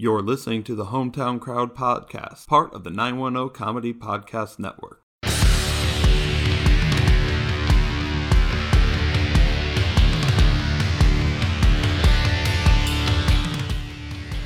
You're 0.00 0.22
listening 0.22 0.62
to 0.62 0.76
the 0.76 0.84
Hometown 0.84 1.40
Crowd 1.40 1.74
Podcast, 1.74 2.46
part 2.46 2.72
of 2.72 2.84
the 2.84 2.90
910 2.90 3.48
Comedy 3.52 3.92
Podcast 3.92 4.60
Network. 4.60 5.02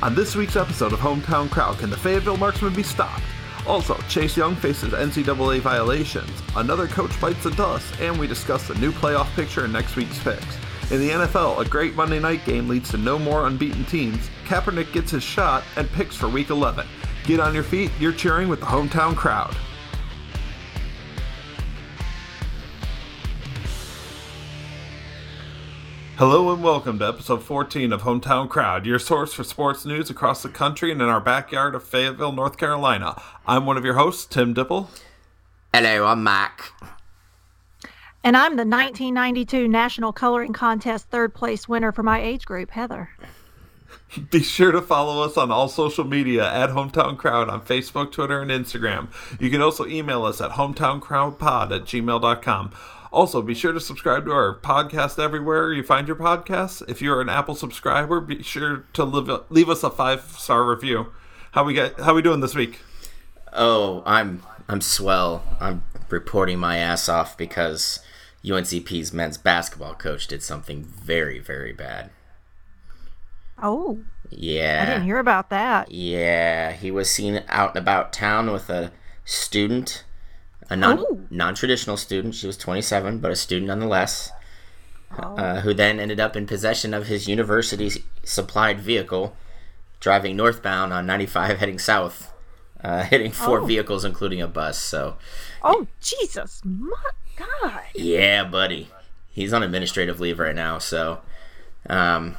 On 0.01 0.15
this 0.15 0.35
week's 0.35 0.55
episode 0.55 0.91
of 0.91 0.97
Hometown 0.97 1.51
Crowd, 1.51 1.77
can 1.77 1.91
the 1.91 1.97
Fayetteville 1.97 2.37
Marksman 2.37 2.73
be 2.73 2.81
stopped? 2.81 3.21
Also, 3.67 3.93
Chase 4.09 4.35
Young 4.35 4.55
faces 4.55 4.93
NCAA 4.93 5.59
violations, 5.59 6.31
another 6.55 6.87
coach 6.87 7.21
bites 7.21 7.43
the 7.43 7.51
dust, 7.51 7.93
and 8.01 8.19
we 8.19 8.25
discuss 8.25 8.67
the 8.67 8.73
new 8.79 8.91
playoff 8.91 9.31
picture 9.35 9.65
in 9.65 9.71
next 9.71 9.95
week's 9.95 10.17
picks. 10.23 10.57
In 10.91 10.99
the 10.99 11.09
NFL, 11.09 11.59
a 11.59 11.67
great 11.67 11.95
Monday 11.95 12.19
night 12.19 12.45
game 12.45 12.67
leads 12.67 12.91
to 12.91 12.97
no 12.97 13.17
more 13.17 13.47
unbeaten 13.47 13.85
teams. 13.85 14.29
Kaepernick 14.45 14.91
gets 14.91 15.11
his 15.11 15.23
shot 15.23 15.63
and 15.77 15.89
picks 15.91 16.15
for 16.15 16.27
week 16.27 16.49
11. 16.49 16.85
Get 17.23 17.39
on 17.39 17.53
your 17.53 17.63
feet, 17.63 17.89
you're 17.99 18.11
cheering 18.11 18.49
with 18.49 18.59
the 18.59 18.65
hometown 18.65 19.15
crowd. 19.15 19.55
Hello 26.17 26.53
and 26.53 26.61
welcome 26.61 26.99
to 26.99 27.07
episode 27.07 27.41
14 27.41 27.91
of 27.91 28.03
Hometown 28.03 28.47
Crowd, 28.47 28.85
your 28.85 28.99
source 28.99 29.33
for 29.33 29.43
sports 29.43 29.85
news 29.85 30.09
across 30.09 30.43
the 30.43 30.49
country 30.49 30.91
and 30.91 31.01
in 31.01 31.07
our 31.07 31.19
backyard 31.19 31.73
of 31.75 31.83
Fayetteville, 31.83 32.33
North 32.33 32.57
Carolina. 32.57 33.19
I'm 33.47 33.65
one 33.65 33.77
of 33.77 33.85
your 33.85 33.95
hosts, 33.95 34.25
Tim 34.25 34.53
Dipple. 34.53 34.89
Hello, 35.73 36.05
I'm 36.05 36.23
Mac. 36.23 36.71
And 38.25 38.37
I'm 38.37 38.51
the 38.51 38.63
1992 38.63 39.67
National 39.67 40.13
Coloring 40.13 40.53
Contest 40.53 41.09
third 41.09 41.33
place 41.33 41.67
winner 41.67 41.91
for 41.91 42.03
my 42.03 42.21
age 42.21 42.45
group, 42.45 42.71
Heather. 42.71 43.09
Be 44.31 44.41
sure 44.41 44.71
to 44.71 44.81
follow 44.81 45.25
us 45.25 45.35
on 45.35 45.51
all 45.51 45.67
social 45.67 46.05
media 46.05 46.49
at 46.49 46.69
Hometown 46.69 47.17
Crowd 47.17 47.49
on 47.49 47.59
Facebook, 47.65 48.13
Twitter, 48.13 48.41
and 48.41 48.49
Instagram. 48.49 49.09
You 49.41 49.49
can 49.49 49.61
also 49.61 49.85
email 49.85 50.23
us 50.23 50.39
at 50.39 50.51
hometowncrowdpod 50.51 51.75
at 51.75 51.81
gmail.com. 51.81 52.71
Also, 53.11 53.41
be 53.41 53.53
sure 53.53 53.73
to 53.73 53.79
subscribe 53.79 54.25
to 54.25 54.31
our 54.31 54.57
podcast 54.57 55.21
everywhere 55.21 55.73
you 55.73 55.83
find 55.83 56.07
your 56.07 56.15
podcasts. 56.15 56.81
If 56.89 57.01
you're 57.01 57.21
an 57.21 57.29
Apple 57.29 57.55
subscriber, 57.55 58.21
be 58.21 58.41
sure 58.41 58.85
to 58.93 59.03
leave, 59.03 59.29
leave 59.49 59.69
us 59.69 59.83
a 59.83 59.89
five 59.89 60.21
star 60.37 60.63
review. 60.63 61.11
How 61.51 61.63
we 61.63 61.73
get? 61.73 61.99
How 61.99 62.15
we 62.15 62.23
doing 62.23 62.39
this 62.39 62.55
week? 62.55 62.79
Oh, 63.51 64.01
I'm 64.05 64.41
I'm 64.67 64.81
swell. 64.81 65.43
I'm 65.59 65.83
reporting 66.09 66.57
my 66.57 66.77
ass 66.77 67.07
off 67.09 67.37
because 67.37 67.99
UNCP's 68.45 69.13
men's 69.13 69.37
basketball 69.37 69.93
coach 69.95 70.27
did 70.27 70.43
something 70.43 70.83
very 70.83 71.39
very 71.39 71.73
bad. 71.73 72.09
Oh, 73.61 73.99
Yeah. 74.29 74.81
I 74.81 74.85
didn't 74.85 75.03
hear 75.05 75.19
about 75.19 75.49
that. 75.51 75.91
Yeah, 75.91 76.71
he 76.71 76.89
was 76.91 77.09
seen 77.09 77.43
out 77.47 77.69
and 77.69 77.77
about 77.77 78.11
town 78.11 78.51
with 78.51 78.69
a 78.69 78.91
student, 79.25 80.03
a 80.69 80.75
non 80.75 80.99
Oh. 80.99 81.21
non 81.29 81.53
traditional 81.55 81.95
student. 81.97 82.35
She 82.35 82.47
was 82.47 82.57
27, 82.57 83.19
but 83.19 83.31
a 83.31 83.35
student 83.35 83.67
nonetheless. 83.67 84.31
Oh. 85.17 85.35
Uh, 85.37 85.61
who 85.61 85.73
then 85.75 85.99
ended 85.99 86.19
up 86.19 86.35
in 86.35 86.47
possession 86.47 86.93
of 86.93 87.05
his 87.05 87.27
university 87.27 88.03
supplied 88.23 88.79
vehicle, 88.81 89.37
driving 89.99 90.35
northbound 90.35 90.91
on 90.91 91.05
95 91.05 91.59
heading 91.59 91.77
south, 91.77 92.33
uh, 92.83 93.03
hitting 93.03 93.31
four 93.31 93.59
Oh. 93.59 93.65
vehicles, 93.65 94.03
including 94.03 94.41
a 94.41 94.47
bus. 94.47 94.79
So, 94.79 95.17
Oh, 95.61 95.85
Jesus, 96.01 96.61
my 96.65 96.97
God. 97.35 97.81
yeah, 97.95 98.43
buddy. 98.43 98.89
He's 99.31 99.53
on 99.53 99.63
administrative 99.63 100.19
leave 100.19 100.39
right 100.39 100.55
now. 100.55 100.77
So, 100.77 101.21
um, 101.89 102.37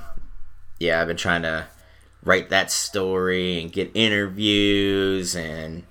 yeah, 0.79 1.01
I've 1.01 1.09
been 1.09 1.17
trying 1.17 1.43
to 1.43 1.67
write 2.23 2.51
that 2.51 2.71
story 2.71 3.61
and 3.61 3.73
get 3.73 3.91
interviews 3.95 5.35
and 5.35 5.85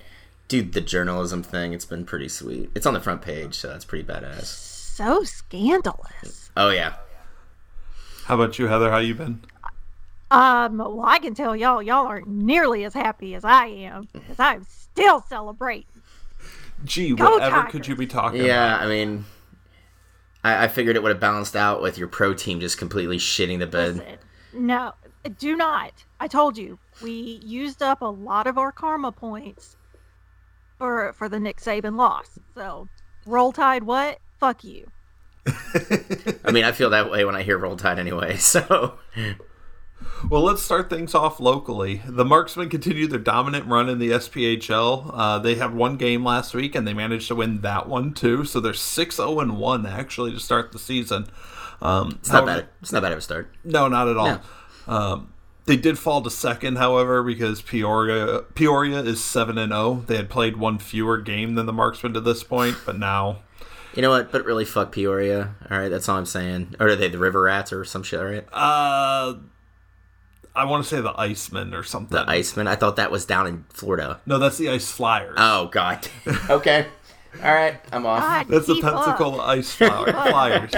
do 0.47 0.61
the 0.61 0.81
journalism 0.81 1.43
thing. 1.43 1.73
It's 1.73 1.85
been 1.85 2.05
pretty 2.05 2.29
sweet. 2.29 2.71
It's 2.75 2.85
on 2.85 2.93
the 2.93 2.99
front 2.99 3.21
page, 3.21 3.55
so 3.55 3.69
that's 3.69 3.85
pretty 3.85 4.05
badass. 4.05 4.45
So 4.45 5.23
scandalous. 5.23 6.51
Oh, 6.55 6.69
yeah. 6.69 6.95
How 8.25 8.35
about 8.35 8.57
you, 8.59 8.67
Heather? 8.67 8.89
How 8.89 8.99
you 8.99 9.15
been? 9.15 9.41
Um, 10.31 10.77
well, 10.77 11.03
I 11.05 11.19
can 11.19 11.35
tell 11.35 11.55
y'all, 11.55 11.83
y'all 11.83 12.07
aren't 12.07 12.27
nearly 12.27 12.85
as 12.85 12.93
happy 12.93 13.35
as 13.35 13.43
I 13.43 13.67
am, 13.67 14.07
because 14.13 14.39
I'm 14.39 14.65
still 14.67 15.21
celebrating. 15.21 15.92
Gee, 16.85 17.13
Go 17.15 17.31
whatever 17.33 17.57
Tigers. 17.57 17.71
could 17.71 17.87
you 17.87 17.95
be 17.95 18.07
talking 18.07 18.39
about? 18.41 18.47
Yeah, 18.47 18.77
I 18.77 18.87
mean, 18.87 19.25
I, 20.43 20.65
I 20.65 20.67
figured 20.67 20.95
it 20.95 21.03
would 21.03 21.09
have 21.11 21.19
balanced 21.19 21.55
out 21.55 21.81
with 21.81 21.97
your 21.97 22.07
pro 22.07 22.33
team 22.33 22.59
just 22.59 22.77
completely 22.77 23.17
shitting 23.17 23.59
the 23.59 23.67
bed. 23.67 23.95
Listen, 23.97 24.17
no, 24.53 24.93
do 25.39 25.55
not. 25.55 25.93
I 26.19 26.27
told 26.27 26.57
you, 26.57 26.79
we 27.01 27.39
used 27.43 27.81
up 27.81 28.01
a 28.01 28.05
lot 28.05 28.47
of 28.47 28.57
our 28.57 28.71
karma 28.71 29.11
points 29.11 29.77
for 30.77 31.13
for 31.13 31.29
the 31.29 31.39
Nick 31.39 31.57
Saban 31.61 31.95
loss. 31.97 32.37
So, 32.55 32.87
roll 33.25 33.51
tide, 33.51 33.83
what? 33.83 34.19
Fuck 34.39 34.63
you. 34.63 34.89
I 36.45 36.51
mean, 36.51 36.63
I 36.63 36.71
feel 36.71 36.89
that 36.91 37.11
way 37.11 37.25
when 37.25 37.35
I 37.35 37.43
hear 37.43 37.57
Roll 37.57 37.75
Tide 37.75 37.99
anyway. 37.99 38.37
So, 38.37 38.97
Well, 40.29 40.41
let's 40.41 40.61
start 40.61 40.89
things 40.89 41.13
off 41.13 41.39
locally. 41.39 42.01
The 42.05 42.25
Marksmen 42.25 42.69
continue 42.69 43.07
their 43.07 43.19
dominant 43.19 43.65
run 43.67 43.89
in 43.89 43.99
the 43.99 44.11
SPHL. 44.11 45.11
Uh, 45.13 45.39
they 45.39 45.55
had 45.55 45.73
one 45.73 45.97
game 45.97 46.23
last 46.23 46.53
week, 46.53 46.75
and 46.75 46.87
they 46.87 46.93
managed 46.93 47.27
to 47.29 47.35
win 47.35 47.61
that 47.61 47.87
one 47.87 48.13
too. 48.13 48.45
So 48.45 48.59
they're 48.59 48.73
six 48.73 49.17
zero 49.17 49.39
and 49.39 49.57
one 49.57 49.85
actually 49.85 50.31
to 50.31 50.39
start 50.39 50.71
the 50.71 50.79
season. 50.79 51.27
Um, 51.81 52.17
it's 52.19 52.31
not 52.31 52.45
bad. 52.45 52.67
It's 52.81 52.91
not 52.91 53.01
bad 53.01 53.11
of 53.11 53.17
a 53.17 53.21
start. 53.21 53.53
No, 53.63 53.87
not 53.87 54.07
at 54.07 54.17
all. 54.17 54.25
No. 54.25 54.39
Um, 54.87 55.33
they 55.65 55.77
did 55.77 55.97
fall 55.97 56.21
to 56.21 56.29
second, 56.29 56.77
however, 56.77 57.23
because 57.23 57.61
Peoria 57.61 58.41
Peoria 58.53 58.99
is 58.99 59.23
seven 59.23 59.57
and 59.57 59.71
zero. 59.71 60.03
They 60.07 60.17
had 60.17 60.29
played 60.29 60.57
one 60.57 60.77
fewer 60.79 61.17
game 61.19 61.55
than 61.55 61.65
the 61.65 61.73
Marksmen 61.73 62.13
to 62.13 62.21
this 62.21 62.43
point, 62.43 62.77
but 62.85 62.97
now 62.97 63.39
You 63.95 64.01
know 64.01 64.09
what? 64.09 64.31
But 64.31 64.43
really, 64.45 64.65
fuck 64.65 64.91
Peoria. 64.91 65.55
All 65.69 65.77
right, 65.77 65.89
that's 65.89 66.09
all 66.09 66.17
I'm 66.17 66.25
saying. 66.25 66.75
Or 66.79 66.87
are 66.89 66.95
they 66.95 67.09
the 67.09 67.17
River 67.17 67.43
Rats 67.43 67.71
or 67.71 67.85
some 67.85 68.03
shit? 68.03 68.19
Right? 68.19 68.45
uh, 68.51 69.35
I 70.55 70.65
want 70.65 70.83
to 70.83 70.89
say 70.89 71.01
the 71.01 71.19
Iceman 71.19 71.73
or 71.73 71.83
something. 71.83 72.15
The 72.15 72.29
Iceman. 72.29 72.67
I 72.67 72.75
thought 72.75 72.95
that 72.97 73.09
was 73.11 73.25
down 73.25 73.47
in 73.47 73.65
Florida. 73.69 74.19
no, 74.25 74.37
that's 74.37 74.57
the 74.57 74.69
Ice 74.69 74.91
Flyers. 74.91 75.35
Oh 75.37 75.67
God. 75.67 76.07
okay. 76.49 76.87
All 77.43 77.53
right, 77.53 77.79
I'm 77.91 78.05
off. 78.05 78.21
God, 78.21 78.47
that's 78.47 78.67
the 78.67 78.75
keep 78.75 78.83
up. 78.85 78.93
Pensacola 79.05 79.43
Ice 79.45 79.73
Flower- 79.73 80.11
Flyers. 80.11 80.71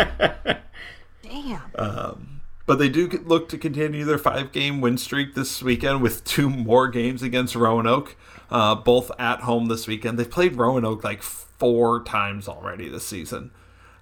Damn. 1.22 2.40
But 2.68 2.80
they 2.80 2.90
do 2.90 3.08
look 3.26 3.50
to 3.50 3.58
continue 3.58 4.06
their 4.06 4.18
five 4.18 4.52
game 4.52 4.82
win 4.82 4.98
streak 4.98 5.36
this 5.36 5.62
weekend 5.62 6.02
with 6.02 6.24
two 6.24 6.50
more 6.50 6.88
games 6.88 7.22
against 7.22 7.56
Roanoke, 7.56 8.16
uh, 8.50 8.74
both 8.74 9.12
at 9.20 9.42
home 9.42 9.68
this 9.68 9.86
weekend. 9.86 10.18
They've 10.18 10.30
played 10.32 10.56
Roanoke 10.56 11.04
like 11.04 11.22
four 11.22 12.04
times 12.04 12.48
already 12.48 12.90
this 12.90 13.06
season. 13.06 13.52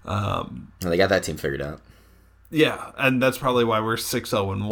Well, 0.06 0.50
they 0.80 0.96
got 0.96 1.10
that 1.10 1.24
team 1.24 1.38
figured 1.38 1.62
out. 1.62 1.82
Yeah, 2.52 2.92
and 2.98 3.22
that's 3.22 3.38
probably 3.38 3.64
why 3.66 3.80
we're 3.80 3.98
6 3.98 4.30
0 4.30 4.52
and 4.52 4.62
1. 4.70 4.72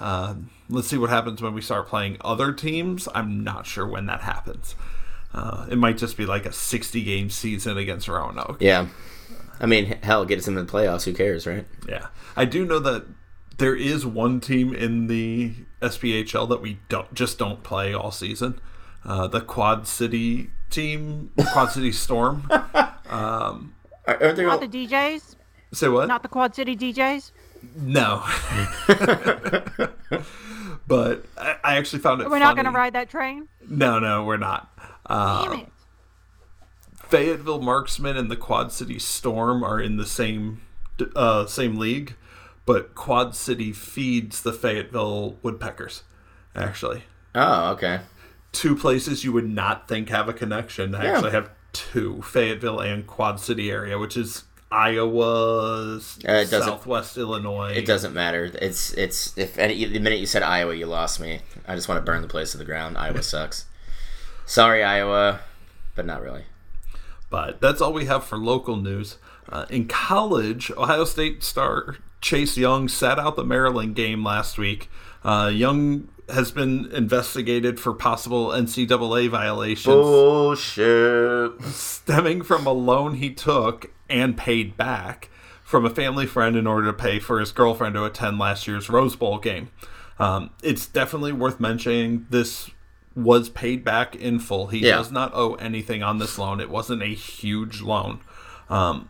Yeah. 0.00 0.06
Uh, 0.06 0.34
let's 0.68 0.88
see 0.88 0.98
what 0.98 1.10
happens 1.10 1.40
when 1.42 1.54
we 1.54 1.60
start 1.60 1.88
playing 1.88 2.18
other 2.20 2.52
teams. 2.52 3.08
I'm 3.14 3.42
not 3.42 3.66
sure 3.66 3.86
when 3.86 4.06
that 4.06 4.22
happens. 4.22 4.74
Uh, 5.32 5.66
it 5.70 5.76
might 5.76 5.98
just 5.98 6.16
be 6.16 6.26
like 6.26 6.46
a 6.46 6.52
60 6.52 7.02
game 7.02 7.30
season 7.30 7.76
against 7.76 8.08
Roanoke. 8.08 8.58
Yeah. 8.60 8.88
I 9.60 9.66
mean, 9.66 9.98
hell, 10.02 10.24
get 10.24 10.38
us 10.38 10.48
into 10.48 10.62
the 10.62 10.70
playoffs. 10.70 11.04
Who 11.04 11.12
cares, 11.12 11.46
right? 11.46 11.66
Yeah. 11.88 12.06
I 12.36 12.44
do 12.44 12.64
know 12.64 12.78
that 12.80 13.06
there 13.58 13.74
is 13.74 14.04
one 14.04 14.40
team 14.40 14.74
in 14.74 15.06
the 15.06 15.54
SPHL 15.80 16.48
that 16.48 16.60
we 16.60 16.78
don't 16.88 17.12
just 17.14 17.38
don't 17.38 17.62
play 17.62 17.94
all 17.94 18.10
season. 18.10 18.60
Uh, 19.04 19.26
the 19.26 19.40
Quad 19.40 19.86
City 19.86 20.50
team, 20.68 21.30
Quad 21.52 21.70
City 21.70 21.92
Storm. 21.92 22.48
Aren't 24.06 24.36
they 24.36 24.44
Not 24.44 24.60
the 24.60 24.68
DJs? 24.68 25.36
Say 25.72 25.88
what? 25.88 26.08
Not 26.08 26.22
the 26.22 26.28
Quad 26.28 26.54
City 26.54 26.76
DJs? 26.76 27.32
No. 27.74 28.22
but 30.86 31.24
I, 31.36 31.56
I 31.64 31.76
actually 31.76 32.00
found 32.00 32.20
it. 32.22 32.30
We're 32.30 32.38
not 32.38 32.54
going 32.56 32.66
to 32.66 32.70
ride 32.72 32.92
that 32.94 33.08
train? 33.10 33.48
No, 33.68 33.98
no, 33.98 34.24
we're 34.24 34.36
not. 34.36 34.70
Uh, 35.06 35.48
Damn 35.48 35.60
it. 35.60 35.68
Fayetteville 37.08 37.60
Marksmen 37.60 38.16
and 38.16 38.30
the 38.30 38.36
Quad 38.36 38.72
City 38.72 38.98
Storm 38.98 39.62
are 39.62 39.80
in 39.80 39.96
the 39.96 40.06
same 40.06 40.60
uh, 41.14 41.46
same 41.46 41.76
league, 41.78 42.16
but 42.64 42.94
Quad 42.94 43.34
City 43.36 43.72
feeds 43.72 44.42
the 44.42 44.52
Fayetteville 44.52 45.38
Woodpeckers. 45.42 46.02
Actually, 46.56 47.04
Oh, 47.34 47.72
okay. 47.72 48.00
two 48.50 48.74
places 48.74 49.22
you 49.24 49.32
would 49.32 49.48
not 49.48 49.86
think 49.86 50.08
have 50.08 50.26
a 50.28 50.32
connection 50.32 50.94
I 50.94 51.04
actually 51.06 51.32
have 51.32 51.50
two 51.72 52.22
Fayetteville 52.22 52.80
and 52.80 53.06
Quad 53.06 53.38
City 53.38 53.70
area, 53.70 53.98
which 53.98 54.16
is 54.16 54.44
Iowa, 54.70 56.00
Uh, 56.26 56.44
Southwest 56.44 57.16
Illinois. 57.16 57.72
It 57.72 57.86
doesn't 57.86 58.12
matter. 58.12 58.50
It's 58.60 58.92
it's 58.94 59.36
if 59.38 59.58
any, 59.58 59.84
the 59.84 59.98
minute 60.00 60.18
you 60.18 60.26
said 60.26 60.42
Iowa, 60.42 60.74
you 60.74 60.86
lost 60.86 61.20
me. 61.20 61.40
I 61.66 61.74
just 61.74 61.88
want 61.88 61.98
to 61.98 62.04
burn 62.04 62.22
the 62.22 62.28
place 62.28 62.52
to 62.52 62.58
the 62.58 62.64
ground. 62.64 62.98
Iowa 62.98 63.22
sucks. 63.22 63.66
Sorry, 64.44 64.82
Iowa, 64.82 65.40
but 65.94 66.04
not 66.06 66.20
really. 66.22 66.44
But 67.30 67.60
that's 67.60 67.80
all 67.80 67.92
we 67.92 68.06
have 68.06 68.24
for 68.24 68.38
local 68.38 68.76
news. 68.76 69.18
Uh, 69.48 69.66
in 69.70 69.86
college, 69.86 70.70
Ohio 70.76 71.04
State 71.04 71.42
star 71.44 71.96
Chase 72.20 72.56
Young 72.56 72.88
sat 72.88 73.18
out 73.18 73.36
the 73.36 73.44
Maryland 73.44 73.94
game 73.94 74.24
last 74.24 74.58
week. 74.58 74.90
Uh, 75.24 75.50
Young 75.52 76.08
has 76.28 76.50
been 76.50 76.90
investigated 76.92 77.78
for 77.78 77.92
possible 77.92 78.48
NCAA 78.48 79.28
violations 79.28 79.84
Bullshit. 79.94 81.62
stemming 81.62 82.42
from 82.42 82.66
a 82.66 82.72
loan 82.72 83.14
he 83.14 83.32
took 83.32 83.92
and 84.08 84.36
paid 84.36 84.76
back 84.76 85.28
from 85.62 85.84
a 85.84 85.90
family 85.90 86.26
friend 86.26 86.56
in 86.56 86.66
order 86.66 86.86
to 86.86 86.92
pay 86.92 87.18
for 87.18 87.38
his 87.40 87.52
girlfriend 87.52 87.94
to 87.94 88.04
attend 88.04 88.38
last 88.38 88.66
year's 88.66 88.88
Rose 88.88 89.16
Bowl 89.16 89.38
game. 89.38 89.68
Um, 90.18 90.50
it's 90.62 90.86
definitely 90.86 91.32
worth 91.32 91.60
mentioning 91.60 92.26
this 92.30 92.70
was 93.14 93.48
paid 93.48 93.84
back 93.84 94.14
in 94.14 94.38
full. 94.38 94.68
He 94.68 94.78
Yeah. 94.80 94.96
does 94.96 95.10
not 95.12 95.32
owe 95.34 95.54
anything 95.54 96.02
on 96.02 96.18
this 96.18 96.38
loan. 96.38 96.60
It 96.60 96.70
wasn't 96.70 97.02
a 97.02 97.06
huge 97.06 97.82
loan. 97.82 98.20
Um, 98.68 99.08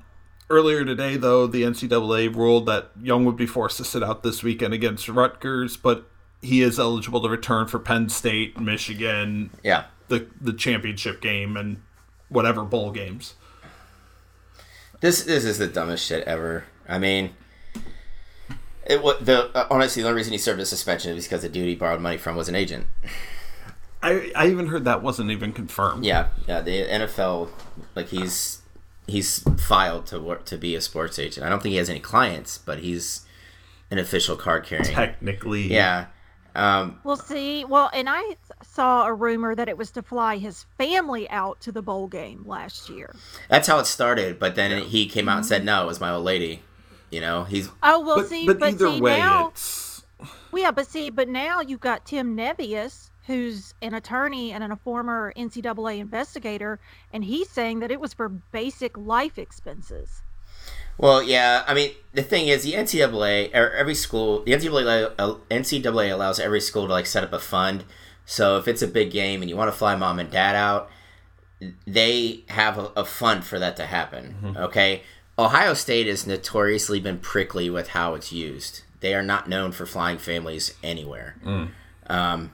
earlier 0.49 0.85
today, 0.85 1.17
though, 1.17 1.47
the 1.47 1.63
NCAA 1.65 2.29
ruled 2.29 2.67
that 2.67 2.91
Young 3.03 3.25
would 3.25 3.37
be 3.37 3.47
forced 3.47 3.77
to 3.79 3.85
sit 3.85 4.03
out 4.03 4.23
this 4.23 4.43
weekend 4.43 4.73
against 4.75 5.09
Rutgers, 5.09 5.77
but 5.77 6.09
he 6.43 6.63
is 6.63 6.79
eligible 6.79 7.21
to 7.23 7.29
return 7.29 7.67
for 7.67 7.79
Penn 7.79 8.09
State, 8.09 8.59
Michigan, 8.61 9.51
Yeah. 9.63 9.85
the 10.09 10.27
the 10.41 10.53
championship 10.53 11.21
game, 11.21 11.57
and 11.57 11.83
whatever 12.29 12.63
bowl 12.65 12.91
games. 12.93 13.35
This 15.01 15.23
this 15.25 15.45
is 15.45 15.59
the 15.59 15.67
dumbest 15.67 16.07
shit 16.07 16.25
ever. 16.27 16.65
I 16.89 16.99
mean, 16.99 17.35
it 18.87 19.03
wa 19.03 19.15
the 19.21 19.51
uh, 19.57 19.67
honestly 19.71 20.03
the 20.03 20.09
only 20.09 20.17
reason 20.19 20.33
he 20.33 20.39
served 20.39 20.61
a 20.61 20.67
suspension 20.67 21.17
is 21.17 21.25
because 21.25 21.43
the 21.43 21.49
dude 21.49 21.69
he 21.69 21.75
borrowed 21.75 22.01
money 22.01 22.17
from 22.17 22.37
was 22.37 22.49
an 22.49 22.55
agent. 22.55 22.87
I 24.03 24.31
I 24.35 24.49
even 24.49 24.69
heard 24.69 24.85
that 24.85 25.03
wasn't 25.03 25.31
even 25.31 25.53
confirmed. 25.53 26.05
Yeah, 26.05 26.29
yeah. 26.47 26.61
The 26.61 26.85
NFL, 26.87 27.51
like 27.95 28.09
he's 28.09 28.63
he's 29.07 29.41
filed 29.59 30.07
to 30.07 30.21
work 30.21 30.45
to 30.47 30.57
be 30.57 30.75
a 30.75 30.81
sports 30.81 31.19
agent. 31.19 31.45
I 31.47 31.49
don't 31.51 31.63
think 31.63 31.73
he 31.73 31.79
has 31.79 31.91
any 31.91 32.01
clients, 32.01 32.59
but 32.59 32.79
he's 32.81 33.27
an 33.91 33.99
official 33.99 34.37
card 34.37 34.65
carrying. 34.65 34.85
Technically, 34.95 35.73
Yeah. 35.73 36.07
Um, 36.57 36.99
Well, 37.05 37.17
see, 37.17 37.65
well, 37.65 37.91
and 37.93 38.09
I 38.09 38.37
saw 38.63 39.07
a 39.07 39.13
rumor 39.13 39.55
that 39.55 39.69
it 39.69 39.77
was 39.77 39.91
to 39.93 40.03
fly 40.03 40.39
his 40.39 40.65
family 40.79 41.29
out 41.29 41.61
to 41.61 41.73
the 41.73 41.83
bowl 41.83 42.09
game 42.09 42.45
last 42.47 42.89
year. 42.89 43.15
that's 43.49 43.69
how 43.69 43.79
it 43.79 43.87
started, 43.87 44.39
but 44.39 44.55
then 44.55 44.83
he 44.83 45.07
came 45.07 45.29
out 45.29 45.39
and 45.39 45.47
said, 45.47 45.65
"No, 45.65 45.83
it 45.85 45.87
was 45.87 46.01
my 46.01 46.11
old 46.11 46.25
lady." 46.25 46.63
You 47.11 47.21
know, 47.21 47.45
he's 47.45 47.69
Oh 47.83 48.01
well, 48.01 48.17
But, 48.17 48.29
see, 48.29 48.47
but 48.47 48.59
but, 48.59 48.71
either 48.71 48.91
see 48.91 49.01
way, 49.01 49.19
now, 49.19 49.49
it's 49.49 50.05
well, 50.51 50.63
yeah, 50.63 50.71
but 50.71 50.87
see, 50.87 51.11
but 51.11 51.29
now 51.29 51.61
you've 51.61 51.81
got 51.81 52.07
Tim 52.07 52.37
Nevius, 52.37 53.11
who's 53.27 53.75
an 53.83 53.95
attorney 53.95 54.53
and 54.53 54.65
a 54.65 54.77
former 54.77 55.33
NCAA 55.37 55.99
investigator, 55.99 56.81
and 57.13 57.25
he's 57.25 57.51
saying 57.51 57.81
that 57.81 57.91
it 57.91 58.01
was 58.01 58.15
for 58.15 58.29
basic 58.29 58.97
life 58.97 59.39
expenses. 59.39 60.23
Well, 60.99 61.23
yeah. 61.23 61.65
I 61.67 61.75
mean, 61.75 61.91
the 62.13 62.23
thing 62.23 62.49
is, 62.49 62.63
the 62.65 62.73
NCAA 62.73 63.55
or 63.55 63.67
er, 63.67 63.71
every 63.73 63.95
school, 63.95 64.43
the 64.43 64.53
NCAA, 64.53 65.15
NCAA 65.51 66.13
allows 66.13 66.41
every 66.41 66.61
school 66.61 66.87
to 66.87 66.93
like 66.93 67.07
set 67.07 67.25
up 67.25 67.33
a 67.33 67.39
fund. 67.39 67.85
So 68.25 68.59
if 68.59 68.67
it's 68.67 68.83
a 68.83 68.89
big 68.89 69.11
game 69.11 69.43
and 69.43 69.51
you 69.51 69.57
want 69.57 69.71
to 69.71 69.77
fly 69.77 69.95
mom 69.95 70.19
and 70.19 70.31
dad 70.31 70.57
out, 70.57 70.91
they 71.87 72.45
have 72.49 72.79
a, 72.79 72.93
a 72.97 73.05
fund 73.05 73.45
for 73.45 73.59
that 73.59 73.77
to 73.77 73.87
happen. 73.87 74.37
Mm-hmm. 74.43 74.57
Okay. 74.57 75.03
Ohio 75.39 75.75
State 75.75 76.07
has 76.07 76.27
notoriously 76.27 76.99
been 76.99 77.19
prickly 77.19 77.69
with 77.69 77.89
how 77.89 78.15
it's 78.15 78.33
used. 78.33 78.83
They 79.01 79.15
are 79.15 79.23
not 79.23 79.49
known 79.49 79.73
for 79.73 79.85
flying 79.85 80.19
families 80.19 80.75
anywhere. 80.83 81.37
Mm. 81.45 81.69
Um, 82.07 82.53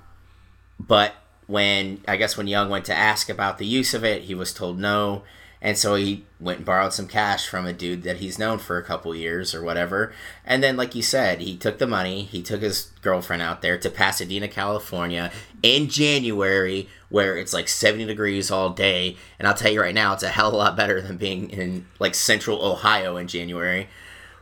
but 0.80 1.14
when 1.46 2.00
I 2.08 2.16
guess 2.16 2.36
when 2.36 2.48
Young 2.48 2.68
went 2.68 2.84
to 2.86 2.94
ask 2.94 3.28
about 3.28 3.58
the 3.58 3.66
use 3.66 3.94
of 3.94 4.04
it, 4.04 4.22
he 4.22 4.34
was 4.34 4.52
told 4.52 4.78
no, 4.78 5.22
and 5.64 5.78
so 5.78 5.94
he 5.94 6.24
went 6.40 6.58
and 6.58 6.66
borrowed 6.66 6.92
some 6.92 7.06
cash 7.06 7.46
from 7.46 7.66
a 7.66 7.72
dude 7.72 8.02
that 8.02 8.16
he's 8.16 8.36
known 8.36 8.58
for 8.58 8.78
a 8.78 8.82
couple 8.82 9.14
years 9.14 9.54
or 9.54 9.62
whatever. 9.62 10.12
And 10.44 10.60
then, 10.60 10.76
like 10.76 10.96
you 10.96 11.02
said, 11.02 11.40
he 11.40 11.56
took 11.56 11.78
the 11.78 11.86
money. 11.86 12.24
He 12.24 12.42
took 12.42 12.62
his 12.62 12.90
girlfriend 13.00 13.42
out 13.42 13.62
there 13.62 13.78
to 13.78 13.88
Pasadena, 13.88 14.48
California, 14.48 15.30
in 15.62 15.88
January, 15.88 16.88
where 17.10 17.36
it's 17.36 17.52
like 17.52 17.68
seventy 17.68 18.04
degrees 18.04 18.50
all 18.50 18.70
day. 18.70 19.16
And 19.38 19.46
I'll 19.46 19.54
tell 19.54 19.70
you 19.72 19.80
right 19.80 19.94
now, 19.94 20.12
it's 20.14 20.24
a 20.24 20.28
hell 20.30 20.48
of 20.48 20.54
a 20.54 20.56
lot 20.56 20.76
better 20.76 21.00
than 21.00 21.16
being 21.16 21.48
in 21.50 21.86
like 22.00 22.16
Central 22.16 22.60
Ohio 22.64 23.16
in 23.16 23.28
January. 23.28 23.88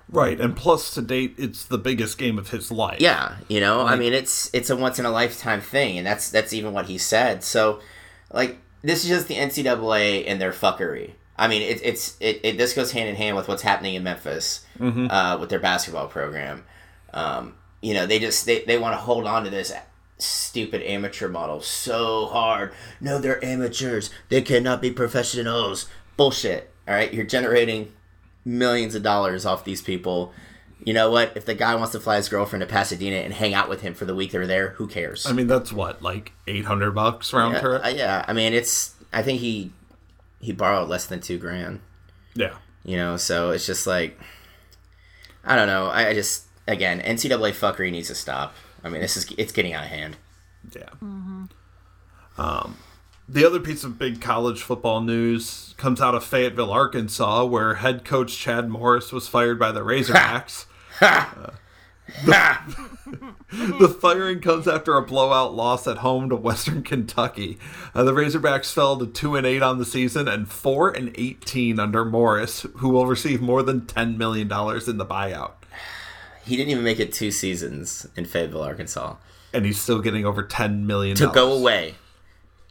right. 0.09 0.41
And 0.41 0.57
plus, 0.57 0.95
to 0.95 1.03
date, 1.03 1.35
it's 1.37 1.67
the 1.67 1.77
biggest 1.79 2.17
game 2.17 2.39
of 2.39 2.49
his 2.49 2.73
life. 2.73 2.99
Yeah, 2.99 3.37
you 3.47 3.61
know, 3.61 3.83
I 3.83 3.95
mean, 3.97 4.15
it's 4.15 4.49
it's 4.55 4.71
a 4.71 4.77
once 4.77 4.99
in 4.99 5.05
a 5.05 5.11
lifetime 5.11 5.61
thing, 5.61 5.99
and 5.99 6.07
that's 6.07 6.31
that's 6.31 6.55
even 6.55 6.73
what 6.73 6.87
he 6.87 6.97
said. 6.97 7.45
So, 7.45 7.81
like, 8.33 8.59
this 8.83 9.05
is 9.05 9.11
just 9.11 9.29
the 9.29 9.35
NCAA 9.37 10.25
and 10.27 10.41
their 10.41 10.53
fuckery. 10.53 11.13
I 11.37 11.49
mean, 11.49 11.63
it, 11.63 11.81
it's 11.83 12.17
it, 12.21 12.41
it 12.43 12.59
this 12.59 12.75
goes 12.75 12.93
hand 12.93 13.09
in 13.09 13.17
hand 13.17 13.37
with 13.37 13.49
what's 13.49 13.63
happening 13.63 13.95
in 13.95 14.03
Memphis 14.03 14.65
uh, 15.11 15.39
with 15.41 15.49
their 15.51 15.59
basketball 15.59 16.07
program. 16.07 16.65
Um, 17.15 17.55
you 17.81 17.95
know, 17.95 18.07
they 18.07 18.19
just 18.19 18.45
they, 18.47 18.63
they 18.65 18.79
want 18.79 18.93
to 18.93 18.99
hold 19.01 19.27
on 19.27 19.45
to 19.45 19.51
this 19.51 19.73
stupid 20.19 20.83
amateur 20.83 21.29
model 21.29 21.61
so 21.63 22.27
hard. 22.27 22.73
No, 23.01 23.19
they're 23.19 23.43
amateurs. 23.45 24.11
They 24.29 24.43
cannot 24.43 24.83
be 24.83 24.91
professionals. 24.91 25.87
Bullshit. 26.17 26.71
All 26.87 26.95
right, 26.95 27.13
you're 27.13 27.25
generating 27.25 27.93
millions 28.45 28.95
of 28.95 29.03
dollars 29.03 29.47
off 29.47 29.65
these 29.65 29.81
people. 29.83 30.33
You 30.85 30.95
know 30.95 31.11
what? 31.11 31.37
If 31.37 31.45
the 31.45 31.55
guy 31.55 31.75
wants 31.75 31.93
to 31.93 32.01
fly 32.01 32.17
his 32.17 32.29
girlfriend 32.29 32.63
to 32.63 32.67
Pasadena 32.67 33.17
and 33.17 33.35
hang 33.35 33.55
out 33.55 33.69
with 33.69 33.83
him 33.83 33.95
for 33.95 34.05
the 34.05 34.15
week 34.15 34.33
they're 34.33 34.47
there, 34.47 34.71
who 34.71 34.87
cares? 34.87 35.27
I 35.27 35.33
mean, 35.33 35.47
that's 35.47 35.73
what 35.73 36.03
like 36.03 36.33
eight 36.47 36.65
hundred 36.65 36.93
bucks 36.93 37.33
round 37.33 37.55
yeah, 37.55 37.61
trip. 37.61 37.85
uh, 37.85 37.89
yeah, 37.89 38.25
I 38.27 38.33
mean, 38.33 38.53
it's. 38.55 38.95
I 39.13 39.23
think 39.23 39.41
he 39.41 39.73
he 40.41 40.53
borrowed 40.53 40.89
less 40.89 41.07
than 41.07 41.21
two 41.21 41.39
grand. 41.39 41.81
yeah. 42.35 42.55
You 42.83 42.97
know, 42.97 43.19
so 43.19 43.51
it's 43.51 43.67
just 43.67 43.87
like 43.87 44.19
I 45.45 45.57
don't 45.57 45.67
know. 45.67 45.87
I, 45.87 46.09
I 46.09 46.15
just 46.15 46.47
again 46.67 47.01
NCAA 47.01 47.53
fuckery 47.53 47.91
needs 47.91 48.09
to 48.09 48.15
stop. 48.15 48.55
I 48.83 48.89
mean, 48.89 49.01
this 49.01 49.17
is 49.17 49.31
it's 49.37 49.53
getting 49.53 49.75
out 49.75 49.85
of 49.85 49.91
hand. 49.91 50.17
Yeah. 50.75 50.89
Um, 52.39 52.79
the 53.29 53.45
other 53.45 53.61
piece 53.61 53.85
of 53.85 53.99
big 53.99 54.21
college 54.21 54.63
football 54.63 55.01
news 55.01 55.75
comes 55.77 56.01
out 56.01 56.15
of 56.15 56.25
Fayetteville, 56.25 56.73
Arkansas, 56.73 57.45
where 57.45 57.75
head 57.75 58.05
coach 58.05 58.37
Chad 58.37 58.69
Morris 58.69 59.13
was 59.13 59.29
fired 59.29 59.59
by 59.59 59.73
the 59.73 59.81
Razorbacks. 59.85 60.67
Uh, 61.01 61.51
the, 62.25 63.35
the 63.79 63.89
firing 63.89 64.41
comes 64.41 64.67
after 64.67 64.97
a 64.97 65.03
blowout 65.03 65.55
loss 65.55 65.87
at 65.87 65.99
home 65.99 66.29
to 66.29 66.37
Western 66.37 66.83
Kentucky. 66.83 67.59
Uh, 67.95 68.03
the 68.05 68.13
Razorbacks 68.13 68.73
fell 68.73 68.99
to 68.99 69.07
two 69.07 69.37
and 69.37 69.47
eight 69.47 69.63
on 69.63 69.79
the 69.79 69.85
season 69.85 70.29
and 70.29 70.49
four 70.51 70.91
and 70.91 71.13
eighteen 71.17 71.79
under 71.79 72.05
Morris, 72.05 72.67
who 72.77 72.89
will 72.91 73.07
receive 73.07 73.41
more 73.41 73.63
than 73.63 73.87
ten 73.87 74.19
million 74.19 74.49
dollars 74.49 74.89
in 74.89 74.99
the 74.99 75.07
buyout, 75.07 75.53
He 76.45 76.57
didn't 76.57 76.71
even 76.71 76.85
make 76.85 77.01
it 77.01 77.13
two 77.13 77.31
seasons 77.31 78.07
in 78.17 78.25
Fayetteville, 78.25 78.63
Arkansas. 78.63 79.17
and 79.53 79.65
he's 79.65 79.81
still 79.81 80.01
getting 80.01 80.25
over 80.27 80.43
ten 80.43 80.87
million 80.87 81.17
to 81.17 81.29
go 81.29 81.53
away. 81.53 81.95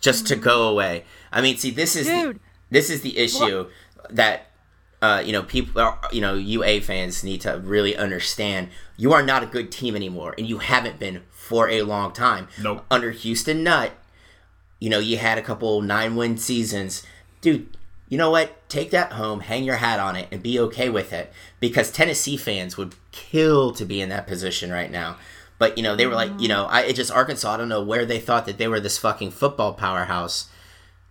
Just 0.01 0.27
to 0.27 0.35
go 0.35 0.67
away. 0.69 1.03
I 1.31 1.41
mean 1.41 1.57
see 1.57 1.71
this 1.71 1.95
is 1.95 2.07
the, 2.07 2.39
this 2.69 2.89
is 2.89 3.01
the 3.01 3.17
issue 3.17 3.67
that 4.09 4.48
uh, 5.01 5.23
you 5.25 5.31
know 5.31 5.43
people 5.43 5.97
you 6.11 6.21
know 6.21 6.35
ua 6.35 6.81
fans 6.81 7.23
need 7.23 7.41
to 7.41 7.59
really 7.63 7.95
understand 7.95 8.69
you 8.97 9.13
are 9.13 9.23
not 9.23 9.43
a 9.43 9.45
good 9.45 9.71
team 9.71 9.95
anymore 9.95 10.35
and 10.37 10.47
you 10.47 10.57
haven't 10.59 10.99
been 10.99 11.21
for 11.29 11.69
a 11.69 11.83
long 11.83 12.11
time. 12.11 12.47
Nope. 12.61 12.85
under 12.91 13.11
houston 13.11 13.63
nutt 13.63 13.91
you 14.79 14.89
know 14.89 14.99
you 14.99 15.17
had 15.17 15.37
a 15.37 15.41
couple 15.41 15.81
nine 15.81 16.15
win 16.15 16.37
seasons. 16.37 17.05
Dude 17.41 17.75
you 18.09 18.17
know 18.17 18.31
what? 18.31 18.67
Take 18.69 18.91
that 18.91 19.13
home 19.13 19.41
hang 19.41 19.63
your 19.63 19.77
hat 19.77 19.99
on 19.99 20.15
it 20.15 20.27
and 20.31 20.43
be 20.43 20.59
okay 20.59 20.89
with 20.89 21.13
it 21.13 21.31
because 21.59 21.91
tennessee 21.91 22.37
fans 22.37 22.75
would 22.75 22.95
kill 23.11 23.71
to 23.71 23.85
be 23.85 24.01
in 24.01 24.09
that 24.09 24.27
position 24.27 24.71
right 24.71 24.91
now. 24.91 25.17
But 25.59 25.77
you 25.77 25.83
know 25.83 25.95
they 25.95 26.07
were 26.07 26.15
like 26.15 26.31
you 26.39 26.49
know 26.49 26.65
i 26.65 26.81
it 26.81 26.95
just 26.95 27.11
arkansas 27.11 27.53
i 27.53 27.57
don't 27.57 27.69
know 27.69 27.83
where 27.83 28.05
they 28.05 28.19
thought 28.19 28.45
that 28.47 28.57
they 28.57 28.67
were 28.67 28.79
this 28.81 28.97
fucking 28.97 29.31
football 29.31 29.73
powerhouse. 29.73 30.49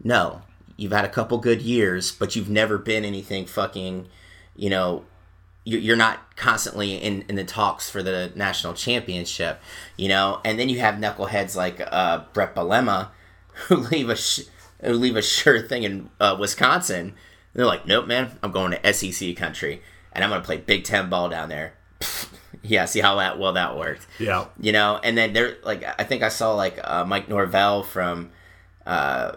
No 0.03 0.43
you've 0.79 0.93
had 0.93 1.05
a 1.05 1.09
couple 1.11 1.37
good 1.39 1.61
years 1.61 2.11
but 2.13 2.35
you've 2.35 2.49
never 2.49 2.79
been 2.79 3.05
anything 3.05 3.45
fucking 3.45 4.09
you 4.57 4.71
know 4.71 5.05
you- 5.65 5.79
you're 5.79 5.97
not 5.97 6.35
constantly 6.37 6.95
in, 6.95 7.23
in 7.29 7.35
the 7.37 7.45
talks 7.45 7.91
for 7.91 8.03
the 8.03 8.33
national 8.35 8.73
championship, 8.73 9.61
you 9.99 10.09
know, 10.09 10.41
and 10.43 10.59
then 10.59 10.71
you 10.71 10.79
have 10.81 10.95
knuckleheads 10.95 11.55
like 11.55 11.79
uh, 11.93 12.23
Bret 12.33 12.55
Bielema 12.55 13.09
who 13.67 13.77
leave 13.77 14.09
a 14.09 14.17
sh- 14.17 14.45
who 14.83 14.95
leave 14.95 15.17
a 15.17 15.21
sure 15.21 15.61
thing 15.61 15.83
in 15.83 16.09
uh, 16.21 16.35
Wisconsin. 16.41 17.13
they're 17.53 17.67
like, 17.67 17.87
nope, 17.87 18.07
man, 18.07 18.39
I'm 18.43 18.51
going 18.51 18.71
to 18.73 18.93
SEC 18.95 19.37
country 19.37 19.83
and 20.13 20.25
I'm 20.25 20.31
going 20.31 20.41
to 20.41 20.47
play 20.47 20.57
Big 20.57 20.85
Ten 20.85 21.11
ball 21.11 21.29
down 21.29 21.51
there. 21.51 21.75
yeah, 22.63 22.87
see 22.87 23.01
how 23.01 23.17
that 23.17 23.39
well 23.39 23.53
that 23.53 23.77
worked 23.77 24.07
Yeah. 24.19 24.47
you 24.59 24.73
know 24.73 24.99
and 25.05 25.19
then 25.19 25.33
there 25.35 25.57
like 25.65 25.85
i 26.01 26.05
think 26.05 26.23
i 26.23 26.29
saw 26.29 26.55
like 26.55 26.79
uh, 26.83 27.05
mike 27.05 27.29
norvell 27.29 27.83
from 27.83 28.31
uh, 28.87 29.33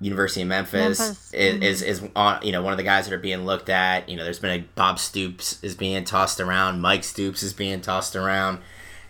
university 0.00 0.42
of 0.42 0.48
memphis, 0.48 0.98
Memphis, 0.98 1.32
Is, 1.32 1.54
mm-hmm. 1.54 1.62
is 1.62 1.82
is 1.82 2.08
on 2.14 2.42
you 2.42 2.52
know 2.52 2.62
one 2.62 2.72
of 2.72 2.76
the 2.76 2.82
guys 2.82 3.08
that 3.08 3.14
are 3.14 3.18
being 3.18 3.46
looked 3.46 3.70
at 3.70 4.08
you 4.08 4.16
know 4.16 4.24
there's 4.24 4.38
been 4.38 4.60
a 4.60 4.64
bob 4.74 4.98
stoops 4.98 5.58
is 5.62 5.74
being 5.74 6.04
tossed 6.04 6.38
around 6.38 6.80
mike 6.82 7.02
stoops 7.02 7.42
is 7.42 7.54
being 7.54 7.80
tossed 7.80 8.14
around 8.14 8.58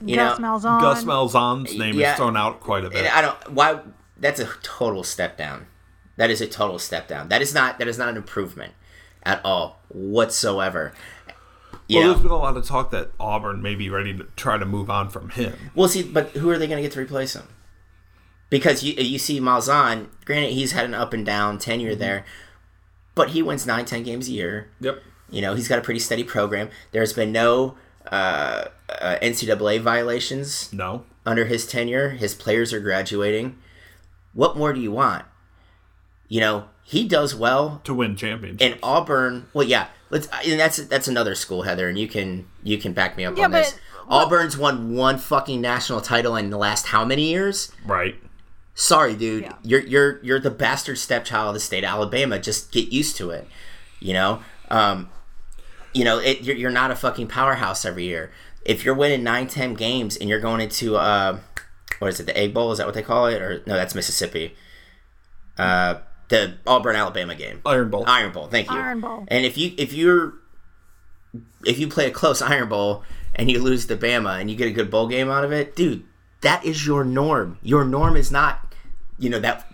you 0.01 0.15
Gus 0.15 0.39
know 0.39 0.47
Malzahn. 0.47 0.81
Gus 0.81 1.03
Malzahn's 1.05 1.77
name 1.77 1.97
Yeah. 1.99 2.13
is 2.13 2.17
thrown 2.19 2.37
out 2.37 2.61
quite 2.61 2.85
a 2.85 2.91
bit. 2.91 3.13
i 3.17 3.21
don't 3.21 3.51
why 3.53 3.81
that's 4.19 4.39
a 4.39 4.47
total 4.63 5.03
step 5.03 5.37
down 5.37 5.67
that 6.17 6.31
is 6.31 6.41
a 6.41 6.47
total 6.47 6.79
step 6.79 7.09
down 7.09 7.29
that 7.31 7.43
is 7.43 7.53
not 7.53 7.79
that 7.81 7.89
is 7.89 7.99
not 7.99 8.09
an 8.09 8.17
improvement 8.17 8.73
at 9.25 9.41
all 9.45 9.81
whatsoever 9.89 10.93
You 11.89 11.99
well, 11.99 12.07
know? 12.07 12.13
there's 12.13 12.23
been 12.23 12.31
a 12.33 12.37
lot 12.37 12.57
of 12.57 12.65
talk 12.65 12.91
that 12.93 13.11
Auburn 13.19 13.61
may 13.61 13.75
be 13.75 13.91
ready 13.91 14.17
to 14.17 14.25
try 14.37 14.57
to 14.59 14.65
move 14.65 14.89
on 14.91 15.09
from 15.09 15.31
him. 15.31 15.71
Well, 15.75 15.89
see, 15.89 16.03
but 16.03 16.31
who 16.31 16.51
are 16.51 16.59
they 16.59 16.67
going 16.67 16.79
to 16.79 16.83
get 16.83 16.93
to 16.93 17.01
replace 17.01 17.35
him? 17.37 17.47
Because 18.49 18.83
you 18.83 18.95
you 18.95 19.19
see 19.19 19.41
Malzahn, 19.41 20.07
granted 20.25 20.53
he's 20.53 20.73
had 20.73 20.85
an 20.85 20.95
up 20.95 21.13
and 21.13 21.27
down 21.27 21.59
tenure 21.59 21.91
Mm-hmm. 21.93 22.01
there, 22.01 22.25
but 23.15 23.31
he 23.31 23.43
wins 23.43 23.67
nine 23.67 23.85
ten 23.85 24.03
games 24.05 24.29
a 24.29 24.33
year. 24.33 24.69
Yep. 24.81 25.03
You 25.31 25.41
know 25.43 25.55
he's 25.55 25.67
got 25.69 25.79
a 25.81 25.83
pretty 25.83 26.01
steady 26.01 26.23
program. 26.25 26.71
There's 26.93 27.13
been 27.13 27.33
no 27.33 27.77
uh, 28.13 28.67
uh, 28.89 29.17
NCAA 29.21 29.81
violations 29.81 30.73
No. 30.73 31.05
under 31.25 31.47
his 31.47 31.67
tenure. 31.67 32.11
His 32.11 32.35
players 32.35 32.73
are 32.73 32.79
graduating. 32.79 33.59
What 34.33 34.57
more 34.57 34.73
do 34.73 34.81
you 34.81 34.93
want? 34.93 35.25
You 36.29 36.41
know 36.41 36.65
he 36.85 37.07
does 37.09 37.35
well 37.35 37.81
To 37.83 37.95
win 37.95 38.15
championships. 38.15 38.63
and 38.63 38.79
Auburn. 38.83 39.49
Well, 39.53 39.67
yeah, 39.67 39.89
let's. 40.11 40.29
And 40.47 40.61
that's 40.61 40.77
that's 40.87 41.09
another 41.09 41.35
school, 41.35 41.63
Heather, 41.63 41.89
and 41.89 41.99
you 41.99 42.07
can 42.07 42.47
you 42.63 42.79
can 42.79 42.93
back 42.93 43.17
me 43.17 43.25
up 43.25 43.37
Yeah, 43.37 43.47
on 43.47 43.51
this. 43.51 43.73
but- 43.73 43.81
Auburn's 44.09 44.57
won 44.57 44.95
one 44.95 45.19
fucking 45.19 45.61
national 45.61 46.01
title 46.01 46.37
in 46.37 46.51
the 46.51 46.57
last 46.57 46.87
how 46.87 47.05
many 47.05 47.29
years? 47.29 47.73
right. 47.85 48.15
Sorry, 48.79 49.17
dude. 49.17 49.45
Yeah. 49.45 49.55
You're 49.63 49.81
you're 49.81 50.21
you're 50.23 50.41
the 50.41 50.51
bastard 50.51 50.99
stepchild 50.99 51.49
of 51.49 51.55
the 51.55 51.61
state 51.61 51.83
of 51.83 51.89
Alabama. 51.89 52.39
Just 52.39 52.71
get 52.71 52.93
used 52.93 53.17
to 53.17 53.31
it. 53.31 53.49
You 53.99 54.13
know. 54.13 54.43
Um, 54.69 55.09
you 55.95 56.05
know, 56.05 56.19
it, 56.19 56.43
you're, 56.43 56.57
you're 56.57 56.71
not 56.71 56.91
a 56.91 56.95
fucking 56.95 57.29
powerhouse 57.29 57.87
every 57.87 58.05
year. 58.05 58.31
If 58.67 58.85
you're 58.85 58.95
winning 58.95 59.25
nine, 59.25 59.47
ten 59.47 59.73
games 59.73 60.17
and 60.17 60.29
you're 60.29 60.41
going 60.41 60.61
into 60.61 60.97
uh, 60.97 61.39
what 62.01 62.09
is 62.09 62.21
it, 62.21 62.27
the 62.27 62.37
Egg 62.37 62.53
Bowl? 62.53 62.71
Is 62.71 62.79
that 62.79 62.87
what 62.87 62.95
they 62.95 63.03
call 63.03 63.29
it? 63.29 63.41
Or 63.41 63.63
no, 63.67 63.75
that's 63.77 63.95
Mississippi. 63.95 64.55
Uh, 65.57 66.01
the 66.29 66.59
Auburn 66.67 66.97
Alabama 66.97 67.35
game. 67.35 67.63
Iron 67.65 67.89
Bowl. 67.89 68.05
Iron 68.07 68.33
Bowl. 68.33 68.49
Thank 68.49 68.71
you. 68.71 68.77
Iron 68.77 69.01
Bowl. 69.01 69.25
And 69.29 69.47
if 69.47 69.57
you 69.57 69.73
if 69.79 69.95
you're 69.95 70.35
if 71.65 71.79
you 71.79 71.89
play 71.89 72.07
a 72.07 72.11
close 72.11 72.43
Iron 72.43 72.69
Bowl 72.69 73.05
and 73.35 73.51
you 73.51 73.59
lose 73.63 73.87
to 73.87 73.97
Bama 73.97 74.39
and 74.39 74.51
you 74.51 74.57
get 74.57 74.69
a 74.69 74.73
good 74.73 74.91
bowl 74.91 75.09
game 75.09 75.31
out 75.31 75.45
of 75.45 75.53
it, 75.53 75.75
dude, 75.75 76.05
that 76.43 76.65
is 76.65 76.87
your 76.87 77.05
norm. 77.05 77.59
Your 77.63 77.85
norm 77.85 78.17
is 78.17 78.31
not, 78.31 78.66
you 79.19 79.31
know, 79.31 79.39
that 79.41 79.67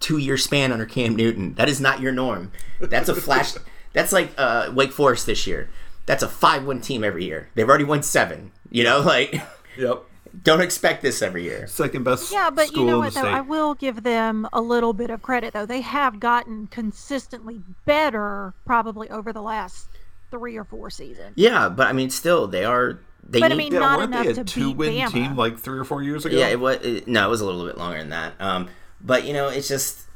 two 0.00 0.18
year 0.18 0.36
span 0.36 0.72
under 0.72 0.86
Cam 0.86 1.16
Newton. 1.16 1.54
That 1.54 1.68
is 1.68 1.80
not 1.80 2.00
your 2.00 2.12
norm. 2.12 2.52
That's 2.80 3.08
a 3.08 3.14
flash. 3.14 3.54
that's 3.92 4.12
like 4.12 4.32
uh, 4.38 4.70
Wake 4.74 4.92
Forest 4.92 5.26
this 5.26 5.46
year. 5.46 5.68
That's 6.06 6.22
a 6.22 6.28
five 6.28 6.64
win 6.64 6.80
team 6.80 7.02
every 7.02 7.24
year. 7.24 7.48
They've 7.54 7.68
already 7.68 7.84
won 7.84 8.02
seven. 8.02 8.52
You 8.70 8.84
know, 8.84 9.00
like 9.06 9.40
Yep. 9.76 10.04
don't 10.42 10.60
expect 10.60 11.02
this 11.02 11.20
every 11.22 11.42
year. 11.44 11.66
Second 11.66 12.04
best 12.04 12.30
Yeah, 12.32 12.50
but 12.50 12.68
school 12.68 12.80
you 12.84 12.86
know 12.90 12.98
what 12.98 13.14
though? 13.14 13.20
state. 13.22 13.32
I 13.34 13.40
will 13.40 13.74
give 13.74 14.02
them 14.02 14.48
a 14.52 14.60
little 14.60 14.92
bit 14.92 15.10
of 15.10 15.22
credit 15.22 15.52
though. 15.54 15.66
They 15.66 15.80
have 15.80 16.20
gotten 16.20 16.66
consistently 16.68 17.60
better 17.84 18.54
probably 18.64 19.10
over 19.10 19.32
the 19.32 19.42
last 19.42 19.88
three 20.30 20.56
or 20.56 20.64
four 20.64 20.90
seasons. 20.90 21.32
Yeah, 21.36 21.68
but 21.68 21.86
I 21.88 21.92
mean, 21.92 22.10
still 22.10 22.46
they 22.46 22.64
are. 22.64 23.00
They 23.28 23.40
But 23.40 23.52
I 23.52 23.54
mean, 23.56 23.72
yeah, 23.72 23.80
not 23.80 24.02
enough 24.02 24.24
they 24.24 24.30
a 24.30 24.34
to 24.34 24.44
two 24.44 24.68
beat 24.68 24.76
win 24.76 24.94
Bama. 24.94 25.12
team 25.12 25.36
like 25.36 25.58
three 25.58 25.78
or 25.78 25.84
four 25.84 26.02
years 26.02 26.24
ago? 26.24 26.36
Yeah, 26.36 26.48
it 26.48 26.60
was. 26.60 26.76
It, 26.76 27.08
no, 27.08 27.26
it 27.26 27.30
was 27.30 27.40
a 27.40 27.46
little 27.46 27.66
bit 27.66 27.76
longer 27.76 27.98
than 27.98 28.10
that. 28.10 28.34
Um, 28.40 28.68
but 29.00 29.24
you 29.24 29.32
know, 29.32 29.48
it's 29.48 29.68
just 29.68 30.06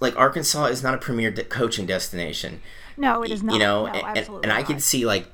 like 0.00 0.16
Arkansas 0.16 0.66
is 0.66 0.82
not 0.82 0.94
a 0.94 0.98
premier 0.98 1.30
de- 1.30 1.44
coaching 1.44 1.86
destination. 1.86 2.62
No, 2.96 3.22
it 3.22 3.30
is 3.30 3.42
not. 3.42 3.54
You 3.54 3.58
know, 3.58 3.86
no, 3.86 3.92
and, 3.92 3.96
and, 3.96 4.18
absolutely 4.18 4.44
and 4.44 4.52
I 4.52 4.58
not. 4.58 4.66
can 4.66 4.80
see 4.80 5.04
like 5.04 5.26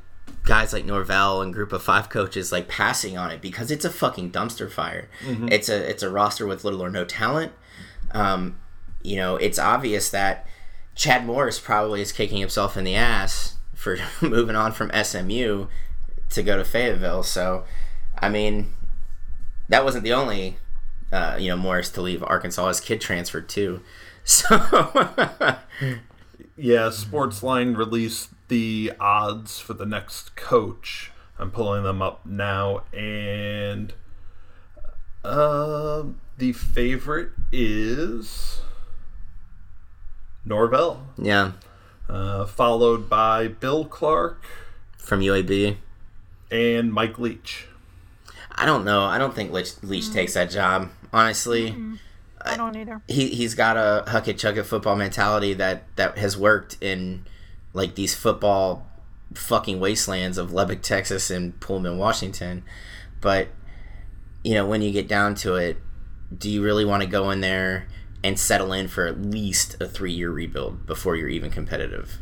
guys 0.45 0.73
like 0.73 0.85
Norvell 0.85 1.43
and 1.43 1.53
Group 1.53 1.73
of 1.73 1.83
Five 1.83 2.09
coaches 2.09 2.51
like 2.51 2.69
passing 2.69 3.19
on 3.19 3.31
it 3.31 3.43
because 3.43 3.71
it's 3.71 3.85
a 3.85 3.91
fucking 3.91 4.31
dumpster 4.31 4.71
fire. 4.71 5.09
Mm-hmm. 5.25 5.49
It's 5.51 5.69
a 5.69 5.89
it's 5.89 6.03
a 6.03 6.11
roster 6.11 6.47
with 6.47 6.65
little 6.65 6.83
or 6.83 6.91
no 6.91 7.05
talent. 7.05 7.53
Um, 8.13 8.59
you 9.03 9.17
know, 9.17 9.37
it's 9.37 9.59
obvious 9.59 10.11
that 10.11 10.47
Chad 10.95 11.27
Morris 11.27 11.61
probably 11.61 12.01
is 12.01 12.11
kicking 12.13 12.39
himself 12.39 12.77
in 12.77 12.85
the 12.85 12.95
ass 12.95 13.57
for 13.75 13.99
moving 14.23 14.57
on 14.57 14.73
from 14.73 14.91
SMU 14.91 15.67
to 16.31 16.43
go 16.43 16.57
to 16.57 16.65
Fayetteville. 16.65 17.23
So, 17.23 17.65
I 18.19 18.29
mean, 18.29 18.73
that 19.69 19.85
wasn't 19.85 20.05
the 20.05 20.13
only 20.13 20.59
uh, 21.13 21.37
you 21.39 21.49
know 21.49 21.57
Morris 21.57 21.91
to 21.91 22.01
leave 22.03 22.23
Arkansas. 22.23 22.69
His 22.69 22.81
kid 22.81 23.01
transferred 23.01 23.49
too. 23.49 23.81
So 24.25 24.57
Yeah, 26.61 26.91
Sportsline 26.91 27.77
released 27.77 28.31
the 28.49 28.93
odds 29.01 29.59
for 29.61 29.75
the 29.75 29.87
next 29.87 30.37
coach. 30.37 31.13
I'm 31.39 31.51
pulling 31.51 31.85
them 31.85 32.03
up 32.03 32.27
now, 32.27 32.83
and 32.93 33.95
uh, 35.25 36.03
the 36.37 36.53
favorite 36.53 37.31
is 37.53 38.61
Norvell, 40.45 41.07
yeah, 41.17 41.53
uh, 42.09 42.45
followed 42.45 43.09
by 43.09 43.47
Bill 43.47 43.85
Clark 43.85 44.43
from 44.97 45.21
UAB. 45.21 45.77
And 46.51 46.93
Mike 46.93 47.19
Leach. 47.19 47.67
I 48.53 48.67
don't 48.67 48.85
know. 48.85 49.05
I 49.05 49.19
don't 49.19 49.35
think 49.35 49.53
Leach, 49.53 49.83
Leach 49.83 50.07
mm. 50.07 50.13
takes 50.13 50.35
that 50.35 50.51
job. 50.51 50.91
Honestly, 51.13 51.75
I 52.41 52.57
don't 52.57 52.77
either. 52.77 53.01
he 53.09 53.29
he's 53.29 53.55
got 53.55 53.77
a 53.77 54.05
huck 54.11 54.29
it 54.29 54.39
chuck 54.39 54.57
it 54.57 54.65
football 54.65 54.97
mentality 54.97 55.55
that 55.55 55.85
that 55.97 56.19
has 56.19 56.37
worked 56.37 56.77
in 56.81 57.25
like 57.73 57.95
these 57.95 58.15
football 58.15 58.87
fucking 59.35 59.81
wastelands 59.81 60.39
of 60.39 60.53
Lubbock, 60.53 60.83
Texas, 60.83 61.31
and 61.31 61.59
Pullman, 61.61 61.99
Washington. 61.99 62.65
But 63.21 63.49
you 64.45 64.55
know, 64.55 64.67
when 64.67 64.83
you 64.83 64.91
get 64.91 65.09
down 65.09 65.35
to 65.37 65.57
it, 65.57 65.79
do 66.37 66.51
you 66.51 66.63
really 66.63 66.85
want 66.85 67.03
to 67.03 67.09
go 67.09 67.31
in 67.31 67.41
there 67.41 67.89
and 68.23 68.39
settle 68.39 68.73
in 68.73 68.89
for 68.89 69.07
at 69.07 69.21
least 69.21 69.77
a 69.81 69.87
three 69.87 70.13
year 70.13 70.31
rebuild 70.31 70.87
before 70.87 71.17
you're 71.17 71.29
even 71.29 71.51
competitive? 71.51 72.19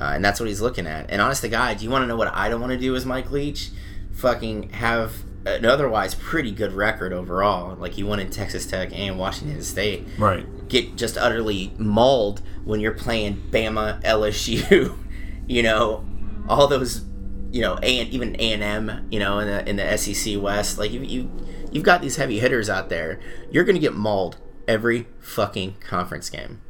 Uh, 0.00 0.12
and 0.14 0.24
that's 0.24 0.38
what 0.40 0.48
he's 0.48 0.60
looking 0.60 0.86
at. 0.86 1.10
And 1.10 1.20
honest 1.22 1.42
to 1.42 1.48
God, 1.48 1.78
do 1.78 1.84
you 1.84 1.90
want 1.90 2.02
to 2.02 2.06
know 2.06 2.16
what 2.16 2.28
I 2.34 2.48
don't 2.48 2.60
want 2.60 2.72
to 2.72 2.78
do 2.78 2.94
as 2.96 3.06
Mike 3.06 3.30
Leach? 3.30 3.70
Fucking 4.12 4.70
have 4.70 5.24
an 5.46 5.64
otherwise 5.64 6.14
pretty 6.14 6.50
good 6.50 6.72
record 6.72 7.12
overall. 7.12 7.76
Like 7.76 7.92
he 7.92 8.02
won 8.02 8.18
in 8.18 8.30
Texas 8.30 8.66
Tech 8.66 8.90
and 8.92 9.18
Washington 9.18 9.62
State. 9.62 10.06
Right. 10.18 10.44
Get 10.68 10.96
just 10.96 11.16
utterly 11.16 11.72
mauled 11.78 12.42
when 12.64 12.80
you're 12.80 12.92
playing 12.92 13.42
Bama, 13.50 14.02
LSU, 14.02 14.96
you 15.46 15.62
know, 15.62 16.04
all 16.48 16.66
those, 16.66 17.04
you 17.52 17.60
know, 17.62 17.76
and 17.76 18.08
even 18.10 18.34
A 18.40 18.52
and 18.52 18.62
M, 18.62 19.06
you 19.10 19.18
know, 19.20 19.38
in 19.38 19.46
the 19.48 19.68
in 19.68 19.76
the 19.76 19.96
SEC 19.96 20.40
West. 20.42 20.78
Like 20.78 20.90
you 20.92 21.00
you 21.02 21.30
you've 21.70 21.84
got 21.84 22.00
these 22.02 22.16
heavy 22.16 22.38
hitters 22.38 22.68
out 22.68 22.88
there. 22.88 23.20
You're 23.50 23.64
gonna 23.64 23.78
get 23.78 23.94
mauled 23.94 24.38
every 24.66 25.06
fucking 25.20 25.76
conference 25.80 26.28
game, 26.28 26.60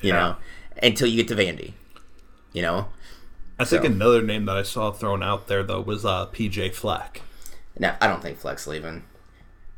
you 0.00 0.08
Yeah. 0.10 0.14
know, 0.14 0.36
until 0.82 1.06
you 1.08 1.22
get 1.22 1.28
to 1.28 1.36
Vandy, 1.36 1.72
you 2.54 2.62
know. 2.62 2.88
I 3.58 3.64
think 3.66 3.82
So- 3.82 3.90
another 3.90 4.22
name 4.22 4.46
that 4.46 4.56
I 4.56 4.62
saw 4.62 4.90
thrown 4.90 5.22
out 5.22 5.46
there 5.46 5.62
though 5.62 5.82
was 5.82 6.04
uh, 6.06 6.26
PJ 6.28 6.72
Fleck. 6.74 7.20
Now 7.78 7.96
I 8.00 8.06
don't 8.06 8.22
think 8.22 8.38
Fleck's 8.38 8.66
leaving. 8.66 9.04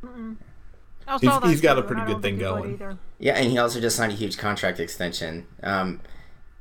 I 0.03 1.17
He's- 1.19 1.43
he's 1.43 1.61
got 1.61 1.73
too, 1.75 1.79
a 1.81 1.83
pretty 1.83 2.01
good 2.05 2.21
thing 2.21 2.37
think 2.37 2.41
he 2.41 2.45
would 2.45 2.79
going. 2.79 2.99
Yeah, 3.19 3.33
and 3.33 3.49
he 3.49 3.57
also 3.57 3.79
just 3.79 3.95
signed 3.95 4.11
a 4.11 4.15
huge 4.15 4.37
contract 4.37 4.79
extension. 4.79 5.45
Um, 5.63 6.01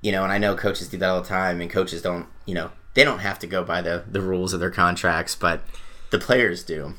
you 0.02 0.12
know, 0.12 0.22
and 0.22 0.32
I 0.32 0.38
know 0.38 0.54
coaches 0.54 0.88
do 0.88 0.96
that 0.98 1.08
all 1.08 1.20
the 1.20 1.28
time, 1.28 1.60
and 1.60 1.70
coaches 1.70 2.00
don't, 2.02 2.26
you 2.44 2.54
know, 2.54 2.70
they 2.94 3.02
don't 3.04 3.18
have 3.18 3.38
to 3.40 3.46
go 3.46 3.64
by 3.64 3.82
the 3.82 4.04
the 4.10 4.20
rules 4.20 4.52
of 4.52 4.60
their 4.60 4.70
contracts, 4.70 5.34
but 5.34 5.62
the 6.10 6.18
players 6.18 6.62
do. 6.62 6.94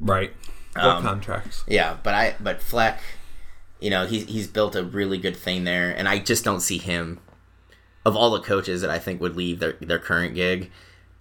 Right. 0.00 0.32
What 0.74 0.84
Um, 0.84 1.02
contracts? 1.02 1.62
Yeah, 1.66 1.96
but 2.02 2.14
I 2.14 2.34
but 2.40 2.60
Fleck, 2.60 3.00
you 3.80 3.90
know, 3.90 4.06
he's 4.06 4.26
he's 4.26 4.46
built 4.48 4.74
a 4.76 4.82
really 4.82 5.18
good 5.18 5.36
thing 5.36 5.64
there, 5.64 5.90
and 5.96 6.08
I 6.08 6.18
just 6.18 6.44
don't 6.44 6.60
see 6.60 6.78
him. 6.78 7.20
Of 8.08 8.16
all 8.16 8.30
the 8.30 8.40
coaches 8.40 8.80
that 8.80 8.88
I 8.90 8.98
think 8.98 9.20
would 9.20 9.36
leave 9.36 9.58
their 9.60 9.72
their 9.80 9.98
current 9.98 10.34
gig, 10.34 10.70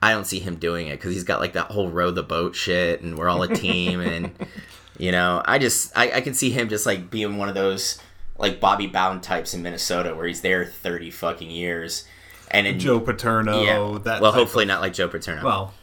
I 0.02 0.12
don't 0.12 0.26
see 0.26 0.40
him 0.40 0.56
doing 0.56 0.88
it 0.88 0.92
because 1.00 1.14
he's 1.14 1.26
got 1.26 1.42
like 1.42 1.52
that 1.54 1.66
whole 1.72 1.90
row 1.90 2.12
the 2.12 2.24
boat 2.24 2.56
shit, 2.56 3.02
and 3.02 3.18
we're 3.18 3.28
all 3.28 3.44
a 3.44 3.54
team, 3.54 4.00
and 4.00 4.32
you 4.98 5.12
know, 5.12 5.42
I 5.44 5.60
just 5.60 5.92
I, 5.98 6.12
I 6.14 6.22
can 6.22 6.34
see 6.34 6.50
him 6.50 6.70
just 6.70 6.86
like 6.86 7.10
being 7.12 7.38
one 7.38 7.50
of 7.50 7.56
those 7.56 8.00
like 8.38 8.62
Bobby 8.62 8.88
Bowden 8.88 9.20
types 9.20 9.54
in 9.54 9.62
Minnesota 9.64 10.16
where 10.16 10.28
he's 10.28 10.40
there 10.42 10.64
thirty 10.66 11.12
fucking 11.12 11.52
years, 11.52 12.08
and 12.52 12.66
in, 12.66 12.80
Joe 12.80 13.02
Paterno. 13.02 13.64
yeah, 13.64 14.00
That 14.04 14.22
well, 14.22 14.32
hopefully 14.32 14.64
of- 14.64 14.70
not 14.70 14.80
like 14.80 14.94
Joe 14.94 15.10
Paterno. 15.10 15.44
well, 15.44 15.74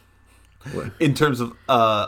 in 1.00 1.12
terms 1.12 1.40
of 1.40 1.52
uh, 1.68 2.06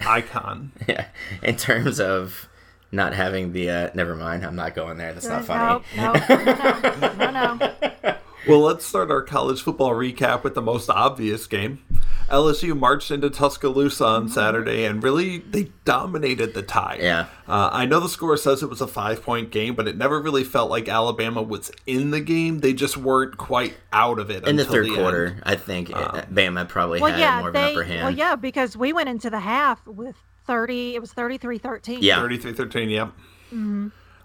icon. 0.00 0.72
yeah, 0.88 1.08
in 1.42 1.56
terms 1.56 2.00
of 2.00 2.48
not 2.92 3.12
having 3.12 3.52
the 3.52 3.68
uh, 3.68 3.90
never 3.94 4.16
mind, 4.16 4.46
I'm 4.46 4.56
not 4.56 4.74
going 4.74 4.96
there. 4.96 5.12
That's 5.12 5.28
not 5.28 5.44
funny. 5.44 5.84
No, 5.96 6.12
no, 6.14 6.94
no, 7.18 7.30
no, 7.30 7.54
no. 7.56 8.14
Well, 8.48 8.60
let's 8.60 8.84
start 8.84 9.10
our 9.10 9.22
college 9.22 9.62
football 9.62 9.90
recap 9.90 10.42
with 10.42 10.54
the 10.54 10.62
most 10.62 10.88
obvious 10.90 11.46
game. 11.46 11.84
LSU 12.30 12.78
marched 12.78 13.10
into 13.10 13.30
Tuscaloosa 13.30 14.04
on 14.04 14.28
Saturday 14.28 14.84
and 14.84 15.02
really 15.02 15.38
they 15.38 15.70
dominated 15.84 16.52
the 16.54 16.62
tie. 16.62 16.98
Yeah. 17.00 17.26
Uh, 17.46 17.70
I 17.72 17.86
know 17.86 18.00
the 18.00 18.08
score 18.08 18.36
says 18.36 18.62
it 18.62 18.68
was 18.68 18.80
a 18.82 18.86
five 18.86 19.22
point 19.22 19.50
game, 19.50 19.74
but 19.74 19.88
it 19.88 19.96
never 19.96 20.20
really 20.20 20.44
felt 20.44 20.70
like 20.70 20.88
Alabama 20.88 21.40
was 21.42 21.70
in 21.86 22.10
the 22.10 22.20
game. 22.20 22.60
They 22.60 22.74
just 22.74 22.96
weren't 22.98 23.38
quite 23.38 23.74
out 23.92 24.18
of 24.18 24.30
it 24.30 24.46
in 24.46 24.56
the 24.56 24.64
third 24.66 24.86
end. 24.86 24.96
quarter, 24.96 25.40
I 25.44 25.56
think 25.56 25.90
uh, 25.94 26.22
Bama 26.32 26.68
probably 26.68 27.00
Well, 27.00 27.12
had 27.12 27.20
yeah, 27.20 27.38
more 27.38 27.48
of 27.48 27.54
they. 27.54 27.70
an 27.72 27.76
upper 27.78 27.84
hand. 27.84 28.02
Well, 28.02 28.14
yeah, 28.14 28.36
because 28.36 28.76
we 28.76 28.92
went 28.92 29.08
into 29.08 29.30
the 29.30 29.40
half 29.40 29.86
with 29.86 30.16
thirty. 30.46 30.94
It 30.94 31.00
was 31.00 31.12
33-13. 31.14 31.98
Yeah. 32.02 32.20
33 32.20 32.52
13, 32.52 32.90
yep. 32.90 33.12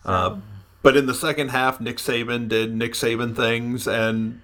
Uh, 0.05 0.35
but 0.83 0.95
in 0.95 1.07
the 1.07 1.13
second 1.15 1.49
half, 1.49 1.81
Nick 1.81 1.97
Saban 1.97 2.47
did 2.47 2.75
Nick 2.75 2.93
Saban 2.93 3.35
things 3.35 3.87
and 3.87 4.39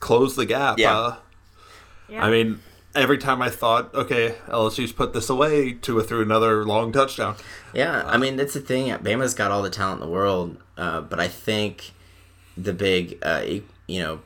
closed 0.00 0.36
the 0.36 0.44
gap. 0.46 0.78
Yeah. 0.78 0.94
Uh, 0.96 1.16
Yeah. 2.08 2.24
I 2.24 2.30
mean, 2.30 2.60
every 2.94 3.18
time 3.18 3.40
I 3.42 3.48
thought, 3.50 3.92
okay, 3.94 4.34
LSU's 4.48 4.92
put 4.92 5.12
this 5.12 5.28
away, 5.30 5.72
Tua 5.72 6.02
threw 6.04 6.22
another 6.22 6.64
long 6.64 6.92
touchdown. 6.92 7.34
Yeah, 7.72 8.02
I 8.06 8.16
mean 8.18 8.36
that's 8.36 8.54
the 8.54 8.60
thing. 8.60 8.88
Bama's 8.98 9.34
got 9.34 9.50
all 9.50 9.62
the 9.62 9.70
talent 9.70 10.00
in 10.02 10.06
the 10.06 10.12
world, 10.12 10.56
uh, 10.76 11.00
but 11.00 11.18
I 11.18 11.28
think 11.28 11.92
the 12.56 12.72
big, 12.72 13.18
uh, 13.22 13.42
e- 13.44 13.64
you 13.86 14.00
know, 14.02 14.20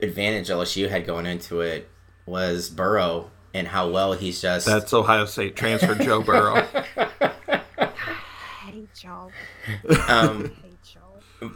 advantage 0.00 0.48
LSU 0.48 0.88
had 0.88 1.06
going 1.06 1.26
into 1.26 1.60
it 1.60 1.88
was 2.24 2.68
Burrow 2.70 3.30
and 3.52 3.68
how 3.68 3.88
well 3.90 4.12
he's 4.12 4.40
just. 4.40 4.64
That's 4.66 4.92
Ohio 4.94 5.24
State 5.26 5.56
transfer 5.56 5.94
Joe 5.96 6.22
Burrow. 6.22 6.66
I 9.04 9.70
hate 9.70 9.90
y'all. 9.90 10.08
um, 10.08 10.52
I 10.62 10.62
hate 10.62 10.94
y'all. 11.40 11.50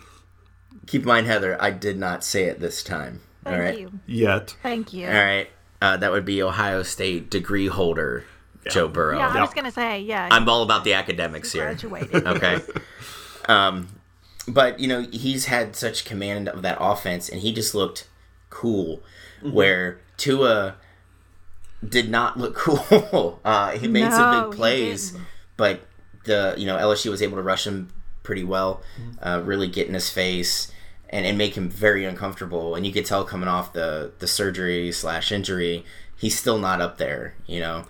keep 0.87 1.03
in 1.03 1.09
mind, 1.09 1.27
Heather, 1.27 1.61
I 1.61 1.71
did 1.71 1.99
not 1.99 2.25
say 2.25 2.45
it 2.45 2.61
this 2.61 2.83
time. 2.83 3.21
Thank 3.45 3.57
all 3.57 3.63
right. 3.63 3.79
you. 3.79 3.93
Yet. 4.07 4.57
Thank 4.63 4.93
you. 4.93 5.07
All 5.07 5.13
right. 5.15 5.49
Uh, 5.81 5.97
that 5.97 6.13
would 6.13 6.25
be 6.25 6.43
Ohio 6.43 6.83
State 6.85 7.29
degree 7.31 7.67
holder 7.67 8.25
Joe 8.71 8.87
Burrow. 8.87 9.19
Yeah, 9.19 9.29
I 9.29 9.35
Yeah. 9.35 9.41
was 9.41 9.53
gonna 9.55 9.73
say, 9.73 10.01
yeah. 10.01 10.29
I'm 10.31 10.49
all 10.49 10.63
about 10.63 10.85
the 10.85 10.95
academics 10.95 11.53
here. 11.53 11.65
graduated. 11.65 12.25
okay. 12.27 12.61
Um, 13.49 13.89
but 14.47 14.79
you 14.79 14.87
know 14.87 15.03
he's 15.11 15.47
had 15.47 15.75
such 15.75 16.05
command 16.05 16.49
of 16.49 16.63
that 16.63 16.79
offense, 16.81 17.29
and 17.29 17.41
he 17.41 17.53
just 17.53 17.75
looked 17.75 18.07
cool. 18.51 19.03
Mm-hmm. 19.43 19.53
Where 19.53 20.01
Tua 20.17 20.77
did 21.87 22.09
not 22.09 22.39
look 22.39 22.55
cool. 22.57 23.41
Uh, 23.45 23.73
he 23.73 23.89
made 23.89 24.13
some 24.13 24.51
big 24.51 24.57
plays, 24.57 25.17
but 25.57 25.81
the 26.25 26.55
you 26.57 26.67
know 26.67 26.77
LSU 26.77 27.11
was 27.11 27.23
able 27.23 27.37
to 27.37 27.43
rush 27.43 27.67
him 27.67 27.89
pretty 28.23 28.45
well, 28.45 28.83
Mm-hmm. 29.01 29.27
uh, 29.29 29.41
really 29.41 29.69
get 29.69 29.89
in 29.89 29.95
his 29.95 30.11
face. 30.11 30.71
And, 31.15 31.27
and 31.27 31.37
make 31.37 31.57
him 31.59 31.69
very 31.69 32.07
uncomfortable, 32.07 32.75
and 32.75 32.87
you 32.87 32.93
could 32.93 33.05
tell 33.05 33.23
coming 33.25 33.47
off 33.47 33.75
the, 33.75 34.13
the 34.19 34.27
surgery 34.27 34.91
slash 34.93 35.31
injury, 35.31 35.85
he's 36.17 36.39
still 36.39 36.57
not 36.59 36.81
up 36.81 36.97
there. 36.97 37.35
You 37.47 37.61
know, 37.61 37.85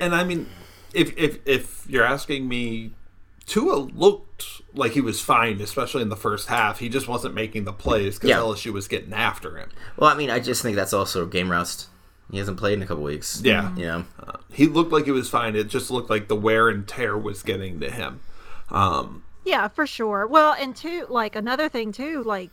And 0.00 0.14
I 0.14 0.24
mean, 0.24 0.46
if 0.94 1.12
if 1.18 1.46
if 1.46 1.84
you're 1.86 2.06
asking 2.06 2.48
me, 2.48 2.92
Tua 3.44 3.74
looked 3.76 4.62
like 4.72 4.92
he 4.92 5.02
was 5.02 5.20
fine, 5.20 5.60
especially 5.60 6.00
in 6.00 6.08
the 6.08 6.16
first 6.16 6.48
half. 6.48 6.78
He 6.78 6.88
just 6.88 7.06
wasn't 7.08 7.34
making 7.34 7.64
the 7.64 7.74
plays 7.74 8.14
because 8.14 8.30
Yeah. 8.30 8.38
LSU 8.38 8.72
was 8.72 8.88
getting 8.88 9.12
after 9.12 9.58
him. 9.58 9.68
well, 9.98 10.08
I 10.08 10.14
mean, 10.16 10.30
I 10.30 10.40
just 10.40 10.62
think 10.62 10.76
that's 10.76 10.94
also 10.94 11.26
game 11.26 11.50
rust. 11.50 11.88
He 12.30 12.38
hasn't 12.38 12.56
played 12.58 12.74
in 12.74 12.82
a 12.82 12.86
couple 12.86 13.04
weeks. 13.04 13.40
Yeah, 13.44 13.74
you 13.76 13.86
know, 13.86 14.04
he 14.52 14.66
looked 14.66 14.92
like 14.92 15.04
he 15.04 15.12
was 15.12 15.28
fine. 15.28 15.54
It 15.54 15.68
just 15.68 15.90
looked 15.90 16.10
like 16.10 16.28
the 16.28 16.36
wear 16.36 16.68
and 16.68 16.86
tear 16.86 17.16
was 17.16 17.42
getting 17.42 17.78
to 17.80 17.90
him. 17.90 18.20
Um, 18.70 19.22
Yeah, 19.44 19.68
for 19.68 19.86
sure. 19.86 20.26
Well, 20.26 20.54
and 20.58 20.74
two, 20.74 21.06
like 21.08 21.36
another 21.36 21.68
thing 21.68 21.92
too, 21.92 22.22
like 22.24 22.50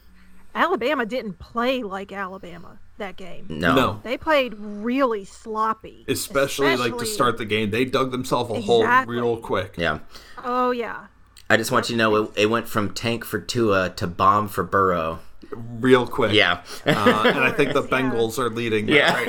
Alabama 0.54 1.06
didn't 1.06 1.40
play 1.40 1.82
like 1.82 2.12
Alabama 2.12 2.78
that 3.00 3.18
game. 3.18 3.48
no, 3.50 3.76
no, 3.76 4.02
They 4.04 4.18
played 4.18 4.54
really 4.58 5.26
sloppy. 5.26 6.06
especially, 6.08 6.76
like 6.78 6.98
to 7.00 7.06
start 7.08 7.40
the 7.40 7.46
game, 7.46 7.72
they 7.72 7.86
dug 7.86 8.12
themselves 8.12 8.52
a 8.52 8.62
hole 8.62 8.86
real 9.06 9.38
quick. 9.38 9.74
yeah. 9.78 10.00
Oh 10.44 10.70
yeah. 10.72 11.08
I 11.50 11.58
just 11.58 11.72
want 11.72 11.90
you 11.90 11.96
to 11.96 11.98
know 11.98 12.16
it, 12.16 12.32
it 12.36 12.46
went 12.50 12.68
from 12.68 12.94
tank 12.94 13.26
for 13.26 13.40
Tua 13.40 13.90
to 13.92 14.08
bomb 14.08 14.48
for 14.48 14.64
Burrow. 14.64 15.20
Real 15.52 16.06
quick. 16.08 16.34
Yeah, 16.34 16.62
Uh, 16.86 17.24
and 17.26 17.40
I 17.44 17.52
think 17.52 17.74
the 17.74 17.82
Yeah. 17.84 17.88
Bengals 17.90 18.38
are 18.40 18.50
leading 18.50 18.86
that 18.88 18.94
Yeah. 18.96 19.14
right 19.14 19.28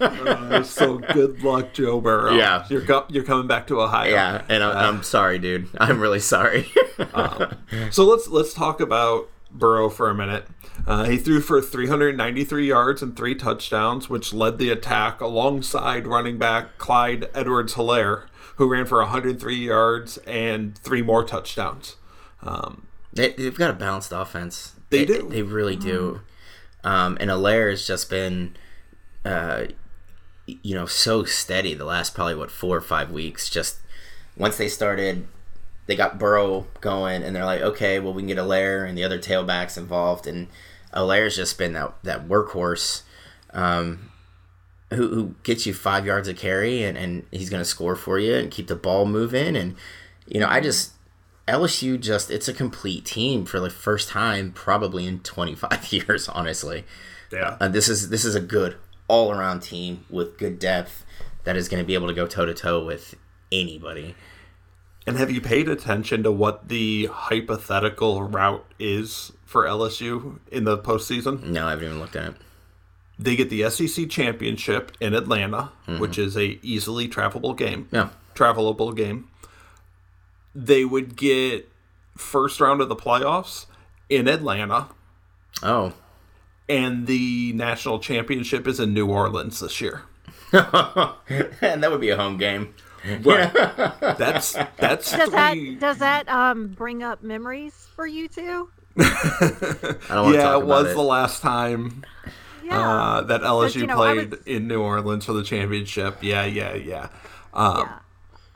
now. 0.00 0.06
Uh, 0.06 0.62
so 0.62 0.98
good 0.98 1.42
luck, 1.42 1.72
Joe 1.72 2.00
Burrow. 2.00 2.32
Yeah. 2.34 2.64
you're 2.68 2.82
go- 2.82 3.06
you're 3.08 3.24
coming 3.24 3.46
back 3.46 3.66
to 3.68 3.80
Ohio. 3.80 4.10
yeah, 4.10 4.42
and 4.48 4.62
I, 4.62 4.86
I'm 4.88 5.02
sorry, 5.02 5.38
dude. 5.38 5.68
I'm 5.78 6.00
really 6.00 6.20
sorry. 6.20 6.68
So 7.90 8.04
let's 8.04 8.28
let's 8.28 8.54
talk 8.54 8.80
about 8.80 9.28
Burrow 9.50 9.88
for 9.90 10.08
a 10.08 10.14
minute. 10.14 10.46
Uh, 10.86 11.04
he 11.04 11.16
threw 11.16 11.40
for 11.40 11.60
393 11.60 12.66
yards 12.68 13.02
and 13.02 13.16
three 13.16 13.34
touchdowns, 13.34 14.08
which 14.08 14.32
led 14.32 14.58
the 14.58 14.70
attack 14.70 15.20
alongside 15.20 16.06
running 16.06 16.38
back 16.38 16.78
Clyde 16.78 17.28
Edwards-Hilaire, 17.34 18.26
who 18.56 18.68
ran 18.70 18.86
for 18.86 18.98
103 19.00 19.54
yards 19.56 20.18
and 20.18 20.76
three 20.78 21.02
more 21.02 21.24
touchdowns. 21.24 21.96
Um, 22.42 22.86
they, 23.12 23.32
they've 23.32 23.56
got 23.56 23.70
a 23.70 23.74
balanced 23.74 24.12
offense. 24.12 24.74
They 24.90 25.04
do. 25.04 25.28
They 25.28 25.42
really 25.42 25.76
do. 25.76 26.20
Um, 26.84 27.16
and 27.20 27.30
Hilaire 27.30 27.70
has 27.70 27.86
just 27.86 28.08
been, 28.08 28.56
uh, 29.24 29.64
you 30.46 30.74
know, 30.74 30.86
so 30.86 31.24
steady 31.24 31.74
the 31.74 31.84
last 31.84 32.14
probably 32.14 32.36
what 32.36 32.50
four 32.50 32.76
or 32.76 32.80
five 32.80 33.10
weeks. 33.10 33.50
Just 33.50 33.78
once 34.36 34.56
they 34.56 34.68
started, 34.68 35.26
they 35.86 35.96
got 35.96 36.18
Burrow 36.18 36.66
going, 36.80 37.22
and 37.22 37.34
they're 37.34 37.44
like, 37.44 37.62
okay, 37.62 37.98
well 37.98 38.12
we 38.12 38.22
can 38.22 38.28
get 38.28 38.36
Hilaire 38.36 38.84
and 38.84 38.96
the 38.96 39.04
other 39.04 39.18
tailbacks 39.18 39.76
involved, 39.76 40.26
and 40.26 40.46
Hilaire's 40.94 41.36
just 41.36 41.58
been 41.58 41.72
that 41.72 41.94
that 42.04 42.28
workhorse. 42.28 43.02
Um, 43.52 44.10
who, 44.90 45.08
who 45.08 45.34
gets 45.42 45.66
you 45.66 45.74
five 45.74 46.06
yards 46.06 46.28
of 46.28 46.36
carry 46.36 46.84
and, 46.84 46.96
and 46.96 47.26
he's 47.32 47.50
going 47.50 47.60
to 47.60 47.64
score 47.64 47.96
for 47.96 48.18
you 48.18 48.34
and 48.34 48.50
keep 48.50 48.68
the 48.68 48.76
ball 48.76 49.04
moving 49.04 49.56
and 49.56 49.74
you 50.26 50.38
know 50.38 50.46
I 50.46 50.60
just 50.60 50.92
LSU 51.48 51.98
just 52.00 52.30
it's 52.30 52.48
a 52.48 52.52
complete 52.52 53.04
team 53.04 53.44
for 53.44 53.60
the 53.60 53.70
first 53.70 54.08
time 54.08 54.52
probably 54.52 55.06
in 55.06 55.20
25 55.20 55.92
years 55.92 56.28
honestly 56.28 56.84
yeah. 57.32 57.56
uh, 57.60 57.68
this 57.68 57.88
is 57.88 58.08
this 58.08 58.24
is 58.24 58.34
a 58.34 58.40
good 58.40 58.76
all 59.08 59.30
around 59.30 59.60
team 59.60 60.04
with 60.10 60.38
good 60.38 60.58
depth 60.58 61.04
that 61.44 61.56
is 61.56 61.68
going 61.68 61.80
to 61.82 61.86
be 61.86 61.94
able 61.94 62.08
to 62.08 62.14
go 62.14 62.26
toe 62.26 62.44
to 62.44 62.54
toe 62.54 62.84
with 62.84 63.14
anybody 63.52 64.14
And 65.06 65.16
have 65.18 65.30
you 65.30 65.40
paid 65.40 65.68
attention 65.68 66.24
to 66.24 66.32
what 66.32 66.68
the 66.68 67.06
hypothetical 67.06 68.24
route 68.24 68.64
is 68.80 69.32
for 69.44 69.64
LSU 69.64 70.40
in 70.50 70.64
the 70.64 70.76
postseason? 70.76 71.44
no 71.44 71.66
I 71.68 71.70
haven't 71.70 71.84
even 71.84 72.00
looked 72.00 72.16
at 72.16 72.30
it 72.30 72.34
They 73.18 73.36
get 73.36 73.50
the 73.50 73.70
SEC 73.70 74.08
championship 74.10 74.90
in 75.00 75.14
Atlanta, 75.14 75.70
which 75.98 76.18
is 76.18 76.36
a 76.36 76.58
easily 76.62 77.08
travelable 77.08 77.56
game. 77.56 77.88
yeah 77.92 78.08
travelable 78.34 78.94
game. 78.94 79.28
They 80.58 80.84
would 80.86 81.16
get 81.16 81.68
first 82.16 82.60
round 82.60 82.80
of 82.80 82.88
the 82.88 82.96
playoffs 82.96 83.66
in 84.08 84.26
Atlanta, 84.26 84.88
oh 85.62 85.92
and 86.68 87.06
the 87.06 87.52
national 87.52 87.98
championship 88.00 88.66
is 88.66 88.80
in 88.80 88.92
New 88.94 89.06
Orleans 89.06 89.60
this 89.60 89.80
year. 89.80 90.02
and 90.52 91.82
that 91.82 91.88
would 91.90 92.00
be 92.00 92.10
a 92.10 92.16
home 92.16 92.38
game 92.38 92.74
Right. 93.22 93.52
that's 94.18 94.54
that's 94.78 95.12
Does 95.12 95.30
that 95.30 95.56
does 95.78 95.98
that 95.98 96.28
um 96.28 96.68
bring 96.68 97.02
up 97.02 97.22
memories 97.22 97.88
for 97.94 98.06
you 98.06 98.26
two? 98.28 98.68
I 98.98 99.96
don't 100.08 100.22
want 100.24 100.34
Yeah, 100.34 100.42
talk 100.42 100.60
it 100.60 100.64
about 100.64 100.66
was 100.66 100.86
it 100.90 100.94
the 100.94 101.02
last 101.02 101.42
time 101.42 102.04
Yeah. 102.64 102.80
uh, 102.80 103.20
that 103.22 103.42
LSU 103.42 103.76
you 103.82 103.86
know, 103.86 103.94
played 103.96 104.30
was- 104.32 104.40
in 104.46 104.66
New 104.66 104.80
Orleans 104.82 105.24
for 105.26 105.34
the 105.34 105.44
championship. 105.44 106.18
Yeah, 106.22 106.44
yeah, 106.46 106.74
yeah. 106.74 107.08
Um, 107.54 107.78
yeah. 107.78 107.98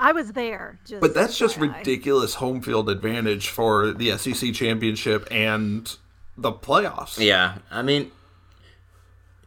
I 0.01 0.13
was 0.13 0.33
there. 0.33 0.79
Just 0.87 1.01
But 1.01 1.15
that's 1.15 1.37
just 1.39 1.57
FYI. 1.59 1.77
ridiculous 1.77 2.35
home 2.35 2.63
field 2.63 2.89
advantage 2.89 3.49
for 3.49 3.93
the 3.93 4.17
SEC 4.17 4.55
championship 4.55 5.29
and 5.31 5.95
the 6.37 6.53
playoffs. 6.53 7.19
Yeah, 7.19 7.59
I 7.71 7.83
mean, 7.83 8.11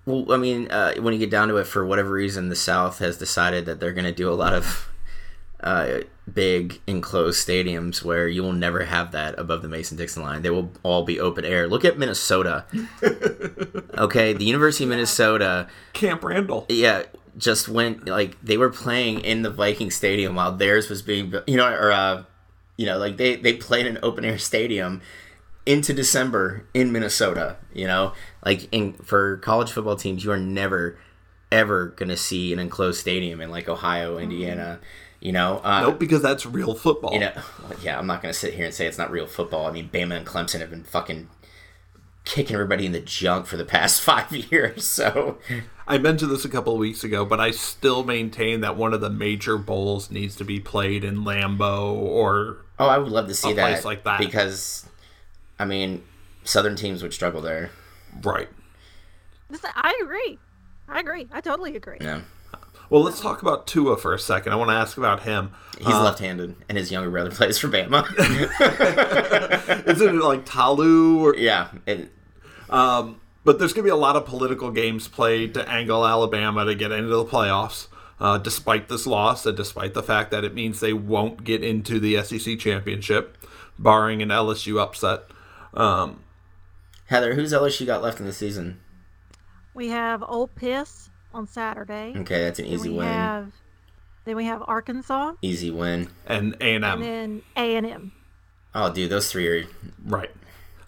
well, 0.06 0.32
I 0.32 0.38
mean, 0.38 0.70
uh, 0.70 0.94
when 0.96 1.14
you 1.14 1.20
get 1.20 1.32
down 1.32 1.48
to 1.48 1.58
it, 1.58 1.66
for 1.66 1.84
whatever 1.86 2.12
reason, 2.12 2.50
the 2.50 2.56
South 2.56 3.00
has 3.00 3.18
decided 3.18 3.66
that 3.66 3.80
they're 3.80 3.94
going 3.94 4.06
to 4.06 4.12
do 4.12 4.30
a 4.30 4.36
lot 4.36 4.54
of 4.54 4.90
uh, 5.62 6.02
big 6.32 6.82
enclosed 6.86 7.46
stadiums 7.48 8.04
where 8.04 8.28
you 8.28 8.44
will 8.44 8.54
never 8.54 8.84
have 8.86 9.12
that 9.14 9.38
above 9.40 9.62
the 9.62 9.68
Mason 9.68 9.98
Dixon 9.98 10.22
line. 10.22 10.42
They 10.42 10.50
will 10.50 10.72
all 10.84 11.04
be 11.04 11.20
open 11.20 11.46
air. 11.46 11.68
Look 11.68 11.86
at 11.86 11.98
Minnesota. 11.98 12.66
okay, 13.98 14.34
the 14.34 14.46
University 14.46 14.84
of 14.84 14.90
Minnesota. 14.92 15.68
Camp 15.94 16.24
Randall. 16.24 16.66
Yeah, 16.70 17.04
just 17.38 17.68
went 17.68 18.08
like 18.08 18.40
they 18.42 18.58
were 18.58 18.70
playing 18.70 19.22
in 19.22 19.42
the 19.42 19.50
Viking 19.50 19.92
Stadium 19.92 20.36
while 20.36 20.52
theirs 20.52 20.90
was 20.90 21.02
being, 21.02 21.30
built, 21.30 21.48
you 21.48 21.58
know, 21.58 21.68
or 21.68 21.92
uh, 21.92 22.24
you 22.78 22.86
know, 22.86 22.98
like 22.98 23.18
they 23.18 23.36
they 23.36 23.54
played 23.54 23.86
in 23.86 23.98
an 23.98 24.04
open 24.04 24.26
air 24.26 24.38
stadium 24.38 25.02
into 25.66 25.94
December 25.94 26.66
in 26.74 26.92
Minnesota. 26.92 27.58
You 27.74 27.88
know, 27.88 28.14
like 28.46 28.68
in 28.72 28.94
for 28.94 29.38
college 29.38 29.72
football 29.72 29.96
teams, 29.96 30.24
you 30.24 30.32
are 30.32 30.40
never 30.40 30.98
ever 31.52 31.88
gonna 31.88 32.18
see 32.18 32.52
an 32.54 32.60
enclosed 32.60 33.00
stadium 33.00 33.42
in 33.42 33.50
like 33.52 33.70
Ohio, 33.70 34.18
Indiana. 34.18 34.80
You 35.20 35.32
know, 35.32 35.62
uh, 35.64 35.84
Nope, 35.84 36.00
because 36.00 36.22
that's 36.22 36.46
real 36.46 36.76
football. 36.76 37.14
you 37.14 37.22
know, 37.22 37.32
yeah, 37.82 37.98
I'm 37.98 38.08
not 38.08 38.22
gonna 38.22 38.34
sit 38.34 38.56
here 38.56 38.66
and 38.66 38.74
say 38.74 38.88
it's 38.88 38.98
not 38.98 39.10
real 39.10 39.26
football. 39.28 39.68
I 39.68 39.72
mean, 39.72 39.90
Bama 39.90 40.18
and 40.18 40.26
Clemson 40.28 40.60
have 40.60 40.70
been 40.70 40.84
fucking 40.84 41.30
kicking 42.26 42.54
everybody 42.56 42.86
in 42.86 42.92
the 42.94 43.00
junk 43.02 43.46
for 43.46 43.58
the 43.58 43.66
past 43.66 44.02
five 44.10 44.32
years. 44.32 44.86
So 44.88 45.38
I 45.88 45.98
mentioned 45.98 46.32
this 46.32 46.46
a 46.46 46.50
couple 46.50 46.74
of 46.74 46.80
weeks 46.80 47.04
ago, 47.04 47.26
but 47.26 47.40
I 47.40 47.52
still 47.52 48.04
maintain 48.04 48.62
that 48.62 48.78
one 48.78 48.94
of 48.94 49.02
the 49.02 49.10
major 49.10 49.58
bowls 49.58 50.10
needs 50.12 50.36
to 50.38 50.44
be 50.46 50.60
played 50.60 51.04
in 51.04 51.24
Lambeau 51.24 51.94
or 51.94 52.58
Oh, 52.80 52.88
I 52.88 52.98
would 52.98 53.12
love 53.12 53.28
to 53.28 53.36
see 53.36 53.52
A 53.52 53.56
that, 53.56 53.70
place 53.72 53.86
like 53.86 54.04
that. 54.06 54.20
because, 54.20 54.88
I 55.60 55.66
mean, 55.66 56.04
Southern 56.44 56.76
teams 56.76 57.04
would 57.04 57.14
struggle 57.14 57.42
there. 57.42 57.70
right. 58.24 58.50
I 59.76 60.00
agree. 60.02 60.40
I 60.90 61.00
agree. 61.00 61.28
I 61.32 61.40
totally 61.42 61.76
agree. 61.76 61.98
You 62.02 62.06
know, 62.08 62.22
Well, 62.94 63.02
let's 63.02 63.20
talk 63.20 63.42
about 63.42 63.66
Tua 63.66 63.98
for 63.98 64.14
a 64.14 64.20
second. 64.20 64.54
I 64.54 64.56
want 64.56 64.70
to 64.70 64.76
ask 64.76 65.00
about 65.00 65.24
him. 65.24 65.50
he's 65.80 65.88
Uh, 65.88 66.04
left-handed, 66.04 66.56
and 66.70 66.78
his 66.78 66.92
younger 66.92 67.10
brother 67.10 67.32
plays 67.36 67.58
for 67.58 67.68
Bama. 67.68 68.04
Isn't 69.88 70.10
it 70.16 70.24
like 70.24 70.46
Talu 70.46 71.18
or 71.22 71.36
yeah, 71.36 71.70
and, 71.88 72.12
but 72.70 73.58
there's 73.58 73.74
going 73.74 73.82
to 73.82 73.88
be 73.88 73.90
a 73.90 73.96
lot 73.96 74.16
of 74.16 74.28
political 74.28 74.70
games 74.70 75.08
played 75.08 75.56
to 75.56 75.68
angle 75.68 76.06
Alabama 76.06 76.66
to 76.66 76.76
get 76.76 76.92
into 76.92 77.10
the 77.10 77.26
playoffs, 77.26 77.88
uh, 78.20 78.38
despite 78.38 78.90
this 78.90 79.08
loss 79.08 79.44
and 79.48 79.58
despite 79.58 79.96
the 79.96 80.04
fact 80.04 80.30
that 80.30 80.44
it 80.44 80.54
means 80.54 80.80
they 80.80 80.94
won't 80.94 81.44
get 81.44 81.64
into 81.64 82.00
the 82.00 82.22
SEC 82.22 82.60
championship, 82.60 83.40
barring 83.80 84.22
an 84.22 84.30
LSU 84.30 84.80
upset. 84.80 85.24
Um, 85.74 86.22
Heather, 87.08 87.34
who's 87.34 87.54
LSU 87.54 87.88
got 87.88 88.04
left 88.04 88.20
in 88.20 88.28
the 88.28 88.34
season? 88.34 88.82
We 89.74 89.88
have 89.88 90.24
Old 90.28 90.54
Piss 90.54 91.10
on 91.34 91.48
Saturday. 91.48 92.14
Okay, 92.18 92.44
that's 92.44 92.60
an 92.60 92.66
Then 92.66 92.74
easy 92.74 92.90
we 92.90 92.98
win. 92.98 93.08
have 93.08 93.52
then 94.26 94.36
we 94.38 94.46
have 94.46 94.64
Arkansas 94.68 95.34
Easy 95.42 95.70
win. 95.72 96.10
and 96.26 96.56
A 96.62 96.76
and 96.76 96.86
and 96.86 96.86
M, 96.86 97.00
then 97.02 97.42
A 97.58 97.76
and 97.76 97.86
M. 97.86 98.12
Oh, 98.76 98.92
dude, 98.92 99.10
those 99.10 99.32
three 99.32 99.48
are. 99.48 99.64
right? 100.06 100.32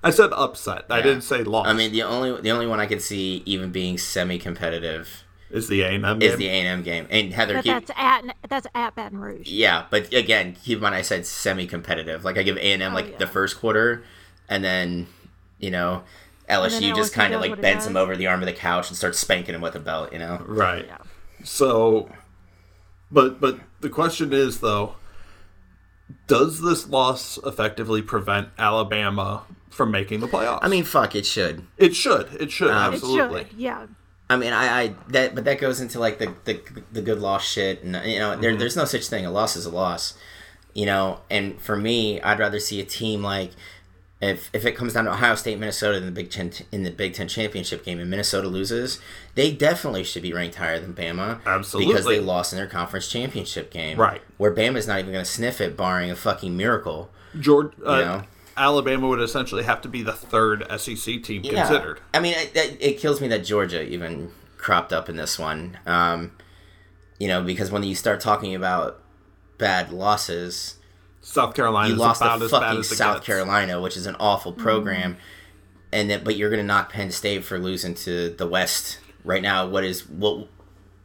I 0.03 0.09
said 0.11 0.31
upset. 0.33 0.85
I 0.89 1.01
didn't 1.01 1.21
say 1.23 1.43
loss. 1.43 1.67
I 1.67 1.73
mean, 1.73 1.91
the 1.91 2.03
only 2.03 2.39
the 2.41 2.51
only 2.51 2.67
one 2.67 2.79
I 2.79 2.85
could 2.85 3.01
see 3.01 3.41
even 3.45 3.71
being 3.71 3.97
semi-competitive 3.97 5.23
is 5.49 5.67
the 5.67 5.81
A 5.81 5.89
and 5.95 6.05
M 6.05 6.21
is 6.21 6.31
game? 6.31 6.39
the 6.39 6.47
A 6.47 6.51
and 6.51 6.67
M 6.67 6.83
game. 6.83 7.07
And 7.09 7.33
Heather, 7.33 7.55
But 7.55 7.63
keep, 7.63 7.73
that's 7.73 7.91
at 7.97 8.35
that's 8.47 8.67
at 8.75 8.95
Baton 8.95 9.19
Rouge. 9.19 9.47
yeah, 9.49 9.85
but 9.89 10.13
again, 10.13 10.55
keep 10.63 10.77
in 10.77 10.81
mind 10.83 10.95
I 10.95 11.01
said 11.01 11.25
semi-competitive. 11.25 12.23
Like 12.23 12.37
I 12.37 12.43
give 12.43 12.57
A 12.57 12.73
and 12.73 12.81
M 12.83 12.91
Oh, 12.91 12.95
like 12.95 13.11
yeah. 13.11 13.17
the 13.17 13.27
first 13.27 13.59
quarter, 13.59 14.03
and 14.47 14.63
then 14.63 15.07
you 15.59 15.71
know 15.71 16.03
LSU 16.49 16.95
just 16.95 17.13
kind 17.13 17.33
of 17.33 17.41
like 17.41 17.59
bends 17.61 17.85
him 17.87 17.97
over 17.97 18.15
the 18.15 18.27
arm 18.27 18.41
of 18.41 18.45
the 18.45 18.53
couch 18.53 18.89
and 18.89 18.97
starts 18.97 19.19
spanking 19.19 19.55
him 19.55 19.61
with 19.61 19.75
a 19.75 19.79
belt. 19.79 20.13
You 20.13 20.19
know. 20.19 20.43
right. 20.47 20.85
Yeah. 20.85 20.97
So, 21.43 22.09
but 23.11 23.39
but 23.41 23.59
the 23.81 23.89
question 23.89 24.33
is 24.33 24.59
though, 24.59 24.95
does 26.27 26.61
this 26.61 26.87
loss 26.87 27.37
effectively 27.45 28.01
prevent 28.01 28.49
Alabama 28.57 29.43
from 29.69 29.91
making 29.91 30.19
the 30.19 30.27
playoffs? 30.27 30.59
I 30.61 30.67
mean, 30.67 30.83
fuck, 30.83 31.15
it 31.15 31.25
should. 31.25 31.65
it 31.77 31.95
should. 31.95 32.29
It 32.39 32.51
should 32.51 32.69
Um, 32.71 32.93
It 32.93 32.95
absolutely. 32.97 33.43
should. 33.45 33.53
Yeah. 33.59 33.87
I 34.29 34.37
mean, 34.37 34.53
I, 34.53 34.81
I 34.81 34.95
that, 35.09 35.35
but 35.35 35.45
that 35.45 35.59
goes 35.59 35.79
into 35.81 35.99
like 35.99 36.17
the 36.17 36.33
the, 36.45 36.59
the 36.91 37.01
good 37.01 37.19
loss 37.19 37.47
shit, 37.47 37.83
and 37.83 37.95
you 38.09 38.17
know, 38.17 38.35
there, 38.35 38.55
there's 38.55 38.75
no 38.75 38.85
such 38.85 39.07
thing. 39.07 39.23
A 39.25 39.29
loss 39.31 39.55
is 39.55 39.67
a 39.67 39.69
loss, 39.69 40.15
you 40.73 40.87
know. 40.87 41.19
And 41.29 41.61
for 41.61 41.77
me, 41.77 42.19
I'd 42.21 42.39
rather 42.39 42.59
see 42.59 42.79
a 42.79 42.85
team 42.85 43.21
like 43.21 43.51
if 44.21 44.49
if 44.53 44.65
it 44.65 44.73
comes 44.73 44.93
down 44.93 45.05
to 45.05 45.11
Ohio 45.11 45.35
State, 45.35 45.59
Minnesota 45.59 45.97
in 45.97 46.05
the 46.05 46.11
Big 46.11 46.29
Ten 46.31 46.51
in 46.71 46.83
the 46.83 46.91
Big 46.91 47.13
Ten 47.13 47.27
championship 47.27 47.83
game, 47.83 47.99
and 47.99 48.09
Minnesota 48.09 48.47
loses, 48.47 48.99
they 49.35 49.51
definitely 49.51 50.03
should 50.03 50.23
be 50.23 50.33
ranked 50.33 50.55
higher 50.55 50.79
than 50.79 50.93
Bama, 50.93 51.39
Absolutely. 51.45 51.91
because 51.93 52.05
they 52.07 52.19
lost 52.19 52.53
in 52.53 52.57
their 52.57 52.67
conference 52.67 53.07
championship 53.09 53.71
game, 53.71 53.99
Right. 53.99 54.21
Where 54.37 54.53
Bama's 54.53 54.87
not 54.87 54.99
even 54.99 55.11
going 55.11 55.25
to 55.25 55.29
sniff 55.29 55.59
it, 55.61 55.75
barring 55.75 56.09
a 56.11 56.15
fucking 56.15 56.55
miracle. 56.55 57.09
George, 57.39 57.73
uh, 57.85 57.99
know? 58.01 58.23
Alabama 58.57 59.09
would 59.09 59.19
essentially 59.19 59.63
have 59.63 59.81
to 59.81 59.89
be 59.89 60.01
the 60.01 60.13
third 60.13 60.65
SEC 60.79 61.21
team 61.21 61.41
Yeah. 61.43 61.65
considered. 61.67 61.99
I 62.13 62.21
mean, 62.21 62.35
it, 62.37 62.55
it, 62.55 62.77
it 62.79 62.99
kills 62.99 63.19
me 63.19 63.27
that 63.27 63.43
Georgia 63.43 63.83
even 63.83 64.31
cropped 64.57 64.93
up 64.93 65.09
in 65.09 65.17
this 65.17 65.37
one. 65.37 65.77
Um, 65.85 66.31
you 67.19 67.27
know, 67.27 67.43
because 67.43 67.69
when 67.69 67.83
you 67.83 67.95
start 67.95 68.21
talking 68.21 68.55
about 68.55 69.01
bad 69.57 69.91
losses, 69.91 70.75
South 71.25 71.55
Carolina 71.55 71.89
you 71.89 71.95
lost 71.95 72.21
about 72.21 72.37
to 72.37 72.45
as 72.45 72.51
bad 72.51 72.61
fucking 72.61 72.79
as 72.79 72.97
South 72.97 73.15
gets. 73.15 73.25
Carolina, 73.25 73.81
which 73.81 73.97
is 73.97 74.05
an 74.05 74.15
awful 74.19 74.53
mm. 74.53 74.57
program, 74.57 75.17
and 75.91 76.09
that 76.11 76.23
but 76.23 76.35
you're 76.35 76.51
going 76.51 76.61
to 76.61 76.65
knock 76.65 76.91
Penn 76.91 77.09
State 77.09 77.43
for 77.43 77.57
losing 77.57 77.95
to 77.95 78.29
the 78.29 78.47
West 78.47 78.99
right 79.23 79.41
now. 79.41 79.65
What 79.65 79.83
is 79.83 80.07
what 80.07 80.47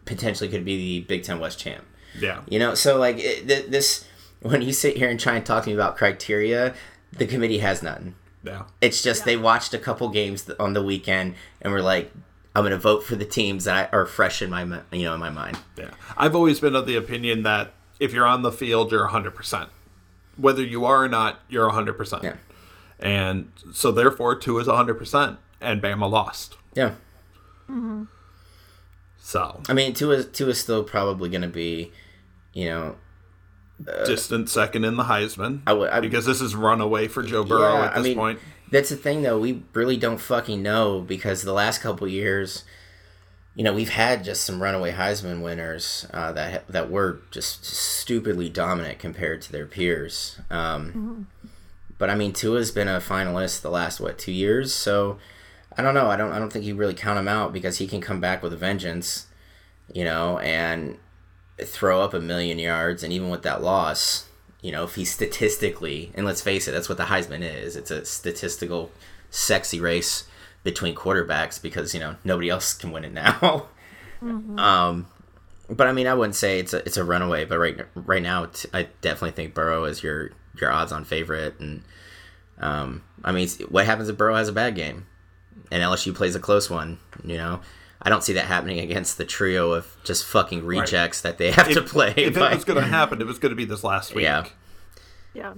potentially 0.04 0.50
could 0.50 0.64
be 0.64 0.76
the 0.76 1.06
Big 1.06 1.22
Ten 1.22 1.40
West 1.40 1.58
champ? 1.58 1.84
Yeah. 2.18 2.42
You 2.48 2.58
know, 2.58 2.74
so 2.74 2.98
like 2.98 3.16
it, 3.18 3.48
th- 3.48 3.66
this 3.68 4.04
when 4.42 4.60
you 4.60 4.74
sit 4.74 4.98
here 4.98 5.08
and 5.08 5.18
try 5.18 5.36
and 5.36 5.44
talk 5.44 5.64
to 5.64 5.70
me 5.70 5.74
about 5.74 5.96
criteria, 5.96 6.74
the 7.12 7.26
committee 7.26 7.58
has 7.58 7.82
nothing. 7.82 8.14
Yeah. 8.44 8.64
It's 8.82 9.02
just 9.02 9.24
they 9.24 9.38
watched 9.38 9.72
a 9.72 9.78
couple 9.78 10.10
games 10.10 10.42
th- 10.42 10.58
on 10.58 10.74
the 10.74 10.82
weekend 10.82 11.34
and 11.62 11.72
were 11.72 11.82
like, 11.82 12.12
"I'm 12.54 12.62
going 12.62 12.72
to 12.72 12.78
vote 12.78 13.04
for 13.04 13.16
the 13.16 13.24
teams 13.24 13.64
that 13.64 13.92
are 13.94 14.04
fresh 14.04 14.42
in 14.42 14.50
my 14.50 14.66
mi- 14.66 14.80
you 14.92 15.04
know 15.04 15.14
in 15.14 15.20
my 15.20 15.30
mind." 15.30 15.58
Yeah. 15.78 15.90
I've 16.18 16.36
always 16.36 16.60
been 16.60 16.76
of 16.76 16.86
the 16.86 16.96
opinion 16.96 17.42
that 17.44 17.72
if 17.98 18.12
you're 18.12 18.26
on 18.26 18.42
the 18.42 18.52
field, 18.52 18.92
you're 18.92 19.08
100%. 19.08 19.68
Whether 20.36 20.62
you 20.62 20.84
are 20.84 21.04
or 21.04 21.08
not, 21.08 21.40
you're 21.48 21.70
100%. 21.70 22.22
Yeah, 22.22 22.36
And 22.98 23.50
so 23.72 23.90
therefore, 23.92 24.36
Tua 24.36 24.60
is 24.62 24.66
100%, 24.68 25.36
and 25.60 25.82
Bama 25.82 26.10
lost. 26.10 26.56
yeah. 26.74 26.94
Mm-hmm. 27.68 28.04
So, 29.18 29.60
I 29.68 29.74
mean, 29.74 29.92
Tua 29.94 30.16
is 30.16 30.26
Tua 30.26 30.48
is 30.50 30.60
still 30.60 30.82
probably 30.82 31.28
going 31.28 31.42
to 31.42 31.48
be, 31.48 31.92
you 32.52 32.64
know, 32.66 32.96
uh, 33.86 34.04
distant 34.04 34.48
second 34.48 34.84
in 34.84 34.96
the 34.96 35.04
Heisman. 35.04 35.60
I 35.66 35.72
would 35.72 35.90
I, 35.90 36.00
because 36.00 36.26
this 36.26 36.40
is 36.40 36.56
runaway 36.56 37.06
for 37.06 37.22
Joe 37.22 37.44
Burrow 37.44 37.74
Yeah, 37.74 37.84
at 37.86 37.92
I 37.92 37.94
this 37.96 38.04
mean- 38.04 38.16
point. 38.16 38.38
that's 38.72 38.88
the 38.88 38.96
thing 38.96 39.22
though. 39.22 39.38
We 39.38 39.62
really 39.72 39.96
don't 39.96 40.18
fucking 40.18 40.62
know 40.62 41.00
because 41.00 41.42
the 41.42 41.52
last 41.52 41.80
couple 41.80 42.08
years, 42.08 42.64
you 43.54 43.64
know, 43.64 43.72
we've 43.74 43.90
had 43.90 44.24
just 44.24 44.44
some 44.44 44.62
runaway 44.62 44.92
Heisman 44.92 45.42
winners 45.42 46.06
uh, 46.12 46.32
that 46.32 46.66
that 46.68 46.90
were 46.90 47.20
just 47.30 47.64
stupidly 47.64 48.48
dominant 48.48 48.98
compared 48.98 49.42
to 49.42 49.52
their 49.52 49.66
peers. 49.66 50.38
Um, 50.50 51.26
But 51.98 52.08
I 52.08 52.14
mean, 52.14 52.32
Tua's 52.32 52.70
been 52.70 52.88
a 52.88 52.98
finalist 53.00 53.60
the 53.60 53.70
last 53.70 54.00
what 54.00 54.18
two 54.18 54.32
years, 54.32 54.72
so 54.72 55.18
I 55.76 55.82
don't 55.82 55.92
know. 55.94 56.08
I 56.08 56.16
don't. 56.16 56.32
I 56.32 56.38
don't 56.38 56.50
think 56.50 56.64
you 56.64 56.74
really 56.74 56.94
count 56.94 57.18
him 57.18 57.28
out 57.28 57.52
because 57.52 57.78
he 57.78 57.86
can 57.86 58.00
come 58.00 58.20
back 58.20 58.42
with 58.42 58.54
a 58.54 58.56
vengeance, 58.56 59.26
you 59.92 60.04
know, 60.04 60.38
and 60.38 60.96
throw 61.62 62.00
up 62.00 62.14
a 62.14 62.20
million 62.20 62.58
yards. 62.58 63.02
And 63.02 63.12
even 63.12 63.28
with 63.28 63.42
that 63.42 63.62
loss, 63.62 64.26
you 64.62 64.72
know, 64.72 64.84
if 64.84 64.94
he 64.94 65.04
statistically, 65.04 66.10
and 66.14 66.24
let's 66.24 66.40
face 66.40 66.66
it, 66.66 66.70
that's 66.72 66.88
what 66.88 66.96
the 66.96 67.04
Heisman 67.04 67.42
is. 67.42 67.76
It's 67.76 67.90
a 67.90 68.04
statistical, 68.06 68.90
sexy 69.30 69.80
race 69.80 70.24
between 70.62 70.94
quarterbacks 70.94 71.60
because 71.60 71.94
you 71.94 72.00
know 72.00 72.16
nobody 72.24 72.48
else 72.50 72.74
can 72.74 72.92
win 72.92 73.04
it 73.04 73.12
now. 73.12 73.66
Um, 74.22 75.06
but 75.70 75.86
I 75.86 75.92
mean, 75.92 76.06
I 76.06 76.12
wouldn't 76.12 76.34
say 76.34 76.58
it's 76.58 76.74
a 76.74 76.84
it's 76.84 76.98
a 76.98 77.04
runaway. 77.04 77.46
But 77.46 77.58
right 77.58 77.86
right 77.94 78.20
now, 78.20 78.44
t- 78.46 78.68
I 78.74 78.88
definitely 79.00 79.30
think 79.30 79.54
Burrow 79.54 79.84
is 79.84 80.02
your 80.02 80.32
your 80.60 80.70
odds 80.70 80.92
on 80.92 81.04
favorite. 81.06 81.58
And 81.58 81.82
um, 82.58 83.02
I 83.24 83.32
mean, 83.32 83.48
what 83.70 83.86
happens 83.86 84.10
if 84.10 84.18
Burrow 84.18 84.34
has 84.34 84.48
a 84.48 84.52
bad 84.52 84.74
game 84.74 85.06
and 85.70 85.82
LSU 85.82 86.14
plays 86.14 86.34
a 86.36 86.38
close 86.40 86.68
one? 86.68 86.98
You 87.24 87.38
know. 87.38 87.60
I 88.02 88.08
don't 88.10 88.22
see 88.22 88.32
that 88.34 88.44
happening 88.46 88.78
against 88.78 89.16
the 89.18 89.26
trio 89.26 89.72
of 89.72 89.94
just 90.04 90.24
fucking 90.26 90.64
rejects 90.64 91.20
that 91.22 91.36
they 91.38 91.50
have 91.50 91.70
to 91.70 91.80
play. 91.82 92.12
If 92.16 92.34
but- 92.34 92.52
it 92.52 92.56
was 92.56 92.64
going 92.64 92.78
to 92.82 92.86
happen, 92.86 93.20
it 93.22 93.26
was 93.26 93.38
going 93.38 93.50
to 93.50 93.56
be 93.56 93.64
this 93.64 93.84
last 93.84 94.14
week. 94.14 94.24
Yeah. 94.24 94.46
Yeah. 95.34 95.54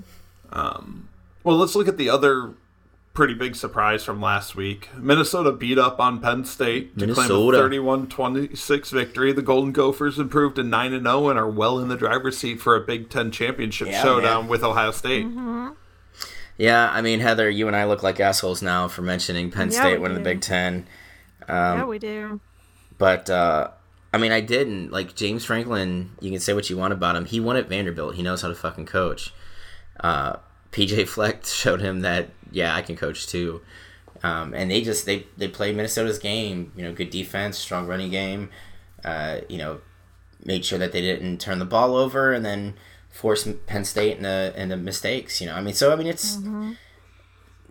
Well, 0.53 1.57
let's 1.57 1.75
look 1.75 1.89
at 1.89 1.97
the 1.99 2.11
other 2.11 2.55
pretty 3.15 3.35
big 3.35 3.55
surprise 3.55 4.03
from 4.05 4.21
last 4.23 4.57
week. 4.57 4.89
Minnesota 4.97 5.53
beat 5.53 5.79
up 5.79 6.01
on 6.01 6.21
Penn 6.21 6.45
State 6.45 6.99
to 6.99 7.07
Minnesota. 7.07 7.59
claim 7.69 7.73
a 7.73 8.07
31-26 8.07 8.91
victory. 8.91 9.33
The 9.33 9.43
Golden 9.43 9.73
Gophers 9.73 10.19
improved 10.19 10.57
to 10.57 10.63
9 10.63 10.93
and 10.93 11.05
0 11.07 11.29
and 11.29 11.39
are 11.39 11.49
well 11.51 11.79
in 11.79 11.89
the 11.89 11.97
driver's 11.97 12.39
seat 12.39 12.61
for 12.61 12.75
a 12.77 12.81
Big 12.81 13.11
10 13.11 13.31
championship 13.31 13.89
Yeah, 13.89 14.03
showdown 14.03 14.43
man. 14.43 14.51
with 14.51 14.63
Ohio 14.65 14.91
State. 14.93 15.27
Yeah, 16.59 16.91
I 16.93 17.01
mean, 17.03 17.21
Heather, 17.21 17.49
you 17.51 17.67
and 17.67 17.75
I 17.77 17.85
look 17.87 18.03
like 18.03 18.21
assholes 18.21 18.63
now 18.63 18.87
for 18.89 19.03
mentioning 19.03 19.51
Penn 19.51 19.71
Yeah, 19.71 19.81
State 19.81 19.93
we 19.95 19.99
winning 20.03 20.19
the. 20.19 20.25
Big 20.25 20.41
Ten. 20.41 20.87
yeah, 21.49 21.85
we 21.85 21.99
do. 21.99 22.41
But 22.99 23.29
uh, 23.31 23.71
I 24.13 24.19
mean, 24.19 24.33
I 24.33 24.41
didn't 24.41 24.91
like 24.93 25.15
James 25.17 25.45
Franklin. 25.45 26.13
You 26.21 26.31
can 26.31 26.41
say 26.41 26.53
what 26.53 26.71
you 26.71 26.77
want 26.77 26.93
about 26.93 27.17
him. 27.17 27.25
He 27.25 27.41
won 27.41 27.57
at 27.57 27.69
Vanderbilt. 27.69 28.15
He 28.15 28.23
knows 28.23 28.43
how 28.43 28.49
to 28.49 28.55
fucking 28.55 28.87
coach. 28.87 29.33
Uh, 30.01 30.37
PJ 30.73 31.09
Fleck 31.09 31.45
showed 31.47 31.81
him 31.81 32.01
that 32.01 32.29
yeah, 32.53 32.75
I 32.75 32.83
can 32.83 32.97
coach 32.97 33.27
too. 33.27 33.61
Um, 34.23 34.55
and 34.55 34.71
they 34.71 34.83
just 34.83 35.05
they 35.07 35.27
they 35.37 35.49
play 35.49 35.73
Minnesota's 35.73 36.19
game. 36.19 36.73
You 36.77 36.85
know, 36.85 36.93
good 36.93 37.11
defense, 37.11 37.59
strong 37.59 37.87
running 37.87 38.11
game. 38.11 38.51
Uh, 39.05 39.39
you 39.49 39.59
know, 39.59 39.81
made 40.45 40.65
sure 40.65 40.79
that 40.79 40.93
they 40.93 41.01
didn't 41.01 41.39
turn 41.41 41.59
the 41.59 41.65
ball 41.65 41.97
over 41.97 42.33
and 42.33 42.45
then 42.45 42.75
force 43.11 43.49
Penn 43.67 43.85
State 43.85 44.19
into 44.19 44.53
into 44.57 44.77
mistakes. 44.77 45.41
You 45.41 45.49
know, 45.49 45.55
I 45.55 45.61
mean, 45.61 45.75
so 45.75 45.93
I 45.93 45.97
mean, 45.97 46.07
it's 46.07 46.39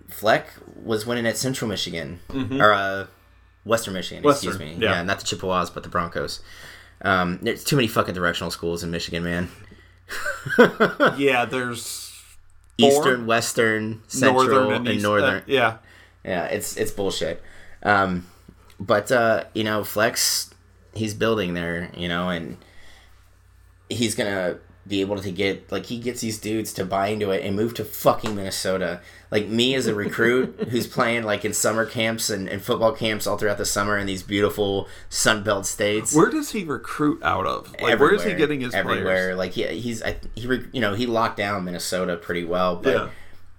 Fleck 0.09 0.47
was 0.75 1.05
winning 1.05 1.25
at 1.25 1.37
Central 1.37 1.69
Michigan 1.69 2.19
or 2.59 2.73
uh, 2.73 3.07
Western 3.63 3.93
Michigan. 3.93 4.27
excuse 4.27 4.59
me. 4.59 4.73
yeah. 4.77 4.91
Yeah. 4.91 5.03
not 5.03 5.19
the 5.19 5.25
Chippewas, 5.25 5.69
but 5.69 5.83
the 5.83 5.89
Broncos. 5.89 6.41
Um, 7.03 7.39
there's 7.41 7.63
too 7.63 7.75
many 7.77 7.87
fucking 7.87 8.13
directional 8.13 8.51
schools 8.51 8.83
in 8.83 8.91
Michigan, 8.91 9.23
man. 9.23 9.49
Yeah, 11.17 11.45
there's 11.45 11.81
Four? 11.81 12.00
Eastern, 12.87 13.25
Western, 13.25 14.01
Central, 14.07 14.71
and, 14.71 14.87
East- 14.87 15.03
Northern. 15.03 15.39
uh, 15.41 15.43
yeah. 15.47 15.77
Yeah, 16.23 16.45
it's 16.45 16.77
it's 16.77 16.91
bullshit. 16.91 17.41
Um, 17.83 18.27
but 18.79 19.11
uh, 19.11 19.45
you 19.53 19.63
know, 19.63 19.83
Fleck's, 19.83 20.53
he's 20.93 21.13
building 21.13 21.53
there, 21.55 21.89
you 21.95 22.07
know, 22.07 22.29
and 22.29 22.57
he's 23.89 24.15
gonna 24.15 24.57
be 24.91 24.99
able 25.01 25.17
to 25.17 25.31
get 25.31 25.71
like 25.71 25.85
he 25.85 25.97
gets 25.97 26.19
these 26.19 26.37
dudes 26.37 26.73
to 26.73 26.83
buy 26.85 27.07
into 27.07 27.31
it 27.31 27.43
and 27.45 27.55
move 27.55 27.73
to 27.75 27.85
fucking 27.85 28.35
Minnesota. 28.35 28.99
Like 29.31 29.47
me 29.47 29.73
as 29.73 29.87
a 29.87 29.95
recruit 29.95 30.65
who's 30.69 30.85
playing 30.85 31.23
like 31.23 31.45
in 31.45 31.53
summer 31.53 31.85
camps 31.85 32.29
and, 32.29 32.49
and 32.49 32.61
football 32.61 32.91
camps 32.91 33.25
all 33.25 33.37
throughout 33.37 33.57
the 33.57 33.65
summer 33.65 33.97
in 33.97 34.05
these 34.05 34.21
beautiful 34.21 34.89
Sunbelt 35.09 35.65
states. 35.65 36.13
Where 36.13 36.29
does 36.29 36.51
he 36.51 36.65
recruit 36.65 37.23
out 37.23 37.47
of? 37.47 37.73
Like, 37.81 37.97
where 37.99 38.13
is 38.13 38.23
he 38.25 38.33
getting 38.33 38.59
his 38.59 38.75
everywhere? 38.75 39.03
players? 39.03 39.37
Like 39.37 39.53
he, 39.53 39.63
he's 39.79 40.03
I, 40.03 40.17
he 40.35 40.41
you 40.73 40.81
know 40.81 40.93
he 40.93 41.05
locked 41.07 41.37
down 41.37 41.63
Minnesota 41.63 42.17
pretty 42.17 42.43
well, 42.43 42.75
but 42.75 42.93
Yeah. 42.93 43.09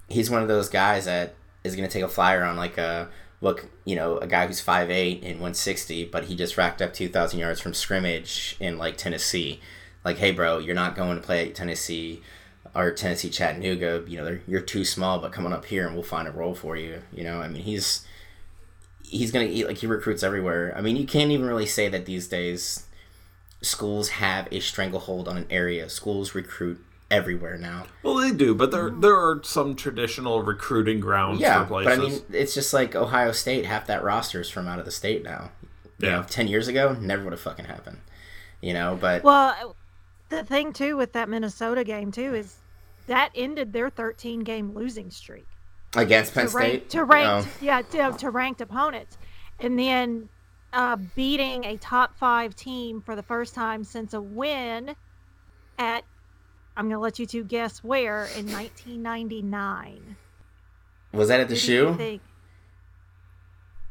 he's 0.08 0.28
one 0.30 0.42
of 0.42 0.48
those 0.48 0.68
guys 0.68 1.06
that 1.06 1.34
is 1.64 1.74
going 1.74 1.88
to 1.88 1.92
take 1.92 2.04
a 2.04 2.08
flyer 2.08 2.44
on 2.44 2.56
like 2.58 2.76
a 2.76 3.08
look, 3.40 3.66
you 3.86 3.96
know, 3.96 4.18
a 4.18 4.26
guy 4.26 4.46
who's 4.46 4.62
5'8 4.64 5.16
and 5.22 5.40
160, 5.40 6.04
but 6.06 6.24
he 6.24 6.36
just 6.36 6.56
racked 6.58 6.80
up 6.82 6.92
2,000 6.92 7.40
yards 7.40 7.60
from 7.60 7.72
scrimmage 7.74 8.54
in 8.60 8.76
like 8.78 8.96
Tennessee. 8.98 9.60
Like, 10.04 10.18
hey, 10.18 10.32
bro, 10.32 10.58
you're 10.58 10.74
not 10.74 10.96
going 10.96 11.16
to 11.16 11.22
play 11.22 11.46
at 11.48 11.54
Tennessee 11.54 12.22
or 12.74 12.90
Tennessee 12.90 13.30
Chattanooga. 13.30 14.02
You 14.06 14.18
know, 14.18 14.38
you're 14.48 14.60
too 14.60 14.84
small, 14.84 15.18
but 15.18 15.32
come 15.32 15.46
on 15.46 15.52
up 15.52 15.66
here 15.66 15.86
and 15.86 15.94
we'll 15.94 16.02
find 16.04 16.26
a 16.26 16.32
role 16.32 16.54
for 16.54 16.76
you. 16.76 17.02
You 17.12 17.24
know, 17.24 17.40
I 17.40 17.48
mean, 17.48 17.62
he's 17.62 18.06
he's 19.04 19.30
gonna 19.30 19.44
eat 19.44 19.66
like 19.66 19.78
he 19.78 19.86
recruits 19.86 20.22
everywhere. 20.22 20.72
I 20.76 20.80
mean, 20.80 20.96
you 20.96 21.06
can't 21.06 21.30
even 21.30 21.46
really 21.46 21.66
say 21.66 21.88
that 21.88 22.06
these 22.06 22.28
days 22.28 22.86
schools 23.60 24.08
have 24.10 24.48
a 24.50 24.60
stranglehold 24.60 25.28
on 25.28 25.36
an 25.36 25.46
area. 25.50 25.88
Schools 25.88 26.34
recruit 26.34 26.82
everywhere 27.10 27.58
now. 27.58 27.84
Well, 28.02 28.14
they 28.16 28.32
do, 28.32 28.54
but 28.54 28.70
there 28.70 28.90
there 28.90 29.14
are 29.16 29.40
some 29.44 29.76
traditional 29.76 30.42
recruiting 30.42 30.98
grounds 30.98 31.40
Yeah, 31.40 31.64
for 31.66 31.84
but. 31.84 31.88
I 31.88 31.96
mean, 31.96 32.22
it's 32.32 32.54
just 32.54 32.72
like 32.72 32.96
Ohio 32.96 33.32
State. 33.32 33.66
Half 33.66 33.86
that 33.86 34.02
roster 34.02 34.40
is 34.40 34.48
from 34.50 34.66
out 34.66 34.78
of 34.78 34.84
the 34.84 34.90
state 34.90 35.22
now. 35.22 35.50
You 35.98 36.08
Yeah. 36.08 36.16
know, 36.16 36.22
ten 36.24 36.48
years 36.48 36.66
ago, 36.68 36.96
never 37.00 37.22
would 37.24 37.32
have 37.32 37.40
fucking 37.40 37.66
happened. 37.66 37.98
You 38.62 38.72
know, 38.72 38.96
but 39.00 39.22
Well, 39.24 39.76
the 40.32 40.44
thing 40.44 40.72
too 40.72 40.96
with 40.96 41.12
that 41.12 41.28
Minnesota 41.28 41.84
game 41.84 42.10
too 42.10 42.34
is 42.34 42.56
that 43.06 43.30
ended 43.34 43.72
their 43.72 43.90
13 43.90 44.40
game 44.40 44.74
losing 44.74 45.10
streak 45.10 45.46
against 45.94 46.34
Penn 46.34 46.48
to 46.48 46.56
rank 46.56 46.70
State, 46.70 46.90
to 46.90 47.04
ranked 47.04 47.48
oh, 47.48 47.58
yeah 47.60 47.82
to, 47.82 48.12
to 48.18 48.30
ranked 48.30 48.60
opponents, 48.60 49.18
and 49.60 49.78
then 49.78 50.28
uh, 50.72 50.96
beating 51.14 51.64
a 51.64 51.76
top 51.76 52.16
five 52.16 52.56
team 52.56 53.00
for 53.00 53.14
the 53.14 53.22
first 53.22 53.54
time 53.54 53.84
since 53.84 54.14
a 54.14 54.20
win 54.20 54.94
at 55.78 56.04
I'm 56.76 56.88
gonna 56.88 57.00
let 57.00 57.18
you 57.18 57.26
two 57.26 57.44
guess 57.44 57.84
where 57.84 58.24
in 58.36 58.50
1999. 58.50 60.16
was 61.12 61.28
that 61.28 61.40
at 61.40 61.48
the 61.48 61.56
shoe? 61.56 62.20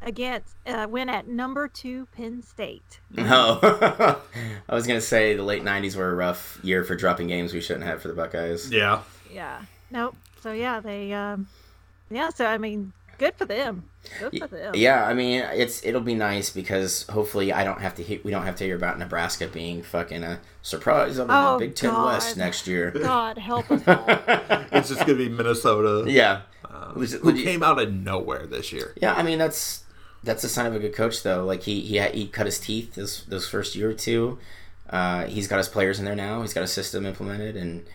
Think? 0.02 0.10
Against 0.10 0.56
uh, 0.66 0.88
win 0.90 1.10
at 1.10 1.28
number 1.28 1.68
two 1.68 2.08
Penn 2.16 2.42
State. 2.44 3.00
Oh, 3.18 3.60
I 4.70 4.74
was 4.76 4.88
gonna 4.88 5.02
say 5.02 5.36
the 5.36 5.44
late 5.44 5.64
'90s 5.64 5.96
were 5.96 6.10
a 6.12 6.16
rough 6.16 6.60
year 6.64 6.84
for 6.84 6.96
dropping 6.96 7.28
games 7.28 7.54
we 7.54 7.62
shouldn't 7.62 7.86
have 7.86 8.02
for 8.02 8.08
the 8.08 8.14
Buckeyes. 8.14 8.72
yeah, 8.72 9.02
Yeah. 9.34 9.62
Nope. 9.90 10.16
So 10.42 10.52
yeah, 10.54 10.80
they 10.80 11.14
um 11.14 11.48
yeah, 12.10 12.30
so 12.30 12.46
I 12.46 12.58
mean, 12.58 12.94
good 13.18 13.36
for 13.36 13.46
them. 13.46 13.84
Good 14.20 14.40
for 14.40 14.48
them. 14.48 14.74
Yeah, 14.76 15.06
I 15.06 15.14
mean, 15.14 15.42
it's 15.54 15.86
it'll 15.86 16.02
be 16.02 16.16
nice 16.16 16.50
because 16.50 17.04
hopefully 17.04 17.54
I 17.54 17.64
don't 17.64 17.80
have 17.82 17.94
to 17.96 18.04
hear, 18.04 18.20
we 18.24 18.32
don't 18.32 18.44
have 18.46 18.56
to 18.56 18.64
hear 18.64 18.76
about 18.76 18.98
Nebraska 18.98 19.48
being 19.48 19.84
fucking 19.84 20.24
a 20.24 20.40
surprise 20.64 21.20
of 21.20 21.28
the 21.28 21.34
Oh, 21.36 21.60
Big 21.60 21.76
Ten 21.76 21.92
God. 21.92 22.06
West 22.14 22.36
next 22.38 22.66
year. 22.68 22.90
God 23.04 23.38
help 23.38 23.70
us 23.70 23.84
all. 23.88 24.04
it's 24.72 24.90
just 24.90 25.02
gonna 25.02 25.16
be 25.16 25.30
Minnesota, 25.30 26.10
yeah, 26.10 26.42
Legit- 26.96 27.22
who 27.22 27.34
came 27.44 27.62
out 27.62 27.80
of 27.80 27.94
nowhere 27.94 28.48
this 28.48 28.72
year. 28.74 28.94
yeah. 29.00 29.14
I 29.14 29.22
mean, 29.24 29.38
that's 29.38 29.84
that's 30.24 30.44
a 30.44 30.50
sign 30.50 30.66
of 30.66 30.76
a 30.76 30.80
good 30.80 30.96
coach, 30.96 31.24
though. 31.24 31.46
Like 31.46 31.64
he 31.64 31.82
he 31.82 32.00
he 32.00 32.28
cut 32.28 32.46
his 32.46 32.60
teeth 32.60 32.96
this 32.96 33.24
those 33.24 33.48
first 33.48 33.76
year 33.76 33.90
or 33.90 33.94
two. 33.94 34.40
Uh, 34.90 35.26
he's 35.26 35.48
got 35.48 35.58
his 35.58 35.70
players 35.70 36.00
in 36.00 36.06
there 36.06 36.16
now. 36.16 36.42
He's 36.42 36.54
got 36.54 36.64
a 36.64 36.68
system 36.68 37.06
implemented, 37.06 37.56
and 37.56 37.86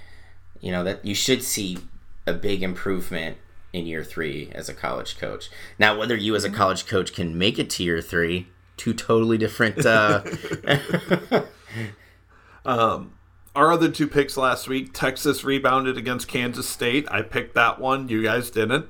you 0.60 0.72
know 0.72 0.84
that 0.84 1.04
you 1.04 1.14
should 1.14 1.42
see 1.42 1.78
a 2.26 2.32
big 2.32 2.62
improvement 2.62 3.36
in 3.72 3.86
year 3.86 4.02
three 4.02 4.50
as 4.54 4.68
a 4.68 4.74
college 4.74 5.18
coach. 5.18 5.50
Now, 5.78 5.98
whether 5.98 6.16
you 6.16 6.34
as 6.34 6.44
a 6.44 6.50
college 6.50 6.86
coach 6.86 7.12
can 7.12 7.36
make 7.36 7.58
it 7.58 7.70
to 7.70 7.82
year 7.82 8.00
three, 8.00 8.48
two 8.76 8.94
totally 8.94 9.38
different. 9.38 9.84
Uh, 9.84 10.22
Our 13.56 13.72
other 13.72 13.90
two 13.90 14.06
picks 14.06 14.36
last 14.36 14.68
week, 14.68 14.92
Texas 14.92 15.42
rebounded 15.42 15.96
against 15.96 16.28
Kansas 16.28 16.68
State. 16.68 17.08
I 17.10 17.22
picked 17.22 17.54
that 17.54 17.80
one. 17.80 18.06
You 18.06 18.22
guys 18.22 18.50
didn't. 18.50 18.86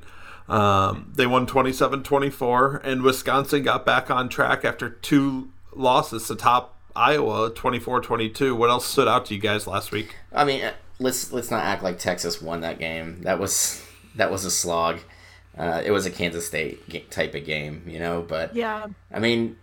Um, 0.49 1.13
they 1.15 1.27
won 1.27 1.47
27 1.47 2.03
24, 2.03 2.81
and 2.85 3.03
Wisconsin 3.03 3.63
got 3.63 3.85
back 3.85 4.11
on 4.11 4.29
track 4.29 4.65
after 4.65 4.89
two 4.89 5.51
losses 5.75 6.27
to 6.29 6.37
top 6.37 6.77
Iowa 6.95 7.51
24 7.51 8.01
22. 8.01 8.55
What 8.55 8.71
else 8.71 8.87
stood 8.87 9.09
out 9.09 9.27
to 9.27 9.35
you 9.35 9.41
guys 9.41 9.67
last 9.67 9.93
week? 9.93 10.17
I 10.33 10.45
mean, 10.45 10.65
uh, 10.65 10.73
let's 10.99 11.33
let's 11.33 11.51
not 11.51 11.65
act 11.65 11.83
like 11.83 11.99
Texas 11.99 12.41
won 12.41 12.61
that 12.61 12.79
game. 12.79 13.23
That 13.23 13.39
was 13.39 13.85
that 14.15 14.31
was 14.31 14.45
a 14.45 14.51
slog. 14.51 15.01
Uh, 15.57 15.83
it 15.85 15.91
was 15.91 16.07
a 16.07 16.11
Kansas 16.11 16.47
State 16.47 17.11
type 17.11 17.35
of 17.35 17.45
game, 17.45 17.83
you 17.87 17.99
know. 17.99 18.25
But 18.27 18.55
Yeah. 18.55 18.87
I 19.13 19.19
mean, 19.19 19.57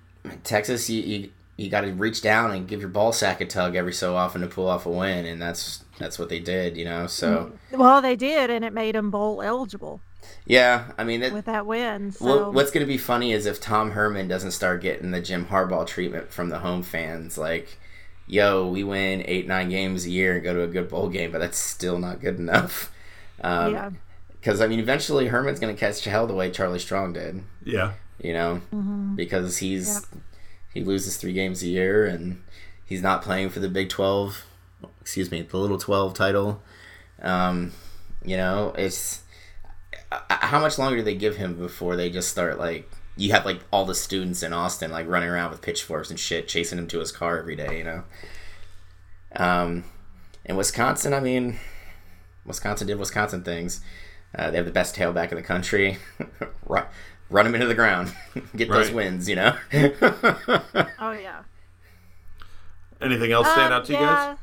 Texas, 0.43 0.89
you 0.89 1.02
you, 1.02 1.30
you 1.58 1.69
got 1.69 1.82
to 1.82 1.91
reach 1.93 2.22
down 2.22 2.52
and 2.52 2.67
give 2.67 2.80
your 2.80 2.89
ball 2.89 3.13
sack 3.13 3.41
a 3.41 3.46
tug 3.46 3.76
every 3.76 3.93
so 3.93 4.15
often 4.15 4.41
to 4.41 4.48
pull 4.48 4.67
off 4.67 4.86
a 4.86 4.89
win, 4.89 5.26
and 5.26 5.41
that's 5.41 5.83
that's 5.97 6.17
what 6.19 6.29
they 6.29 6.39
did, 6.39 6.77
you 6.77 6.86
know. 6.86 7.08
So 7.08 7.53
Well, 7.71 8.01
they 8.01 8.15
did, 8.15 8.49
and 8.49 8.63
it 8.65 8.73
made 8.73 8.95
them 8.95 9.12
bowl 9.12 9.41
eligible 9.41 10.01
yeah, 10.45 10.91
I 10.97 11.03
mean, 11.03 11.21
that, 11.21 11.34
with 11.34 11.45
that 11.45 11.65
win. 11.65 12.12
So 12.12 12.25
What, 12.25 12.53
what's 12.53 12.71
going 12.71 12.86
to 12.86 12.91
be 12.91 12.97
funny 12.97 13.32
is 13.32 13.45
if 13.45 13.62
Tom 13.62 13.91
Herman 13.91 14.27
doesn't 14.27 14.51
start 14.51 14.82
getting 14.82 15.12
the 15.12 15.21
Jim 15.21 15.45
Harbaugh 15.45 15.88
treatment 15.88 16.32
from 16.32 16.49
the 16.49 16.60
home 16.60 16.84
fans. 16.84 17.38
Like, 17.38 17.77
yo, 18.27 18.67
we 18.67 18.84
win 18.84 19.23
eight, 19.25 19.47
nine 19.47 19.69
games 19.69 20.06
a 20.06 20.10
year 20.10 20.36
and 20.36 20.43
go 20.43 20.53
to 20.53 20.63
a 20.63 20.67
good 20.67 20.89
bowl 20.89 21.10
game, 21.10 21.32
but 21.32 21.39
that's 21.39 21.58
still 21.58 21.97
not 21.99 22.21
good 22.21 22.38
enough. 22.39 22.89
Um, 23.41 23.73
yeah. 23.73 23.89
Because, 24.39 24.62
I 24.62 24.67
mean, 24.67 24.79
eventually 24.79 25.27
Herman's 25.27 25.60
going 25.60 25.73
to 25.73 25.79
catch 25.79 26.06
hell 26.06 26.27
the 26.27 26.36
way 26.36 26.49
Charlie 26.51 26.79
Strong 26.79 27.13
did, 27.13 27.43
Yeah. 27.65 27.93
you 28.19 28.32
know? 28.32 28.62
Mm-hmm. 28.71 29.15
Because 29.15 29.58
he's 29.58 30.06
he 30.73 30.82
loses 30.82 31.17
three 31.17 31.34
games 31.34 31.62
a 31.62 31.67
year 31.67 32.06
and 32.06 32.41
he's 32.86 33.01
not 33.01 33.21
playing 33.21 33.49
for 33.49 33.60
the 33.60 33.67
Big 33.67 33.89
12, 33.89 34.45
excuse 35.02 35.32
me, 35.32 35.41
the 35.41 35.58
Little 35.58 35.78
12 35.78 36.13
title. 36.13 36.62
Um, 37.22 37.72
you 38.24 38.38
know, 38.38 38.74
it's 38.78 39.22
uh, 40.12 40.19
how 40.30 40.60
much 40.60 40.78
longer 40.78 40.98
do 40.98 41.04
they 41.04 41.15
give 41.15 41.38
him 41.38 41.56
before 41.58 41.96
they 41.96 42.10
just 42.10 42.30
start 42.30 42.58
like 42.58 42.89
you 43.15 43.32
have 43.32 43.46
like 43.46 43.60
all 43.72 43.86
the 43.86 43.96
students 43.96 44.41
in 44.43 44.54
Austin 44.54 44.91
like 44.91 45.08
running 45.08 45.30
around 45.30 45.52
with 45.52 45.62
pitchforks 45.62 46.10
and 46.10 46.19
shit 46.19 46.48
chasing 46.48 46.80
him 46.80 46.88
to 46.88 47.00
his 47.00 47.12
car 47.12 47.38
every 47.38 47.56
day, 47.56 47.78
you 47.78 47.84
know. 47.84 48.04
Um, 49.36 49.84
in 50.46 50.56
Wisconsin, 50.56 51.13
I 51.13 51.19
mean, 51.19 51.58
Wisconsin 52.46 52.88
did 52.88 52.98
Wisconsin 53.00 53.43
things. 53.43 53.82
Uh, 54.36 54.50
they 54.50 54.58
have 54.58 54.65
the 54.65 54.72
best 54.72 54.96
tailback 54.96 55.30
in 55.30 55.36
the 55.36 55.43
country. 55.43 55.98
run, 56.65 56.86
run 57.30 57.46
him 57.46 57.54
into 57.56 57.67
the 57.67 57.76
ground, 57.76 58.13
get 58.56 58.69
those 58.69 58.91
wins, 58.91 59.30
you 59.30 59.36
know. 59.36 59.56
Oh 61.00 61.12
yeah. 61.12 61.43
Anything 63.02 63.32
else 63.32 63.48
stand 63.52 63.74
Um, 63.74 63.80
out 63.82 63.86
to 63.86 63.91
you 63.93 64.00
guys? 64.00 64.38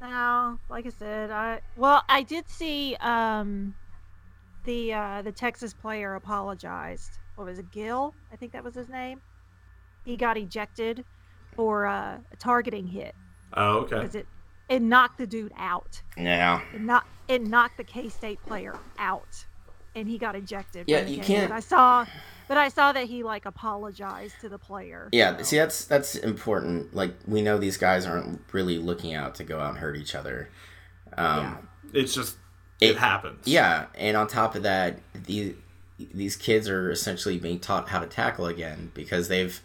No, 0.00 0.58
like 0.70 0.86
I 0.86 0.90
said, 0.90 1.30
I 1.30 1.60
well, 1.76 2.02
I 2.08 2.22
did 2.22 2.48
see 2.48 2.96
um 3.00 3.74
the 4.64 4.94
uh 4.94 5.22
the 5.22 5.32
Texas 5.32 5.74
player 5.74 6.14
apologized. 6.14 7.18
What 7.36 7.46
was 7.46 7.58
it, 7.58 7.70
Gill? 7.70 8.14
I 8.32 8.36
think 8.36 8.52
that 8.52 8.64
was 8.64 8.74
his 8.74 8.88
name. 8.88 9.20
He 10.04 10.16
got 10.16 10.36
ejected 10.36 11.04
for 11.54 11.86
uh, 11.86 12.18
a 12.32 12.36
targeting 12.38 12.86
hit 12.86 13.14
Oh, 13.54 13.78
okay. 13.80 13.96
because 13.96 14.14
it 14.14 14.26
it 14.68 14.80
knocked 14.80 15.18
the 15.18 15.26
dude 15.26 15.52
out. 15.58 16.00
yeah, 16.16 16.60
It 16.74 16.80
knocked 16.80 17.08
it 17.28 17.42
knocked 17.42 17.76
the 17.76 17.84
K 17.84 18.08
State 18.08 18.40
player 18.42 18.74
out, 18.98 19.44
and 19.94 20.08
he 20.08 20.16
got 20.16 20.34
ejected. 20.36 20.84
Yeah, 20.88 21.00
you 21.06 21.16
game. 21.16 21.24
can't- 21.24 21.48
But 21.50 21.56
I 21.56 21.60
saw, 21.60 22.06
but 22.50 22.58
I 22.58 22.68
saw 22.68 22.90
that 22.90 23.04
he 23.04 23.22
like 23.22 23.46
apologized 23.46 24.40
to 24.40 24.48
the 24.48 24.58
player. 24.58 25.08
yeah. 25.12 25.36
so- 25.36 25.42
See, 25.44 25.56
that's 25.56 25.84
that's 25.84 26.16
important. 26.16 26.92
Like 26.92 27.14
we 27.28 27.42
know 27.42 27.58
these 27.58 27.76
guys 27.76 28.06
aren't 28.06 28.40
really 28.52 28.76
looking 28.76 29.14
out 29.14 29.36
to 29.36 29.44
go 29.44 29.60
out 29.60 29.70
and 29.70 29.78
hurt 29.78 29.96
each 29.96 30.16
other. 30.16 30.50
Um, 31.16 31.68
It's 31.92 32.12
just, 32.12 32.36
it, 32.80 32.90
It- 32.90 32.96
happens. 32.98 33.46
Yeah, 33.46 33.86
and 33.94 34.16
on 34.16 34.26
top 34.26 34.56
of 34.56 34.64
that, 34.64 34.98
these 35.14 35.54
these 36.12 36.34
kids 36.34 36.68
are 36.68 36.90
essentially 36.90 37.38
being 37.38 37.60
taught 37.60 37.88
how 37.90 38.00
to 38.00 38.06
tackle 38.06 38.46
again 38.46 38.90
because 38.94 39.28
they've 39.28 39.60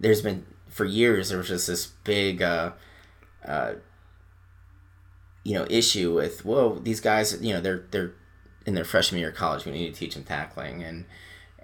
there's 0.00 0.22
been 0.22 0.44
for 0.68 0.84
years 0.86 1.28
there 1.28 1.38
was 1.38 1.48
just 1.48 1.66
this 1.68 1.86
big 2.04 2.42
uh, 2.42 2.72
uh, 3.46 3.74
you 5.44 5.54
know 5.54 5.66
issue 5.70 6.14
with 6.14 6.44
whoa 6.44 6.78
these 6.80 7.00
guys 7.00 7.38
you 7.42 7.52
know 7.54 7.60
they're 7.60 7.84
they're 7.90 8.12
in 8.66 8.74
their 8.74 8.84
freshman 8.84 9.20
year 9.20 9.30
of 9.30 9.34
college 9.36 9.64
we 9.64 9.72
need 9.72 9.92
to 9.92 9.98
teach 10.00 10.14
them 10.14 10.24
tackling 10.24 10.82
and 10.82 11.04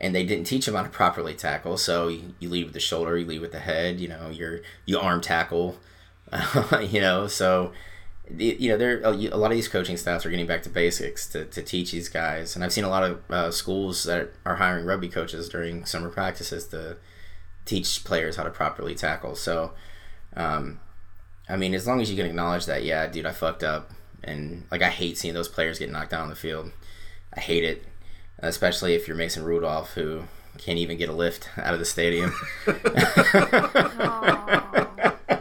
and 0.04 0.14
they 0.14 0.24
didn't 0.24 0.44
teach 0.44 0.66
them 0.66 0.74
how 0.74 0.82
to 0.82 0.88
properly 0.88 1.34
tackle 1.34 1.76
so 1.76 2.08
you, 2.08 2.34
you 2.38 2.48
lead 2.48 2.64
with 2.64 2.74
the 2.74 2.80
shoulder 2.80 3.16
you 3.16 3.26
lead 3.26 3.40
with 3.40 3.52
the 3.52 3.60
head 3.60 3.98
you 3.98 4.08
know 4.08 4.28
you're 4.28 4.60
you 4.84 4.98
arm 4.98 5.20
tackle 5.20 5.76
you 6.82 7.00
know 7.00 7.26
so 7.26 7.72
you 8.38 8.70
know, 8.70 8.78
there 8.78 9.02
a 9.02 9.36
lot 9.36 9.50
of 9.50 9.56
these 9.56 9.68
coaching 9.68 9.96
staffs 9.96 10.24
are 10.24 10.30
getting 10.30 10.46
back 10.46 10.62
to 10.62 10.70
basics 10.70 11.26
to, 11.28 11.44
to 11.44 11.62
teach 11.62 11.92
these 11.92 12.08
guys, 12.08 12.54
and 12.54 12.64
I've 12.64 12.72
seen 12.72 12.84
a 12.84 12.88
lot 12.88 13.04
of 13.04 13.30
uh, 13.30 13.50
schools 13.50 14.04
that 14.04 14.32
are 14.46 14.56
hiring 14.56 14.86
rugby 14.86 15.08
coaches 15.08 15.48
during 15.48 15.84
summer 15.84 16.08
practices 16.08 16.66
to 16.68 16.96
teach 17.66 18.02
players 18.04 18.36
how 18.36 18.44
to 18.44 18.50
properly 18.50 18.94
tackle. 18.94 19.34
So, 19.34 19.72
um, 20.36 20.80
I 21.48 21.56
mean, 21.56 21.74
as 21.74 21.86
long 21.86 22.00
as 22.00 22.10
you 22.10 22.16
can 22.16 22.24
acknowledge 22.24 22.64
that, 22.64 22.82
yeah, 22.82 23.06
dude, 23.06 23.26
I 23.26 23.32
fucked 23.32 23.62
up, 23.62 23.90
and 24.22 24.64
like 24.70 24.82
I 24.82 24.88
hate 24.88 25.18
seeing 25.18 25.34
those 25.34 25.48
players 25.48 25.78
get 25.78 25.90
knocked 25.90 26.10
down 26.10 26.22
on 26.22 26.30
the 26.30 26.36
field. 26.36 26.72
I 27.34 27.40
hate 27.40 27.64
it, 27.64 27.84
especially 28.38 28.94
if 28.94 29.08
you're 29.08 29.16
Mason 29.16 29.44
Rudolph, 29.44 29.94
who 29.94 30.24
can't 30.58 30.78
even 30.78 30.96
get 30.98 31.08
a 31.08 31.12
lift 31.12 31.48
out 31.58 31.74
of 31.74 31.80
the 31.80 31.84
stadium. 31.84 32.32
Aw. 32.66 35.14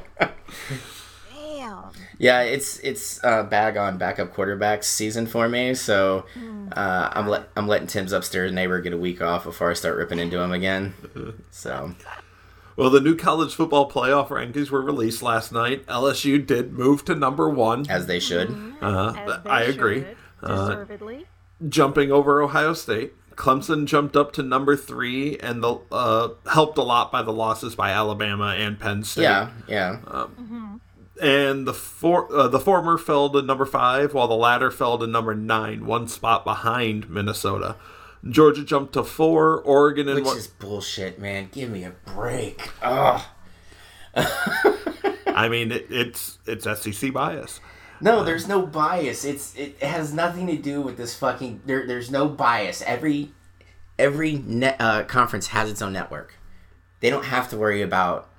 Damn. 1.33 1.91
Yeah, 2.17 2.41
it's 2.41 2.79
it's 2.79 3.23
uh, 3.23 3.43
bag 3.43 3.77
on 3.77 3.97
backup 3.97 4.33
quarterbacks 4.33 4.85
season 4.85 5.27
for 5.27 5.47
me. 5.49 5.73
So 5.73 6.25
uh, 6.75 7.09
I'm 7.11 7.27
let 7.27 7.49
I'm 7.55 7.67
letting 7.67 7.87
Tim's 7.87 8.11
upstairs 8.11 8.51
neighbor 8.51 8.79
get 8.81 8.93
a 8.93 8.97
week 8.97 9.21
off 9.21 9.43
before 9.43 9.71
I 9.71 9.73
start 9.73 9.97
ripping 9.97 10.19
into 10.19 10.39
him 10.39 10.51
again. 10.51 10.93
So 11.51 11.95
Well, 12.75 12.89
the 12.89 13.01
new 13.01 13.15
college 13.15 13.53
football 13.53 13.89
playoff 13.89 14.29
rankings 14.29 14.69
were 14.71 14.81
released 14.81 15.21
last 15.21 15.51
night. 15.51 15.85
LSU 15.87 16.43
did 16.45 16.73
move 16.73 17.05
to 17.05 17.15
number 17.15 17.49
one, 17.49 17.85
as 17.89 18.07
they 18.07 18.19
should. 18.19 18.49
uh, 18.81 19.13
As 19.15 19.43
they 19.43 19.49
I 19.49 19.61
agree. 19.63 19.99
should, 20.01 20.17
Uh, 20.41 20.69
Deservedly. 20.69 21.25
Jumping 21.67 22.11
over 22.11 22.41
Ohio 22.41 22.73
State. 22.73 23.13
Clemson 23.35 23.85
jumped 23.85 24.15
up 24.15 24.31
to 24.33 24.43
number 24.43 24.75
three, 24.75 25.37
and 25.39 25.63
the 25.63 25.79
uh, 25.91 26.29
helped 26.51 26.77
a 26.77 26.83
lot 26.83 27.11
by 27.11 27.21
the 27.21 27.33
losses 27.33 27.75
by 27.75 27.91
Alabama 27.91 28.55
and 28.57 28.79
Penn 28.79 29.03
State. 29.03 29.23
Yeah, 29.23 29.49
yeah. 29.67 30.27
and 31.21 31.67
the 31.67 31.73
for, 31.73 32.31
uh, 32.31 32.47
the 32.47 32.59
former 32.59 32.97
fell 32.97 33.29
to 33.31 33.41
number 33.41 33.65
five, 33.65 34.13
while 34.13 34.27
the 34.27 34.35
latter 34.35 34.69
fell 34.69 34.99
to 34.99 35.07
number 35.07 35.33
nine, 35.33 35.85
one 35.85 36.07
spot 36.07 36.43
behind 36.43 37.09
Minnesota. 37.09 37.75
Georgia 38.27 38.63
jumped 38.63 38.93
to 38.93 39.03
four. 39.03 39.61
Oregon 39.61 40.07
and 40.07 40.23
Which 40.23 40.35
is 40.35 40.47
bullshit, 40.47 41.19
man. 41.19 41.49
Give 41.51 41.69
me 41.69 41.83
a 41.83 41.91
break. 42.05 42.69
Ugh. 42.81 43.21
I 44.15 45.49
mean, 45.49 45.71
it, 45.71 45.87
it's 45.89 46.37
it's 46.45 46.65
SEC 46.65 47.11
bias. 47.11 47.59
No, 48.01 48.23
there's 48.23 48.47
no 48.47 48.65
bias. 48.65 49.23
It's 49.23 49.55
it 49.55 49.81
has 49.81 50.13
nothing 50.13 50.47
to 50.47 50.57
do 50.57 50.81
with 50.81 50.97
this 50.97 51.15
fucking. 51.15 51.61
There, 51.65 51.85
there's 51.87 52.11
no 52.11 52.27
bias. 52.27 52.81
Every 52.81 53.31
every 53.97 54.33
net, 54.33 54.75
uh, 54.79 55.03
conference 55.03 55.47
has 55.47 55.69
its 55.69 55.81
own 55.81 55.93
network. 55.93 56.35
They 56.99 57.09
don't 57.09 57.25
have 57.25 57.49
to 57.49 57.57
worry 57.57 57.81
about 57.81 58.29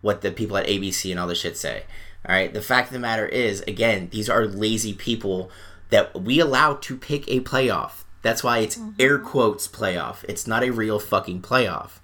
what 0.00 0.20
the 0.20 0.30
people 0.30 0.56
at 0.56 0.66
ABC 0.66 1.10
and 1.10 1.18
all 1.18 1.26
this 1.26 1.40
shit 1.40 1.56
say. 1.56 1.84
All 2.28 2.34
right. 2.34 2.52
The 2.52 2.62
fact 2.62 2.88
of 2.88 2.92
the 2.92 2.98
matter 2.98 3.26
is, 3.26 3.62
again, 3.62 4.08
these 4.10 4.28
are 4.28 4.46
lazy 4.46 4.92
people 4.92 5.50
that 5.90 6.20
we 6.20 6.40
allow 6.40 6.74
to 6.74 6.96
pick 6.96 7.28
a 7.28 7.40
playoff. 7.40 8.04
That's 8.22 8.44
why 8.44 8.58
it's 8.58 8.78
air 8.98 9.18
quotes 9.18 9.66
playoff. 9.66 10.24
It's 10.28 10.46
not 10.46 10.62
a 10.62 10.70
real 10.70 10.98
fucking 10.98 11.42
playoff. 11.42 11.98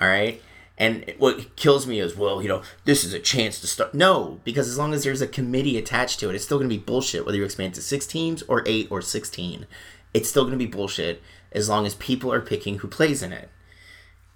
All 0.00 0.08
right. 0.08 0.42
And 0.82 1.14
what 1.18 1.54
kills 1.54 1.86
me 1.86 2.00
is, 2.00 2.16
well, 2.16 2.42
you 2.42 2.48
know, 2.48 2.62
this 2.86 3.04
is 3.04 3.12
a 3.12 3.20
chance 3.20 3.60
to 3.60 3.68
start. 3.68 3.94
No, 3.94 4.40
because 4.42 4.68
as 4.68 4.76
long 4.76 4.92
as 4.92 5.04
there's 5.04 5.22
a 5.22 5.28
committee 5.28 5.78
attached 5.78 6.18
to 6.18 6.28
it, 6.28 6.34
it's 6.34 6.44
still 6.44 6.58
going 6.58 6.68
to 6.68 6.76
be 6.76 6.82
bullshit. 6.82 7.24
Whether 7.24 7.38
you 7.38 7.44
expand 7.44 7.74
to 7.74 7.80
six 7.82 8.04
teams 8.04 8.42
or 8.48 8.64
eight 8.66 8.88
or 8.90 9.00
sixteen, 9.00 9.66
it's 10.12 10.28
still 10.28 10.42
going 10.42 10.58
to 10.58 10.64
be 10.64 10.66
bullshit 10.70 11.22
as 11.52 11.68
long 11.68 11.86
as 11.86 11.94
people 11.94 12.32
are 12.32 12.40
picking 12.40 12.78
who 12.78 12.88
plays 12.88 13.22
in 13.22 13.32
it. 13.32 13.48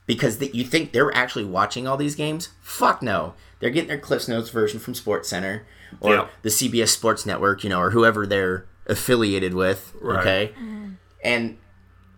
Because 0.06 0.38
the, 0.38 0.48
you 0.54 0.62
think 0.62 0.92
they're 0.92 1.12
actually 1.16 1.46
watching 1.46 1.88
all 1.88 1.96
these 1.96 2.14
games? 2.14 2.50
Fuck 2.62 3.02
no. 3.02 3.34
They're 3.58 3.70
getting 3.70 3.88
their 3.88 3.98
Cliffs 3.98 4.28
Notes 4.28 4.50
version 4.50 4.78
from 4.78 4.94
Sports 4.94 5.28
Center 5.28 5.66
or 5.98 6.14
Yeah. 6.14 6.28
the 6.42 6.50
CBS 6.50 6.88
Sports 6.90 7.26
Network, 7.26 7.64
you 7.64 7.70
know, 7.70 7.80
or 7.80 7.90
whoever 7.90 8.24
they're 8.24 8.66
affiliated 8.86 9.52
with. 9.52 9.92
Right. 10.00 10.20
Okay, 10.20 10.52
mm-hmm. 10.54 10.90
and 11.24 11.58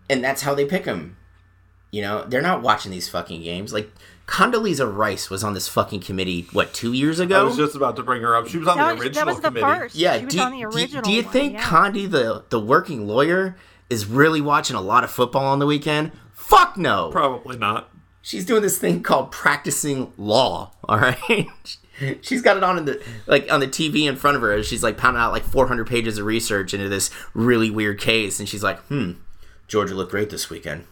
and 0.07 0.23
that's 0.23 0.43
how 0.43 0.53
they 0.53 0.65
pick 0.65 0.83
them. 0.83 1.17
You 1.91 2.03
know, 2.03 2.25
they're 2.27 2.43
not 2.43 2.61
watching 2.61 2.91
these 2.91 3.09
fucking 3.09 3.41
games. 3.41 3.73
Like 3.73 3.91
Condoleezza 4.29 4.85
Rice 4.95 5.29
was 5.31 5.43
on 5.43 5.53
this 5.55 5.67
fucking 5.67 6.01
committee 6.01 6.47
what 6.53 6.71
two 6.73 6.93
years 6.93 7.19
ago? 7.19 7.41
I 7.41 7.43
was 7.43 7.57
just 7.57 7.75
about 7.75 7.95
to 7.95 8.03
bring 8.03 8.21
her 8.21 8.35
up. 8.35 8.47
She 8.47 8.59
was 8.59 8.67
on 8.67 8.77
That 8.77 8.89
the 8.89 8.93
was, 8.95 9.03
original 9.05 9.25
that 9.25 9.31
was 9.31 9.35
the 9.41 9.47
committee. 9.49 9.65
first. 9.79 9.95
yeah, 9.95 10.17
she 10.19 10.25
was 10.25 10.33
do, 10.35 10.39
on 10.41 10.51
the 10.51 10.57
you- 10.59 10.87
do, 10.87 11.01
do 11.01 11.11
you 11.11 11.23
one, 11.23 11.31
think 11.33 11.53
yeah. 11.53 11.63
Condi, 11.63 12.09
the 12.09 12.43
the 12.49 12.59
working 12.59 13.07
lawyer, 13.07 13.57
is 13.89 14.05
really 14.05 14.39
watching 14.39 14.75
a 14.75 14.81
lot 14.81 15.03
of 15.03 15.09
football 15.09 15.45
on 15.47 15.57
the 15.59 15.65
weekend? 15.65 16.11
Fuck 16.31 16.77
no. 16.77 17.09
Probably 17.11 17.57
not. 17.57 17.89
She's 18.21 18.45
doing 18.45 18.61
this 18.61 18.77
thing 18.77 19.01
called 19.01 19.31
practicing 19.31 20.13
law. 20.17 20.73
All 20.87 20.99
right. 20.99 21.17
She's 22.21 22.41
got 22.41 22.55
it 22.55 22.63
on 22.63 22.77
in 22.77 22.85
the 22.85 23.03
like 23.27 23.51
on 23.51 23.59
the 23.61 23.67
TV 23.67 24.07
in 24.07 24.15
front 24.15 24.35
of 24.37 24.41
her. 24.41 24.53
as 24.53 24.67
She's 24.67 24.83
like 24.83 24.97
pounding 24.97 25.21
out 25.21 25.31
like 25.31 25.43
400 25.43 25.87
pages 25.87 26.17
of 26.19 26.25
research 26.25 26.73
into 26.73 26.87
this 26.87 27.09
really 27.33 27.69
weird 27.71 27.99
case, 27.99 28.39
and 28.39 28.47
she's 28.47 28.63
like, 28.63 28.79
"Hmm, 28.83 29.13
Georgia 29.67 29.95
looked 29.95 30.11
great 30.11 30.29
this 30.29 30.49
weekend." 30.49 30.85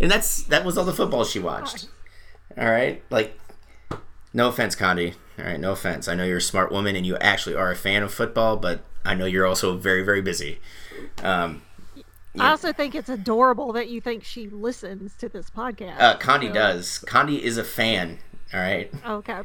And 0.00 0.10
that's 0.10 0.42
that 0.44 0.64
was 0.64 0.78
all 0.78 0.84
the 0.84 0.92
football 0.92 1.24
she 1.24 1.38
watched. 1.38 1.88
All 2.58 2.68
right, 2.70 3.02
like, 3.10 3.38
no 4.32 4.48
offense, 4.48 4.74
Condi. 4.74 5.14
All 5.38 5.44
right, 5.44 5.60
no 5.60 5.72
offense. 5.72 6.08
I 6.08 6.14
know 6.14 6.24
you're 6.24 6.38
a 6.38 6.42
smart 6.42 6.72
woman 6.72 6.96
and 6.96 7.06
you 7.06 7.16
actually 7.18 7.54
are 7.54 7.70
a 7.70 7.76
fan 7.76 8.02
of 8.02 8.12
football, 8.12 8.56
but 8.56 8.80
I 9.04 9.14
know 9.14 9.24
you're 9.24 9.46
also 9.46 9.76
very, 9.76 10.02
very 10.02 10.20
busy. 10.20 10.60
Um, 11.22 11.62
I 12.38 12.50
also 12.50 12.72
think 12.72 12.94
it's 12.94 13.08
adorable 13.08 13.72
that 13.72 13.88
you 13.88 14.00
think 14.00 14.22
she 14.24 14.48
listens 14.48 15.14
to 15.16 15.28
this 15.28 15.50
podcast. 15.50 15.98
uh, 16.00 16.18
Condi 16.18 16.48
So- 16.48 16.54
does. 16.54 17.04
Condi 17.06 17.38
is 17.40 17.56
a 17.56 17.64
fan. 17.64 18.18
All 18.52 18.60
right. 18.60 18.90
Okay. 19.06 19.40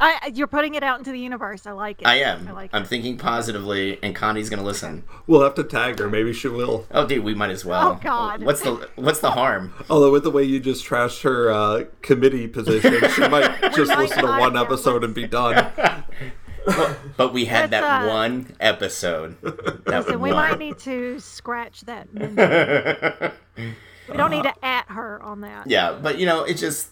I, 0.00 0.32
you're 0.34 0.46
putting 0.46 0.74
it 0.74 0.82
out 0.82 0.98
into 0.98 1.10
the 1.10 1.18
universe. 1.18 1.66
I 1.66 1.72
like 1.72 2.02
it. 2.02 2.06
I 2.06 2.16
am. 2.20 2.46
I 2.46 2.52
like 2.52 2.70
it. 2.72 2.76
I'm 2.76 2.82
it. 2.82 2.88
thinking 2.88 3.18
positively, 3.18 3.98
and 4.02 4.14
Connie's 4.14 4.48
gonna 4.48 4.62
listen. 4.62 5.04
We'll 5.26 5.42
have 5.42 5.54
to 5.56 5.64
tag 5.64 5.98
her. 5.98 6.08
Maybe 6.08 6.32
she 6.32 6.48
will. 6.48 6.86
Oh, 6.90 7.06
dude, 7.06 7.24
we 7.24 7.34
might 7.34 7.50
as 7.50 7.64
well. 7.64 7.92
Oh, 7.92 8.00
God. 8.02 8.42
What's 8.42 8.60
the 8.60 8.88
What's 8.96 9.20
the 9.20 9.32
harm? 9.32 9.72
Although 9.90 10.12
with 10.12 10.22
the 10.22 10.30
way 10.30 10.44
you 10.44 10.60
just 10.60 10.84
trashed 10.84 11.22
her 11.22 11.50
uh, 11.50 11.84
committee 12.02 12.46
position, 12.46 12.94
she 13.10 13.28
might 13.28 13.72
just 13.74 13.88
might 13.88 13.98
listen 13.98 14.24
to 14.24 14.38
one 14.38 14.56
episode 14.56 15.02
and 15.02 15.14
be 15.14 15.26
done. 15.26 15.72
But 17.16 17.32
we 17.32 17.46
had 17.46 17.70
Let's, 17.70 17.82
that 17.82 18.04
uh, 18.04 18.08
one 18.08 18.54
episode. 18.60 19.40
That 19.42 19.86
Listen, 19.86 20.20
we 20.20 20.32
might 20.32 20.58
need 20.58 20.78
to 20.80 21.18
scratch 21.18 21.80
that 21.82 22.08
we 24.08 24.16
don't 24.16 24.30
need 24.30 24.42
to 24.42 24.64
at 24.64 24.86
her 24.88 25.22
on 25.22 25.40
that. 25.40 25.66
Yeah, 25.66 25.98
but 26.00 26.18
you 26.18 26.26
know, 26.26 26.44
it 26.44 26.54
just 26.54 26.90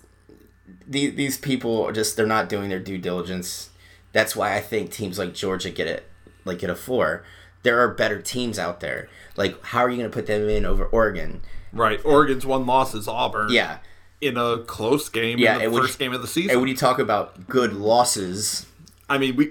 these 0.87 1.15
these 1.15 1.39
people 1.39 1.83
are 1.85 1.93
just 1.93 2.17
they're 2.17 2.27
not 2.27 2.49
doing 2.49 2.69
their 2.69 2.81
due 2.81 2.99
diligence. 2.99 3.71
That's 4.13 4.35
why 4.35 4.55
I 4.57 4.61
think 4.61 4.91
teams 4.91 5.19
like 5.19 5.35
Georgia 5.35 5.71
get 5.71 5.87
it 5.87 6.09
like 6.45 6.59
get 6.61 6.71
a 6.71 6.75
four. 6.77 7.25
There 7.63 7.81
are 7.81 7.89
better 7.89 8.23
teams 8.23 8.59
out 8.59 8.81
there. 8.81 9.09
Like, 9.37 9.61
how 9.67 9.81
are 9.81 9.91
you 9.91 9.97
going 9.97 10.09
to 10.11 10.15
put 10.15 10.27
them 10.27 10.49
in 10.49 10.65
over 10.65 10.85
Oregon? 10.87 11.43
Right. 11.73 12.01
Oregon's 12.05 12.47
one 12.47 12.65
loss 12.65 12.95
is 12.95 13.09
Auburn. 13.09 13.49
Yeah, 13.51 13.79
In 14.21 14.37
a 14.37 14.59
close 14.59 15.09
game 15.09 15.39
Yeah, 15.39 15.59
in 15.59 15.73
the 15.73 15.79
first 15.81 15.95
you- 16.01 16.07
game 16.07 16.13
of 16.15 16.21
the 16.21 16.27
and 16.27 16.31
season. 16.31 16.61
when 16.61 16.69
you 16.69 16.77
talk 16.77 17.01
about 17.01 17.49
good 17.49 17.73
losses, 17.73 18.67
I 19.11 19.19
mean, 19.19 19.35
we 19.37 19.51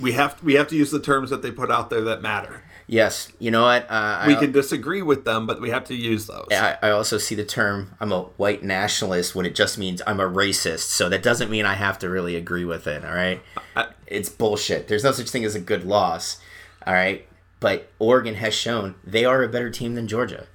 we 0.00 0.12
have 0.12 0.42
we 0.42 0.54
have 0.54 0.68
to 0.68 0.76
use 0.76 0.90
the 0.90 1.00
terms 1.00 1.30
that 1.30 1.42
they 1.42 1.50
put 1.50 1.70
out 1.70 1.90
there 1.90 2.00
that 2.02 2.22
matter. 2.22 2.62
Yes, 2.86 3.32
you 3.38 3.50
know 3.50 3.62
what? 3.62 3.86
Uh, 3.90 4.24
We 4.26 4.34
I, 4.36 4.38
can 4.38 4.52
disagree 4.52 5.02
with 5.02 5.24
them, 5.24 5.46
but 5.46 5.60
we 5.60 5.70
have 5.70 5.84
to 5.86 5.94
use 5.94 6.26
those. 6.26 6.46
I, 6.52 6.78
I 6.82 6.90
also 6.90 7.18
see 7.18 7.34
the 7.34 7.44
term 7.44 7.94
I'm 8.00 8.12
a 8.12 8.22
white 8.36 8.62
nationalist 8.62 9.34
when 9.34 9.46
it 9.46 9.54
just 9.54 9.78
means 9.78 10.02
I'm 10.06 10.20
a 10.20 10.28
racist. 10.28 10.88
So 10.90 11.08
that 11.08 11.22
doesn't 11.22 11.50
mean 11.50 11.64
I 11.66 11.74
have 11.74 11.98
to 12.00 12.08
really 12.10 12.36
agree 12.36 12.64
with 12.64 12.86
it. 12.86 13.04
All 13.04 13.14
right, 13.14 13.42
I- 13.74 13.88
it's 14.06 14.28
bullshit. 14.28 14.88
There's 14.88 15.04
no 15.04 15.12
such 15.12 15.30
thing 15.30 15.44
as 15.44 15.54
a 15.54 15.60
good 15.60 15.84
loss. 15.84 16.38
All 16.86 16.94
right, 16.94 17.26
but 17.60 17.90
Oregon 17.98 18.34
has 18.36 18.54
shown 18.54 18.94
they 19.04 19.24
are 19.24 19.42
a 19.42 19.48
better 19.48 19.70
team 19.70 19.94
than 19.94 20.06
Georgia. 20.06 20.46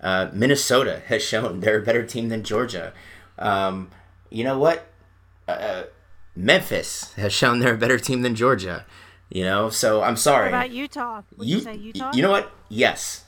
Uh, 0.00 0.28
Minnesota 0.32 1.02
has 1.06 1.22
shown 1.22 1.60
they're 1.60 1.78
a 1.78 1.84
better 1.84 2.04
team 2.06 2.28
than 2.28 2.44
Georgia. 2.44 2.92
Um, 3.38 3.90
you 4.30 4.44
know 4.44 4.58
what? 4.58 4.86
Uh, 5.48 5.84
Memphis 6.36 7.12
has 7.14 7.32
shown 7.32 7.58
they're 7.60 7.74
a 7.74 7.78
better 7.78 7.98
team 7.98 8.22
than 8.22 8.34
Georgia. 8.34 8.84
You 9.34 9.42
know, 9.42 9.68
so 9.68 10.00
I'm 10.00 10.16
sorry. 10.16 10.52
What 10.52 10.58
about 10.58 10.70
Utah? 10.70 11.22
Would 11.36 11.48
you, 11.48 11.58
say 11.60 11.74
Utah? 11.74 12.12
you 12.14 12.22
know 12.22 12.30
what? 12.30 12.52
Yes, 12.68 13.24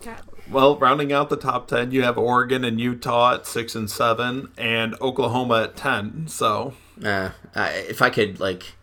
Okay. 0.00 0.14
Well, 0.48 0.78
rounding 0.78 1.12
out 1.12 1.30
the 1.30 1.36
top 1.36 1.66
ten, 1.66 1.90
you 1.90 2.02
have 2.04 2.16
Oregon 2.16 2.64
and 2.64 2.80
Utah 2.80 3.34
at 3.34 3.46
six 3.46 3.74
and 3.74 3.90
seven, 3.90 4.52
and 4.56 4.94
Oklahoma 5.00 5.64
at 5.64 5.76
ten. 5.76 6.28
So 6.28 6.74
Uh, 7.04 7.30
I, 7.56 7.70
if 7.70 8.00
I 8.02 8.10
could, 8.10 8.38
like, 8.38 8.74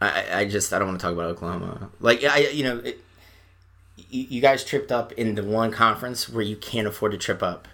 I, 0.00 0.40
I 0.40 0.44
just 0.44 0.74
I 0.74 0.78
don't 0.78 0.88
want 0.88 1.00
to 1.00 1.06
talk 1.06 1.14
about 1.14 1.30
Oklahoma. 1.30 1.90
Like, 2.00 2.22
I 2.22 2.48
you 2.48 2.64
know, 2.64 2.76
it, 2.78 3.00
you, 3.96 4.26
you 4.28 4.40
guys 4.42 4.62
tripped 4.62 4.92
up 4.92 5.12
in 5.12 5.36
the 5.36 5.42
one 5.42 5.70
conference 5.70 6.28
where 6.28 6.44
you 6.44 6.56
can't 6.56 6.86
afford 6.86 7.12
to 7.12 7.18
trip 7.18 7.42
up. 7.42 7.66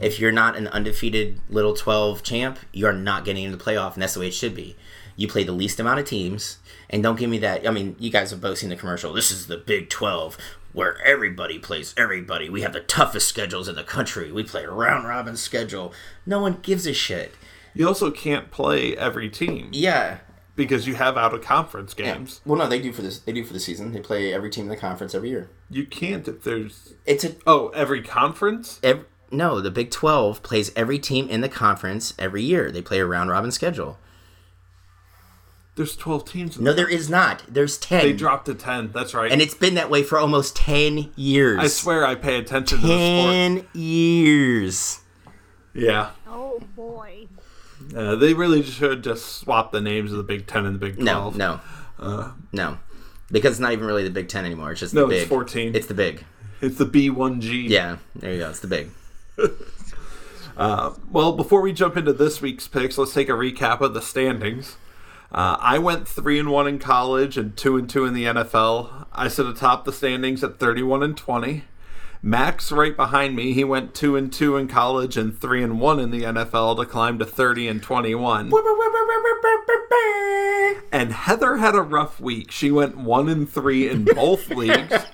If 0.00 0.18
you're 0.18 0.32
not 0.32 0.56
an 0.56 0.66
undefeated 0.68 1.40
Little 1.48 1.74
Twelve 1.74 2.22
champ, 2.22 2.58
you 2.72 2.86
are 2.86 2.92
not 2.92 3.24
getting 3.24 3.44
into 3.44 3.56
the 3.56 3.64
playoff, 3.64 3.94
and 3.94 4.02
that's 4.02 4.14
the 4.14 4.20
way 4.20 4.28
it 4.28 4.34
should 4.34 4.54
be. 4.54 4.76
You 5.16 5.28
play 5.28 5.44
the 5.44 5.52
least 5.52 5.78
amount 5.78 6.00
of 6.00 6.06
teams, 6.06 6.58
and 6.94 7.02
don't 7.02 7.18
give 7.18 7.28
me 7.28 7.38
that. 7.40 7.66
I 7.66 7.70
mean, 7.72 7.96
you 7.98 8.10
guys 8.10 8.30
have 8.30 8.40
both 8.40 8.58
seen 8.58 8.70
the 8.70 8.76
commercial. 8.76 9.12
This 9.12 9.30
is 9.32 9.48
the 9.48 9.56
Big 9.58 9.90
Twelve, 9.90 10.38
where 10.72 11.04
everybody 11.04 11.58
plays 11.58 11.92
everybody. 11.98 12.48
We 12.48 12.62
have 12.62 12.72
the 12.72 12.80
toughest 12.80 13.28
schedules 13.28 13.68
in 13.68 13.74
the 13.74 13.82
country. 13.84 14.30
We 14.32 14.44
play 14.44 14.64
a 14.64 14.70
round 14.70 15.06
robin 15.06 15.36
schedule. 15.36 15.92
No 16.24 16.40
one 16.40 16.60
gives 16.62 16.86
a 16.86 16.94
shit. 16.94 17.34
you 17.74 17.86
also 17.88 18.10
can't 18.12 18.50
play 18.52 18.96
every 18.96 19.28
team 19.28 19.70
Yeah, 19.72 20.18
because 20.54 20.86
you 20.86 20.94
have 20.94 21.16
out 21.18 21.34
of 21.34 21.42
conference 21.42 21.92
games. 21.94 22.40
Well, 22.46 22.58
no, 22.58 22.68
they 22.68 22.80
do 22.80 22.92
for 22.92 23.02
this. 23.02 23.18
They 23.18 23.32
do 23.32 23.44
for 23.44 23.52
the 23.52 23.60
season. 23.60 23.92
They 23.92 24.00
play 24.00 24.32
every 24.32 24.48
team 24.50 24.64
in 24.66 24.70
the 24.70 24.76
conference 24.76 25.14
every 25.14 25.30
year. 25.30 25.50
You 25.68 25.84
can't 25.86 26.26
if 26.28 26.44
there's 26.44 26.94
It's 27.04 27.24
a 27.24 27.34
oh 27.46 27.68
every 27.70 28.02
conference. 28.02 28.78
ev 28.84 29.04
no. 29.32 29.60
The 29.60 29.70
Big 29.72 29.90
Twelve 29.90 30.44
plays 30.44 30.70
every 30.76 31.00
team 31.00 31.28
in 31.28 31.40
the 31.40 31.48
conference 31.48 32.14
every 32.20 32.42
year. 32.44 32.70
They 32.70 32.82
play 32.82 33.00
a 33.00 33.06
round 33.06 33.30
robin 33.30 33.50
schedule. 33.50 33.98
There's 35.76 35.96
twelve 35.96 36.24
teams. 36.24 36.58
No, 36.60 36.72
there 36.72 36.88
is 36.88 37.10
not. 37.10 37.42
There's 37.48 37.76
ten, 37.78 38.02
They 38.02 38.12
dropped 38.12 38.46
to 38.46 38.54
ten. 38.54 38.92
That's 38.92 39.12
right. 39.12 39.30
and 39.32 39.42
it's 39.42 39.54
been 39.54 39.74
that 39.74 39.90
way 39.90 40.02
for 40.04 40.18
almost 40.18 40.54
ten 40.54 41.10
years. 41.16 41.58
I 41.58 41.66
swear 41.66 42.06
I 42.06 42.14
pay 42.14 42.38
attention 42.38 42.78
to 42.80 42.86
the 42.86 42.92
sport. 42.92 43.32
ten 43.32 43.66
years. 43.74 45.00
Yeah. 45.74 46.10
Oh 46.28 46.60
boy. 46.76 47.26
Uh, 47.94 48.14
they 48.14 48.34
really 48.34 48.62
should 48.62 49.02
just 49.02 49.26
swap 49.40 49.72
the 49.72 49.80
names 49.80 50.10
of 50.12 50.16
the 50.18 50.22
Big 50.24 50.46
Ten 50.46 50.64
and 50.64 50.74
the 50.76 50.78
Big 50.78 50.98
No, 50.98 51.12
Twelve. 51.30 51.36
no, 51.36 51.60
no, 52.00 52.32
No. 52.52 52.78
because 53.30 53.52
it's 53.52 53.60
not 53.60 53.72
even 53.72 53.84
really 53.86 54.04
the 54.04 54.10
Big 54.10 54.28
Ten 54.28 54.44
anymore. 54.44 54.70
It's 54.70 54.80
just 54.80 54.94
No, 54.94 55.02
the 55.02 55.08
big. 55.08 55.20
it's 55.22 55.28
14. 55.28 55.74
It's 55.74 55.86
the 55.86 55.94
big. 55.94 56.24
It's 56.60 56.78
the 56.78 56.86
B1G. 56.86 57.68
Yeah, 57.68 57.96
there 58.14 58.32
you 58.32 58.38
go. 58.38 58.50
It's 58.50 58.60
the 58.60 58.68
big. 58.68 58.90
Well, 60.56 61.32
before 61.36 61.60
we 61.60 61.72
jump 61.72 61.96
into 61.96 62.12
this 62.12 62.40
week's 62.40 62.68
picks, 62.68 62.96
let's 62.96 63.12
take 63.12 63.28
a 63.28 63.32
recap 63.32 63.80
of 63.80 63.92
the 63.94 64.00
standings. 64.02 64.76
Uh, 65.34 65.56
I 65.58 65.78
went 65.78 66.06
three 66.06 66.38
and 66.38 66.48
one 66.48 66.68
in 66.68 66.78
college 66.78 67.36
and 67.36 67.56
two 67.56 67.76
and 67.76 67.90
two 67.90 68.04
in 68.04 68.14
the 68.14 68.24
NFL. 68.24 69.06
I 69.12 69.26
sit 69.26 69.46
atop 69.46 69.84
the 69.84 69.92
standings 69.92 70.44
at 70.44 70.60
thirty-one 70.60 71.02
and 71.02 71.16
twenty. 71.16 71.64
Max 72.22 72.70
right 72.70 72.96
behind 72.96 73.34
me. 73.34 73.52
He 73.52 73.64
went 73.64 73.96
two 73.96 74.14
and 74.14 74.32
two 74.32 74.56
in 74.56 74.68
college 74.68 75.16
and 75.16 75.36
three 75.36 75.60
and 75.60 75.80
one 75.80 75.98
in 75.98 76.12
the 76.12 76.22
NFL 76.22 76.76
to 76.76 76.86
climb 76.86 77.18
to 77.18 77.26
thirty 77.26 77.66
and 77.66 77.82
twenty-one. 77.82 78.52
And 80.92 81.12
Heather 81.12 81.56
had 81.56 81.74
a 81.74 81.82
rough 81.82 82.20
week. 82.20 82.52
She 82.52 82.70
went 82.70 82.96
one 82.96 83.28
and 83.28 83.50
three 83.50 83.88
in 83.90 84.04
both 84.04 84.48
leagues. 84.50 85.04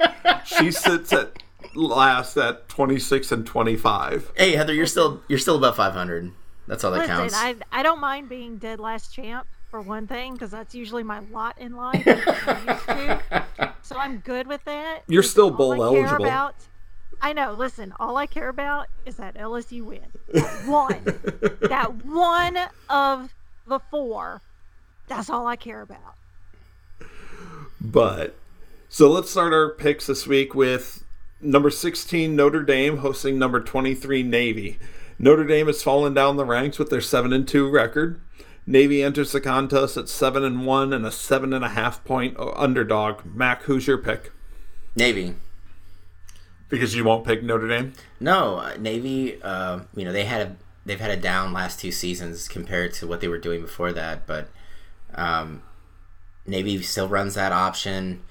She 0.44 0.70
sits 0.70 1.14
at 1.14 1.42
last 1.74 2.36
at 2.36 2.68
twenty-six 2.68 3.32
and 3.32 3.46
twenty-five. 3.46 4.32
Hey 4.36 4.52
Heather, 4.52 4.74
you're 4.74 4.84
still 4.84 5.22
you're 5.28 5.38
still 5.38 5.56
above 5.56 5.76
500. 5.76 6.30
That's 6.66 6.84
all 6.84 6.90
that 6.90 7.08
Listen, 7.08 7.16
counts. 7.16 7.34
I 7.34 7.54
I 7.72 7.82
don't 7.82 8.00
mind 8.00 8.28
being 8.28 8.58
dead 8.58 8.80
last 8.80 9.14
champ 9.14 9.46
for 9.70 9.80
one 9.80 10.06
thing 10.06 10.34
because 10.34 10.50
that's 10.50 10.74
usually 10.74 11.02
my 11.02 11.20
lot 11.32 11.58
in 11.58 11.76
life. 11.76 12.02
I'm. 12.88 13.50
So 13.82 13.96
I'm 13.96 14.18
good 14.18 14.46
with 14.46 14.64
that. 14.64 15.02
You're 15.08 15.22
Listen, 15.22 15.30
still 15.30 15.50
bowl 15.50 15.72
I 15.72 15.76
care 15.76 16.04
eligible. 16.04 16.24
About, 16.24 16.54
I 17.20 17.32
know. 17.32 17.52
Listen, 17.52 17.92
all 17.98 18.16
I 18.16 18.26
care 18.26 18.48
about 18.48 18.86
is 19.04 19.16
that 19.16 19.34
LSU 19.34 19.82
win. 19.82 20.00
That 20.32 20.66
one. 20.66 21.04
that 21.68 22.04
one 22.04 22.56
of 22.88 23.34
the 23.66 23.80
four. 23.90 24.42
That's 25.08 25.28
all 25.28 25.46
I 25.46 25.56
care 25.56 25.82
about. 25.82 26.14
But 27.80 28.36
so 28.88 29.10
let's 29.10 29.30
start 29.30 29.52
our 29.52 29.70
picks 29.70 30.06
this 30.06 30.26
week 30.26 30.54
with 30.54 31.04
number 31.40 31.70
16 31.70 32.36
Notre 32.36 32.62
Dame 32.62 32.98
hosting 32.98 33.38
number 33.38 33.60
23 33.60 34.22
Navy. 34.22 34.78
Notre 35.18 35.44
Dame 35.44 35.66
has 35.66 35.82
fallen 35.82 36.14
down 36.14 36.36
the 36.36 36.44
ranks 36.44 36.78
with 36.78 36.90
their 36.90 37.00
7 37.00 37.32
and 37.32 37.48
2 37.48 37.68
record. 37.68 38.20
Navy 38.70 39.02
enters 39.02 39.32
the 39.32 39.40
contest 39.40 39.96
at 39.96 40.08
7 40.08 40.44
and 40.44 40.64
1 40.64 40.92
and 40.92 41.04
a 41.04 41.08
7.5 41.10 42.04
point 42.04 42.36
underdog. 42.38 43.24
Mac, 43.24 43.64
who's 43.64 43.88
your 43.88 43.98
pick? 43.98 44.30
Navy. 44.94 45.34
Because 46.68 46.94
you 46.94 47.02
won't 47.02 47.26
pick 47.26 47.42
Notre 47.42 47.66
Dame? 47.66 47.94
No, 48.20 48.58
uh, 48.58 48.76
Navy. 48.78 49.42
Uh, 49.42 49.80
you 49.96 50.04
know 50.04 50.12
they 50.12 50.22
had 50.22 50.40
a 50.46 50.56
they've 50.86 51.00
had 51.00 51.10
a 51.10 51.16
down 51.16 51.52
last 51.52 51.80
two 51.80 51.90
seasons 51.90 52.46
compared 52.46 52.94
to 52.94 53.08
what 53.08 53.20
they 53.20 53.26
were 53.26 53.38
doing 53.38 53.60
before 53.60 53.92
that, 53.92 54.24
but 54.24 54.48
um, 55.16 55.62
Navy 56.46 56.80
still 56.82 57.08
runs 57.08 57.34
that 57.34 57.50
option. 57.50 58.22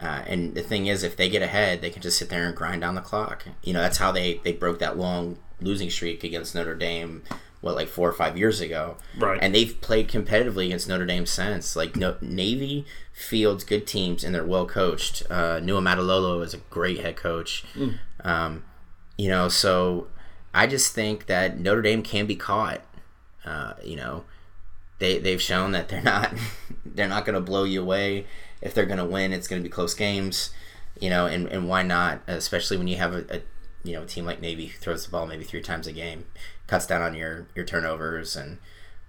Uh, 0.00 0.22
and 0.28 0.54
the 0.54 0.62
thing 0.62 0.86
is, 0.86 1.02
if 1.02 1.16
they 1.16 1.28
get 1.28 1.42
ahead, 1.42 1.80
they 1.80 1.90
can 1.90 2.02
just 2.02 2.18
sit 2.18 2.28
there 2.28 2.46
and 2.46 2.54
grind 2.54 2.82
down 2.82 2.94
the 2.94 3.00
clock. 3.00 3.46
You 3.64 3.72
know 3.72 3.80
that's 3.80 3.98
how 3.98 4.12
they 4.12 4.40
they 4.44 4.52
broke 4.52 4.78
that 4.78 4.96
long 4.96 5.38
losing 5.60 5.90
streak 5.90 6.22
against 6.22 6.54
Notre 6.54 6.76
Dame. 6.76 7.24
What 7.60 7.74
like 7.74 7.88
four 7.88 8.08
or 8.08 8.12
five 8.12 8.38
years 8.38 8.60
ago, 8.60 8.96
Right. 9.16 9.38
And 9.42 9.52
they've 9.54 9.80
played 9.80 10.08
competitively 10.08 10.66
against 10.66 10.88
Notre 10.88 11.06
Dame 11.06 11.26
since. 11.26 11.74
Like 11.74 11.96
no, 11.96 12.16
Navy 12.20 12.86
fields 13.12 13.64
good 13.64 13.84
teams 13.86 14.22
and 14.22 14.32
they're 14.32 14.46
well 14.46 14.66
coached. 14.66 15.24
Uh, 15.28 15.58
Niumatalolo 15.58 16.44
is 16.44 16.54
a 16.54 16.58
great 16.70 17.00
head 17.00 17.16
coach. 17.16 17.64
Um, 18.22 18.62
you 19.16 19.28
know, 19.28 19.48
so 19.48 20.06
I 20.54 20.66
just 20.66 20.94
think 20.94 21.26
that 21.26 21.58
Notre 21.58 21.82
Dame 21.82 22.02
can 22.02 22.26
be 22.26 22.36
caught. 22.36 22.82
Uh, 23.44 23.74
you 23.82 23.96
know, 23.96 24.24
they 24.98 25.18
they've 25.18 25.42
shown 25.42 25.72
that 25.72 25.88
they're 25.88 26.02
not 26.14 26.32
they're 26.86 27.08
not 27.08 27.24
going 27.24 27.34
to 27.34 27.40
blow 27.40 27.64
you 27.64 27.82
away. 27.82 28.26
If 28.60 28.74
they're 28.74 28.86
going 28.86 28.98
to 28.98 29.04
win, 29.04 29.32
it's 29.32 29.48
going 29.48 29.62
to 29.62 29.68
be 29.68 29.72
close 29.72 29.94
games. 29.94 30.50
You 31.00 31.10
know, 31.10 31.26
and, 31.26 31.46
and 31.48 31.68
why 31.68 31.82
not? 31.82 32.22
Especially 32.26 32.76
when 32.76 32.88
you 32.88 32.96
have 32.96 33.14
a, 33.14 33.24
a 33.30 33.42
you 33.84 33.92
know 33.94 34.02
a 34.02 34.06
team 34.06 34.24
like 34.24 34.40
Navy 34.40 34.66
who 34.66 34.78
throws 34.78 35.04
the 35.04 35.10
ball 35.10 35.26
maybe 35.26 35.44
three 35.44 35.62
times 35.62 35.86
a 35.86 35.92
game, 35.92 36.26
cuts 36.68 36.86
down 36.86 37.02
on 37.02 37.14
your 37.14 37.48
your 37.56 37.64
turnovers, 37.64 38.36
and 38.36 38.58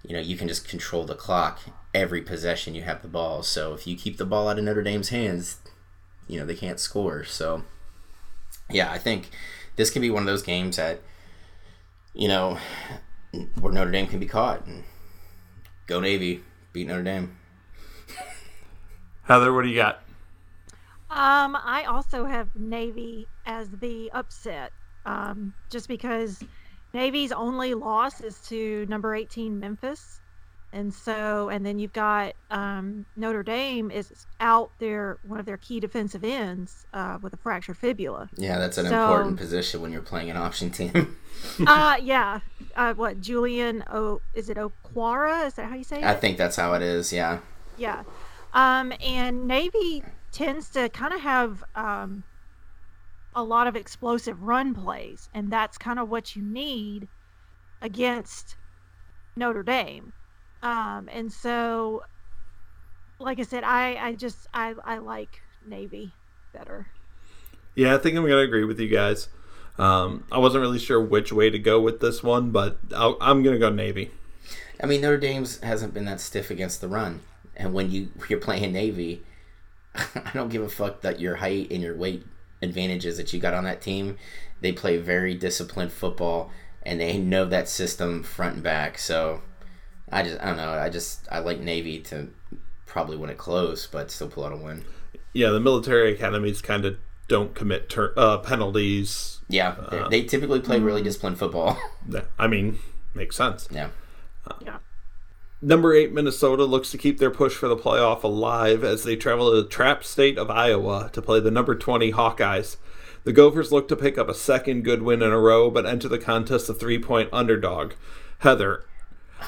you 0.03 0.15
know 0.15 0.21
you 0.21 0.35
can 0.35 0.47
just 0.47 0.67
control 0.67 1.05
the 1.05 1.13
clock 1.13 1.59
every 1.93 2.21
possession 2.21 2.73
you 2.73 2.81
have 2.81 3.03
the 3.03 3.07
ball. 3.07 3.43
So 3.43 3.73
if 3.73 3.85
you 3.85 3.95
keep 3.95 4.17
the 4.17 4.25
ball 4.25 4.47
out 4.47 4.57
of 4.57 4.63
Notre 4.63 4.81
Dame's 4.81 5.09
hands, 5.09 5.57
you 6.27 6.39
know 6.39 6.45
they 6.45 6.55
can't 6.55 6.79
score. 6.79 7.23
So 7.23 7.63
yeah, 8.71 8.91
I 8.91 8.97
think 8.97 9.29
this 9.75 9.91
can 9.91 10.01
be 10.01 10.09
one 10.09 10.23
of 10.23 10.27
those 10.27 10.41
games 10.41 10.77
that 10.77 11.01
you 12.13 12.27
know 12.27 12.57
where 13.59 13.73
Notre 13.73 13.91
Dame 13.91 14.07
can 14.07 14.19
be 14.19 14.25
caught. 14.25 14.65
And 14.65 14.83
go 15.85 15.99
Navy, 15.99 16.43
beat 16.73 16.87
Notre 16.87 17.03
Dame. 17.03 17.37
Heather, 19.23 19.53
what 19.53 19.61
do 19.61 19.69
you 19.69 19.75
got? 19.75 20.01
Um, 21.11 21.55
I 21.55 21.85
also 21.87 22.25
have 22.25 22.55
Navy 22.55 23.27
as 23.45 23.69
the 23.69 24.11
upset, 24.11 24.71
um, 25.05 25.53
just 25.71 25.87
because 25.87 26.43
Navy's 26.93 27.31
only 27.31 27.73
loss 27.73 28.21
is 28.21 28.39
to 28.49 28.85
number 28.89 29.13
18 29.15 29.59
Memphis, 29.59 30.19
and 30.73 30.93
so 30.93 31.49
and 31.49 31.65
then 31.65 31.77
you've 31.79 31.93
got 31.93 32.33
um, 32.51 33.05
Notre 33.15 33.43
Dame 33.43 33.91
is 33.91 34.25
out 34.39 34.71
there, 34.79 35.17
one 35.27 35.39
of 35.39 35.45
their 35.45 35.57
key 35.57 35.79
defensive 35.79 36.23
ends 36.23 36.85
uh, 36.93 37.17
with 37.21 37.33
a 37.33 37.37
fractured 37.37 37.77
fibula. 37.77 38.29
Yeah, 38.37 38.57
that's 38.59 38.77
an 38.77 38.87
So- 38.87 39.03
important 39.11 39.37
position 39.37 39.81
when 39.81 39.91
you're 39.91 40.01
playing 40.01 40.29
an 40.29 40.37
option 40.37 40.71
team. 40.71 41.15
uh, 41.67 41.97
yeah, 42.01 42.39
uh, 42.75 42.93
what 42.95 43.21
Julian? 43.21 43.83
O 43.91 44.21
is 44.33 44.49
it 44.49 44.57
Okwara? 44.57 45.45
Is 45.47 45.53
that 45.55 45.69
how 45.69 45.75
you 45.75 45.83
say 45.83 45.99
it? 45.99 46.03
I 46.05 46.15
think 46.15 46.37
that's 46.37 46.55
how 46.55 46.73
it 46.73 46.81
is. 46.81 47.13
Yeah. 47.13 47.39
Yeah. 47.77 48.03
Um, 48.53 48.91
and 49.05 49.47
Navy 49.47 50.03
tends 50.31 50.69
to 50.69 50.89
kind 50.89 51.13
of 51.13 51.21
have 51.21 51.63
um, 51.75 52.23
a 53.39 53.43
lot 53.43 53.67
of 53.67 53.75
explosive 53.75 54.43
run 54.43 54.73
plays, 54.73 55.29
and 55.33 55.49
that's 55.49 55.77
kind 55.77 55.97
of 55.97 56.09
what 56.09 56.35
you 56.35 56.41
need 56.41 57.07
against 57.81 58.57
Notre 59.37 59.63
Dame. 59.63 60.11
Um, 60.61 61.09
and 61.09 61.31
so, 61.31 62.03
like 63.17 63.39
I 63.39 63.43
said, 63.43 63.63
I, 63.63 63.95
I 63.95 64.13
just 64.13 64.47
I, 64.53 64.75
I 64.83 64.97
like 64.97 65.41
Navy 65.65 66.11
better. 66.53 66.87
Yeah, 67.75 67.95
I 67.95 67.97
think 67.97 68.17
I'm 68.17 68.23
going 68.23 68.33
to 68.33 68.39
agree 68.39 68.65
with 68.65 68.79
you 68.79 68.89
guys. 68.89 69.29
Um, 69.77 70.25
I 70.29 70.37
wasn't 70.37 70.61
really 70.61 70.79
sure 70.79 70.99
which 71.01 71.31
way 71.31 71.49
to 71.49 71.57
go 71.57 71.79
with 71.79 72.01
this 72.01 72.21
one, 72.21 72.51
but 72.51 72.77
I'll, 72.93 73.17
I'm 73.21 73.41
going 73.41 73.55
to 73.55 73.59
go 73.59 73.69
Navy. 73.69 74.11
I 74.83 74.85
mean, 74.85 74.99
Notre 74.99 75.17
Dame's 75.17 75.61
hasn't 75.61 75.93
been 75.93 76.03
that 76.05 76.19
stiff 76.19 76.51
against 76.51 76.81
the 76.81 76.89
run, 76.89 77.21
and 77.55 77.73
when 77.73 77.89
you 77.89 78.09
you're 78.27 78.39
playing 78.39 78.73
Navy, 78.73 79.23
I 79.95 80.31
don't 80.33 80.49
give 80.49 80.61
a 80.61 80.67
fuck 80.67 80.99
that 81.01 81.21
your 81.21 81.37
height 81.37 81.71
and 81.71 81.81
your 81.81 81.95
weight 81.95 82.25
advantages 82.61 83.17
that 83.17 83.33
you 83.33 83.39
got 83.39 83.53
on 83.53 83.63
that 83.65 83.81
team. 83.81 84.17
They 84.61 84.71
play 84.71 84.97
very 84.97 85.33
disciplined 85.35 85.91
football, 85.91 86.51
and 86.83 86.99
they 86.99 87.17
know 87.17 87.45
that 87.45 87.69
system 87.69 88.23
front 88.23 88.55
and 88.55 88.63
back. 88.63 88.97
So, 88.97 89.41
I 90.11 90.23
just 90.23 90.41
I 90.41 90.47
don't 90.47 90.57
know. 90.57 90.71
I 90.73 90.89
just 90.89 91.27
I 91.31 91.39
like 91.39 91.59
Navy 91.59 91.99
to 92.01 92.29
probably 92.85 93.15
win 93.17 93.29
it 93.29 93.37
close, 93.37 93.87
but 93.87 94.11
still 94.11 94.27
pull 94.27 94.43
out 94.45 94.51
a 94.51 94.57
win. 94.57 94.83
Yeah, 95.33 95.49
the 95.49 95.59
military 95.59 96.13
academies 96.13 96.61
kind 96.61 96.85
of 96.85 96.97
don't 97.27 97.53
commit 97.55 97.87
tur- 97.89 98.13
uh, 98.17 98.39
penalties. 98.39 99.39
Yeah, 99.47 99.75
they, 99.89 100.21
they 100.21 100.23
typically 100.23 100.59
play 100.59 100.79
really 100.79 101.01
disciplined 101.01 101.37
football. 101.39 101.77
I 102.39 102.47
mean, 102.47 102.79
makes 103.13 103.35
sense. 103.35 103.67
yeah. 103.71 103.89
Yeah. 104.61 104.77
Number 105.61 105.93
eight, 105.93 106.13
Minnesota 106.13 106.63
looks 106.63 106.89
to 106.91 106.97
keep 106.97 107.17
their 107.17 107.31
push 107.31 107.53
for 107.53 107.67
the 107.67 107.75
playoff 107.75 108.23
alive 108.23 108.83
as 108.83 109.03
they 109.03 109.17
travel 109.17 109.51
to 109.51 109.61
the 109.61 109.67
trap 109.67 110.05
state 110.05 110.37
of 110.37 110.49
Iowa 110.49 111.09
to 111.11 111.21
play 111.21 111.41
the 111.41 111.51
number 111.51 111.75
20 111.75 112.13
Hawkeyes. 112.13 112.77
The 113.25 113.33
Gophers 113.33 113.71
look 113.71 113.89
to 113.89 113.97
pick 113.97 114.17
up 114.17 114.29
a 114.29 114.33
second 114.33 114.83
good 114.83 115.01
win 115.01 115.21
in 115.21 115.31
a 115.31 115.39
row, 115.39 115.69
but 115.69 115.85
enter 115.85 116.07
the 116.07 116.17
contest 116.17 116.69
a 116.69 116.73
three 116.73 116.97
point 116.97 117.29
underdog. 117.33 117.91
Heather, 118.39 118.85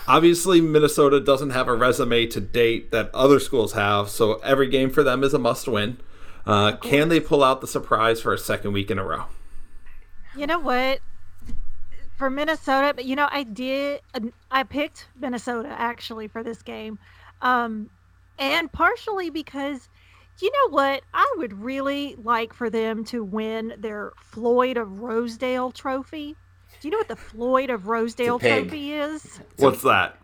obviously, 0.06 0.60
Minnesota 0.60 1.22
doesn't 1.22 1.52
have 1.52 1.70
a 1.70 1.74
resume 1.74 2.28
to 2.28 2.42
date 2.42 2.92
that 2.92 3.10
other 3.14 3.40
schools 3.40 3.72
have, 3.74 4.10
so 4.10 4.34
every 4.40 4.68
game 4.68 4.90
for 4.90 5.04
them 5.04 5.24
is 5.24 5.34
a 5.34 5.40
must 5.40 5.70
win. 5.70 5.98
Uh, 6.46 6.76
can 6.76 7.08
they 7.08 7.22
pull 7.22 7.42
out 7.42 7.62
the 7.62 7.68
surprise 7.68 8.20
for 8.20 8.34
a 8.34 8.38
second 8.38 8.74
week 8.74 8.92
in 8.92 9.00
a 9.00 9.06
row? 9.06 9.26
You 10.36 10.48
know 10.48 10.60
what? 10.60 11.00
For 12.22 12.30
Minnesota, 12.30 12.94
but 12.96 13.06
you 13.06 13.16
know, 13.16 13.28
I 13.32 13.42
did. 13.42 14.02
I 14.52 14.62
picked 14.62 15.08
Minnesota 15.20 15.70
actually 15.76 16.28
for 16.28 16.44
this 16.44 16.62
game, 16.62 17.00
um, 17.42 17.90
and 18.38 18.72
partially 18.72 19.32
because, 19.32 19.90
you 20.40 20.52
know 20.52 20.70
what? 20.70 21.02
I 21.16 21.34
would 21.38 21.52
really 21.64 22.16
like 22.24 22.54
for 22.54 22.70
them 22.70 23.04
to 23.06 23.24
win 23.24 23.74
their 23.76 24.12
Floyd 24.18 24.78
of 24.78 25.00
Rosedale 25.00 25.72
Trophy. 25.72 26.36
Do 26.80 26.88
you 26.88 26.92
know 26.92 27.00
what 27.00 27.08
the 27.08 27.16
Floyd 27.16 27.72
of 27.72 27.88
Rosedale. 27.88 28.38
Trophy 28.38 28.94
is? 28.94 29.40
What's 29.58 29.82
that? 29.82 30.16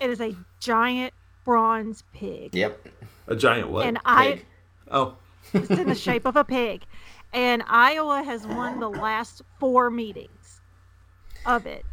It 0.00 0.10
is 0.10 0.20
a 0.20 0.36
giant 0.60 1.14
bronze 1.46 2.04
pig, 2.12 2.54
Yep. 2.54 2.88
A 3.28 3.36
giant 3.36 3.70
what? 3.70 3.86
and 3.86 3.98
I. 4.04 4.32
Pig. 4.32 4.46
oh, 4.90 5.16
It's 5.54 5.70
in 5.70 5.88
the 5.88 5.94
shape 5.94 6.26
of 6.26 6.36
a 6.36 6.44
pig. 6.44 6.82
And 7.32 7.62
Iowa 7.66 8.22
has 8.22 8.46
won 8.46 8.80
the 8.80 8.90
last 8.90 9.40
four 9.58 9.88
meetings 9.88 10.41
of 11.46 11.66
it. 11.66 11.84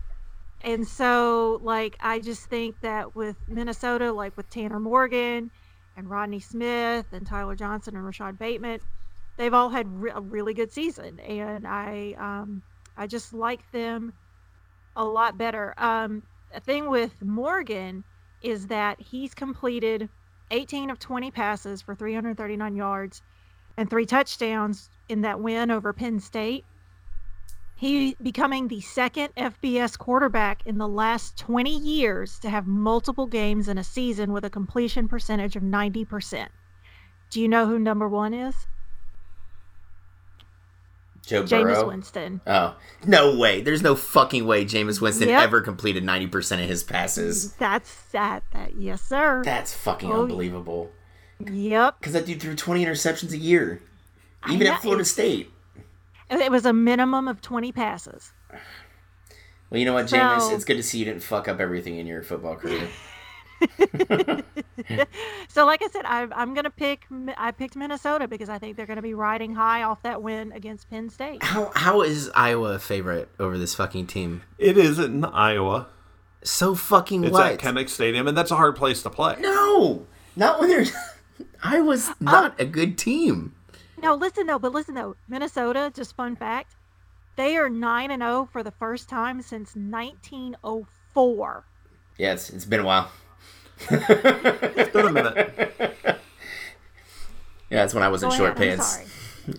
And 0.62 0.86
so, 0.88 1.60
like, 1.64 1.97
I 2.02 2.20
just 2.20 2.45
think 2.45 2.80
that 2.82 3.16
with 3.16 3.38
Minnesota, 3.47 4.12
like 4.12 4.36
with 4.36 4.50
Tanner 4.50 4.80
Morgan 4.80 5.52
and 5.95 6.10
Rodney 6.10 6.39
Smith 6.39 7.06
and 7.12 7.26
Tyler 7.26 7.56
Johnson 7.56 7.95
and 7.95 8.06
Rashod 8.06 8.38
Bateman, 8.38 8.82
they've 9.38 9.54
all 9.54 9.70
had 9.70 9.88
re- 10.02 10.12
a 10.14 10.20
really 10.20 10.54
good 10.54 10.72
season, 10.72 11.20
and 11.22 11.66
I 11.66 12.14
um, 12.18 12.62
I 12.97 13.08
just 13.08 13.34
like 13.34 13.72
them 13.72 14.14
a 14.95 15.04
lot 15.04 15.38
better. 15.38 15.74
Um, 15.78 16.24
the 16.54 16.60
thing 16.60 16.89
with 16.89 17.22
Morgan 17.22 18.04
is 18.41 18.68
that 18.68 19.00
he's 19.00 19.34
completed 19.34 20.10
18 20.52 20.89
of 20.89 21.00
20 21.00 21.32
passes 21.32 21.82
for 21.82 21.95
339 21.95 22.76
yards 22.76 23.22
and 23.78 23.89
three 23.89 24.06
touchdowns 24.06 24.89
in 25.08 25.22
that 25.22 25.39
win 25.39 25.72
over 25.72 25.93
Penn 25.93 26.20
State. 26.20 26.66
He 27.80 28.18
becoming 28.22 28.68
the 28.68 28.82
second 28.82 29.30
FBS 29.38 29.98
quarterback 29.98 30.66
in 30.66 30.78
the 30.78 30.88
last 30.88 31.38
20 31.38 31.78
years 31.78 32.38
to 32.40 32.50
have 32.50 32.68
multiple 32.68 33.26
games 33.26 33.70
in 33.70 33.78
a 33.78 33.86
season 33.86 34.34
with 34.34 34.44
a 34.44 34.50
completion 34.50 35.08
percentage 35.08 35.56
of 35.56 35.64
90%. 35.64 36.50
Do 37.30 37.40
you 37.40 37.48
know 37.48 37.68
who 37.68 37.80
number 37.80 38.10
one 38.10 38.34
is? 38.34 38.54
Joe 41.26 41.44
Jameis 41.44 41.88
Winston. 41.88 42.42
Oh 42.48 42.76
no 43.06 43.38
way! 43.38 43.62
There's 43.62 43.84
no 43.84 43.96
fucking 43.96 44.46
way 44.48 44.66
Jameis 44.66 45.00
Winston 45.00 45.30
Yep. 45.30 45.44
ever 45.44 45.62
completed 45.62 46.04
ninety 46.04 46.26
percent 46.26 46.62
of 46.64 46.68
his 46.68 46.84
passes. 46.84 47.54
That's 47.54 48.02
that. 48.12 48.44
That 48.52 48.76
yes, 48.78 49.02
sir. 49.02 49.44
That's 49.46 49.72
fucking 49.74 50.12
Oh, 50.12 50.24
unbelievable. 50.24 50.90
Yep. 51.40 52.00
Because 52.00 52.14
that 52.14 52.26
dude 52.26 52.42
threw 52.42 52.56
twenty 52.56 52.84
interceptions 52.84 53.32
a 53.32 53.38
year, 53.38 53.80
even 54.50 54.66
know, 54.66 54.74
at 54.74 54.82
Florida 54.82 55.06
State. 55.06 55.52
It 56.30 56.52
was 56.52 56.66
a 56.66 56.74
minimum 56.74 57.28
of 57.28 57.42
20 57.42 57.72
passes. 57.72 58.34
Well, 59.70 59.80
you 59.80 59.86
know 59.86 59.94
what, 59.94 60.08
Jameis? 60.08 60.42
So- 60.42 60.56
It's 60.56 60.66
good 60.66 60.78
to 60.78 60.84
see 60.84 61.00
you 61.00 61.06
didn't 61.06 61.24
fuck 61.24 61.48
up 61.48 61.60
everything 61.60 61.98
in 61.98 62.08
your 62.08 62.24
football 62.24 62.56
career. 62.56 62.88
So, 65.50 65.66
like 65.66 65.82
I 65.84 65.88
said, 65.88 66.06
I, 66.06 66.28
I'm 66.36 66.54
gonna 66.54 66.70
pick. 66.70 67.08
I 67.36 67.52
picked 67.52 67.76
Minnesota 67.76 68.28
because 68.28 68.50
I 68.50 68.60
think 68.60 68.78
they're 68.78 68.86
gonna 68.86 69.02
be 69.02 69.16
riding 69.16 69.56
high 69.56 69.82
off 69.82 70.04
that 70.04 70.22
win 70.22 70.52
against 70.52 70.90
Penn 70.92 71.10
State. 71.10 71.44
How 71.44 71.72
how 71.76 72.02
is 72.02 72.30
Iowa 72.36 72.76
a 72.76 72.80
favorite 72.80 73.30
over 73.40 73.58
this 73.58 73.74
fucking 73.74 74.08
team? 74.08 74.44
It 74.60 74.78
is 74.78 75.00
in 75.00 75.26
Iowa. 75.26 75.88
So 76.44 76.76
fucking 76.76 77.24
It's 77.24 77.34
what? 77.34 77.52
at 77.52 77.60
Kinnick 77.60 77.90
Stadium, 77.90 78.28
and 78.28 78.38
that's 78.38 78.52
a 78.52 78.56
hard 78.56 78.76
place 78.76 79.02
to 79.04 79.10
play. 79.10 79.38
no, 79.40 80.06
not 80.36 80.60
when 80.60 80.70
there's. 80.70 80.94
was 81.66 82.10
uh, 82.10 82.14
not 82.22 82.60
a 82.60 82.66
good 82.66 82.98
team. 82.98 83.56
No, 84.02 84.16
listen 84.16 84.47
though, 84.47 84.60
but 84.60 84.72
listen 84.72 84.95
though, 84.95 85.16
Minnesota. 85.28 85.91
Just 85.93 86.16
fun 86.16 86.36
fact, 86.36 86.76
they 87.36 87.58
are 87.58 87.70
nine 87.70 88.12
and 88.12 88.22
zero 88.22 88.47
for 88.52 88.64
the 88.64 88.72
first 88.72 89.10
time 89.10 89.41
since 89.41 89.76
1904. 89.76 91.66
Yeah, 92.18 92.34
it's, 92.34 92.50
it's 92.50 92.66
been 92.66 92.80
a 92.82 92.86
while. 92.86 93.12
It's 93.89 94.89
been 94.91 95.06
a 95.08 95.12
minute. 95.12 95.86
Yeah, 97.72 97.82
that's 97.84 97.93
when 97.93 98.02
I 98.02 98.08
was 98.08 98.24
in 98.24 98.30
Go 98.32 98.36
short 98.36 98.56
ahead, 98.58 98.64
I'm 98.72 98.78
pants. 98.80 98.93
sorry. 98.95 99.06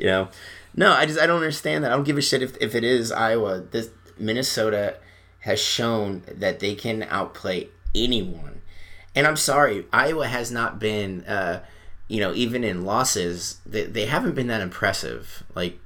You 0.01 0.07
know, 0.07 0.29
no, 0.75 0.91
I 0.91 1.07
just 1.07 1.21
I 1.21 1.27
don't 1.29 1.37
understand 1.37 1.85
that. 1.85 1.93
I 1.93 1.95
don't 1.95 2.03
give 2.03 2.19
a 2.19 2.21
shit 2.23 2.43
if 2.43 2.57
if 2.61 2.75
it 2.75 2.83
is 2.83 3.13
Iowa. 3.13 3.61
This 3.61 3.91
Minnesota 4.19 4.97
has 5.41 5.61
shown 5.61 6.25
that 6.27 6.59
they 6.59 6.75
can 6.75 7.05
outplay 7.05 7.69
anyone, 7.95 8.63
and 9.15 9.29
I'm 9.29 9.37
sorry, 9.37 9.87
Iowa 9.93 10.27
has 10.27 10.51
not 10.51 10.81
been. 10.81 11.23
Uh, 11.25 11.63
you 12.11 12.19
know, 12.19 12.35
even 12.35 12.65
in 12.65 12.85
losses, 12.85 13.61
they, 13.65 13.85
they 13.85 14.07
haven't 14.07 14.35
been 14.35 14.49
that 14.49 14.61
impressive. 14.61 15.45
Like, 15.55 15.79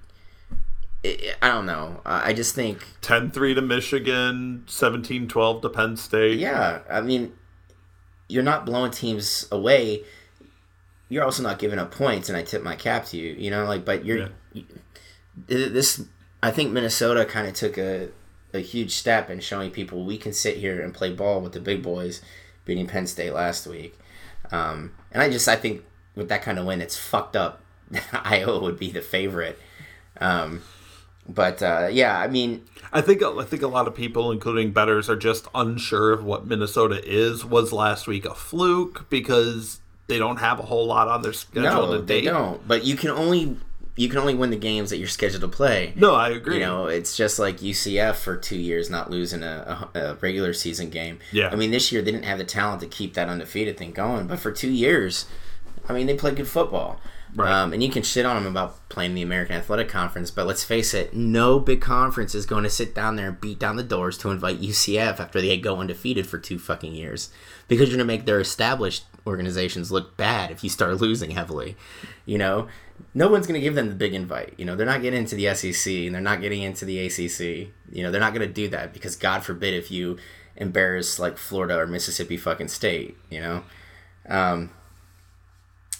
I 1.04 1.34
I 1.42 1.48
don't 1.48 1.66
know. 1.66 2.00
I 2.06 2.32
just 2.32 2.54
think 2.54 2.78
10-3 3.02 3.54
to 3.56 3.60
Michigan, 3.60 4.64
17-12 4.66 5.60
to 5.60 5.68
Penn 5.68 5.98
State. 5.98 6.38
Yeah, 6.38 6.80
I 6.90 7.02
mean, 7.02 7.34
you're 8.26 8.42
not 8.42 8.64
blowing 8.64 8.90
teams 8.90 9.46
away. 9.52 10.04
You're 11.10 11.24
also 11.24 11.42
not 11.42 11.58
giving 11.58 11.78
up 11.78 11.90
points, 11.90 12.30
and 12.30 12.38
I 12.38 12.42
tip 12.42 12.62
my 12.62 12.74
cap 12.74 13.04
to 13.08 13.18
you. 13.18 13.34
You 13.34 13.50
know, 13.50 13.66
like, 13.66 13.84
but 13.84 14.06
you're 14.06 14.18
Yeah. 14.18 14.28
you- 14.54 14.64
this. 15.46 16.02
I 16.42 16.50
think 16.50 16.72
Minnesota 16.72 17.24
kind 17.26 17.46
of 17.46 17.52
took 17.54 17.76
a 17.76 18.08
a 18.54 18.60
huge 18.60 18.92
step 18.92 19.28
in 19.28 19.40
showing 19.40 19.70
people 19.72 20.04
we 20.06 20.16
can 20.16 20.32
sit 20.32 20.56
here 20.58 20.80
and 20.80 20.94
play 20.94 21.12
ball 21.12 21.40
with 21.42 21.52
the 21.52 21.60
big 21.60 21.82
boys, 21.82 22.22
beating 22.64 22.86
Penn 22.86 23.06
State 23.06 23.32
last 23.34 23.66
week. 23.66 23.98
Um, 24.52 24.92
and 25.12 25.20
I 25.22 25.28
just 25.28 25.48
I 25.48 25.56
think 25.56 25.82
with 26.14 26.28
that 26.28 26.42
kind 26.42 26.58
of 26.58 26.66
win, 26.66 26.80
it's 26.80 26.96
fucked 26.96 27.36
up. 27.36 27.60
Iowa 28.12 28.60
would 28.60 28.78
be 28.78 28.90
the 28.90 29.02
favorite. 29.02 29.58
Um, 30.20 30.62
but 31.28 31.62
uh, 31.62 31.88
yeah, 31.90 32.18
I 32.18 32.28
mean, 32.28 32.64
I 32.92 33.00
think 33.00 33.22
I 33.22 33.44
think 33.44 33.62
a 33.62 33.68
lot 33.68 33.86
of 33.86 33.94
people, 33.94 34.30
including 34.30 34.72
betters, 34.72 35.08
are 35.08 35.16
just 35.16 35.48
unsure 35.54 36.12
of 36.12 36.24
what 36.24 36.46
Minnesota 36.46 37.00
is. 37.04 37.44
Was 37.44 37.72
last 37.72 38.06
week 38.06 38.24
a 38.24 38.34
fluke 38.34 39.08
because 39.08 39.80
they 40.06 40.18
don't 40.18 40.36
have 40.36 40.58
a 40.58 40.62
whole 40.62 40.86
lot 40.86 41.08
on 41.08 41.22
their 41.22 41.32
schedule 41.32 41.86
no, 41.86 41.96
to 41.96 42.02
they 42.02 42.20
date? 42.20 42.30
don't. 42.30 42.66
But 42.68 42.84
you 42.84 42.96
can 42.96 43.10
only 43.10 43.56
you 43.96 44.08
can 44.08 44.18
only 44.18 44.34
win 44.34 44.50
the 44.50 44.56
games 44.56 44.90
that 44.90 44.98
you're 44.98 45.08
scheduled 45.08 45.40
to 45.42 45.48
play. 45.48 45.92
No, 45.96 46.14
I 46.14 46.30
agree. 46.30 46.56
You 46.56 46.60
know, 46.60 46.86
it's 46.86 47.16
just 47.16 47.38
like 47.38 47.58
UCF 47.58 48.16
for 48.16 48.36
two 48.36 48.58
years 48.58 48.90
not 48.90 49.10
losing 49.10 49.42
a, 49.42 49.88
a, 49.94 49.98
a 49.98 50.14
regular 50.16 50.52
season 50.52 50.90
game. 50.90 51.20
Yeah. 51.32 51.48
I 51.50 51.56
mean, 51.56 51.70
this 51.70 51.92
year 51.92 52.02
they 52.02 52.10
didn't 52.10 52.24
have 52.24 52.38
the 52.38 52.44
talent 52.44 52.80
to 52.82 52.86
keep 52.86 53.14
that 53.14 53.28
undefeated 53.28 53.78
thing 53.78 53.92
going, 53.92 54.26
but 54.26 54.40
for 54.40 54.50
two 54.50 54.70
years, 54.70 55.26
I 55.88 55.92
mean, 55.92 56.06
they 56.06 56.14
play 56.14 56.34
good 56.34 56.48
football. 56.48 57.00
Right. 57.34 57.50
Um, 57.50 57.72
and 57.72 57.82
you 57.82 57.90
can 57.90 58.04
shit 58.04 58.24
on 58.24 58.36
them 58.36 58.50
about 58.52 58.88
playing 58.88 59.14
the 59.14 59.22
American 59.22 59.56
Athletic 59.56 59.88
Conference, 59.88 60.30
but 60.30 60.46
let's 60.46 60.62
face 60.62 60.94
it, 60.94 61.14
no 61.14 61.58
big 61.58 61.80
conference 61.80 62.32
is 62.32 62.46
going 62.46 62.62
to 62.62 62.70
sit 62.70 62.94
down 62.94 63.16
there 63.16 63.28
and 63.28 63.40
beat 63.40 63.58
down 63.58 63.74
the 63.74 63.82
doors 63.82 64.16
to 64.18 64.30
invite 64.30 64.60
UCF 64.60 65.18
after 65.18 65.40
they 65.40 65.58
go 65.58 65.80
undefeated 65.80 66.28
for 66.28 66.38
two 66.38 66.60
fucking 66.60 66.94
years. 66.94 67.30
Because 67.66 67.88
you're 67.88 67.96
going 67.96 68.06
to 68.06 68.12
make 68.12 68.24
their 68.24 68.38
established 68.38 69.04
organizations 69.26 69.90
look 69.90 70.16
bad 70.16 70.52
if 70.52 70.62
you 70.62 70.70
start 70.70 70.96
losing 71.00 71.30
heavily. 71.30 71.76
You 72.24 72.38
know, 72.38 72.68
no 73.14 73.28
one's 73.28 73.48
going 73.48 73.60
to 73.60 73.64
give 73.64 73.74
them 73.74 73.88
the 73.88 73.96
big 73.96 74.14
invite. 74.14 74.54
You 74.56 74.64
know, 74.64 74.76
they're 74.76 74.86
not 74.86 75.02
getting 75.02 75.18
into 75.18 75.34
the 75.34 75.52
SEC 75.54 75.92
and 75.92 76.14
they're 76.14 76.22
not 76.22 76.40
getting 76.40 76.62
into 76.62 76.84
the 76.84 77.04
ACC. 77.04 77.72
You 77.90 78.04
know, 78.04 78.12
they're 78.12 78.20
not 78.20 78.34
going 78.34 78.46
to 78.46 78.54
do 78.54 78.68
that 78.68 78.92
because 78.92 79.16
God 79.16 79.42
forbid 79.42 79.74
if 79.74 79.90
you 79.90 80.18
embarrass 80.56 81.18
like 81.18 81.36
Florida 81.36 81.76
or 81.76 81.88
Mississippi 81.88 82.36
fucking 82.36 82.68
state, 82.68 83.16
you 83.28 83.40
know? 83.40 83.64
Um, 84.28 84.70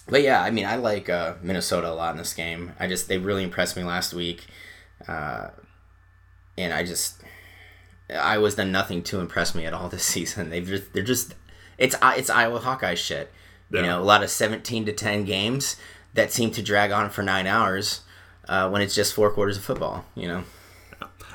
but 0.07 0.21
yeah, 0.21 0.41
I 0.41 0.51
mean, 0.51 0.65
I 0.65 0.75
like 0.75 1.09
uh, 1.09 1.33
Minnesota 1.41 1.89
a 1.89 1.93
lot 1.93 2.11
in 2.11 2.17
this 2.17 2.33
game. 2.33 2.73
I 2.79 2.87
just 2.87 3.07
they 3.07 3.17
really 3.17 3.43
impressed 3.43 3.75
me 3.75 3.83
last 3.83 4.13
week, 4.13 4.45
uh, 5.07 5.49
and 6.57 6.73
I 6.73 6.83
just 6.83 7.21
Iowa's 8.09 8.55
done 8.55 8.71
nothing 8.71 9.01
to 9.03 9.19
impress 9.19 9.55
me 9.55 9.65
at 9.65 9.73
all 9.73 9.89
this 9.89 10.03
season. 10.03 10.49
They've 10.49 10.65
just 10.65 10.93
they're 10.93 11.03
just 11.03 11.35
it's 11.77 11.95
it's 12.01 12.29
Iowa 12.29 12.59
Hawkeye 12.59 12.95
shit. 12.95 13.31
You 13.71 13.81
know, 13.81 13.99
a 13.99 14.03
lot 14.03 14.23
of 14.23 14.29
seventeen 14.29 14.85
to 14.85 14.93
ten 14.93 15.25
games 15.25 15.75
that 16.13 16.31
seem 16.31 16.51
to 16.51 16.61
drag 16.61 16.91
on 16.91 17.09
for 17.09 17.23
nine 17.23 17.47
hours 17.47 18.01
uh, 18.47 18.69
when 18.69 18.81
it's 18.81 18.95
just 18.95 19.13
four 19.13 19.31
quarters 19.31 19.57
of 19.57 19.63
football. 19.63 20.05
You 20.15 20.27
know, 20.27 20.43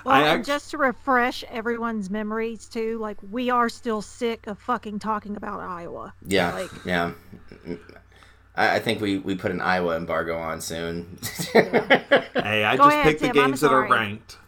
Well, 0.04 0.14
I 0.14 0.34
and 0.34 0.44
just 0.44 0.70
to 0.70 0.78
refresh 0.78 1.44
everyone's 1.50 2.08
memories 2.08 2.66
too, 2.66 2.98
like 2.98 3.18
we 3.30 3.50
are 3.50 3.68
still 3.68 4.00
sick 4.00 4.46
of 4.46 4.58
fucking 4.58 5.00
talking 5.00 5.36
about 5.36 5.60
Iowa. 5.60 6.14
yeah, 6.24 6.52
Like, 6.54 6.70
yeah. 6.86 7.12
I, 8.54 8.76
I 8.76 8.80
think 8.80 9.00
we, 9.00 9.18
we 9.18 9.34
put 9.34 9.50
an 9.50 9.60
Iowa 9.60 9.96
embargo 9.96 10.38
on 10.38 10.60
soon. 10.60 11.18
Hey, 11.52 12.64
I 12.64 12.76
Go 12.76 12.84
just 12.84 12.96
ahead, 12.96 13.04
picked 13.04 13.20
the 13.20 13.28
Tim, 13.28 13.38
I'm 13.38 13.46
games 13.50 13.60
that 13.60 13.70
are 13.70 13.86
ranked. 13.88 14.38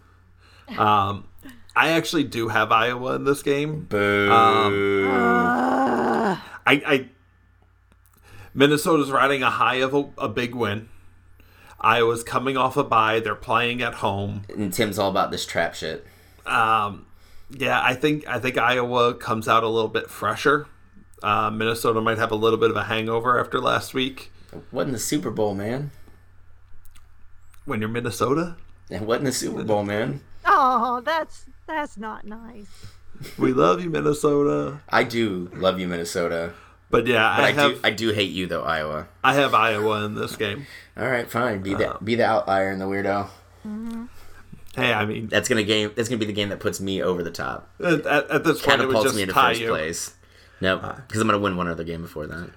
Um, 0.77 1.29
I 1.77 1.91
actually 1.91 2.25
do 2.25 2.49
have 2.49 2.73
Iowa 2.73 3.15
in 3.17 3.25
this 3.25 3.43
game. 3.43 3.85
Boo. 3.85 4.31
uh, 4.31 6.35
I, 6.35 6.39
I 6.67 7.09
Minnesota's 8.55 9.11
riding 9.11 9.43
a 9.43 9.51
high 9.51 9.77
of 9.77 9.95
a, 9.95 10.09
a 10.19 10.29
big 10.29 10.55
win. 10.55 10.89
Iowa's 11.81 12.23
coming 12.23 12.57
off 12.57 12.77
a 12.77 12.85
bye. 12.85 13.21
They're 13.21 13.35
playing 13.35 13.83
at 13.83 13.95
home. 13.95 14.43
and 14.49 14.73
Tim's 14.73 14.99
all 14.99 15.11
about 15.11 15.31
this 15.31 15.45
trap 15.45 15.75
shit. 15.75 16.07
Um, 16.47 17.07
yeah, 17.51 17.81
I 17.83 17.95
think 17.95 18.27
I 18.29 18.39
think 18.39 18.59
Iowa 18.59 19.15
comes 19.15 19.49
out 19.49 19.65
a 19.65 19.69
little 19.69 19.89
bit 19.89 20.09
fresher. 20.11 20.67
Uh, 21.23 21.51
Minnesota 21.51 22.01
might 22.01 22.18
have 22.18 22.31
a 22.33 22.37
little 22.37 22.59
bit 22.59 22.70
of 22.70 22.77
a 22.77 22.85
hangover 22.85 23.39
after 23.39 23.61
last 23.61 23.95
week. 23.95 24.31
What 24.70 24.87
in 24.87 24.93
the 24.93 24.99
Super 24.99 25.31
Bowl, 25.31 25.55
man? 25.55 25.91
When 27.64 27.81
you're 27.81 27.89
Minnesota, 27.89 28.57
And 28.91 29.07
what 29.07 29.18
in 29.20 29.25
the 29.25 29.33
Super 29.33 29.62
Bowl, 29.62 29.85
man? 29.85 30.20
oh, 30.45 31.01
that's 31.05 31.47
that's 31.66 31.97
not 31.97 32.27
nice. 32.27 32.66
we 33.39 33.53
love 33.53 33.83
you, 33.83 33.89
Minnesota. 33.89 34.81
I 34.89 35.05
do 35.05 35.49
love 35.55 35.79
you, 35.79 35.87
Minnesota, 35.87 36.53
But 36.91 37.07
yeah, 37.07 37.35
but 37.37 37.45
I, 37.45 37.49
I, 37.49 37.53
have 37.53 37.73
do 37.75 37.81
I 37.85 37.91
do 37.91 38.09
hate 38.11 38.33
you 38.33 38.47
though, 38.49 38.64
Iowa. 38.64 39.07
I 39.23 39.35
have 39.35 39.55
Iowa 39.55 40.05
in 40.05 40.14
this 40.16 40.35
game. 40.37 40.66
All 40.97 41.07
right, 41.09 41.31
fine. 41.31 41.62
Be 41.62 41.75
the 41.75 41.95
Uh, 41.95 41.99
be 42.03 42.16
the 42.16 42.27
outlier 42.27 42.70
and 42.70 42.81
the 42.81 42.87
weirdo. 42.87 43.29
Hey, 44.75 44.93
I 44.93 45.05
mean, 45.05 45.29
That's 45.29 45.49
gonna 45.49 45.62
game. 45.62 45.93
That's 45.95 46.09
gonna 46.09 46.18
be 46.18 46.27
the 46.27 46.33
game 46.33 46.49
that 46.49 46.59
puts 46.61 46.81
me 46.81 47.03
over 47.03 47.23
the 47.23 47.31
top. 47.31 47.68
at, 47.79 48.05
at, 48.07 48.31
at 48.31 48.45
this 48.45 48.61
point, 48.62 48.81
it 48.81 48.87
would 48.89 48.95
Catapults 48.95 49.03
just 49.05 49.16
me 49.16 49.23
into 49.23 49.35
tie 49.35 49.51
first 49.51 49.61
you. 49.61 49.68
place. 49.68 50.14
Nope, 50.63 50.83
because 51.09 51.21
I'm 51.21 51.27
gonna 51.27 51.41
win 51.41 51.57
one 51.57 51.67
other 51.67 51.85
game 51.85 52.03
before 52.03 52.27
that. 52.29 52.51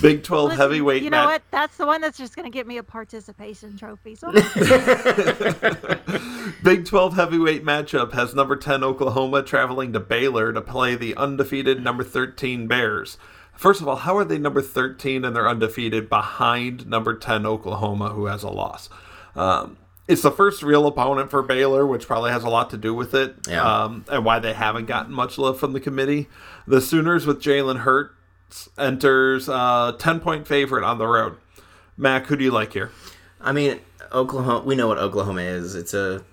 Big 0.00 0.22
12 0.22 0.50
Listen, 0.50 0.60
heavyweight 0.60 1.02
You 1.02 1.10
know 1.10 1.24
match. 1.24 1.26
what? 1.26 1.42
That's 1.50 1.76
the 1.76 1.84
one 1.84 2.00
that's 2.00 2.16
just 2.16 2.36
going 2.36 2.44
to 2.44 2.56
get 2.56 2.68
me 2.68 2.78
a 2.78 2.84
participation 2.84 3.76
trophy. 3.76 4.14
So 4.14 4.30
Big 6.62 6.84
12 6.84 7.16
heavyweight 7.16 7.64
matchup 7.64 8.12
has 8.12 8.32
number 8.32 8.54
10 8.54 8.84
Oklahoma 8.84 9.42
traveling 9.42 9.92
to 9.94 10.00
Baylor 10.00 10.52
to 10.52 10.60
play 10.60 10.94
the 10.94 11.16
undefeated 11.16 11.82
number 11.82 12.04
13 12.04 12.68
Bears. 12.68 13.18
First 13.54 13.80
of 13.80 13.88
all, 13.88 13.96
how 13.96 14.16
are 14.16 14.24
they 14.24 14.38
number 14.38 14.62
13 14.62 15.24
and 15.24 15.34
they're 15.34 15.48
undefeated 15.48 16.08
behind 16.08 16.86
number 16.86 17.16
10 17.16 17.44
Oklahoma, 17.44 18.10
who 18.10 18.26
has 18.26 18.44
a 18.44 18.50
loss? 18.50 18.88
Um, 19.34 19.78
it's 20.08 20.22
the 20.22 20.30
first 20.32 20.62
real 20.62 20.86
opponent 20.86 21.30
for 21.30 21.42
Baylor, 21.42 21.86
which 21.86 22.06
probably 22.06 22.30
has 22.32 22.42
a 22.42 22.48
lot 22.48 22.70
to 22.70 22.76
do 22.76 22.94
with 22.94 23.14
it, 23.14 23.36
Yeah. 23.48 23.62
um, 23.84 24.04
and 24.10 24.24
why 24.24 24.38
they 24.40 24.54
haven't 24.54 24.86
gotten 24.86 25.12
much 25.12 25.38
love 25.38 25.60
from 25.60 25.72
the 25.74 25.80
committee. 25.80 26.28
The 26.66 26.80
Sooners 26.80 27.26
with 27.26 27.40
Jalen 27.42 27.80
Hurts 27.80 28.68
enters 28.78 29.48
uh, 29.48 29.92
10 29.98 30.20
point 30.20 30.48
favorite 30.48 30.84
on 30.84 30.98
the 30.98 31.06
road. 31.06 31.36
Mac, 31.96 32.26
who 32.26 32.36
do 32.36 32.44
you 32.44 32.50
like 32.50 32.72
here? 32.72 32.90
I 33.40 33.52
mean, 33.52 33.80
Oklahoma. 34.12 34.64
We 34.64 34.74
know 34.74 34.88
what 34.88 34.98
Oklahoma 34.98 35.42
is. 35.42 35.74
It's 35.74 35.94
a 35.94 36.24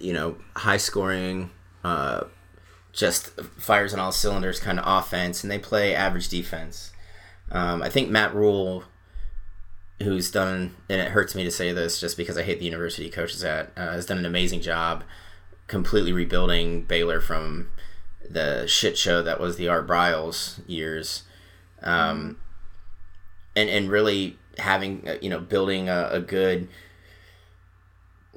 you 0.00 0.12
know 0.12 0.36
high 0.56 0.78
scoring, 0.78 1.50
uh, 1.84 2.24
just 2.92 3.38
fires 3.58 3.92
on 3.94 4.00
all 4.00 4.10
cylinders 4.12 4.58
kind 4.60 4.78
of 4.80 4.84
offense, 4.86 5.44
and 5.44 5.50
they 5.50 5.58
play 5.58 5.94
average 5.94 6.28
defense. 6.28 6.92
Um, 7.52 7.82
I 7.82 7.88
think 7.90 8.10
Matt 8.10 8.34
Rhule, 8.34 8.84
who's 10.02 10.30
done, 10.30 10.74
and 10.88 11.00
it 11.00 11.08
hurts 11.08 11.34
me 11.34 11.44
to 11.44 11.50
say 11.50 11.72
this 11.72 12.00
just 12.00 12.16
because 12.16 12.36
I 12.36 12.42
hate 12.42 12.58
the 12.58 12.64
university 12.64 13.04
he 13.04 13.10
coaches 13.10 13.44
at, 13.44 13.70
uh, 13.76 13.92
has 13.92 14.06
done 14.06 14.18
an 14.18 14.26
amazing 14.26 14.60
job 14.60 15.04
completely 15.66 16.12
rebuilding 16.12 16.82
Baylor 16.82 17.20
from 17.20 17.68
the 18.28 18.66
shit 18.66 18.98
show 18.98 19.22
that 19.22 19.40
was 19.40 19.56
the 19.56 19.68
Art 19.68 19.86
Briles 19.86 20.60
years. 20.66 21.22
Um, 21.82 22.38
and 23.56 23.68
and 23.70 23.90
really 23.90 24.38
having 24.58 25.08
uh, 25.08 25.16
you 25.20 25.30
know 25.30 25.40
building 25.40 25.88
a, 25.88 26.08
a 26.12 26.20
good 26.20 26.68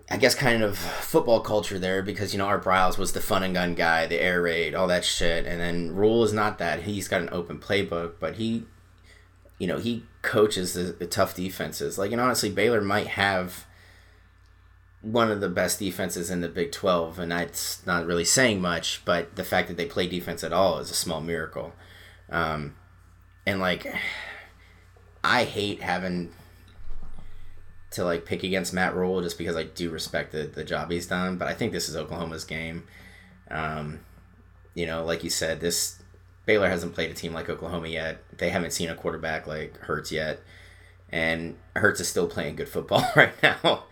I 0.09 0.17
guess 0.17 0.35
kind 0.35 0.63
of 0.63 0.77
football 0.77 1.39
culture 1.39 1.79
there 1.79 2.01
because 2.01 2.33
you 2.33 2.37
know 2.37 2.45
Art 2.45 2.63
Briles 2.63 2.97
was 2.97 3.13
the 3.13 3.21
fun 3.21 3.43
and 3.43 3.53
gun 3.53 3.73
guy, 3.73 4.05
the 4.05 4.21
air 4.21 4.41
raid, 4.41 4.75
all 4.75 4.87
that 4.87 5.05
shit, 5.05 5.45
and 5.45 5.59
then 5.59 5.95
Rhule 5.95 6.23
is 6.23 6.33
not 6.33 6.57
that. 6.59 6.83
He's 6.83 7.07
got 7.07 7.21
an 7.21 7.29
open 7.31 7.59
playbook, 7.59 8.13
but 8.19 8.35
he, 8.35 8.65
you 9.57 9.67
know, 9.67 9.79
he 9.79 10.03
coaches 10.23 10.73
the, 10.73 10.83
the 10.83 11.05
tough 11.05 11.35
defenses. 11.35 11.99
Like, 11.99 12.11
and 12.11 12.19
honestly, 12.19 12.49
Baylor 12.49 12.81
might 12.81 13.07
have 13.07 13.67
one 15.01 15.29
of 15.29 15.41
the 15.41 15.49
best 15.49 15.79
defenses 15.79 16.31
in 16.31 16.41
the 16.41 16.47
Big 16.49 16.71
Twelve, 16.71 17.19
and 17.19 17.31
that's 17.31 17.85
not 17.85 18.07
really 18.07 18.25
saying 18.25 18.61
much. 18.61 19.03
But 19.05 19.35
the 19.35 19.43
fact 19.43 19.67
that 19.67 19.77
they 19.77 19.85
play 19.85 20.07
defense 20.07 20.43
at 20.43 20.53
all 20.53 20.79
is 20.79 20.89
a 20.89 20.95
small 20.95 21.21
miracle. 21.21 21.73
Um, 22.29 22.75
and 23.45 23.59
like, 23.59 23.93
I 25.23 25.43
hate 25.43 25.81
having 25.81 26.31
to 27.91 28.03
like 28.03 28.25
pick 28.25 28.43
against 28.43 28.73
Matt 28.73 28.95
Rhule 28.95 29.21
just 29.21 29.37
because 29.37 29.55
I 29.55 29.63
do 29.63 29.91
respect 29.91 30.31
the, 30.31 30.43
the 30.43 30.63
job 30.63 30.89
he's 30.89 31.05
done. 31.05 31.37
But 31.37 31.47
I 31.47 31.53
think 31.53 31.73
this 31.73 31.89
is 31.89 31.95
Oklahoma's 31.95 32.45
game. 32.45 32.87
Um, 33.51 33.99
you 34.73 34.87
know, 34.87 35.03
like 35.03 35.23
you 35.23 35.29
said, 35.29 35.59
this 35.59 36.01
Baylor 36.45 36.69
hasn't 36.69 36.93
played 36.93 37.09
a 37.09 37.13
team 37.13 37.33
like 37.33 37.49
Oklahoma 37.49 37.87
yet. 37.87 38.21
They 38.37 38.49
haven't 38.49 38.71
seen 38.71 38.89
a 38.89 38.95
quarterback 38.95 39.47
like 39.47 39.77
Hurts 39.77 40.11
yet, 40.11 40.41
and 41.11 41.55
Hurts 41.75 41.99
is 41.99 42.07
still 42.07 42.27
playing 42.27 42.55
good 42.55 42.69
football 42.69 43.05
right 43.15 43.33
now. 43.41 43.83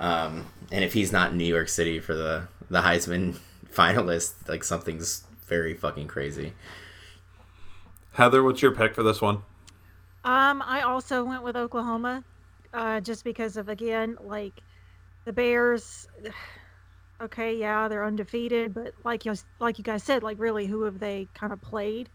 Um, 0.00 0.46
and 0.70 0.82
if 0.84 0.94
he's 0.94 1.12
not 1.12 1.32
in 1.32 1.38
New 1.38 1.44
York 1.44 1.68
City 1.68 2.00
for 2.00 2.14
the 2.14 2.48
the 2.70 2.80
Heisman 2.80 3.38
finalist, 3.72 4.48
like 4.48 4.64
something's 4.64 5.24
very 5.46 5.74
fucking 5.74 6.08
crazy. 6.08 6.54
Heather, 8.12 8.42
what's 8.42 8.62
your 8.62 8.72
pick 8.74 8.94
for 8.94 9.02
this 9.02 9.20
one? 9.20 9.42
Um, 10.24 10.62
I 10.64 10.82
also 10.82 11.24
went 11.24 11.42
with 11.42 11.56
Oklahoma, 11.56 12.22
uh, 12.72 13.00
just 13.00 13.24
because 13.24 13.56
of 13.56 13.68
again, 13.68 14.16
like 14.22 14.60
the 15.24 15.32
Bears. 15.32 16.08
Okay, 17.22 17.56
yeah, 17.56 17.86
they're 17.88 18.04
undefeated, 18.04 18.74
but 18.74 18.94
like 19.04 19.24
you 19.24 19.34
like 19.60 19.78
you 19.78 19.84
guys 19.84 20.02
said, 20.02 20.22
like 20.22 20.38
really, 20.40 20.66
who 20.66 20.82
have 20.82 20.98
they 20.98 21.28
kind 21.34 21.52
of 21.52 21.60
played? 21.60 22.08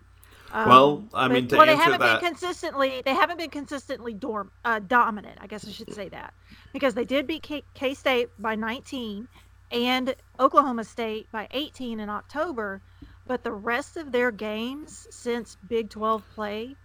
Um, 0.51 0.68
Well, 0.70 1.03
I 1.14 1.28
but- 1.28 1.34
mean, 1.34 1.47
to 1.49 1.58
well, 1.58 1.66
they 1.66 1.76
haven't 1.76 1.99
that- 2.01 2.22
been 2.22 2.30
consistently. 2.32 3.01
They 3.05 3.14
haven't 3.14 3.38
been 3.38 3.49
consistently 3.49 4.14
dorm, 4.14 4.51
uh, 4.66 4.80
dominant. 4.80 5.38
I 5.41 5.47
guess 5.47 5.66
I 5.68 5.72
should 5.72 5.93
say 5.93 6.10
that 6.10 6.34
because 6.74 6.93
they 6.93 7.05
did 7.05 7.26
beat 7.28 7.43
K 7.74 7.93
State 7.93 8.30
by 8.39 8.55
19 8.55 9.28
and 9.72 10.16
Oklahoma 10.39 10.84
State 10.84 11.32
by 11.32 11.47
18 11.51 11.99
in 11.99 12.10
October, 12.10 12.82
but 13.26 13.43
the 13.43 13.51
rest 13.51 13.97
of 13.97 14.12
their 14.12 14.32
games 14.32 15.08
since 15.10 15.58
Big 15.68 15.89
12 15.89 16.24
play 16.36 16.76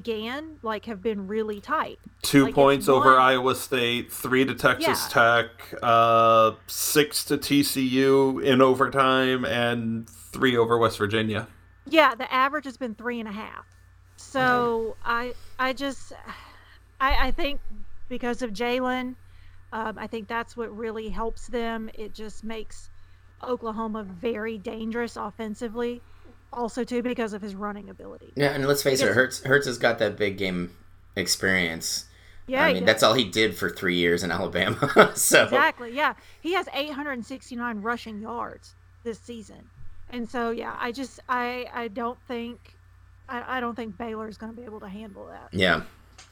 began 0.00 0.58
like 0.62 0.84
have 0.84 1.00
been 1.00 1.26
really 1.26 1.58
tight. 1.58 1.98
Two 2.20 2.44
Like, 2.44 2.54
points 2.54 2.86
over 2.86 3.14
one- 3.14 3.22
Iowa 3.22 3.54
State, 3.54 4.12
three 4.12 4.44
to 4.44 4.54
Texas 4.54 5.06
Yeah. 5.16 5.46
Tech, 5.48 5.74
uh, 5.82 6.52
six 6.66 7.24
to 7.24 7.38
TCU 7.38 8.38
in 8.44 8.60
overtime, 8.60 9.46
and 9.46 10.06
three 10.08 10.54
over 10.54 10.76
West 10.76 10.98
Virginia. 10.98 11.48
Yeah, 11.86 12.14
the 12.14 12.30
average 12.32 12.66
has 12.66 12.76
been 12.76 12.94
three 12.94 13.20
and 13.20 13.28
a 13.28 13.32
half. 13.32 13.64
So 14.16 14.96
I 15.02 15.32
I 15.58 15.72
just 15.72 16.12
I, 17.00 17.28
I 17.28 17.30
think 17.30 17.60
because 18.10 18.42
of 18.42 18.50
Jalen, 18.52 19.14
um, 19.72 19.98
I 19.98 20.06
think 20.06 20.28
that's 20.28 20.58
what 20.58 20.76
really 20.76 21.08
helps 21.08 21.46
them. 21.46 21.88
It 21.94 22.12
just 22.12 22.44
makes 22.44 22.90
Oklahoma 23.42 24.02
very 24.04 24.58
dangerous 24.58 25.16
offensively. 25.16 26.02
Also 26.56 26.82
too 26.82 27.02
because 27.02 27.32
of 27.34 27.42
his 27.42 27.54
running 27.54 27.90
ability. 27.90 28.32
Yeah, 28.34 28.48
and 28.52 28.66
let's 28.66 28.82
face 28.82 29.00
it, 29.00 29.04
Because- 29.04 29.14
Hurts 29.16 29.42
Hurts 29.44 29.66
has 29.66 29.78
got 29.78 29.98
that 30.00 30.16
big 30.16 30.38
game 30.38 30.74
experience. 31.14 32.06
Yeah, 32.48 32.64
I 32.64 32.72
mean 32.72 32.84
that's 32.84 33.02
all 33.02 33.14
he 33.14 33.24
did 33.24 33.56
for 33.56 33.68
three 33.70 33.96
years 33.96 34.22
in 34.22 34.30
Alabama. 34.30 35.12
so 35.16 35.44
Exactly. 35.44 35.92
Yeah, 35.94 36.14
he 36.40 36.52
has 36.54 36.68
869 36.72 37.82
rushing 37.82 38.20
yards 38.20 38.74
this 39.02 39.18
season, 39.18 39.68
and 40.10 40.28
so 40.28 40.50
yeah, 40.50 40.76
I 40.78 40.92
just 40.92 41.20
I 41.28 41.66
I 41.74 41.88
don't 41.88 42.18
think 42.28 42.76
I, 43.28 43.56
I 43.58 43.60
don't 43.60 43.74
think 43.74 43.98
Baylor 43.98 44.28
is 44.28 44.38
going 44.38 44.52
to 44.52 44.56
be 44.58 44.64
able 44.64 44.78
to 44.80 44.88
handle 44.88 45.26
that. 45.26 45.48
yeah, 45.52 45.82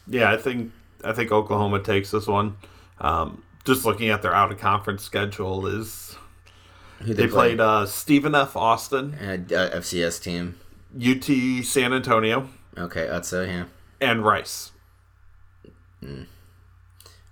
Yeah, 0.06 0.30
I 0.32 0.36
think 0.36 0.72
I 1.04 1.12
think 1.12 1.32
Oklahoma 1.32 1.80
takes 1.80 2.12
this 2.12 2.26
one. 2.28 2.56
Um, 3.00 3.42
just 3.64 3.84
looking 3.84 4.08
at 4.10 4.22
their 4.22 4.32
out 4.34 4.52
of 4.52 4.58
conference 4.58 5.02
schedule 5.02 5.66
is 5.66 6.16
who 7.00 7.14
they 7.14 7.26
played 7.26 7.60
uh, 7.60 7.86
Stephen 7.86 8.34
F. 8.34 8.56
Austin, 8.56 9.14
uh, 9.14 9.54
uh, 9.54 9.78
FCS 9.78 10.22
team. 10.22 10.58
UT 10.96 11.64
San 11.64 11.92
Antonio, 11.92 12.48
Okay, 12.78 13.06
Utsa, 13.06 13.46
yeah. 13.46 13.64
and 14.00 14.24
Rice. 14.24 14.70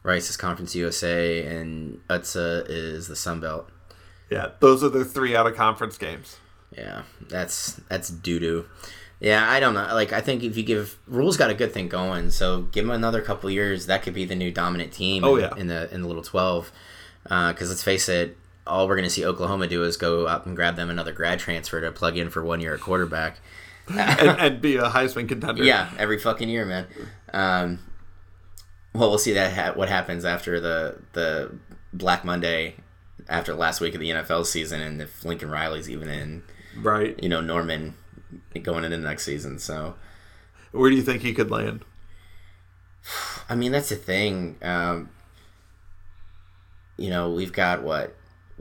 Rice 0.03 0.31
is 0.31 0.37
Conference 0.37 0.75
USA, 0.75 1.45
and 1.47 2.01
Utsa 2.09 2.65
is 2.69 3.07
the 3.07 3.15
Sun 3.17 3.41
Belt. 3.41 3.71
Yeah, 4.31 4.49
those 4.61 4.83
are 4.83 4.89
the 4.89 5.05
three 5.05 5.37
out 5.37 5.47
of 5.47 5.55
conference 5.55 5.97
games. 5.99 6.39
Yeah, 6.77 7.03
that's 7.29 7.75
that's 7.89 8.09
doo 8.09 8.41
doo. 8.41 8.65
Yeah, 9.21 9.49
I 9.49 9.61
don't 9.61 9.75
know. 9.75 9.87
Like, 9.93 10.13
I 10.13 10.21
think 10.21 10.43
if 10.43 10.57
you 10.57 10.65
give 10.65 10.99
Rhule's 11.07 11.37
got 11.37 11.51
a 11.51 11.55
good 11.55 11.73
thing 11.73 11.87
going, 11.89 12.31
so 12.31 12.63
give 12.63 12.85
him 12.85 12.91
another 12.91 13.21
couple 13.21 13.49
years, 13.51 13.87
that 13.87 14.03
could 14.03 14.15
be 14.15 14.25
the 14.25 14.35
new 14.35 14.51
dominant 14.51 14.93
team. 14.93 15.23
Oh, 15.23 15.37
in, 15.37 15.43
yeah. 15.43 15.57
in 15.57 15.67
the 15.69 15.95
in 15.95 16.03
the 16.03 16.09
Little 16.09 16.25
Twelve. 16.25 16.73
Because 17.23 17.69
let's 17.69 17.85
face 17.85 18.09
it, 18.09 18.37
all 18.67 18.87
we're 18.87 18.97
going 18.97 19.09
to 19.09 19.11
see 19.11 19.25
Oklahoma 19.25 19.67
do 19.67 19.83
is 19.83 19.97
go 19.97 20.27
up 20.27 20.47
and 20.47 20.55
grab 20.55 20.77
them 20.77 20.91
another 20.91 21.13
grad 21.13 21.39
transfer 21.39 21.81
to 21.81 21.91
plug 21.93 22.17
in 22.17 22.31
for 22.31 22.45
one 22.45 22.61
year 22.61 22.75
at 22.75 22.81
quarterback. 22.81 23.39
and, 23.89 24.41
and 24.41 24.61
be 24.61 24.77
a 24.77 24.85
Heisman 24.85 25.29
contender. 25.29 25.65
Yeah, 25.65 25.91
every 25.99 26.19
fucking 26.19 26.49
year, 26.49 26.65
man. 26.65 26.87
Um, 27.33 27.81
well, 28.95 29.09
we'll 29.09 29.19
see 29.19 29.33
that 29.33 29.53
ha- 29.53 29.73
what 29.75 29.89
happens 29.89 30.25
after 30.25 30.61
the 30.61 31.01
the 31.15 31.59
Black 31.93 32.25
Monday 32.25 32.77
after 33.29 33.55
last 33.55 33.81
week 33.81 33.95
of 33.95 34.01
the 34.01 34.11
NFL 34.11 34.47
season, 34.47 34.81
and 34.81 35.03
if 35.03 35.25
Lincoln 35.25 35.51
Riley's 35.51 35.91
even 35.91 36.09
in, 36.09 36.43
right. 36.81 37.21
you 37.23 37.29
know, 37.29 37.41
Norman 37.41 37.95
going 38.63 38.85
into 38.85 38.99
next 38.99 39.25
season. 39.25 39.59
So, 39.59 39.95
Where 40.71 40.91
do 40.91 40.97
you 40.97 41.03
think 41.03 41.23
he 41.23 41.33
could 41.33 41.51
land? 41.51 41.85
I 43.49 43.55
mean, 43.55 43.73
that's 43.73 43.89
the 43.89 43.97
thing. 43.97 44.57
Um, 44.63 45.11
you 46.97 47.11
know, 47.11 47.31
we've 47.31 47.53
got 47.53 47.83
what 47.83 48.15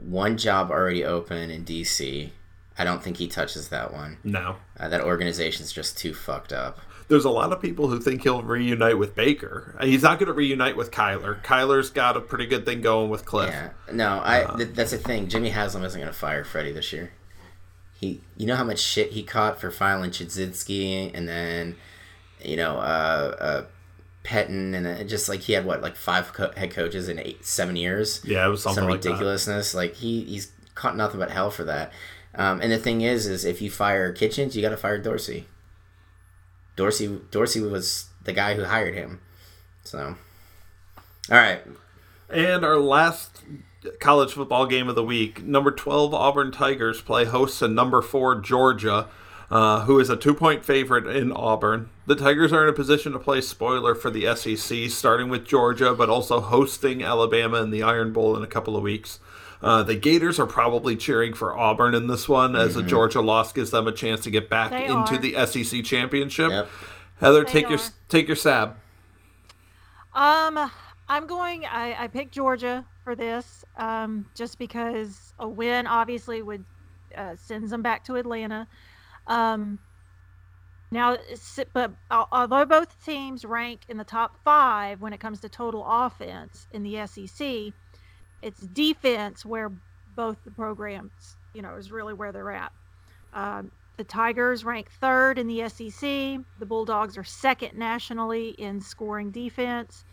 one 0.04 0.36
job 0.36 0.70
already 0.70 1.04
open 1.04 1.50
in 1.50 1.64
DC. 1.64 2.30
I 2.78 2.84
don't 2.84 3.02
think 3.02 3.18
he 3.18 3.28
touches 3.28 3.68
that 3.68 3.92
one. 3.92 4.18
No. 4.24 4.56
Uh, 4.78 4.88
that 4.88 5.02
organization's 5.02 5.72
just 5.72 5.98
too 5.98 6.14
fucked 6.14 6.52
up. 6.52 6.80
There's 7.08 7.24
a 7.24 7.30
lot 7.30 7.52
of 7.52 7.60
people 7.60 7.88
who 7.88 8.00
think 8.00 8.22
he'll 8.22 8.42
reunite 8.42 8.96
with 8.98 9.14
Baker. 9.14 9.76
He's 9.82 10.02
not 10.02 10.18
going 10.18 10.28
to 10.28 10.32
reunite 10.32 10.76
with 10.76 10.90
Kyler. 10.90 11.42
Kyler's 11.42 11.90
got 11.90 12.16
a 12.16 12.20
pretty 12.20 12.46
good 12.46 12.64
thing 12.64 12.80
going 12.80 13.10
with 13.10 13.26
Cliff. 13.26 13.50
Yeah, 13.50 13.70
no, 13.92 14.20
I. 14.24 14.46
th- 14.56 14.70
that's 14.70 14.92
the 14.92 14.98
thing. 14.98 15.28
Jimmy 15.28 15.50
Haslam 15.50 15.84
isn't 15.84 16.00
going 16.00 16.10
to 16.10 16.18
fire 16.18 16.44
Freddie 16.44 16.72
this 16.72 16.92
year. 16.92 17.12
He, 18.00 18.22
you 18.36 18.46
know 18.46 18.56
how 18.56 18.64
much 18.64 18.78
shit 18.78 19.12
he 19.12 19.22
caught 19.22 19.60
for 19.60 19.70
filing 19.70 20.10
Chudzinski, 20.10 21.10
and 21.14 21.28
then, 21.28 21.76
you 22.40 22.56
know, 22.56 22.78
uh, 22.78 23.36
uh, 23.38 23.64
Pettine, 24.24 24.74
and 24.74 24.86
then 24.86 25.08
just 25.08 25.28
like 25.28 25.40
he 25.40 25.52
had 25.54 25.64
what, 25.64 25.82
like 25.82 25.96
five 25.96 26.32
co- 26.32 26.52
head 26.56 26.70
coaches 26.70 27.08
in 27.08 27.18
eight, 27.18 27.44
seven 27.44 27.76
years. 27.76 28.20
Yeah, 28.24 28.46
it 28.46 28.50
was 28.50 28.62
something 28.62 28.82
Some 28.82 28.90
like 28.90 29.02
that. 29.02 29.08
ridiculousness. 29.10 29.74
Like 29.74 29.94
he, 29.94 30.24
he's 30.24 30.52
caught 30.74 30.96
nothing 30.96 31.18
but 31.20 31.30
hell 31.30 31.50
for 31.50 31.64
that. 31.64 31.92
Um, 32.34 32.60
and 32.60 32.72
the 32.72 32.78
thing 32.78 33.00
is, 33.02 33.26
is 33.26 33.44
if 33.44 33.60
you 33.60 33.70
fire 33.70 34.12
Kitchens, 34.12 34.56
you 34.56 34.62
got 34.62 34.70
to 34.70 34.76
fire 34.76 34.98
Dorsey. 34.98 35.46
Dorsey, 36.76 37.20
Dorsey 37.30 37.60
was 37.60 38.06
the 38.24 38.32
guy 38.32 38.54
who 38.54 38.64
hired 38.64 38.94
him. 38.94 39.20
So, 39.84 40.16
all 41.30 41.36
right, 41.36 41.60
And 42.30 42.64
our 42.64 42.78
last 42.78 43.42
college 44.00 44.32
football 44.32 44.66
game 44.66 44.88
of 44.88 44.94
the 44.94 45.04
week, 45.04 45.42
number 45.42 45.70
12 45.70 46.14
Auburn 46.14 46.52
Tigers 46.52 47.02
play 47.02 47.24
host 47.24 47.58
to 47.58 47.68
number 47.68 48.00
4 48.00 48.40
Georgia, 48.40 49.08
uh, 49.52 49.84
who 49.84 50.00
is 50.00 50.08
a 50.08 50.16
two 50.16 50.32
point 50.32 50.64
favorite 50.64 51.06
in 51.06 51.30
Auburn. 51.30 51.90
The 52.06 52.16
Tigers 52.16 52.54
are 52.54 52.62
in 52.62 52.70
a 52.70 52.72
position 52.72 53.12
to 53.12 53.18
play 53.18 53.42
spoiler 53.42 53.94
for 53.94 54.08
the 54.08 54.34
SEC, 54.34 54.88
starting 54.88 55.28
with 55.28 55.44
Georgia, 55.46 55.94
but 55.94 56.08
also 56.08 56.40
hosting 56.40 57.02
Alabama 57.02 57.62
in 57.62 57.70
the 57.70 57.82
Iron 57.82 58.14
Bowl 58.14 58.34
in 58.34 58.42
a 58.42 58.46
couple 58.46 58.78
of 58.78 58.82
weeks. 58.82 59.20
Uh, 59.60 59.82
the 59.82 59.94
Gators 59.94 60.40
are 60.40 60.46
probably 60.46 60.96
cheering 60.96 61.34
for 61.34 61.56
Auburn 61.56 61.94
in 61.94 62.06
this 62.06 62.30
one, 62.30 62.56
as 62.56 62.76
a 62.76 62.82
Georgia 62.82 63.20
loss 63.20 63.52
gives 63.52 63.70
them 63.70 63.86
a 63.86 63.92
chance 63.92 64.22
to 64.22 64.30
get 64.30 64.48
back 64.48 64.70
They 64.70 64.86
into 64.86 65.16
are. 65.16 65.18
the 65.18 65.46
SEC 65.46 65.84
championship. 65.84 66.50
Yep. 66.50 66.68
Heather, 67.20 67.44
They 67.44 67.52
take 67.52 67.68
your 67.68 67.78
take 68.08 68.26
your 68.26 68.36
sab. 68.36 68.76
Um, 70.14 70.70
I'm 71.10 71.26
going. 71.26 71.66
I, 71.66 72.04
I 72.04 72.06
picked 72.08 72.32
Georgia 72.32 72.86
for 73.04 73.14
this, 73.14 73.66
um, 73.76 74.24
just 74.34 74.58
because 74.58 75.34
a 75.38 75.46
win 75.46 75.86
obviously 75.86 76.40
would 76.40 76.64
uh, 77.14 77.36
sends 77.36 77.70
them 77.70 77.82
back 77.82 78.02
to 78.06 78.16
Atlanta. 78.16 78.66
Um, 79.26 79.78
now, 80.90 81.16
but 81.72 81.92
although 82.10 82.66
both 82.66 83.02
teams 83.02 83.46
rank 83.46 83.80
in 83.88 83.96
the 83.96 84.04
top 84.04 84.36
five 84.44 85.00
when 85.00 85.14
it 85.14 85.20
comes 85.20 85.40
to 85.40 85.48
total 85.48 85.84
offense 85.88 86.66
in 86.72 86.82
the 86.82 87.06
SEC, 87.06 87.72
it's 88.42 88.60
defense 88.60 89.46
where 89.46 89.72
both 90.14 90.36
the 90.44 90.50
programs, 90.50 91.36
you 91.54 91.62
know, 91.62 91.76
is 91.76 91.90
really 91.90 92.12
where 92.12 92.30
they're 92.30 92.52
at. 92.52 92.72
Um, 93.32 93.70
the 93.96 94.04
Tigers 94.04 94.64
rank 94.64 94.90
third 95.00 95.38
in 95.38 95.46
the 95.46 95.68
SEC. 95.68 96.00
The 96.58 96.66
Bulldogs 96.66 97.16
are 97.16 97.24
second 97.24 97.78
nationally 97.78 98.50
in 98.50 98.80
scoring 98.80 99.30
defense 99.30 100.04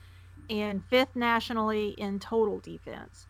and 0.50 0.84
fifth 0.86 1.16
nationally 1.16 1.90
in 1.98 2.20
total 2.20 2.60
defense. 2.60 3.28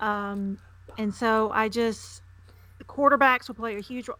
Um, 0.00 0.58
and 0.96 1.14
so 1.14 1.50
I 1.52 1.68
just, 1.68 2.22
the 2.78 2.84
quarterbacks 2.84 3.48
will 3.48 3.54
play 3.54 3.76
a 3.76 3.80
huge 3.80 4.08
role. 4.08 4.18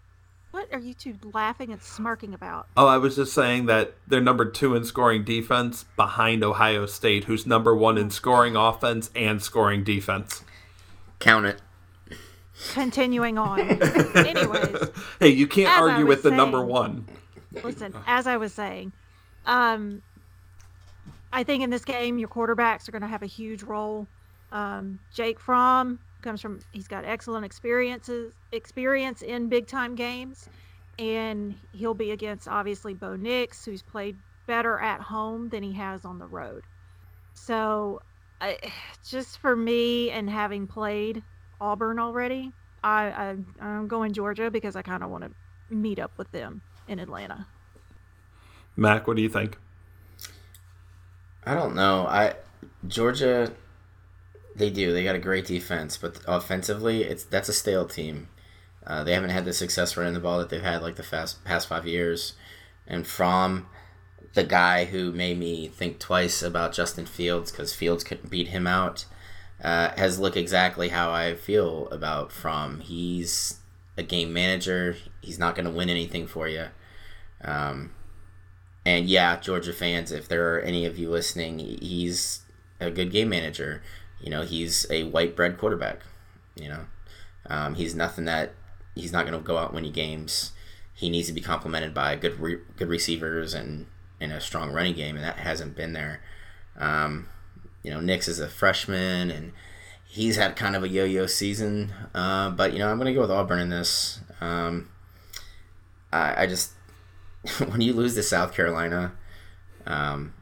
What 0.50 0.72
are 0.72 0.78
you 0.78 0.94
two 0.94 1.16
laughing 1.34 1.72
and 1.72 1.82
smirking 1.82 2.32
about? 2.32 2.66
Oh, 2.76 2.86
I 2.86 2.96
was 2.96 3.16
just 3.16 3.34
saying 3.34 3.66
that 3.66 3.94
they're 4.06 4.20
number 4.20 4.44
two 4.46 4.74
in 4.74 4.84
scoring 4.84 5.22
defense 5.24 5.84
behind 5.96 6.42
Ohio 6.42 6.86
State, 6.86 7.24
who's 7.24 7.46
number 7.46 7.74
one 7.76 7.98
in 7.98 8.10
scoring 8.10 8.56
offense 8.56 9.10
and 9.14 9.42
scoring 9.42 9.84
defense. 9.84 10.42
count 11.18 11.46
it. 11.46 11.60
Continuing 12.72 13.38
on. 13.38 13.60
Anyways, 14.16 14.90
Hey, 15.20 15.28
you 15.28 15.46
can't 15.46 15.70
As 15.70 15.80
argue 15.80 16.06
was 16.06 16.16
with 16.16 16.22
the 16.24 16.30
number 16.32 16.64
one. 16.64 17.06
listen, 17.62 17.94
as 18.06 18.26
I 18.26 18.36
was 18.36 18.52
saying, 18.52 18.92
um, 19.46 20.02
I 21.32 21.44
think 21.44 21.62
in 21.62 21.70
this 21.70 21.84
game 21.84 22.18
your 22.18 22.28
quarterbacks 22.28 22.88
are 22.88 22.92
going 22.92 23.02
to 23.02 23.08
have 23.08 23.22
a 23.22 23.26
huge 23.26 23.62
role. 23.62 24.08
Um, 24.50 24.98
Jake 25.14 25.38
Fromm 25.38 25.98
comes 26.28 26.42
from 26.42 26.60
he's 26.72 26.86
got 26.86 27.06
excellent 27.06 27.46
experiences 27.46 28.34
experience 28.52 29.22
in 29.22 29.48
big 29.48 29.66
time 29.66 29.94
games, 29.94 30.50
and 30.98 31.54
he'll 31.72 31.94
be 31.94 32.10
against 32.10 32.46
obviously 32.46 32.92
Bo 32.92 33.16
Nix, 33.16 33.64
who's 33.64 33.82
played 33.82 34.14
better 34.46 34.78
at 34.78 35.00
home 35.00 35.48
than 35.48 35.62
he 35.62 35.72
has 35.72 36.04
on 36.04 36.18
the 36.18 36.26
road. 36.26 36.64
So, 37.32 38.02
I, 38.42 38.58
just 39.08 39.38
for 39.38 39.56
me 39.56 40.10
and 40.10 40.28
having 40.28 40.66
played 40.66 41.22
Auburn 41.62 41.98
already, 41.98 42.52
I, 42.84 43.36
I 43.60 43.64
I'm 43.64 43.88
going 43.88 44.12
Georgia 44.12 44.50
because 44.50 44.76
I 44.76 44.82
kind 44.82 45.02
of 45.02 45.08
want 45.08 45.24
to 45.24 45.30
meet 45.74 45.98
up 45.98 46.12
with 46.18 46.30
them 46.30 46.60
in 46.88 46.98
Atlanta. 46.98 47.46
Mac, 48.76 49.06
what 49.06 49.16
do 49.16 49.22
you 49.22 49.30
think? 49.30 49.56
I 51.46 51.54
don't 51.54 51.74
know. 51.74 52.06
I 52.06 52.34
Georgia, 52.86 53.50
they 54.58 54.70
do. 54.70 54.92
They 54.92 55.04
got 55.04 55.14
a 55.14 55.20
great 55.20 55.46
defense, 55.46 55.96
but 55.96 56.18
offensively, 56.26 57.04
it's 57.04 57.24
that's 57.24 57.48
a 57.48 57.52
stale 57.52 57.86
team. 57.86 58.28
Uh, 58.86 59.04
they 59.04 59.12
haven't 59.12 59.30
had 59.30 59.44
the 59.44 59.52
success 59.52 59.96
running 59.96 60.14
the 60.14 60.20
ball 60.20 60.38
that 60.38 60.48
they've 60.48 60.62
had 60.62 60.82
like 60.82 60.96
the 60.96 61.02
fast, 61.02 61.44
past 61.44 61.68
five 61.68 61.86
years. 61.86 62.34
And 62.86 63.06
Fromm 63.06 63.66
the 64.34 64.44
guy 64.44 64.84
who 64.84 65.12
made 65.12 65.38
me 65.38 65.68
think 65.68 65.98
twice 65.98 66.42
about 66.42 66.72
Justin 66.72 67.06
Fields 67.06 67.50
because 67.50 67.74
Fields 67.74 68.04
couldn't 68.04 68.30
beat 68.30 68.48
him 68.48 68.66
out, 68.66 69.04
uh, 69.62 69.90
has 69.96 70.18
looked 70.18 70.36
exactly 70.36 70.90
how 70.90 71.10
I 71.10 71.34
feel 71.34 71.88
about 71.88 72.32
Fromm. 72.32 72.80
He's 72.80 73.58
a 73.96 74.02
game 74.02 74.32
manager. 74.32 74.96
He's 75.20 75.38
not 75.38 75.54
going 75.54 75.64
to 75.64 75.72
win 75.72 75.88
anything 75.88 76.26
for 76.26 76.46
you. 76.46 76.66
Um, 77.42 77.92
and 78.84 79.06
yeah, 79.06 79.38
Georgia 79.40 79.72
fans, 79.72 80.12
if 80.12 80.28
there 80.28 80.54
are 80.54 80.60
any 80.60 80.86
of 80.86 80.98
you 80.98 81.10
listening, 81.10 81.58
he's 81.58 82.42
a 82.80 82.90
good 82.90 83.10
game 83.10 83.30
manager. 83.30 83.82
You 84.20 84.30
know, 84.30 84.42
he's 84.42 84.86
a 84.90 85.04
white 85.04 85.36
bread 85.36 85.58
quarterback. 85.58 86.00
You 86.54 86.68
know, 86.68 86.80
um, 87.46 87.74
he's 87.74 87.94
nothing 87.94 88.24
that 88.24 88.52
he's 88.94 89.12
not 89.12 89.26
going 89.26 89.38
to 89.38 89.46
go 89.46 89.58
out 89.58 89.68
and 89.68 89.76
win 89.76 89.84
you 89.84 89.92
games. 89.92 90.52
He 90.94 91.08
needs 91.10 91.28
to 91.28 91.32
be 91.32 91.40
complemented 91.40 91.94
by 91.94 92.16
good 92.16 92.40
re- 92.40 92.60
good 92.76 92.88
receivers 92.88 93.54
and, 93.54 93.86
and 94.20 94.32
a 94.32 94.40
strong 94.40 94.72
running 94.72 94.94
game, 94.94 95.14
and 95.14 95.24
that 95.24 95.36
hasn't 95.36 95.76
been 95.76 95.92
there. 95.92 96.20
Um, 96.76 97.28
you 97.82 97.90
know, 97.90 98.00
Nix 98.00 98.26
is 98.26 98.40
a 98.40 98.48
freshman, 98.48 99.30
and 99.30 99.52
he's 100.06 100.36
had 100.36 100.56
kind 100.56 100.74
of 100.74 100.82
a 100.82 100.88
yo-yo 100.88 101.26
season. 101.26 101.92
Uh, 102.14 102.50
but 102.50 102.72
you 102.72 102.80
know, 102.80 102.90
I'm 102.90 102.98
going 102.98 103.06
to 103.06 103.14
go 103.14 103.20
with 103.20 103.30
Auburn 103.30 103.60
in 103.60 103.68
this. 103.70 104.20
Um, 104.40 104.88
I, 106.12 106.42
I 106.42 106.46
just 106.46 106.72
when 107.68 107.80
you 107.80 107.92
lose 107.92 108.14
to 108.14 108.22
South 108.22 108.54
Carolina, 108.54 109.12
um, 109.86 110.34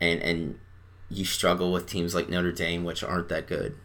and 0.00 0.22
and 0.22 0.58
you 1.10 1.24
struggle 1.24 1.72
with 1.72 1.86
teams 1.86 2.14
like 2.14 2.28
Notre 2.28 2.52
Dame, 2.52 2.84
which 2.84 3.02
aren't 3.02 3.28
that 3.28 3.46
good. 3.46 3.76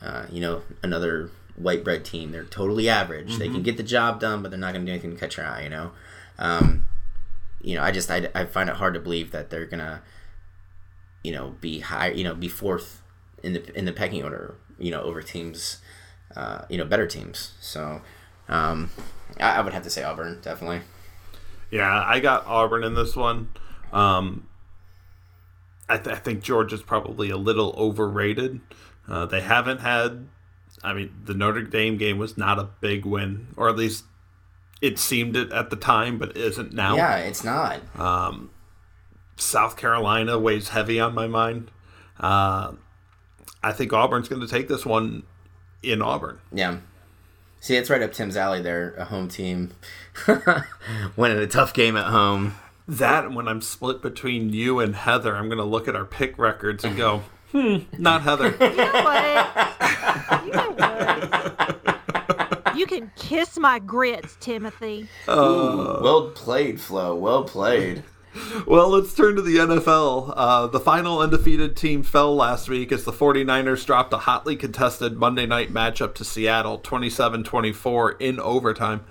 Uh, 0.00 0.26
you 0.30 0.40
know, 0.40 0.62
another 0.82 1.30
white 1.56 1.84
bread 1.84 2.04
team. 2.04 2.32
They're 2.32 2.44
totally 2.44 2.88
average. 2.88 3.36
They 3.36 3.48
can 3.48 3.62
get 3.62 3.76
the 3.76 3.82
job 3.82 4.20
done, 4.20 4.42
but 4.42 4.50
they're 4.50 4.58
not 4.58 4.72
going 4.72 4.86
to 4.86 4.90
do 4.90 4.94
anything 4.94 5.12
to 5.12 5.20
catch 5.20 5.36
your 5.36 5.46
eye. 5.46 5.64
You 5.64 5.70
know, 5.70 5.90
um, 6.38 6.86
you 7.60 7.76
know. 7.76 7.82
I 7.82 7.90
just 7.90 8.10
I, 8.10 8.28
I 8.34 8.46
find 8.46 8.70
it 8.70 8.76
hard 8.76 8.94
to 8.94 9.00
believe 9.00 9.30
that 9.32 9.50
they're 9.50 9.66
gonna, 9.66 10.02
you 11.22 11.32
know, 11.32 11.56
be 11.60 11.80
high. 11.80 12.10
You 12.10 12.24
know, 12.24 12.34
be 12.34 12.48
fourth 12.48 13.02
in 13.42 13.52
the 13.52 13.78
in 13.78 13.84
the 13.84 13.92
pecking 13.92 14.22
order. 14.22 14.54
You 14.78 14.90
know, 14.90 15.02
over 15.02 15.20
teams, 15.20 15.78
uh, 16.34 16.62
you 16.70 16.78
know, 16.78 16.86
better 16.86 17.06
teams. 17.06 17.52
So, 17.60 18.00
um, 18.48 18.88
I, 19.38 19.56
I 19.56 19.60
would 19.60 19.74
have 19.74 19.82
to 19.82 19.90
say 19.90 20.02
Auburn 20.02 20.38
definitely. 20.40 20.80
Yeah, 21.70 22.02
I 22.06 22.20
got 22.20 22.46
Auburn 22.46 22.82
in 22.82 22.94
this 22.94 23.14
one. 23.14 23.50
Um, 23.92 24.46
I, 25.90 25.98
th- 25.98 26.16
I 26.16 26.18
think 26.18 26.42
Georgia's 26.42 26.82
probably 26.82 27.30
a 27.30 27.36
little 27.36 27.74
overrated. 27.76 28.60
Uh, 29.08 29.26
they 29.26 29.40
haven't 29.40 29.80
had. 29.80 30.28
I 30.82 30.92
mean, 30.94 31.12
the 31.24 31.34
Notre 31.34 31.62
Dame 31.62 31.98
game 31.98 32.16
was 32.18 32.38
not 32.38 32.58
a 32.58 32.68
big 32.80 33.04
win, 33.04 33.48
or 33.56 33.68
at 33.68 33.76
least 33.76 34.04
it 34.80 34.98
seemed 34.98 35.36
it 35.36 35.52
at 35.52 35.70
the 35.70 35.76
time, 35.76 36.18
but 36.18 36.36
isn't 36.36 36.72
now. 36.72 36.96
Yeah, 36.96 37.16
it's 37.18 37.44
not. 37.44 37.80
South 39.36 39.76
Carolina 39.76 40.38
weighs 40.38 40.68
heavy 40.68 41.00
on 41.00 41.14
my 41.14 41.26
mind. 41.26 41.70
Uh, 42.18 42.72
I 43.62 43.72
think 43.72 43.92
Auburn's 43.92 44.28
going 44.28 44.40
to 44.42 44.48
take 44.48 44.68
this 44.68 44.86
one 44.86 45.24
in 45.82 46.02
Auburn. 46.02 46.38
Yeah. 46.52 46.78
See, 47.60 47.76
it's 47.76 47.90
right 47.90 48.02
up 48.02 48.12
Tim's 48.12 48.36
alley 48.36 48.62
there. 48.62 48.94
A 48.96 49.04
home 49.04 49.28
team 49.28 49.72
winning 51.16 51.38
a 51.38 51.46
tough 51.46 51.74
game 51.74 51.96
at 51.96 52.06
home. 52.06 52.54
That 52.90 53.32
when 53.32 53.46
I'm 53.46 53.60
split 53.60 54.02
between 54.02 54.52
you 54.52 54.80
and 54.80 54.96
Heather, 54.96 55.36
I'm 55.36 55.46
going 55.46 55.58
to 55.58 55.64
look 55.64 55.86
at 55.86 55.94
our 55.94 56.04
pick 56.04 56.36
records 56.38 56.84
and 56.84 56.96
go, 56.96 57.22
hmm, 57.52 57.76
not 57.96 58.22
Heather. 58.22 58.48
You 58.60 58.76
know 58.76 58.92
what? 58.92 60.44
You 60.44 60.52
know 60.52 60.70
what? 60.72 62.76
You 62.76 62.86
can 62.86 63.12
kiss 63.14 63.56
my 63.58 63.78
grits, 63.78 64.36
Timothy. 64.40 65.08
Oh, 65.28 66.00
well 66.02 66.30
played, 66.30 66.80
Flo. 66.80 67.14
Well 67.14 67.44
played. 67.44 68.02
Well, 68.66 68.88
let's 68.88 69.14
turn 69.14 69.36
to 69.36 69.42
the 69.42 69.56
NFL. 69.56 70.32
Uh, 70.36 70.66
the 70.66 70.80
final 70.80 71.20
undefeated 71.20 71.76
team 71.76 72.02
fell 72.02 72.34
last 72.34 72.68
week 72.68 72.90
as 72.90 73.04
the 73.04 73.12
49ers 73.12 73.86
dropped 73.86 74.12
a 74.12 74.18
hotly 74.18 74.56
contested 74.56 75.16
Monday 75.16 75.46
night 75.46 75.72
matchup 75.72 76.14
to 76.16 76.24
Seattle 76.24 76.78
27 76.78 77.44
24 77.44 78.12
in 78.12 78.40
overtime. 78.40 79.04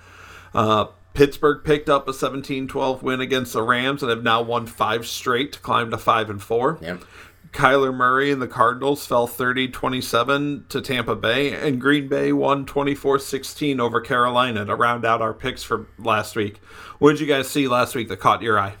Uh, 0.52 0.86
Pittsburgh 1.14 1.64
picked 1.64 1.88
up 1.88 2.08
a 2.08 2.14
17 2.14 2.68
12 2.68 3.02
win 3.02 3.20
against 3.20 3.52
the 3.52 3.62
Rams 3.62 4.02
and 4.02 4.10
have 4.10 4.22
now 4.22 4.42
won 4.42 4.66
five 4.66 5.06
straight 5.06 5.52
to 5.52 5.58
climb 5.58 5.90
to 5.90 5.98
5 5.98 6.30
and 6.30 6.42
4. 6.42 6.78
Yep. 6.80 7.04
Kyler 7.52 7.92
Murray 7.92 8.30
and 8.30 8.40
the 8.40 8.46
Cardinals 8.46 9.04
fell 9.06 9.26
30 9.26 9.68
27 9.68 10.66
to 10.68 10.80
Tampa 10.80 11.16
Bay, 11.16 11.52
and 11.52 11.80
Green 11.80 12.06
Bay 12.06 12.32
won 12.32 12.64
24 12.64 13.18
16 13.18 13.80
over 13.80 14.00
Carolina 14.00 14.64
to 14.64 14.74
round 14.74 15.04
out 15.04 15.20
our 15.20 15.34
picks 15.34 15.62
for 15.62 15.86
last 15.98 16.36
week. 16.36 16.58
What 16.98 17.12
did 17.12 17.20
you 17.20 17.26
guys 17.26 17.48
see 17.48 17.66
last 17.66 17.94
week 17.94 18.08
that 18.08 18.18
caught 18.18 18.42
your 18.42 18.58
eye? 18.58 18.74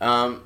Um, 0.00 0.42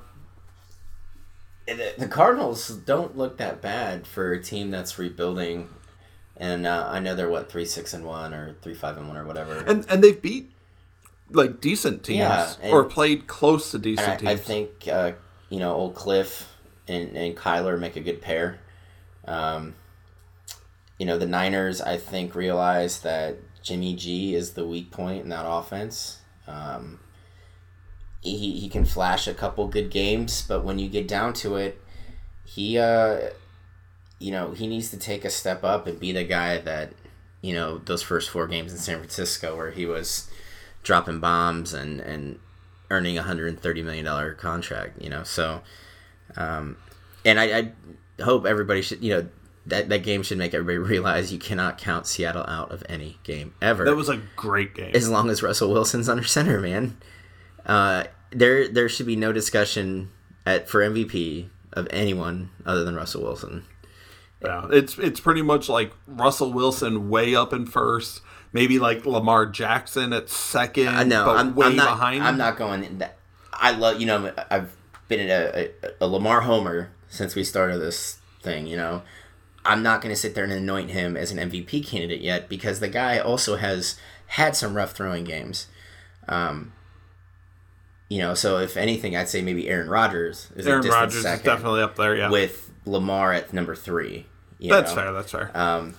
the, 1.67 1.95
the 1.97 2.09
Cardinals 2.09 2.69
don't 2.69 3.17
look 3.17 3.39
that 3.39 3.63
bad 3.63 4.07
for 4.07 4.33
a 4.33 4.43
team 4.43 4.71
that's 4.71 4.99
rebuilding, 4.99 5.71
and 6.37 6.67
uh, 6.67 6.89
I 6.91 7.01
know 7.01 7.15
they're 7.15 7.31
what 7.31 7.51
three 7.51 7.65
six 7.65 7.95
and 7.95 8.05
one 8.05 8.35
or 8.35 8.55
three 8.61 8.75
five 8.75 8.99
and 8.99 9.09
one 9.09 9.17
or 9.17 9.25
whatever. 9.25 9.59
And 9.67 9.87
and 9.89 10.05
they've 10.05 10.21
beat 10.21 10.52
like 11.35 11.61
decent 11.61 12.05
teams 12.05 12.19
Yeah, 12.19 12.55
or 12.71 12.85
played 12.85 13.27
close 13.27 13.71
to 13.73 13.79
decent 13.79 14.27
I, 14.27 14.33
I 14.33 14.37
think 14.37 14.89
uh, 14.89 15.13
you 15.53 15.59
know, 15.59 15.75
old 15.75 15.95
Cliff 15.95 16.49
and, 16.89 17.15
and 17.17 17.37
Kyler 17.37 17.79
make 17.79 17.97
a 17.97 18.01
good 18.01 18.23
pair. 18.23 18.59
Um, 19.27 19.75
you 20.99 21.05
know, 21.05 21.19
the 21.19 21.27
Niners, 21.27 21.81
I 21.81 21.99
think, 21.99 22.35
realize 22.35 23.03
that 23.03 23.37
Jimmy 23.63 23.95
G 23.95 24.35
is 24.35 24.53
the 24.53 24.67
weak 24.67 24.91
point 24.91 25.23
in 25.23 25.29
that 25.29 25.45
offense. 25.47 26.21
Um, 26.47 27.01
he, 28.23 28.59
he 28.59 28.69
can 28.69 28.85
flash 28.85 29.27
a 29.27 29.35
couple 29.35 29.69
good 29.69 29.91
games, 29.91 30.43
but 30.47 30.65
when 30.65 30.79
you 30.79 30.89
get 30.89 31.07
down 31.07 31.33
to 31.35 31.57
it, 31.57 31.81
he, 32.45 32.79
uh, 32.79 33.31
you 34.19 34.31
know, 34.31 34.53
he 34.53 34.67
needs 34.67 34.91
to 34.91 34.97
take 34.97 35.25
a 35.25 35.31
step 35.31 35.65
up 35.65 35.87
and 35.87 36.01
be 36.01 36.13
the 36.13 36.25
guy 36.25 36.59
that, 36.59 36.93
you 37.41 37.53
know, 37.53 37.79
those 37.79 38.03
first 38.03 38.31
four 38.31 38.47
games 38.47 38.73
in 38.73 38.79
San 38.79 38.99
Francisco 38.99 39.57
where 39.57 39.73
he 39.73 39.85
was 39.85 40.31
dropping 40.83 41.21
bombs 41.21 41.73
and, 41.73 42.01
and 42.01 42.39
earning 42.91 43.19
a 43.19 43.23
$130 43.23 43.85
million 43.85 44.37
contract, 44.37 45.01
you 45.01 45.09
know, 45.09 45.23
so, 45.23 45.63
um, 46.37 46.77
and 47.25 47.39
I, 47.39 47.59
I 47.59 47.73
hope 48.23 48.47
everybody 48.47 48.83
should, 48.83 49.03
you 49.03 49.15
know, 49.15 49.29
that, 49.67 49.89
that 49.89 50.03
game 50.03 50.23
should 50.23 50.39
make 50.39 50.55
everybody 50.55 50.79
realize 50.91 51.33
you 51.33 51.39
cannot 51.39 51.79
count 51.79 52.07
Seattle 52.07 52.45
out 52.47 52.71
of 52.73 52.83
any 52.89 53.19
game 53.23 53.55
ever. 53.63 53.85
That 53.85 53.97
was 53.97 54.09
a 54.09 54.21
great 54.37 54.75
game. 54.75 54.95
as 54.95 55.09
long 55.09 55.31
as 55.31 55.43
Russell 55.43 55.73
Wilson's 55.73 56.09
under 56.09 56.25
center, 56.25 56.61
man. 56.61 56.97
Uh, 57.65 58.05
there 58.31 58.67
there 58.67 58.89
should 58.89 59.07
be 59.07 59.17
no 59.17 59.33
discussion 59.33 60.11
at 60.45 60.69
for 60.69 60.81
MVP 60.81 61.49
of 61.73 61.87
anyone 61.91 62.51
other 62.67 62.85
than 62.85 62.97
Russell 62.97 63.23
Wilson. 63.23 63.65
Yeah, 64.43 64.67
it's 64.71 64.99
it's 64.99 65.21
pretty 65.21 65.43
much 65.43 65.69
like 65.69 65.93
Russell 66.07 66.53
Wilson 66.53 67.09
way 67.09 67.35
up 67.35 67.53
in 67.53 67.67
first, 67.67 68.21
maybe 68.53 68.79
like 68.79 69.05
Lamar 69.07 69.47
Jackson 69.47 70.13
at 70.13 70.29
second, 70.29 70.89
I 70.89 71.05
know 71.05 71.25
but 71.27 71.37
I'm, 71.37 71.55
way 71.55 71.67
I'm 71.67 71.77
not 71.77 71.97
behind. 71.97 72.23
I'm 72.23 72.39
not 72.39 72.57
going. 72.57 72.85
in 72.85 72.99
That, 72.99 73.17
I 73.53 73.73
love 73.73 74.01
you 74.01 74.07
know 74.07 74.33
I've 74.51 74.75
been 75.09 75.29
a, 75.31 75.71
a, 75.83 75.91
a 76.01 76.07
Lamar 76.07 76.43
homer 76.43 76.91
since 77.09 77.35
we 77.35 77.45
started 77.45 77.79
this 77.79 78.19
thing. 78.43 78.67
You 78.67 78.77
know, 78.77 79.03
I'm 79.65 79.83
not 79.83 80.01
going 80.01 80.15
to 80.15 80.21
sit 80.21 80.35
there 80.35 80.45
and 80.45 80.53
anoint 80.53 80.91
him 80.91 81.17
as 81.17 81.31
an 81.31 81.51
MVP 81.51 81.87
candidate 81.87 82.21
yet 82.21 82.49
because 82.49 82.81
the 82.81 82.89
guy 82.89 83.19
also 83.19 83.57
has 83.57 83.99
had 84.27 84.57
some 84.57 84.75
rough 84.75 84.93
throwing 84.93 85.25
games. 85.25 85.67
Um, 86.29 86.73
you 88.09 88.19
know, 88.19 88.35
so 88.35 88.59
if 88.59 88.77
anything, 88.77 89.17
I'd 89.17 89.29
say 89.29 89.41
maybe 89.43 89.69
Aaron 89.69 89.89
Rodgers 89.89 90.51
is 90.55 90.67
a 90.67 90.71
Aaron 90.71 90.87
Rodgers 90.87 91.25
is 91.25 91.41
definitely 91.41 91.83
up 91.83 91.97
there. 91.97 92.17
Yeah, 92.17 92.31
with 92.31 92.71
Lamar 92.85 93.33
at 93.33 93.53
number 93.53 93.75
three. 93.75 94.27
you 94.59 94.71
that's 94.71 94.95
know? 94.95 95.03
fair. 95.03 95.13
That's 95.13 95.31
fair. 95.31 95.51
Um, 95.55 95.95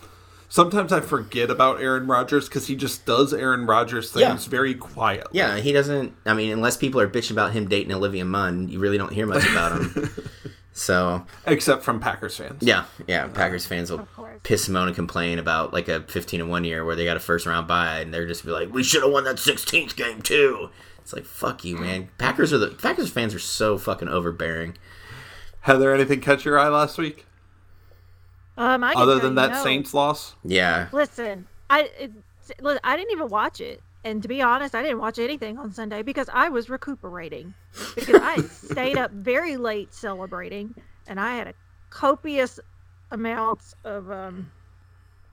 Sometimes 0.54 0.94
I 0.94 1.00
forget 1.00 1.50
about 1.50 1.82
Aaron 1.82 2.06
Rodgers 2.06 2.48
because 2.48 2.68
he 2.68 2.76
just 2.76 3.08
does 3.08 3.34
Aaron 3.34 3.66
Rodgers 3.66 4.12
things 4.12 4.22
Yeah. 4.22 4.36
very 4.52 4.76
quietly. 4.76 5.32
yeah, 5.40 5.58
he 5.58 5.72
doesn't. 5.72 6.14
I 6.28 6.36
mean, 6.36 6.52
unless 6.52 6.78
people 6.78 7.02
are 7.02 7.08
bitching 7.10 7.32
about 7.32 7.54
him 7.54 7.68
dating 7.68 7.92
Olivia 7.92 8.24
Munn, 8.24 8.68
you 8.70 8.78
really 8.78 9.00
don't 9.00 9.12
hear 9.12 9.26
much 9.26 9.50
about 9.50 9.72
him. 9.82 10.12
so 10.72 11.26
except 11.48 11.84
from 11.84 12.00
Packers 12.00 12.38
fans. 12.38 12.62
yeah, 12.62 12.86
yeah, 13.08 13.26
Packers 13.30 13.66
fans 13.66 13.90
will 13.90 14.08
piss 14.44 14.70
moan 14.70 14.86
and 14.90 14.96
complain 14.96 15.40
about 15.40 15.74
like 15.74 15.88
a 15.88 16.02
15 16.02 16.42
and 16.42 16.52
one 16.52 16.66
year 16.66 16.86
where 16.86 16.96
they 16.96 17.04
got 17.04 17.18
a 17.18 17.20
first 17.20 17.48
round 17.48 17.68
bye 17.68 18.02
and 18.02 18.14
they're 18.14 18.28
just 18.28 18.46
be 18.46 18.52
like, 18.52 18.72
we 18.72 18.84
should 18.84 19.02
have 19.02 19.12
won 19.12 19.24
that 19.24 19.38
16th 19.38 19.96
game 19.96 20.22
too. 20.22 20.70
It's 21.00 21.14
like 21.14 21.26
fuck 21.26 21.66
you, 21.66 21.78
man. 21.78 22.10
Packers 22.20 22.54
are 22.54 22.60
the 22.60 22.68
Packers 22.68 23.10
fans 23.10 23.34
are 23.34 23.40
so 23.40 23.80
fucking 23.80 24.08
overbearing. 24.08 24.78
Heather, 25.62 25.92
anything 25.96 26.22
catch 26.22 26.46
your 26.46 26.60
eye 26.60 26.68
last 26.68 27.00
week 27.00 27.26
Um, 28.58 28.84
I 28.84 28.94
other 28.94 29.20
than 29.20 29.36
that 29.36 29.52
no. 29.52 29.64
Saints 29.64 29.94
loss? 29.94 30.36
Yeah, 30.44 30.88
Listen, 30.92 31.48
I 31.70 31.90
it, 32.00 32.12
I 32.84 32.98
didn't 32.98 33.12
even 33.12 33.30
watch 33.30 33.62
it, 33.62 33.82
and 34.04 34.22
to 34.22 34.28
be 34.28 34.42
honest, 34.42 34.76
I 34.76 34.82
didn't 34.82 35.00
watch 35.00 35.18
anything 35.18 35.58
on 35.58 35.72
Sunday 35.72 36.04
because 36.04 36.30
I 36.32 36.50
was 36.50 36.70
recuperating 36.70 37.54
because 37.96 38.22
I 38.22 38.38
stayed 38.72 38.98
up 38.98 39.12
very 39.12 39.58
late 39.58 39.94
celebrating, 39.94 40.76
and 41.08 41.20
I 41.20 41.36
had 41.36 41.48
a 41.48 41.54
copious 41.90 42.60
amounts 43.12 43.76
of 43.84 44.12
um, 44.12 44.52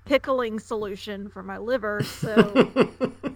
pickling 0.06 0.58
solution 0.58 1.28
for 1.28 1.42
my 1.42 1.58
liver, 1.58 2.02
so 2.02 2.70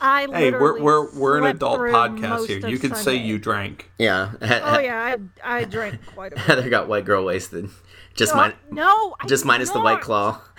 I 0.00 0.26
Hey, 0.30 0.50
we're 0.50 0.80
we're 0.80 1.10
we're 1.12 1.38
an 1.38 1.44
adult 1.44 1.78
podcast 1.80 2.46
here. 2.46 2.68
You 2.68 2.78
can 2.78 2.94
say 2.94 3.16
you 3.16 3.38
drank. 3.38 3.90
yeah. 3.98 4.32
Oh 4.42 4.78
yeah, 4.78 5.16
I, 5.44 5.58
I 5.58 5.64
drank 5.64 6.04
quite 6.14 6.32
a 6.32 6.36
bit. 6.36 6.44
Heather 6.44 6.68
got 6.68 6.88
white 6.88 7.04
girl 7.04 7.24
wasted. 7.24 7.70
Just 8.14 8.34
Uh, 8.34 8.48
min- 8.70 8.76
no, 8.76 9.14
just 9.26 9.42
did 9.44 9.48
minus 9.48 9.70
the 9.70 9.80
white 9.80 10.00
claw. 10.00 10.40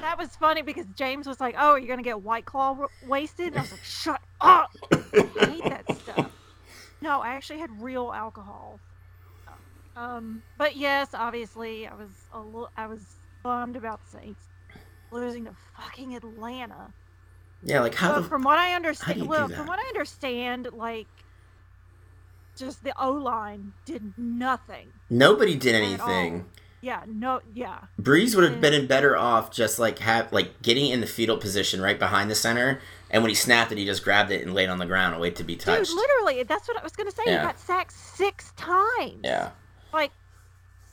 That 0.00 0.18
was 0.18 0.36
funny 0.36 0.62
because 0.62 0.86
James 0.94 1.26
was 1.26 1.40
like, 1.40 1.56
"Oh, 1.58 1.74
you're 1.76 1.88
gonna 1.88 2.02
get 2.02 2.22
White 2.22 2.44
Claw 2.44 2.70
w- 2.74 2.88
wasted," 3.08 3.48
and 3.48 3.58
I 3.58 3.60
was 3.62 3.72
like, 3.72 3.82
"Shut 3.82 4.20
up! 4.40 4.70
I 4.92 4.96
hate 5.46 5.64
that 5.64 5.84
stuff." 5.96 6.30
No, 7.00 7.20
I 7.20 7.30
actually 7.34 7.58
had 7.58 7.82
real 7.82 8.12
alcohol. 8.14 8.78
Um, 9.96 10.42
but 10.58 10.76
yes, 10.76 11.08
obviously, 11.14 11.86
I 11.88 11.94
was 11.94 12.10
a 12.32 12.38
little, 12.40 12.70
I 12.76 12.86
was 12.86 13.00
bummed 13.42 13.76
about 13.76 14.00
Saints 14.06 14.44
losing 15.10 15.46
to 15.46 15.54
fucking 15.76 16.14
Atlanta. 16.14 16.92
Yeah, 17.64 17.80
like 17.80 17.94
how 17.94 18.20
the 18.20 18.22
from 18.28 18.42
what 18.42 18.58
I 18.58 18.74
understand, 18.74 19.26
well, 19.26 19.48
from 19.48 19.66
what 19.66 19.78
I 19.78 19.86
understand, 19.88 20.68
like, 20.72 21.06
just 22.56 22.84
the 22.84 22.92
O 23.02 23.10
line 23.12 23.72
did 23.84 24.12
nothing. 24.16 24.88
nobody 25.10 25.56
did 25.56 25.74
anything. 25.74 26.46
Yeah, 26.82 27.02
no, 27.06 27.40
yeah. 27.54 27.78
Brees 27.98 28.34
would 28.34 28.44
have 28.44 28.60
been 28.60 28.86
better 28.86 29.16
off 29.16 29.50
just 29.50 29.78
like 29.78 30.00
have 30.00 30.30
like 30.34 30.60
getting 30.60 30.90
in 30.90 31.00
the 31.00 31.06
fetal 31.06 31.38
position 31.38 31.80
right 31.80 31.98
behind 31.98 32.30
the 32.30 32.34
center, 32.34 32.80
and 33.10 33.22
when 33.22 33.30
he 33.30 33.34
snapped 33.34 33.72
it, 33.72 33.78
he 33.78 33.86
just 33.86 34.04
grabbed 34.04 34.30
it 34.30 34.42
and 34.44 34.52
laid 34.52 34.68
on 34.68 34.76
the 34.78 34.84
ground 34.84 35.14
and 35.14 35.22
waited 35.22 35.36
to 35.36 35.44
be 35.44 35.56
touched. 35.56 35.88
Dude, 35.90 35.96
literally, 35.96 36.42
that's 36.42 36.68
what 36.68 36.78
I 36.78 36.82
was 36.82 36.92
gonna 36.92 37.10
say. 37.10 37.22
Yeah. 37.24 37.40
He 37.40 37.46
got 37.46 37.58
sacked 37.58 37.92
six 37.92 38.52
times. 38.56 39.20
yeah, 39.24 39.50
Like, 39.94 40.12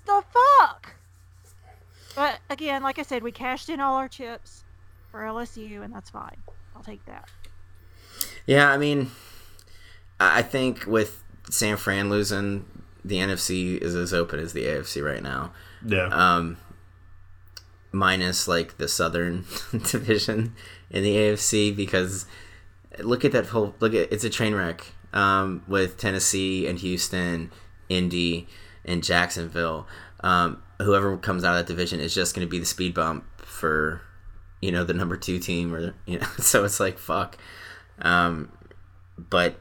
the 0.05 0.23
fuck? 0.31 0.95
But 2.15 2.39
again, 2.49 2.83
like 2.83 2.97
I 2.97 3.03
said, 3.03 3.21
we 3.21 3.33
cashed 3.33 3.67
in 3.69 3.81
all 3.81 3.95
our 3.95 4.07
chips 4.07 4.63
for 5.11 5.19
LSU, 5.21 5.83
and 5.83 5.93
that's 5.93 6.09
fine. 6.09 6.37
I'll 6.81 6.93
take 6.93 7.05
that. 7.05 7.29
yeah. 8.47 8.71
I 8.71 8.77
mean, 8.77 9.11
I 10.19 10.39
I 10.39 10.41
think 10.41 10.87
with 10.87 11.23
San 11.51 11.77
Fran 11.77 12.09
losing, 12.09 12.65
the 13.05 13.17
NFC 13.17 13.77
is 13.77 13.95
as 13.95 14.13
open 14.13 14.39
as 14.39 14.53
the 14.53 14.65
AFC 14.65 15.03
right 15.05 15.21
now. 15.21 15.53
Yeah. 15.85 16.07
Um, 16.07 16.57
minus 17.91 18.47
like 18.47 18.77
the 18.77 18.87
Southern 18.87 19.45
division 19.71 20.55
in 20.89 21.03
the 21.03 21.15
AFC 21.15 21.75
because 21.75 22.25
look 22.99 23.23
at 23.23 23.31
that 23.33 23.47
whole 23.47 23.75
look 23.79 23.93
at 23.93 24.11
it's 24.11 24.23
a 24.23 24.29
train 24.29 24.55
wreck 24.55 24.85
um, 25.13 25.63
with 25.67 25.97
Tennessee 25.97 26.65
and 26.65 26.79
Houston, 26.79 27.51
Indy, 27.89 28.47
and 28.83 29.03
Jacksonville. 29.03 29.87
Um, 30.21 30.63
whoever 30.79 31.15
comes 31.17 31.43
out 31.43 31.51
of 31.51 31.67
that 31.67 31.71
division 31.71 31.99
is 31.99 32.15
just 32.15 32.33
going 32.33 32.47
to 32.47 32.49
be 32.49 32.57
the 32.57 32.65
speed 32.65 32.95
bump 32.95 33.25
for 33.37 34.01
you 34.61 34.71
know 34.71 34.83
the 34.83 34.93
number 34.93 35.17
two 35.17 35.39
team 35.39 35.73
or 35.73 35.93
you 36.05 36.19
know 36.19 36.27
so 36.39 36.63
it's 36.63 36.79
like 36.79 36.97
fuck. 36.97 37.37
Um, 38.01 38.51
but 39.17 39.55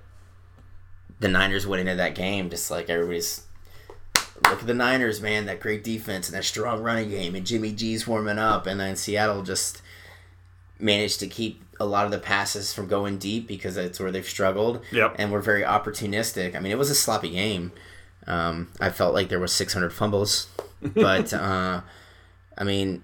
the 1.18 1.28
Niners 1.28 1.66
went 1.66 1.80
into 1.80 1.96
that 1.96 2.14
game 2.14 2.48
just 2.48 2.70
like 2.70 2.88
everybody's 2.88 3.44
look 4.48 4.60
at 4.60 4.66
the 4.66 4.74
Niners, 4.74 5.20
man, 5.20 5.46
that 5.46 5.60
great 5.60 5.84
defense 5.84 6.28
and 6.28 6.36
that 6.36 6.44
strong 6.44 6.82
running 6.82 7.10
game, 7.10 7.34
and 7.34 7.46
Jimmy 7.46 7.72
G's 7.72 8.06
warming 8.06 8.38
up, 8.38 8.66
and 8.66 8.80
then 8.80 8.96
Seattle 8.96 9.42
just 9.42 9.82
managed 10.78 11.20
to 11.20 11.26
keep 11.26 11.62
a 11.78 11.84
lot 11.84 12.04
of 12.04 12.10
the 12.10 12.18
passes 12.18 12.72
from 12.72 12.86
going 12.86 13.18
deep 13.18 13.46
because 13.46 13.74
that's 13.74 14.00
where 14.00 14.10
they've 14.10 14.26
struggled. 14.26 14.82
Yep. 14.92 15.16
And 15.18 15.32
we're 15.32 15.40
very 15.40 15.62
opportunistic. 15.62 16.54
I 16.54 16.60
mean, 16.60 16.72
it 16.72 16.78
was 16.78 16.90
a 16.90 16.94
sloppy 16.94 17.30
game. 17.30 17.72
Um, 18.26 18.70
I 18.80 18.90
felt 18.90 19.14
like 19.14 19.28
there 19.28 19.38
was 19.38 19.52
600 19.52 19.92
fumbles, 19.92 20.48
but 20.82 21.32
uh, 21.32 21.82
I 22.56 22.64
mean, 22.64 23.02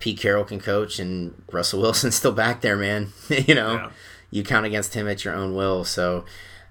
Pete 0.00 0.18
Carroll 0.18 0.44
can 0.44 0.58
coach, 0.60 0.98
and 0.98 1.40
Russell 1.52 1.80
Wilson's 1.80 2.16
still 2.16 2.32
back 2.32 2.60
there, 2.62 2.76
man. 2.76 3.12
you 3.28 3.54
know, 3.54 3.74
Yeah. 3.74 3.90
you 4.30 4.42
count 4.42 4.66
against 4.66 4.94
him 4.94 5.06
at 5.08 5.24
your 5.24 5.34
own 5.34 5.54
will. 5.54 5.84
So, 5.84 6.24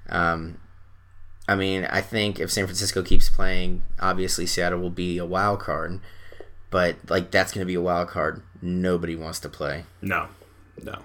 um, 0.10 0.60
I 1.48 1.56
mean, 1.56 1.86
I 1.86 2.02
think 2.02 2.40
if 2.40 2.52
San 2.52 2.66
Francisco 2.66 3.02
keeps 3.02 3.30
playing, 3.30 3.84
obviously 4.00 4.46
Seattle 4.46 4.80
will 4.80 4.90
be 4.90 5.18
a 5.18 5.26
wild 5.26 5.60
card. 5.62 6.00
But 6.72 6.98
like 7.10 7.32
that's 7.32 7.52
going 7.52 7.62
to 7.62 7.66
be 7.68 7.74
a 7.76 7.82
wild 7.82 8.10
card. 8.10 8.44
Nobody 8.62 9.16
wants 9.16 9.40
to 9.40 9.50
play. 9.50 9.86
No, 10.02 10.28
no. 10.84 11.00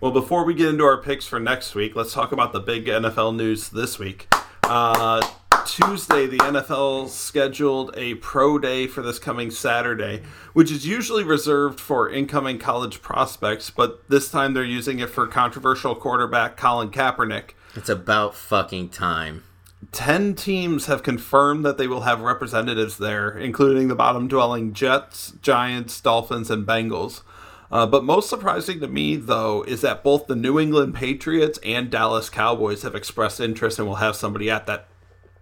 Well, 0.00 0.12
before 0.12 0.44
we 0.44 0.54
get 0.54 0.68
into 0.68 0.84
our 0.84 0.96
picks 1.02 1.26
for 1.26 1.38
next 1.40 1.74
week, 1.74 1.94
let's 1.96 2.12
talk 2.12 2.32
about 2.32 2.52
the 2.52 2.60
big 2.60 2.86
NFL 2.86 3.36
news 3.36 3.68
this 3.70 3.98
week. 3.98 4.28
Uh, 4.62 5.26
Tuesday, 5.66 6.26
the 6.26 6.38
NFL 6.38 7.08
scheduled 7.08 7.96
a 7.96 8.14
pro 8.16 8.58
day 8.58 8.86
for 8.86 9.02
this 9.02 9.18
coming 9.18 9.50
Saturday, 9.50 10.22
which 10.52 10.70
is 10.70 10.86
usually 10.86 11.24
reserved 11.24 11.80
for 11.80 12.10
incoming 12.10 12.58
college 12.58 13.00
prospects, 13.00 13.70
but 13.70 14.08
this 14.08 14.30
time 14.30 14.52
they're 14.52 14.62
using 14.62 14.98
it 14.98 15.10
for 15.10 15.26
controversial 15.26 15.94
quarterback 15.94 16.56
Colin 16.56 16.90
Kaepernick. 16.90 17.50
It's 17.74 17.88
about 17.88 18.34
fucking 18.34 18.90
time. 18.90 19.44
10 19.92 20.34
teams 20.34 20.86
have 20.86 21.02
confirmed 21.02 21.64
that 21.64 21.78
they 21.78 21.86
will 21.86 22.02
have 22.02 22.20
representatives 22.20 22.98
there, 22.98 23.30
including 23.30 23.88
the 23.88 23.94
bottom 23.94 24.28
dwelling 24.28 24.72
Jets, 24.72 25.32
Giants, 25.42 26.00
Dolphins, 26.00 26.50
and 26.50 26.66
Bengals. 26.66 27.22
Uh, 27.70 27.86
but 27.86 28.04
most 28.04 28.28
surprising 28.28 28.80
to 28.80 28.86
me, 28.86 29.16
though, 29.16 29.62
is 29.62 29.80
that 29.80 30.04
both 30.04 30.26
the 30.26 30.36
New 30.36 30.60
England 30.60 30.94
Patriots 30.94 31.58
and 31.64 31.90
Dallas 31.90 32.30
Cowboys 32.30 32.82
have 32.82 32.94
expressed 32.94 33.40
interest 33.40 33.78
and 33.78 33.88
will 33.88 33.96
have 33.96 34.14
somebody 34.14 34.50
at 34.50 34.66
that 34.66 34.86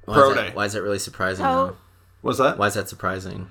Why 0.04 0.14
pro 0.14 0.30
is 0.30 0.36
day. 0.36 0.42
that, 0.44 0.54
why 0.54 0.64
is 0.66 0.72
that 0.72 0.82
really 0.82 0.98
surprising? 0.98 1.44
Oh. 1.44 1.66
though? 1.66 1.76
Was 2.22 2.38
that? 2.38 2.58
Why 2.58 2.68
is 2.68 2.74
that 2.74 2.88
surprising? 2.88 3.48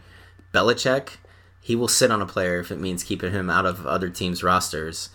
Belichick, 0.54 1.18
he 1.62 1.76
will 1.76 1.88
sit 1.88 2.12
on 2.12 2.22
a 2.22 2.26
player 2.26 2.60
if 2.60 2.72
it 2.72 2.80
means 2.80 3.04
keeping 3.04 3.32
him 3.32 3.50
out 3.50 3.66
of 3.66 3.86
other 3.86 4.10
teams' 4.10 4.44
rosters. 4.44 5.10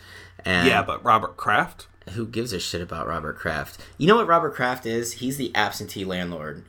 And 0.44 0.68
Yeah, 0.68 0.82
but 0.82 1.04
Robert 1.04 1.36
Kraft. 1.36 1.86
who 2.10 2.26
gives 2.26 2.52
a 2.52 2.60
shit 2.60 2.80
about 2.80 3.06
Robert 3.06 3.36
Kraft? 3.38 3.80
You 3.98 4.06
know 4.06 4.16
what 4.16 4.26
Robert 4.26 4.54
Kraft 4.54 4.86
is? 4.86 5.14
He's 5.14 5.36
the 5.36 5.54
absentee 5.54 6.04
landlord. 6.04 6.64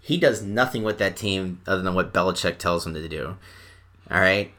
He 0.00 0.18
does 0.18 0.42
nothing 0.42 0.82
with 0.84 0.98
that 0.98 1.16
team 1.16 1.60
other 1.66 1.82
than 1.82 1.94
what 1.94 2.12
Belichick 2.12 2.58
tells 2.58 2.86
him 2.86 2.94
to 2.94 3.08
do. 3.08 3.36
All 4.10 4.20
right? 4.20 4.52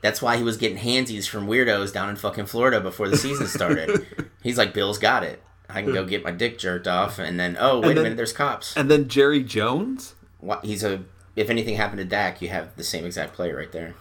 That's 0.00 0.20
why 0.20 0.36
he 0.36 0.42
was 0.42 0.56
getting 0.56 0.78
handsies 0.78 1.28
from 1.28 1.46
weirdos 1.46 1.92
down 1.92 2.08
in 2.08 2.16
fucking 2.16 2.46
Florida 2.46 2.80
before 2.80 3.08
the 3.08 3.16
season 3.16 3.46
started. 3.46 4.04
He's 4.42 4.58
like, 4.58 4.74
Bill's 4.74 4.98
got 4.98 5.22
it. 5.22 5.40
I 5.74 5.82
can 5.82 5.92
go 5.92 6.02
hmm. 6.02 6.08
get 6.08 6.24
my 6.24 6.30
dick 6.30 6.58
jerked 6.58 6.86
off, 6.86 7.18
and 7.18 7.38
then 7.38 7.56
oh 7.58 7.80
wait 7.80 7.90
And 7.90 7.98
a 7.98 8.02
minute, 8.02 8.16
there's 8.16 8.32
cops. 8.32 8.76
And 8.76 8.90
then 8.90 9.08
Jerry 9.08 9.42
Jones. 9.42 10.14
What, 10.40 10.64
he's 10.64 10.82
a. 10.84 11.04
If 11.34 11.48
anything 11.48 11.76
happened 11.76 11.98
to 11.98 12.04
Dak, 12.04 12.42
you 12.42 12.48
have 12.48 12.76
the 12.76 12.84
same 12.84 13.06
exact 13.06 13.32
player 13.32 13.56
right 13.56 13.72
there. 13.72 13.94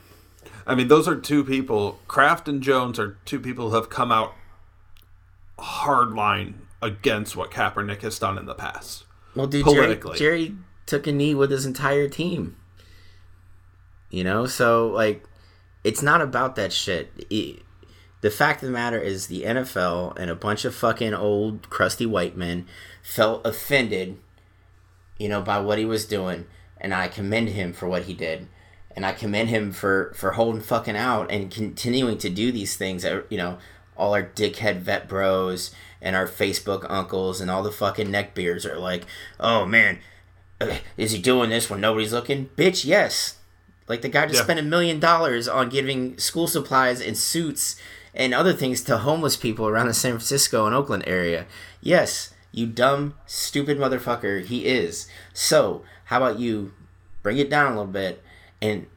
I 0.67 0.75
mean, 0.75 0.89
those 0.89 1.07
are 1.07 1.15
two 1.15 1.43
people. 1.43 1.99
Kraft 2.07 2.47
and 2.47 2.61
Jones 2.61 2.99
are 2.99 3.17
two 3.25 3.39
people 3.39 3.69
who 3.69 3.75
have 3.75 3.89
come 3.89 4.11
out 4.11 4.33
hard 5.59 6.11
line 6.11 6.61
against 6.81 7.35
what 7.35 7.51
Kaepernick 7.51 8.01
has 8.01 8.19
done 8.19 8.37
in 8.37 8.45
the 8.45 8.55
past. 8.55 9.05
Well, 9.35 9.47
dude, 9.47 9.65
Jerry, 9.65 9.75
Politically. 9.75 10.17
Jerry 10.17 10.55
took 10.85 11.07
a 11.07 11.11
knee 11.11 11.35
with 11.35 11.51
his 11.51 11.65
entire 11.65 12.09
team. 12.09 12.57
You 14.09 14.23
know, 14.23 14.45
so 14.45 14.87
like, 14.87 15.23
it's 15.83 16.01
not 16.01 16.21
about 16.21 16.55
that 16.57 16.73
shit. 16.73 17.11
It- 17.29 17.61
the 18.21 18.29
fact 18.31 18.61
of 18.61 18.67
the 18.67 18.73
matter 18.73 18.99
is, 18.99 19.27
the 19.27 19.43
NFL 19.43 20.17
and 20.17 20.29
a 20.29 20.35
bunch 20.35 20.63
of 20.65 20.75
fucking 20.75 21.13
old 21.13 21.69
crusty 21.69 22.05
white 22.05 22.37
men 22.37 22.67
felt 23.01 23.45
offended, 23.45 24.17
you 25.17 25.27
know, 25.29 25.41
by 25.41 25.59
what 25.59 25.77
he 25.79 25.85
was 25.85 26.05
doing, 26.05 26.45
and 26.79 26.93
I 26.93 27.07
commend 27.07 27.49
him 27.49 27.73
for 27.73 27.87
what 27.87 28.03
he 28.03 28.13
did, 28.13 28.47
and 28.95 29.05
I 29.05 29.11
commend 29.13 29.49
him 29.49 29.71
for 29.71 30.13
for 30.15 30.31
holding 30.33 30.61
fucking 30.61 30.95
out 30.97 31.31
and 31.31 31.49
continuing 31.51 32.17
to 32.19 32.29
do 32.29 32.51
these 32.51 32.75
things. 32.77 33.03
You 33.03 33.37
know, 33.37 33.57
all 33.97 34.13
our 34.13 34.23
dickhead 34.23 34.77
vet 34.77 35.07
bros 35.07 35.71
and 36.01 36.15
our 36.15 36.27
Facebook 36.27 36.85
uncles 36.89 37.39
and 37.41 37.51
all 37.51 37.61
the 37.63 37.71
fucking 37.71 38.07
neckbeards 38.07 38.65
are 38.65 38.79
like, 38.79 39.05
oh 39.39 39.65
man, 39.65 39.99
uh, 40.59 40.77
is 40.97 41.11
he 41.11 41.21
doing 41.21 41.49
this 41.51 41.69
when 41.69 41.79
nobody's 41.81 42.11
looking? 42.13 42.49
Bitch, 42.57 42.83
yes. 42.85 43.35
Like 43.87 44.01
the 44.01 44.09
guy 44.09 44.25
just 44.25 44.39
Yeah. 44.39 44.43
spent 44.43 44.59
a 44.59 44.63
million 44.63 44.99
dollars 44.99 45.47
on 45.47 45.69
giving 45.69 46.17
school 46.17 46.47
supplies 46.47 47.01
and 47.01 47.15
suits 47.17 47.75
and 48.13 48.33
other 48.33 48.53
things 48.53 48.81
to 48.83 48.97
homeless 48.99 49.35
people 49.37 49.67
around 49.67 49.87
the 49.87 49.93
San 49.93 50.11
Francisco 50.13 50.65
and 50.65 50.75
Oakland 50.75 51.03
area. 51.07 51.45
Yes, 51.81 52.33
you 52.51 52.67
dumb, 52.67 53.15
stupid 53.25 53.77
motherfucker, 53.77 54.43
he 54.45 54.65
is. 54.65 55.07
So, 55.33 55.83
how 56.05 56.17
about 56.17 56.39
you 56.39 56.73
bring 57.23 57.37
it 57.37 57.49
down 57.49 57.67
a 57.71 57.75
little 57.75 57.91
bit 57.91 58.21
and 58.61 58.87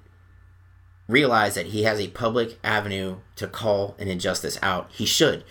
realize 1.09 1.55
that 1.55 1.67
he 1.67 1.83
has 1.85 2.01
a 2.01 2.09
public 2.09 2.59
avenue 2.65 3.17
to 3.37 3.47
call 3.47 3.95
an 3.99 4.09
injustice 4.09 4.59
out? 4.63 4.89
He 4.91 5.07
should. 5.07 5.45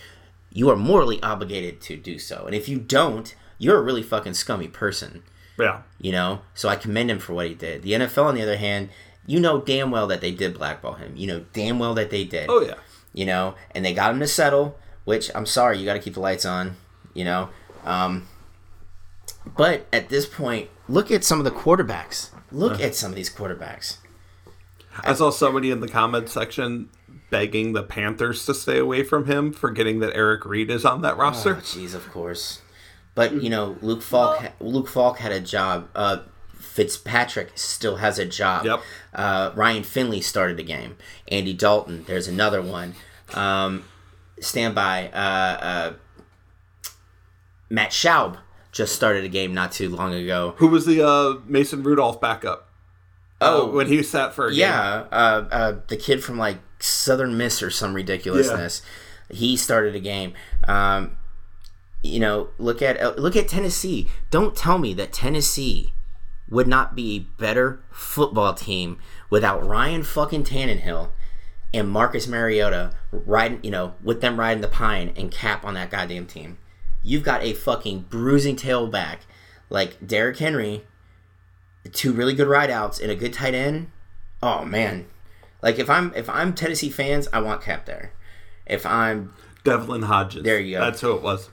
You 0.52 0.70
are 0.70 0.76
morally 0.76 1.22
obligated 1.24 1.82
to 1.82 1.98
do 1.98 2.20
so. 2.20 2.46
And 2.46 2.56
if 2.56 2.68
you 2.70 2.80
don't, 2.80 3.34
you're 3.58 3.78
a 3.80 3.84
really 3.84 4.04
fucking 4.04 4.34
scummy 4.34 4.68
person 4.68 5.24
Yeah. 5.58 5.84
you 6.00 6.12
know 6.12 6.42
so 6.54 6.68
i 6.68 6.76
commend 6.76 7.10
him 7.12 7.20
for 7.20 7.34
what 7.34 7.48
he 7.48 7.54
did 7.54 7.82
the 7.84 7.92
nfl 7.94 8.26
on 8.26 8.36
the 8.36 8.42
other 8.42 8.58
hand 8.58 8.90
you 9.26 9.40
know 9.40 9.62
damn 9.62 9.90
well 9.92 10.08
that 10.08 10.20
they 10.22 10.32
did 10.32 10.56
blackball 10.58 10.96
him 10.96 11.14
you 11.16 11.28
know 11.28 11.46
damn 11.54 11.78
well 11.80 11.94
that 11.94 12.10
they 12.10 12.26
did 12.26 12.48
Oh 12.50 12.62
yeah. 12.62 12.74
You 13.14 13.26
know 13.26 13.56
and 13.72 13.86
they 13.86 13.94
got 13.94 14.12
him 14.12 14.20
to 14.20 14.28
settle 14.28 14.78
which 15.06 15.30
i'm 15.36 15.46
sorry 15.46 15.78
you 15.78 15.86
got 15.86 15.94
to 15.94 16.00
keep 16.00 16.16
the 16.16 16.20
lights 16.20 16.46
on 16.46 16.78
you 17.14 17.24
know 17.24 17.50
um, 17.84 18.28
but 19.46 19.86
at 19.94 20.10
this 20.10 20.26
point 20.26 20.70
look 20.88 21.12
at 21.12 21.24
some 21.24 21.38
of 21.38 21.46
the 21.46 21.52
quarterbacks 21.52 22.30
look 22.52 22.80
at 22.80 22.96
some 22.96 23.12
of 23.12 23.16
these 23.16 23.30
quarterbacks 23.30 23.98
I 25.02 25.14
saw 25.14 25.32
somebody 25.32 25.72
in 25.72 25.80
the 25.80 25.88
comment 25.88 26.30
section 26.30 26.90
begging 27.30 27.74
the 27.74 27.84
Panthers 27.84 28.46
to 28.46 28.54
stay 28.54 28.78
away 28.78 29.04
from 29.04 29.26
him, 29.26 29.52
forgetting 29.52 30.00
that 30.00 30.16
Eric 30.16 30.46
Reid 30.46 30.70
is 30.70 30.86
on 30.86 31.02
that 31.02 31.18
roster. 31.18 31.56
Oh, 31.56 31.62
jeez, 31.62 31.96
of 31.96 32.10
course. 32.12 32.62
But 33.16 33.42
you 33.42 33.50
know, 33.50 33.78
Luke 33.82 34.02
Falk. 34.02 34.52
Luke 34.60 34.88
Falk 34.88 35.18
had 35.18 35.32
a 35.32 35.40
job. 35.40 35.90
Uh, 35.96 36.20
Fitzpatrick 36.74 37.52
still 37.56 37.98
has 37.98 38.18
a 38.18 38.26
job. 38.26 38.66
Yep. 38.66 38.82
Uh, 39.14 39.52
Ryan 39.54 39.84
Finley 39.84 40.22
started 40.22 40.60
a 40.60 40.64
game. 40.64 40.98
Andy 41.28 41.54
Dalton. 41.54 42.04
There's 42.08 42.28
another 42.28 42.64
one. 42.64 42.96
Um, 43.36 43.86
stand 44.40 44.74
by. 44.74 45.10
Uh, 45.10 45.18
uh, 45.62 45.94
Matt 47.70 47.92
Schaub 47.92 48.40
just 48.72 48.96
started 48.96 49.24
a 49.24 49.30
game 49.30 49.54
not 49.54 49.72
too 49.72 49.88
long 49.88 50.16
ago. 50.16 50.56
Who 50.58 50.68
was 50.68 50.88
the 50.88 51.08
uh, 51.08 51.40
Mason 51.46 51.84
Rudolph 51.84 52.20
backup? 52.20 52.70
Oh, 53.40 53.68
Uh, 53.68 53.72
when 53.72 53.88
he 53.88 54.02
sat 54.02 54.34
for 54.34 54.48
a 54.48 54.50
game. 54.50 54.60
Yeah, 54.62 55.06
uh, 55.12 55.46
uh, 55.52 55.76
the 55.88 55.98
kid 55.98 56.24
from 56.24 56.40
like 56.40 56.58
Southern 56.80 57.38
Miss 57.38 57.62
or 57.62 57.70
some 57.70 57.94
ridiculousness. 57.94 58.82
He 59.30 59.58
started 59.58 59.96
a 59.96 60.00
game. 60.00 60.34
Um, 60.68 61.18
you 62.02 62.20
know, 62.20 62.50
look 62.58 62.82
at 62.82 63.00
uh, 63.00 63.14
look 63.18 63.36
at 63.36 63.48
Tennessee. 63.48 64.08
Don't 64.32 64.56
tell 64.56 64.80
me 64.80 64.94
that 64.96 65.14
Tennessee 65.14 65.94
would 66.54 66.68
not 66.68 66.96
be 66.96 67.16
a 67.16 67.42
better 67.42 67.82
football 67.92 68.54
team 68.54 69.00
without 69.30 69.66
Ryan 69.66 70.04
fucking 70.04 70.44
Tannehill 70.44 71.10
and 71.74 71.90
Marcus 71.90 72.28
Mariota 72.28 72.94
riding, 73.12 73.60
you 73.64 73.72
know, 73.72 73.96
with 74.04 74.22
them 74.22 74.40
riding 74.40 74.62
the 74.62 74.68
pine 74.68 75.12
and 75.16 75.32
cap 75.32 75.66
on 75.66 75.74
that 75.74 75.90
goddamn 75.90 76.28
team. 76.28 76.60
You've 77.02 77.24
got 77.24 77.44
a 77.44 77.54
fucking 77.54 78.06
bruising 78.10 78.56
tailback 78.56 79.20
like 79.70 80.06
Derrick 80.06 80.38
Henry, 80.38 80.84
two 81.92 82.14
really 82.14 82.34
good 82.34 82.48
wideouts 82.48 83.02
and 83.02 83.12
a 83.12 83.16
good 83.16 83.34
tight 83.34 83.56
end. 83.56 83.92
Oh 84.42 84.64
man, 84.64 85.08
like 85.62 85.80
if 85.80 85.90
I'm 85.90 86.14
if 86.16 86.30
I'm 86.30 86.54
Tennessee 86.54 86.90
fans, 86.90 87.28
I 87.34 87.40
want 87.40 87.64
Cap 87.64 87.86
there. 87.86 88.14
If 88.66 88.86
I'm 88.86 89.34
Devlin 89.64 90.04
Hodges. 90.04 90.44
There 90.44 90.60
you 90.60 90.78
go. 90.78 90.86
That's 90.86 91.02
who 91.02 91.16
it 91.16 91.24
was. 91.24 91.50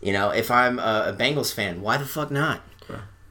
you 0.00 0.12
know 0.12 0.30
if 0.30 0.50
I'm 0.50 0.78
a, 0.78 1.06
a 1.08 1.12
Bengals 1.12 1.52
fan, 1.52 1.82
why 1.82 1.96
the 1.96 2.06
fuck 2.06 2.30
not? 2.30 2.62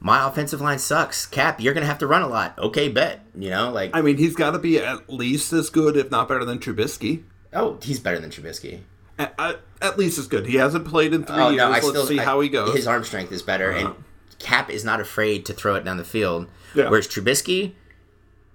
My 0.00 0.26
offensive 0.28 0.60
line 0.60 0.78
sucks. 0.78 1.26
Cap, 1.26 1.60
you're 1.60 1.74
gonna 1.74 1.86
have 1.86 1.98
to 1.98 2.06
run 2.06 2.22
a 2.22 2.28
lot. 2.28 2.56
Okay, 2.58 2.88
bet. 2.88 3.20
You 3.34 3.50
know, 3.50 3.72
like 3.72 3.90
I 3.94 4.00
mean, 4.02 4.16
he's 4.16 4.34
got 4.36 4.52
to 4.52 4.58
be 4.58 4.78
at 4.78 5.10
least 5.10 5.52
as 5.52 5.70
good, 5.70 5.96
if 5.96 6.10
not 6.10 6.28
better, 6.28 6.44
than 6.44 6.58
Trubisky. 6.58 7.22
oh, 7.52 7.78
he's 7.82 7.98
better 7.98 8.18
than 8.20 8.30
Trubisky. 8.30 8.80
At, 9.18 9.34
at, 9.38 9.60
at 9.82 9.98
least 9.98 10.16
as 10.18 10.28
good. 10.28 10.46
He 10.46 10.56
hasn't 10.56 10.86
played 10.86 11.12
in 11.12 11.24
three 11.24 11.34
Oh 11.36 11.48
years. 11.48 11.58
no, 11.58 11.70
Let's 11.70 11.88
still 11.88 12.06
see 12.06 12.20
I- 12.20 12.24
how 12.24 12.40
he 12.40 12.48
goes. 12.48 12.76
His 12.76 12.86
arm 12.86 13.02
strength 13.02 13.32
is 13.32 13.42
better, 13.42 13.70
and 13.72 13.94
Cap 14.38 14.70
is 14.70 14.84
not 14.84 15.00
afraid 15.00 15.44
to 15.46 15.52
throw 15.52 15.74
it 15.74 15.84
down 15.84 15.96
the 15.96 16.04
field. 16.04 16.46
Yeah. 16.76 16.88
Whereas 16.88 17.08
Trubisky, 17.08 17.72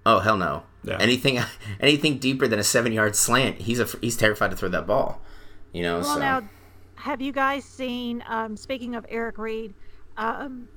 oh 0.06 0.20
hell 0.20 0.38
no. 0.38 0.64
Yeah. 0.86 0.98
Anything 1.00 1.40
anything 1.82 2.20
deeper 2.20 2.48
than 2.48 2.60
a 2.60 2.64
seven 2.64 2.94
yard 2.94 3.18
slant, 3.18 3.58
he's 3.58 3.82
a 3.82 3.86
he's 4.02 4.16
terrified 4.16 4.52
to 4.52 4.58
throw 4.58 4.70
that 4.70 4.88
ball. 4.88 5.22
You 5.74 5.84
know, 5.84 5.96
Well, 6.00 6.14
so 6.16 6.20
now, 6.20 6.48
have 6.96 7.22
you 7.22 7.34
guys 7.34 7.66
seen? 7.66 8.24
Um, 8.28 8.56
speaking 8.56 8.96
of 8.96 9.06
Eric 9.10 9.38
Reid, 9.38 9.74
um, 10.18 10.70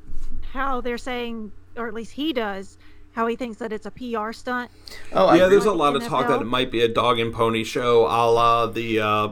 how 0.53 0.81
they're 0.81 0.99
saying, 0.99 1.53
or 1.77 1.87
at 1.89 1.95
least 1.95 2.13
he 2.13 2.33
does, 2.33 2.79
how 3.13 3.27
he 3.27 3.37
thinks 3.37 3.59
that 3.59 3.73
it's 3.73 3.87
a 3.87 3.91
PR 3.91 4.33
stunt. 4.33 4.71
oh 5.13 5.33
yeah, 5.35 5.49
there's 5.49 5.65
a 5.65 5.71
Like 5.73 5.79
lot 5.79 5.97
of 5.97 6.05
talk 6.05 6.29
that 6.29 6.41
it 6.43 6.47
might 6.47 6.71
be 6.71 6.83
a 6.83 6.89
dog 6.89 7.19
and 7.19 7.33
pony 7.33 7.65
show, 7.65 8.07
a 8.07 8.31
la 8.31 8.67
the 8.67 9.01
uh, 9.01 9.29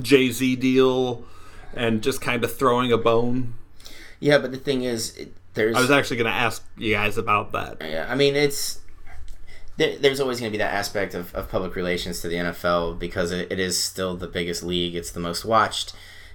Jay 0.00 0.30
Z 0.30 0.56
deal, 0.56 1.24
and 1.74 2.02
just 2.02 2.20
kind 2.20 2.42
of 2.44 2.54
throwing 2.56 2.92
a 2.92 2.98
bone. 2.98 3.54
yeah, 4.20 4.38
but 4.38 4.52
the 4.52 4.58
thing 4.58 4.82
is, 4.82 5.16
it, 5.16 5.34
there's 5.54 5.76
I 5.76 5.80
was 5.80 5.90
actually 5.90 6.16
going 6.16 6.30
to 6.30 6.36
ask 6.36 6.64
you 6.76 6.94
guys 6.94 7.18
about 7.18 7.52
that. 7.52 7.76
Yeah, 7.80 8.06
I 8.08 8.14
mean 8.14 8.34
it's 8.36 8.80
there, 9.76 9.96
there's 9.98 10.20
always 10.20 10.40
going 10.40 10.50
to 10.50 10.56
be 10.56 10.62
that 10.62 10.72
aspect 10.72 11.14
of, 11.14 11.34
of 11.34 11.48
public 11.48 11.74
relations 11.74 12.20
to 12.20 12.28
the 12.28 12.36
NFL 12.36 12.98
because 12.98 13.32
it, 13.32 13.50
it 13.52 13.58
is 13.58 13.80
still 13.82 14.16
the 14.16 14.28
biggest 14.28 14.62
league. 14.62 14.94
It's 14.94 15.10
the 15.10 15.20
most 15.20 15.44
watched. 15.44 15.92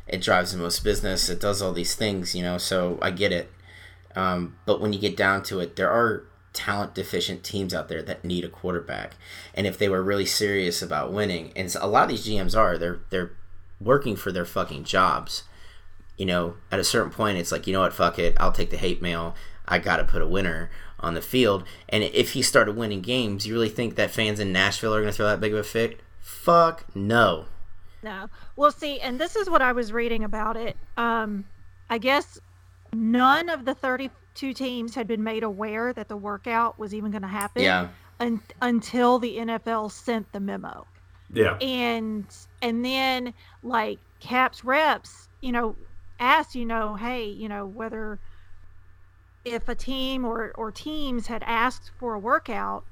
It 0.08 0.22
drives 0.22 0.52
the 0.52 0.58
most 0.58 0.84
business. 0.84 1.30
It 1.30 1.40
does 1.40 1.62
all 1.62 1.72
these 1.72 1.96
things, 1.96 2.36
you 2.36 2.44
know. 2.44 2.58
So 2.58 2.98
I 3.02 3.12
get 3.12 3.32
it. 3.32 3.52
Um, 4.16 4.58
but 4.66 4.82
when 4.82 4.94
you 4.94 5.00
get 5.00 5.16
down 5.16 5.44
to 5.44 5.60
it, 5.60 5.76
there 5.76 5.90
are 5.90 6.26
talent 6.54 6.96
deficient 6.96 7.44
teams 7.44 7.74
out 7.74 7.90
there 7.90 8.02
that 8.02 8.26
need 8.26 8.44
a 8.44 8.50
quarterback. 8.50 9.16
And 9.54 9.68
if 9.68 9.78
they 9.78 9.88
were 9.88 10.02
really 10.02 10.26
serious 10.26 10.82
about 10.82 11.14
winning, 11.14 11.52
and 11.56 11.74
a 11.80 11.88
lot 11.88 12.04
of 12.04 12.10
these 12.10 12.28
GMs 12.28 12.58
are, 12.58 12.78
they're 12.78 13.00
they're 13.10 13.32
working 13.80 14.16
for 14.16 14.32
their 14.32 14.46
fucking 14.46 14.84
jobs 14.84 15.44
you 16.20 16.26
know, 16.26 16.56
at 16.70 16.80
a 16.80 16.84
certain 16.84 17.12
point, 17.12 17.38
it's 17.38 17.52
like, 17.52 17.66
you 17.66 17.74
know 17.74 17.80
what, 17.80 17.94
fuck 17.94 18.20
it, 18.20 18.36
I'll 18.40 18.52
take 18.52 18.70
the 18.70 18.78
hate 18.78 19.02
mail. 19.02 19.36
I 19.66 19.80
got 19.80 19.98
to 19.98 20.04
put 20.04 20.22
a 20.22 20.28
winner 20.28 20.70
on 21.00 21.14
the 21.14 21.22
field. 21.22 21.64
And 21.88 22.04
if 22.04 22.34
he 22.34 22.42
started 22.42 22.76
winning 22.76 23.02
games, 23.02 23.48
you 23.48 23.54
really 23.54 23.70
think 23.70 23.96
that 23.96 24.12
fans 24.12 24.40
in 24.40 24.52
Nashville 24.52 24.94
are 24.94 25.04
to 25.04 25.14
throw 25.14 25.28
that 25.28 25.40
big 25.40 25.54
of 25.54 25.60
a 25.60 25.64
fit? 25.64 26.02
Fuck 26.20 26.94
no. 26.94 27.46
No. 28.04 28.30
Well, 28.58 28.72
see, 28.72 29.00
and 29.00 29.18
this 29.18 29.38
is 29.38 29.50
what 29.50 29.62
I 29.62 29.72
was 29.72 29.94
reading 29.94 30.26
about 30.26 30.58
it. 30.58 30.76
Um, 30.98 31.46
I 31.90 31.98
guess 31.98 32.38
none 32.94 33.50
of 33.50 33.66
the 33.66 33.74
32 33.74 34.54
teams 34.54 34.96
had 34.96 35.08
been 35.08 35.24
made 35.24 35.44
aware 35.44 35.94
that 35.94 36.08
the 36.08 36.18
workout 36.18 36.78
was 36.80 36.94
even 36.94 37.12
going 37.12 37.22
to 37.22 37.28
happen 37.28 37.62
Yeah. 37.64 37.88
un- 38.20 38.42
until 38.62 39.20
the 39.20 39.38
NFL 39.38 39.92
sent 39.92 40.32
the 40.32 40.40
memo. 40.40 40.86
Yeah. 41.32 41.58
and 41.62 42.26
and 42.64 42.84
then 42.84 43.36
like 43.62 44.00
caps 44.20 44.66
reps 44.66 45.30
you 45.42 45.52
know 45.52 45.76
asked 46.20 46.56
you 46.56 46.66
know 46.66 46.96
hey 46.96 47.26
you 47.26 47.48
know 47.48 47.68
whether 47.68 48.20
if 49.46 49.70
a 49.70 49.76
team 49.76 50.26
or 50.26 50.52
or 50.56 50.72
teams 50.72 51.28
had 51.28 51.44
asked 51.46 51.92
for 52.00 52.16
a 52.16 52.20
workout 52.20 52.84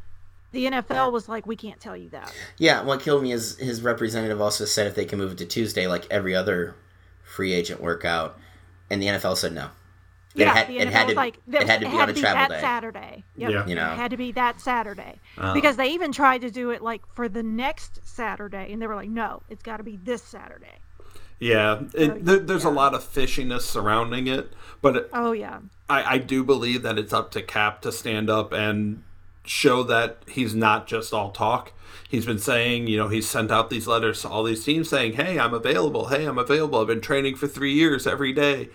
the 0.52 0.66
nfl 0.68 1.12
was 1.12 1.28
like 1.28 1.46
we 1.48 1.56
can't 1.56 1.80
tell 1.80 1.98
you 1.98 2.10
that 2.10 2.32
Yeah, 2.60 2.84
what 2.84 3.02
killed 3.02 3.24
me 3.24 3.32
is 3.32 3.58
his 3.58 3.82
representative 3.82 4.40
also 4.40 4.66
said 4.66 4.86
if 4.86 4.94
they 4.94 5.04
can 5.06 5.18
move 5.18 5.32
it 5.34 5.38
to 5.40 5.46
Tuesday, 5.46 5.88
like 5.88 6.06
every 6.12 6.36
other 6.36 6.76
free 7.24 7.54
agent 7.54 7.82
workout, 7.82 8.40
and 8.90 9.02
the 9.02 9.08
NFL 9.08 9.36
said 9.36 9.52
no. 9.52 9.70
It 10.38 10.42
yeah 10.44 10.54
had- 10.54 10.68
the 10.68 10.78
it 10.80 10.88
had 10.90 11.08
to- 11.10 11.14
like 11.16 11.38
it 11.52 11.68
had 11.68 11.82
to 11.82 11.90
be 11.90 11.96
on 11.98 12.10
a 12.10 12.14
travel 12.14 12.38
that 12.38 12.50
day. 12.50 12.62
saturday 12.62 13.24
yep. 13.36 13.52
Yeah. 13.52 13.66
You 13.68 13.76
know. 13.76 13.92
it 13.92 13.96
had 13.96 14.12
to 14.12 14.18
be 14.18 14.32
that 14.34 14.62
saturday 14.62 15.20
Uh, 15.38 15.54
because 15.54 15.76
they 15.76 15.90
even 15.90 16.12
tried 16.12 16.42
to 16.42 16.52
do 16.52 16.70
it 16.72 16.82
like 16.82 17.02
for 17.14 17.28
the 17.28 17.44
next 17.44 18.00
saturday 18.08 18.72
and 18.72 18.82
they 18.82 18.88
were 18.88 18.96
like 18.96 19.10
no 19.10 19.42
it's 19.50 19.64
got 19.64 19.78
to 19.78 19.84
be 19.84 19.98
this 20.04 20.22
saturday 20.24 20.78
Yeah, 21.40 21.82
it, 21.94 22.26
there, 22.26 22.40
there's 22.40 22.64
a 22.64 22.70
lot 22.70 22.94
of 22.96 23.04
fishiness 23.04 23.62
surrounding 23.62 24.28
it, 24.28 24.54
but 24.82 24.96
it, 24.98 25.10
oh 25.14 25.32
yeah 25.34 25.60
I, 25.90 26.16
I 26.16 26.18
do 26.18 26.44
believe 26.44 26.82
that 26.84 26.98
it's 26.98 27.14
up 27.14 27.32
to 27.32 27.42
Cap 27.42 27.82
to 27.82 27.92
stand 27.92 28.30
up 28.30 28.52
and 28.54 29.04
show 29.46 29.84
that 29.84 30.18
he's 30.28 30.54
not 30.54 30.88
just 30.88 31.14
all 31.14 31.32
talk. 31.32 31.72
He's 32.10 32.26
been 32.26 32.40
saying, 32.40 32.88
you 32.88 32.98
know, 32.98 33.08
he's 33.08 33.30
sent 33.30 33.52
out 33.52 33.70
these 33.70 33.88
letters 33.88 34.22
to 34.22 34.30
all 34.30 34.44
these 34.44 34.66
teams 34.66 34.90
saying, 34.90 35.14
"Hey, 35.14 35.40
I'm 35.40 35.54
available. 35.54 36.08
Hey, 36.08 36.26
I'm 36.26 36.38
available. 36.38 36.80
I've 36.82 36.88
been 36.88 37.00
training 37.02 37.36
for 37.36 37.48
three 37.48 37.74
years 37.74 38.06
every 38.06 38.34
day. 38.34 38.70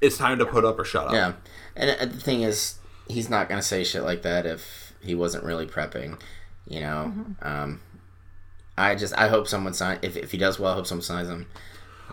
It's 0.00 0.16
time 0.18 0.38
to 0.38 0.46
put 0.46 0.64
up 0.64 0.78
or 0.78 0.84
shut 0.84 1.08
up." 1.08 1.12
Yeah, 1.12 1.32
and 1.76 1.90
uh, 1.90 2.04
the 2.06 2.20
thing 2.20 2.42
is, 2.42 2.76
he's 3.08 3.28
not 3.28 3.48
gonna 3.48 3.62
say 3.62 3.84
shit 3.84 4.02
like 4.02 4.22
that 4.22 4.46
if 4.46 4.92
he 5.00 5.14
wasn't 5.14 5.44
really 5.44 5.66
prepping. 5.66 6.20
You 6.66 6.80
know, 6.80 7.14
um, 7.42 7.80
I 8.76 8.94
just 8.94 9.16
I 9.16 9.28
hope 9.28 9.48
someone 9.48 9.74
signs 9.74 10.00
if 10.02 10.16
if 10.16 10.30
he 10.32 10.38
does 10.38 10.58
well, 10.58 10.72
I 10.72 10.74
hope 10.76 10.86
someone 10.86 11.02
signs 11.02 11.28
him. 11.28 11.46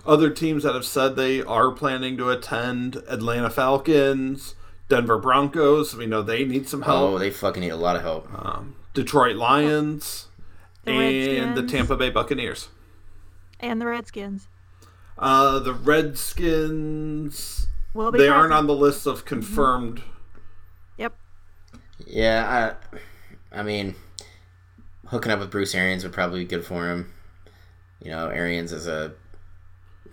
Other 0.06 0.30
teams 0.30 0.64
that 0.64 0.76
have 0.76 0.86
said 0.86 1.16
they 1.16 1.42
are 1.42 1.72
planning 1.72 2.16
to 2.18 2.30
attend: 2.30 2.98
Atlanta 3.08 3.50
Falcons, 3.50 4.56
Denver 4.90 5.18
Broncos. 5.18 5.96
We 5.96 6.06
know 6.06 6.22
they 6.22 6.46
need 6.46 6.68
some 6.70 6.84
help. 6.84 7.12
Oh, 7.12 7.18
they 7.20 7.30
fucking 7.32 7.62
need 7.62 7.70
a 7.70 7.76
lot 7.76 7.96
of 7.96 8.02
help. 8.04 8.28
um, 8.46 8.76
Detroit 8.94 9.36
Lions, 9.36 10.28
The 10.86 10.92
and 11.40 11.58
the 11.58 11.64
Tampa 11.64 11.96
Bay 11.98 12.10
Buccaneers. 12.10 12.70
and 13.60 13.82
the 13.82 13.86
redskins 13.88 14.48
Uh, 15.18 15.60
the 15.60 15.74
Redskins. 15.74 17.68
Will 17.96 18.12
be 18.12 18.20
They 18.20 18.28
aren't 18.28 18.54
on 18.54 18.68
the 18.68 18.76
list 18.76 19.08
of 19.08 19.26
confirmed. 19.26 20.04
yep 20.98 21.16
Yeah, 22.06 22.76
I, 23.52 23.60
I 23.60 23.64
mean, 23.64 23.96
hooking 25.08 25.32
up 25.32 25.40
with 25.40 25.50
Bruce 25.50 25.74
Arians 25.74 26.04
would 26.04 26.14
probably 26.14 26.42
be 26.42 26.46
good 26.46 26.66
for 26.66 26.90
him. 26.90 27.14
You 28.02 28.12
know, 28.12 28.28
Arians 28.28 28.72
is 28.72 28.88
a 28.88 29.14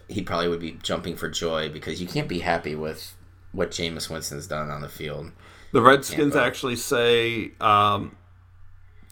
he 0.09 0.22
probably 0.22 0.49
would 0.49 0.61
be 0.61 0.78
jumping 0.83 1.16
for 1.16 1.28
joy 1.28 1.68
because 1.68 2.01
you 2.01 2.07
can't 2.07 2.28
be 2.28 2.41
happy 2.41 2.74
with 2.74 3.16
what 3.53 3.70
Jameis 3.70 4.09
Winston's 4.09 4.47
done 4.47 4.70
on 4.70 4.80
the 4.80 4.89
field. 4.89 5.33
The 5.72 5.83
Redskins 5.83 6.37
actually 6.37 6.76
say 6.76 7.53
um, 7.61 8.16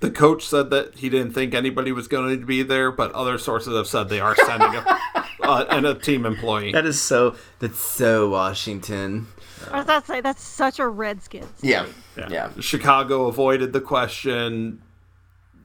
the 0.00 0.10
coach 0.10 0.46
said 0.46 0.70
that 0.70 0.96
he 0.96 1.08
didn't 1.08 1.32
think 1.32 1.54
anybody 1.54 1.92
was 1.92 2.08
going 2.08 2.38
to 2.38 2.46
be 2.46 2.62
there, 2.62 2.90
but 2.90 3.12
other 3.12 3.38
sources 3.38 3.74
have 3.74 3.86
said 3.86 4.08
they 4.08 4.20
are 4.20 4.36
sending 4.36 4.74
a, 4.74 5.00
uh, 5.51 5.66
and 5.70 5.86
a 5.86 5.94
team 5.94 6.24
employee. 6.26 6.72
That 6.72 6.86
is 6.86 7.01
so. 7.01 7.36
That's 7.59 7.78
so 7.78 8.30
Washington. 8.30 9.26
I 9.70 9.76
was 9.76 9.84
about 9.84 10.07
to 10.07 10.12
say 10.12 10.20
that's 10.22 10.42
such 10.42 10.78
a 10.78 10.88
redskins 10.88 11.59
Yeah, 11.61 11.84
Yeah. 12.16 12.28
yeah. 12.30 12.51
Chicago 12.61 13.26
avoided 13.26 13.72
the 13.74 13.80
question. 13.80 14.80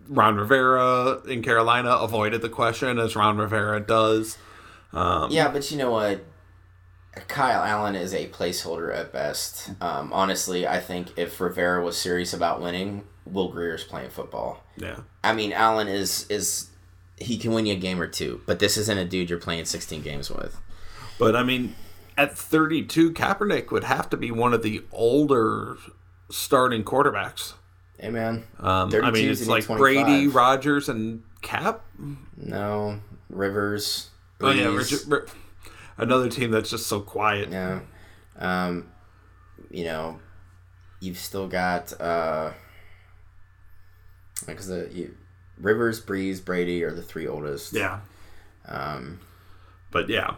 Ron 0.07 0.35
Rivera 0.35 1.21
in 1.27 1.41
Carolina 1.41 1.91
avoided 1.91 2.41
the 2.41 2.49
question, 2.49 2.99
as 2.99 3.15
Ron 3.15 3.37
Rivera 3.37 3.79
does. 3.79 4.37
Yeah, 4.93 5.49
but 5.51 5.71
you 5.71 5.77
know 5.77 5.91
what? 5.91 6.23
Kyle 7.27 7.63
Allen 7.63 7.95
is 7.95 8.13
a 8.13 8.27
placeholder 8.27 8.93
at 8.95 9.13
best. 9.13 9.71
Um, 9.81 10.11
honestly, 10.11 10.67
I 10.67 10.79
think 10.79 11.17
if 11.17 11.39
Rivera 11.39 11.83
was 11.83 11.97
serious 11.97 12.33
about 12.33 12.61
winning, 12.61 13.05
Will 13.25 13.47
Grier's 13.49 13.83
playing 13.85 14.09
football. 14.09 14.63
Yeah. 14.75 14.99
I 15.23 15.33
mean, 15.33 15.53
Allen 15.53 15.87
is 15.87 16.27
is 16.29 16.69
he 17.17 17.37
can 17.37 17.53
win 17.53 17.65
you 17.65 17.73
a 17.73 17.77
game 17.77 17.99
or 18.01 18.07
two, 18.07 18.41
but 18.45 18.59
this 18.59 18.77
isn't 18.77 18.97
a 18.97 19.05
dude 19.05 19.29
you're 19.29 19.39
playing 19.39 19.65
16 19.65 20.01
games 20.01 20.29
with. 20.29 20.59
But 21.17 21.35
I 21.35 21.43
mean, 21.43 21.75
at 22.17 22.37
32, 22.37 23.11
Kaepernick 23.13 23.71
would 23.71 23.85
have 23.85 24.09
to 24.09 24.17
be 24.17 24.31
one 24.31 24.53
of 24.53 24.61
the 24.63 24.83
older 24.91 25.77
starting 26.29 26.83
quarterbacks. 26.83 27.53
Hey 27.97 28.09
man, 28.09 28.43
Um, 28.59 28.89
I 28.89 28.91
32 28.91 29.11
mean, 29.11 29.29
it's 29.29 29.47
like 29.47 29.63
25. 29.65 29.77
Brady, 29.79 30.27
Rodgers, 30.27 30.89
and 30.89 31.23
Cap. 31.41 31.81
no 32.35 32.99
Rivers. 33.29 34.09
Oh 34.41 34.51
yeah, 34.51 34.65
Richard, 34.75 34.99
Ri- 35.07 35.27
another 35.97 36.27
team 36.29 36.51
that's 36.51 36.69
just 36.69 36.87
so 36.87 36.99
quiet. 36.99 37.49
Yeah. 37.51 37.79
Um, 38.37 38.91
you 39.71 39.85
know, 39.85 40.19
you've 40.99 41.17
still 41.17 41.47
got 41.47 41.93
uh, 42.01 42.51
because 44.45 44.67
the 44.67 44.89
you, 44.91 45.15
Rivers, 45.59 46.03
Brees, 46.03 46.43
Brady 46.43 46.83
are 46.83 46.91
the 46.91 47.01
three 47.01 47.27
oldest. 47.27 47.73
Yeah, 47.73 47.99
Um, 48.67 49.19
but 49.91 50.09
yeah. 50.09 50.35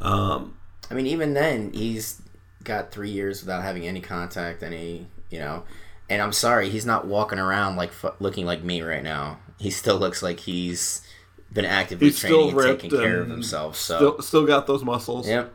Um, 0.00 0.56
I 0.90 0.94
mean, 0.94 1.06
even 1.06 1.34
then, 1.34 1.72
he's 1.72 2.22
got 2.64 2.90
three 2.92 3.10
years 3.10 3.40
without 3.40 3.62
having 3.62 3.86
any 3.86 4.00
contact, 4.00 4.62
any 4.62 5.06
you 5.30 5.38
know. 5.38 5.64
And 6.10 6.20
I'm 6.20 6.32
sorry, 6.32 6.68
he's 6.68 6.84
not 6.84 7.06
walking 7.06 7.38
around 7.38 7.76
like 7.76 7.92
looking 8.20 8.44
like 8.46 8.62
me 8.62 8.82
right 8.82 9.02
now. 9.02 9.38
He 9.58 9.70
still 9.70 9.96
looks 9.98 10.22
like 10.22 10.40
he's 10.40 11.06
been 11.52 11.64
actively 11.64 12.08
he's 12.08 12.18
training 12.18 12.50
and 12.50 12.60
taking 12.60 12.90
care 12.90 13.20
of 13.20 13.28
himself. 13.30 13.76
So, 13.76 13.96
still, 13.96 14.22
still 14.22 14.46
got 14.46 14.66
those 14.66 14.84
muscles. 14.84 15.28
yep. 15.28 15.52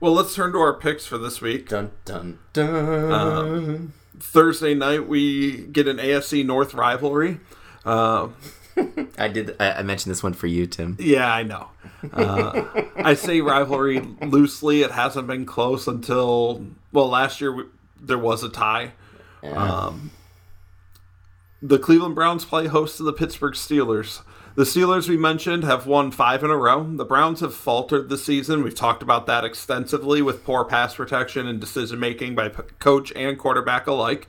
Well, 0.00 0.12
let's 0.12 0.34
turn 0.34 0.52
to 0.52 0.58
our 0.58 0.74
picks 0.74 1.06
for 1.06 1.18
this 1.18 1.40
week. 1.40 1.68
Dun 1.68 1.90
dun 2.04 2.38
dun. 2.52 3.92
Thursday 4.20 4.74
night, 4.74 5.08
we 5.08 5.66
get 5.66 5.88
an 5.88 5.98
AFC 5.98 6.44
North 6.44 6.74
rivalry. 6.74 7.40
Uh, 7.84 8.28
I 9.18 9.28
did. 9.28 9.56
I, 9.60 9.72
I 9.72 9.82
mentioned 9.82 10.10
this 10.10 10.22
one 10.22 10.34
for 10.34 10.46
you, 10.46 10.66
Tim. 10.66 10.96
Yeah, 11.00 11.32
I 11.32 11.42
know. 11.42 11.68
Uh, 12.12 12.64
I 12.96 13.14
say 13.14 13.40
rivalry 13.40 14.00
loosely. 14.22 14.82
It 14.82 14.92
hasn't 14.92 15.26
been 15.26 15.46
close 15.46 15.88
until 15.88 16.64
well, 16.92 17.08
last 17.08 17.40
year 17.40 17.52
we, 17.52 17.64
there 18.00 18.18
was 18.18 18.42
a 18.42 18.48
tie. 18.48 18.92
Um, 19.42 20.10
the 21.60 21.78
Cleveland 21.78 22.14
Browns 22.14 22.44
play 22.44 22.66
host 22.66 22.96
to 22.98 23.02
the 23.02 23.12
Pittsburgh 23.12 23.54
Steelers. 23.54 24.20
The 24.58 24.64
Steelers 24.64 25.08
we 25.08 25.16
mentioned 25.16 25.62
have 25.62 25.86
won 25.86 26.10
five 26.10 26.42
in 26.42 26.50
a 26.50 26.56
row. 26.56 26.82
The 26.82 27.04
Browns 27.04 27.38
have 27.42 27.54
faltered 27.54 28.08
this 28.08 28.24
season. 28.24 28.64
We've 28.64 28.74
talked 28.74 29.04
about 29.04 29.26
that 29.26 29.44
extensively 29.44 30.20
with 30.20 30.42
poor 30.42 30.64
pass 30.64 30.96
protection 30.96 31.46
and 31.46 31.60
decision 31.60 32.00
making 32.00 32.34
by 32.34 32.48
p- 32.48 32.64
coach 32.80 33.12
and 33.14 33.38
quarterback 33.38 33.86
alike. 33.86 34.26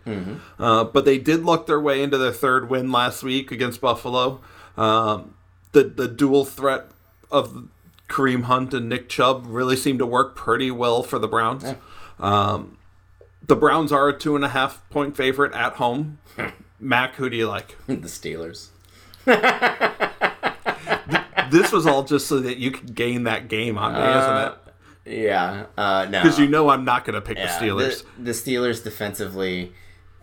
Uh, 0.60 0.84
but 0.84 1.04
they 1.06 1.18
did 1.18 1.44
luck 1.46 1.66
their 1.66 1.80
way 1.80 2.04
into 2.04 2.20
their 2.20 2.32
third 2.32 2.70
win 2.70 2.92
last 2.92 3.24
week 3.24 3.52
against 3.52 3.82
Buffalo. 3.82 4.40
Um, 4.78 5.34
the 5.72 5.86
the 5.86 6.08
dual 6.08 6.46
threat 6.46 6.92
of 7.32 7.68
Kareem 8.08 8.44
Hunt 8.44 8.72
and 8.76 8.88
Nick 8.88 9.10
Chubb 9.10 9.46
really 9.48 9.76
seemed 9.76 9.98
to 9.98 10.06
work 10.06 10.36
pretty 10.36 10.70
well 10.70 11.02
for 11.02 11.18
the 11.18 11.28
Browns. 11.28 11.74
Um, 12.20 12.78
the 13.48 13.56
Browns 13.56 13.92
are 13.92 14.08
a 14.10 14.16
two 14.16 14.36
and 14.36 14.46
a 14.46 14.50
half 14.50 14.88
point 14.92 15.18
favorite 15.18 15.56
at 15.56 15.78
home. 15.78 16.20
Mac, 16.80 17.16
who 17.16 17.32
do 17.32 17.36
you 17.36 17.47
like? 17.47 17.78
the 17.88 17.96
Steelers. 17.96 18.68
This 21.50 21.71
was 21.71 21.87
all 21.87 22.04
just 22.04 22.28
so 22.28 22.39
that 22.41 22.58
you 22.58 22.71
could 22.71 22.93
gain 22.93 23.24
that 23.24 23.47
game 23.47 23.78
on 23.78 23.93
me, 23.93 24.00
isn't 24.00 25.17
it? 25.17 25.25
Yeah. 25.25 25.66
Uh, 25.78 26.08
no. 26.09 26.21
Because 26.21 26.39
you 26.39 26.47
know 26.47 26.70
I'm 26.70 26.86
not 26.86 27.05
going 27.05 27.16
to 27.16 27.21
pick 27.21 27.37
Yeah, 27.37 27.58
the 27.58 27.66
Steelers. 27.66 28.04
The, 28.17 28.24
the 28.24 28.32
Steelers 28.32 28.83
defensively, 28.83 29.74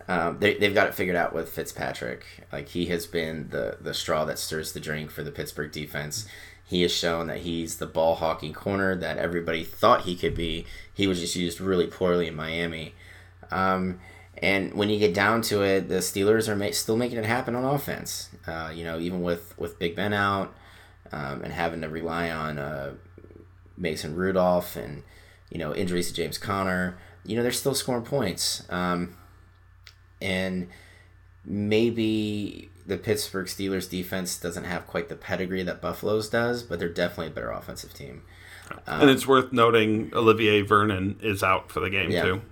um, 0.07 0.39
they, 0.39 0.55
they've 0.55 0.75
got 0.75 0.87
it 0.87 0.95
figured 0.95 1.17
out 1.17 1.35
with 1.35 1.49
Fitzpatrick. 1.49 2.25
Like 2.53 2.69
he 2.69 2.87
has 2.87 3.07
been 3.07 3.49
the 3.51 3.79
the 3.81 3.95
straw 3.95 4.25
that 4.27 4.39
stirs 4.39 4.73
the 4.73 4.81
drink 4.81 5.11
for 5.11 5.23
the 5.23 5.33
Pittsburgh 5.33 5.73
defense. 5.73 6.27
He 6.65 6.83
has 6.83 6.93
shown 6.93 7.29
that 7.29 7.39
he's 7.39 7.79
the 7.79 7.87
ball 7.87 8.17
hawking 8.17 8.53
corner 8.53 8.97
that 8.97 9.19
everybody 9.19 9.65
thought 9.65 10.03
he 10.03 10.17
could 10.17 10.35
be. 10.35 10.67
He 10.93 11.07
was 11.07 11.21
just 11.21 11.37
used 11.37 11.61
really 11.61 11.87
poorly 11.87 12.27
in 12.27 12.35
Miami. 12.35 12.95
Um, 13.51 14.01
and 14.39 14.75
when 14.75 14.91
you 14.91 14.99
get 14.99 15.15
down 15.15 15.43
to 15.43 15.63
it, 15.63 15.89
the 15.89 15.97
Steelers 15.97 16.49
are 16.49 16.57
ma- 16.57 16.73
still 16.73 16.97
making 16.97 17.19
it 17.19 17.25
happen 17.25 17.55
on 17.55 17.65
offense. 17.65 18.29
Uh, 18.47 18.71
you 18.75 18.85
know, 18.85 18.99
even 18.99 19.23
with 19.23 19.57
with 19.59 19.79
Big 19.79 19.97
Ben 19.97 20.13
out 20.13 20.55
um, 21.13 21.43
and 21.43 21.53
having 21.53 21.81
to 21.83 21.89
rely 21.89 22.31
on 22.31 22.59
uh, 22.59 22.95
Mason 23.77 24.15
Rudolph 24.15 24.77
and 24.77 25.03
you 25.51 25.59
know 25.59 25.75
injuries 25.75 26.09
to 26.09 26.15
James 26.15 26.39
Conner, 26.39 26.99
you 27.25 27.37
know 27.37 27.43
they're 27.43 27.53
still 27.53 27.75
scoring 27.75 28.05
points. 28.05 28.65
Um, 28.71 29.17
and 30.21 30.69
maybe 31.45 32.71
the 32.87 32.97
Pittsburgh 32.97 33.47
Steelers 33.47 33.89
defense 33.89 34.39
doesn't 34.39 34.65
have 34.65 34.87
quite 34.87 35.09
the 35.09 35.17
pedigree 35.17 35.63
that 35.65 35.81
Buffalo's 35.81 36.29
does, 36.29 36.63
but 36.63 36.79
they're 36.79 36.89
definitely 36.89 37.29
a 37.29 37.31
better 37.31 37.51
offensive 37.51 37.93
team. 37.93 38.23
and 38.87 39.11
it's 39.11 39.27
worth 39.27 39.53
noting 39.53 40.11
Olivier 40.15 40.63
Vernon 40.63 41.17
is 41.23 41.43
out 41.43 41.71
for 41.71 41.81
the 41.81 41.91
game 41.91 42.11
Yeah. 42.11 42.23
too. 42.23 42.43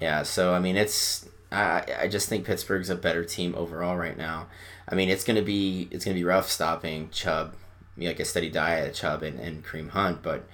Yeah, 0.00 0.22
so 0.22 0.52
I 0.52 0.58
mean 0.58 0.76
it's 0.76 1.28
I 1.50 1.84
I 2.02 2.08
just 2.08 2.28
think 2.28 2.44
Pittsburgh's 2.44 2.90
a 2.90 2.96
better 2.96 3.24
team 3.24 3.54
overall 3.54 3.96
right 3.96 4.16
now. 4.16 4.48
I 4.88 4.94
mean, 4.94 5.08
it's 5.08 5.24
gonna 5.24 5.42
be 5.42 5.88
it's 5.90 6.04
gonna 6.04 6.14
be 6.14 6.24
rough 6.24 6.50
stopping 6.50 7.10
Chubb, 7.10 7.54
like 7.96 8.20
a 8.20 8.24
steady 8.24 8.50
diet 8.50 8.88
of 8.88 8.94
Chubb 8.94 9.22
and, 9.22 9.38
and 9.40 9.64
Kareem 9.64 9.90
Hunt, 9.90 10.22
but 10.22 10.48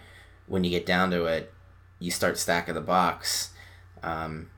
when 0.46 0.64
you 0.64 0.70
get 0.70 0.86
down 0.86 1.10
to 1.10 1.26
it, 1.26 1.52
you 1.98 2.10
start 2.10 2.38
stacking 2.38 2.74
the 2.74 2.80
box, 2.80 3.50
um, 4.02 4.50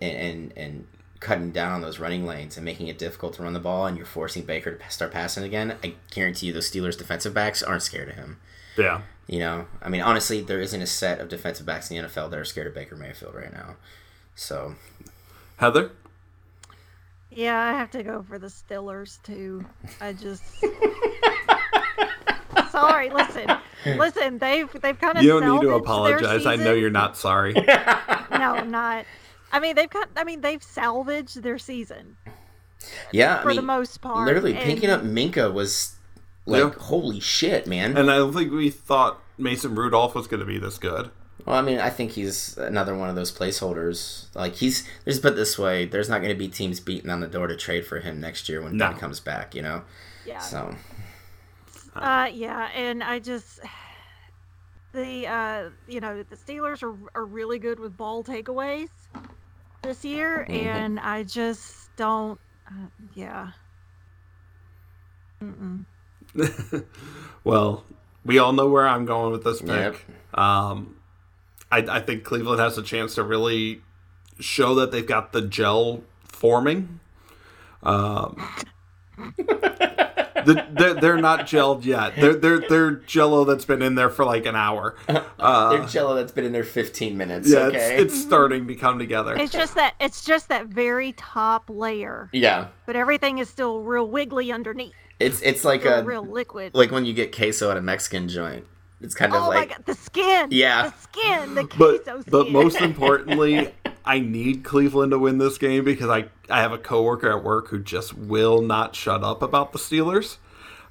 and, 0.00 0.16
and 0.16 0.52
and 0.56 0.86
cutting 1.20 1.50
down 1.50 1.72
on 1.72 1.80
those 1.82 1.98
running 1.98 2.26
lanes 2.26 2.56
and 2.56 2.64
making 2.64 2.88
it 2.88 2.98
difficult 2.98 3.34
to 3.34 3.42
run 3.42 3.52
the 3.52 3.60
ball, 3.60 3.86
and 3.86 3.96
you're 3.96 4.06
forcing 4.06 4.42
Baker 4.44 4.76
to 4.76 4.90
start 4.90 5.12
passing 5.12 5.44
again. 5.44 5.76
I 5.84 5.94
guarantee 6.10 6.46
you, 6.46 6.52
those 6.52 6.70
Steelers 6.70 6.96
defensive 6.96 7.34
backs 7.34 7.62
aren't 7.62 7.82
scared 7.82 8.08
of 8.08 8.14
him. 8.14 8.38
Yeah. 8.76 9.02
You 9.26 9.38
know, 9.38 9.66
I 9.82 9.90
mean, 9.90 10.00
honestly, 10.00 10.40
there 10.40 10.60
isn't 10.60 10.82
a 10.82 10.86
set 10.86 11.20
of 11.20 11.28
defensive 11.28 11.66
backs 11.66 11.90
in 11.90 11.98
the 11.98 12.08
NFL 12.08 12.30
that 12.30 12.38
are 12.38 12.44
scared 12.44 12.66
of 12.66 12.74
Baker 12.74 12.96
Mayfield 12.96 13.34
right 13.34 13.52
now. 13.52 13.76
So, 14.34 14.74
Heather? 15.58 15.92
Yeah, 17.30 17.60
I 17.60 17.72
have 17.72 17.90
to 17.92 18.02
go 18.02 18.22
for 18.22 18.38
the 18.38 18.48
Stillers 18.48 19.22
too. 19.22 19.64
I 20.00 20.12
just 20.12 20.42
sorry. 22.70 23.10
Listen, 23.10 23.50
listen. 23.84 24.38
They've 24.38 24.70
they've 24.80 24.98
kind 24.98 25.18
of 25.18 25.24
You 25.24 25.40
don't 25.40 25.56
need 25.56 25.62
to 25.68 25.74
apologize. 25.74 26.46
I 26.46 26.56
know 26.56 26.72
you're 26.74 26.90
not 26.90 27.16
sorry. 27.16 27.54
No, 28.32 28.54
I'm 28.54 28.70
not. 28.70 29.04
I 29.52 29.60
mean, 29.60 29.76
they've 29.76 29.90
got. 29.90 30.08
I 30.16 30.24
mean, 30.24 30.40
they've 30.40 30.62
salvaged 30.62 31.42
their 31.42 31.58
season 31.58 32.16
yeah, 33.12 33.38
I 33.38 33.42
for 33.42 33.48
mean, 33.48 33.56
the 33.56 33.62
most 33.62 34.00
part. 34.00 34.26
literally 34.26 34.54
and- 34.54 34.64
picking 34.64 34.90
up 34.90 35.02
Minkah 35.02 35.52
was 35.52 35.96
like, 36.46 36.62
Yeah. 36.62 36.78
holy 36.78 37.20
shit, 37.20 37.66
man. 37.66 37.96
and 37.96 38.10
I 38.10 38.16
don't 38.16 38.32
think 38.32 38.52
we 38.52 38.70
thought 38.70 39.20
Mason 39.38 39.74
Rudolph 39.74 40.14
was 40.14 40.26
going 40.26 40.40
to 40.40 40.46
be 40.46 40.58
this 40.58 40.78
good. 40.78 41.10
Well, 41.46 41.56
I 41.56 41.62
mean, 41.62 41.78
I 41.78 41.90
think 41.90 42.12
he's 42.12 42.56
another 42.58 42.94
one 42.96 43.08
of 43.08 43.16
those 43.16 43.32
placeholders. 43.32 44.26
Like 44.34 44.56
he's, 44.56 44.86
just 45.04 45.22
put 45.22 45.36
this 45.36 45.58
way: 45.58 45.84
there's 45.86 46.08
not 46.08 46.18
going 46.20 46.32
to 46.32 46.38
be 46.38 46.48
teams 46.48 46.80
beating 46.80 47.10
on 47.10 47.20
the 47.20 47.26
door 47.26 47.46
to 47.46 47.56
trade 47.56 47.86
for 47.86 48.00
him 48.00 48.20
next 48.20 48.48
year 48.48 48.62
when 48.62 48.76
No. 48.76 48.88
Ben 48.90 48.98
comes 48.98 49.20
back. 49.20 49.54
You 49.54 49.62
know, 49.62 49.82
Yeah. 50.26 50.38
so 50.40 50.74
Uh, 51.94 52.28
yeah, 52.32 52.68
and 52.74 53.02
I 53.02 53.18
just 53.18 53.60
the 54.92 55.26
uh, 55.26 55.70
you 55.88 56.00
know 56.00 56.22
the 56.22 56.36
Steelers 56.36 56.82
are 56.82 56.96
are 57.14 57.24
really 57.24 57.58
good 57.58 57.78
with 57.80 57.96
ball 57.96 58.22
takeaways 58.24 58.88
this 59.82 60.04
year, 60.04 60.46
Mhm. 60.48 60.54
and 60.54 61.00
I 61.00 61.22
just 61.22 61.94
don't. 61.96 62.38
Uh, 62.66 62.86
yeah. 63.14 63.50
Mm-mm. 65.42 65.84
well, 67.44 67.84
we 68.24 68.38
all 68.38 68.52
know 68.52 68.68
where 68.68 68.86
I'm 68.86 69.06
going 69.06 69.32
with 69.32 69.42
this 69.42 69.60
pick. 69.60 69.68
Yep. 69.68 70.38
Um, 70.38 70.96
I, 71.70 71.78
I 71.78 72.00
think 72.00 72.24
Cleveland 72.24 72.60
has 72.60 72.76
a 72.78 72.82
chance 72.82 73.14
to 73.14 73.22
really 73.22 73.82
show 74.38 74.74
that 74.76 74.90
they've 74.90 75.06
got 75.06 75.32
the 75.32 75.42
gel 75.42 76.02
forming. 76.24 77.00
Um, 77.82 78.42
the, 80.44 80.66
they're, 80.70 80.94
they're 80.94 81.16
not 81.16 81.40
gelled 81.40 81.84
yet. 81.84 82.14
They're 82.16 82.34
they're 82.34 82.60
they're 82.68 82.90
Jello 82.92 83.44
that's 83.44 83.64
been 83.64 83.82
in 83.82 83.94
there 83.94 84.10
for 84.10 84.24
like 84.24 84.46
an 84.46 84.56
hour. 84.56 84.96
Uh, 85.40 85.70
they're 85.70 85.86
Jello 85.86 86.14
that's 86.16 86.32
been 86.32 86.44
in 86.44 86.52
there 86.52 86.62
15 86.62 87.16
minutes. 87.16 87.50
yeah, 87.50 87.60
okay, 87.60 87.96
it's, 87.96 88.12
it's 88.12 88.22
starting 88.22 88.68
to 88.68 88.74
come 88.74 88.98
together. 88.98 89.34
It's 89.36 89.50
just 89.50 89.74
that 89.74 89.94
it's 89.98 90.22
just 90.22 90.50
that 90.50 90.66
very 90.66 91.12
top 91.12 91.70
layer, 91.70 92.28
yeah, 92.34 92.68
but 92.84 92.94
everything 92.94 93.38
is 93.38 93.48
still 93.48 93.80
real 93.80 94.06
wiggly 94.06 94.52
underneath, 94.52 94.92
it's 95.18 95.40
it's 95.40 95.64
like 95.64 95.84
real, 95.84 95.92
a 95.94 96.02
real 96.02 96.26
liquid. 96.26 96.74
like 96.74 96.90
when 96.90 97.06
you 97.06 97.14
get 97.14 97.34
queso 97.34 97.70
at 97.70 97.78
a 97.78 97.80
Mexican 97.80 98.28
joint. 98.28 98.66
It's 99.00 99.14
kind 99.14 99.34
of 99.34 99.42
oh 99.44 99.48
like 99.48 99.70
my 99.70 99.74
god, 99.76 99.86
the 99.86 99.94
skin! 99.94 100.48
Yeah. 100.50 100.90
the 100.90 100.98
skin, 101.00 101.54
the 101.54 101.64
but 101.78 102.02
skin. 102.02 102.24
but 102.28 102.50
most 102.50 102.76
importantly, 102.80 103.72
I 104.04 104.20
need 104.20 104.62
Cleveland 104.64 105.12
to 105.12 105.18
win 105.18 105.38
this 105.38 105.56
game 105.58 105.84
because 105.84 106.10
I 106.10 106.26
I 106.50 106.60
have 106.60 106.72
a 106.72 106.78
coworker 106.78 107.30
at 107.30 107.42
work 107.42 107.68
who 107.68 107.78
just 107.80 108.14
will 108.16 108.60
not 108.62 108.94
shut 108.94 109.22
up 109.24 109.40
about 109.42 109.72
the 109.72 109.78
Steelers. 109.78 110.36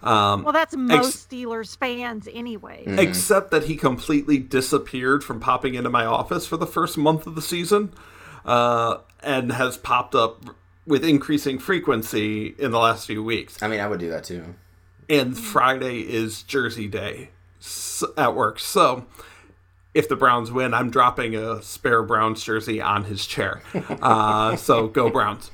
Um, 0.02 0.44
well, 0.44 0.54
that's 0.54 0.76
most 0.78 1.30
Steelers 1.30 1.78
fans, 1.78 2.28
anyway. 2.32 2.86
Mm. 2.88 2.98
except 3.00 3.52
that 3.52 3.66
he 3.66 3.76
completely 3.76 4.38
disappeared 4.38 5.24
from 5.26 5.40
popping 5.42 5.76
into 5.76 5.90
my 5.90 6.06
office 6.06 6.46
for 6.48 6.56
the 6.58 6.66
first 6.68 6.98
month 6.98 7.28
of 7.28 7.36
the 7.36 7.42
season, 7.42 7.94
uh, 8.46 9.00
and 9.22 9.52
has 9.52 9.78
popped 9.78 10.16
up 10.16 10.46
with 10.86 11.04
increasing 11.04 11.60
frequency 11.60 12.56
in 12.58 12.72
the 12.72 12.80
last 12.80 13.08
few 13.08 13.22
weeks. 13.24 13.62
I 13.62 13.68
mean, 13.68 13.82
I 13.82 13.88
would 13.88 14.00
do 14.00 14.10
that 14.10 14.24
too. 14.24 14.56
And 15.10 15.38
Friday 15.38 16.00
is 16.02 16.44
Jersey 16.44 16.88
Day 16.88 17.24
s- 17.24 17.30
at 18.18 18.36
work, 18.36 18.60
so. 18.60 19.06
If 19.92 20.08
the 20.08 20.16
Browns 20.16 20.52
win, 20.52 20.76
I'm 20.76 20.92
dropping 20.92 21.36
a 21.36 21.64
spare 21.64 22.04
Browns 22.04 22.44
jersey 22.44 22.80
on 22.80 23.06
his 23.06 23.26
chair. 23.26 23.64
Uh, 23.74 24.56
so 24.56 24.88
go 24.88 25.10
Browns. 25.10 25.50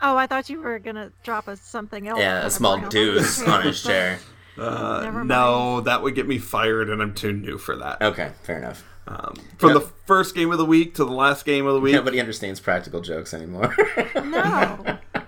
Oh, 0.00 0.16
I 0.16 0.28
thought 0.28 0.48
you 0.48 0.60
were 0.60 0.78
gonna 0.78 1.10
drop 1.24 1.48
us 1.48 1.60
something 1.60 2.06
else. 2.06 2.20
Yeah, 2.20 2.46
a 2.46 2.50
small 2.50 2.76
ground. 2.78 2.92
deuce 2.92 3.42
on 3.48 3.62
his 3.62 3.82
chair. 3.82 4.20
Uh, 4.56 5.24
no, 5.26 5.80
that 5.80 6.02
would 6.04 6.14
get 6.14 6.28
me 6.28 6.38
fired, 6.38 6.88
and 6.88 7.02
I'm 7.02 7.14
too 7.14 7.32
new 7.32 7.58
for 7.58 7.74
that. 7.76 8.00
Okay, 8.00 8.30
fair 8.44 8.58
enough. 8.58 8.84
Um, 9.08 9.34
from 9.58 9.70
Yeah. 9.70 9.74
the 9.80 9.88
first 10.06 10.36
game 10.36 10.52
of 10.52 10.58
the 10.58 10.64
week 10.64 10.94
to 10.94 11.04
the 11.04 11.10
last 11.12 11.44
game 11.44 11.66
of 11.66 11.74
the 11.74 11.80
week, 11.80 11.94
Nobody 11.94 12.20
understands 12.20 12.60
practical 12.60 13.00
jokes 13.00 13.34
anymore. 13.34 13.74
No. 14.14 14.98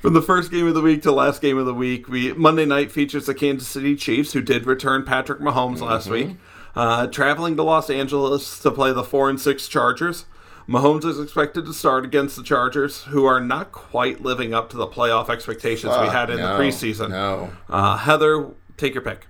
From 0.00 0.14
the 0.14 0.22
first 0.22 0.50
game 0.52 0.66
of 0.66 0.74
the 0.74 0.80
week 0.80 1.02
to 1.02 1.12
last 1.12 1.42
game 1.42 1.58
of 1.58 1.66
the 1.66 1.74
week, 1.74 2.08
we 2.08 2.32
Monday 2.32 2.64
night 2.64 2.92
features 2.92 3.26
the 3.26 3.34
Kansas 3.34 3.66
City 3.66 3.96
Chiefs, 3.96 4.32
who 4.32 4.40
did 4.40 4.64
return 4.64 5.04
Patrick 5.04 5.40
Mahomes 5.40 5.80
last 5.80 6.08
week, 6.08 6.36
uh, 6.76 7.08
traveling 7.08 7.56
to 7.56 7.64
Los 7.64 7.90
Angeles 7.90 8.60
to 8.60 8.70
play 8.70 8.92
the 8.92 9.02
four 9.02 9.28
and 9.28 9.40
six 9.40 9.66
Chargers. 9.66 10.26
Mahomes 10.68 11.04
is 11.04 11.18
expected 11.18 11.64
to 11.64 11.72
start 11.72 12.04
against 12.04 12.36
the 12.36 12.44
Chargers, 12.44 13.04
who 13.04 13.24
are 13.24 13.40
not 13.40 13.72
quite 13.72 14.20
living 14.20 14.54
up 14.54 14.70
to 14.70 14.76
the 14.76 14.86
playoff 14.86 15.30
expectations 15.30 15.92
we 15.98 16.06
had 16.06 16.30
in 16.30 16.36
no, 16.36 16.56
the 16.56 16.62
preseason. 16.62 17.10
No. 17.10 17.50
Uh, 17.68 17.96
Heather, 17.96 18.50
take 18.76 18.94
your 18.94 19.02
pick. 19.02 19.26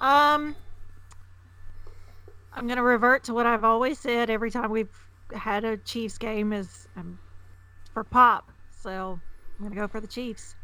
Um, 0.00 0.56
I'm 2.52 2.66
gonna 2.66 2.82
revert 2.82 3.24
to 3.24 3.34
what 3.34 3.46
I've 3.46 3.64
always 3.64 3.98
said 3.98 4.30
every 4.30 4.50
time 4.50 4.70
we've 4.70 4.88
had 5.32 5.64
a 5.64 5.76
Chiefs 5.76 6.18
game 6.18 6.52
is 6.52 6.88
um, 6.96 7.18
for 7.92 8.02
pop. 8.02 8.50
So 8.86 9.18
I'm 9.58 9.64
gonna 9.68 9.74
go 9.74 9.88
for 9.88 10.00
the 10.00 10.06
Chiefs. 10.06 10.54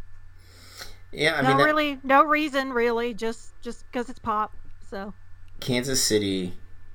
Yeah, 1.10 1.34
I 1.34 1.42
no, 1.42 1.48
mean, 1.48 1.56
that- 1.58 1.64
really, 1.64 1.98
no 2.04 2.22
reason, 2.22 2.72
really, 2.72 3.14
just 3.14 3.60
just 3.62 3.84
because 3.90 4.08
it's 4.08 4.20
pop. 4.20 4.54
So 4.88 5.12
Kansas 5.58 6.00
City 6.00 6.54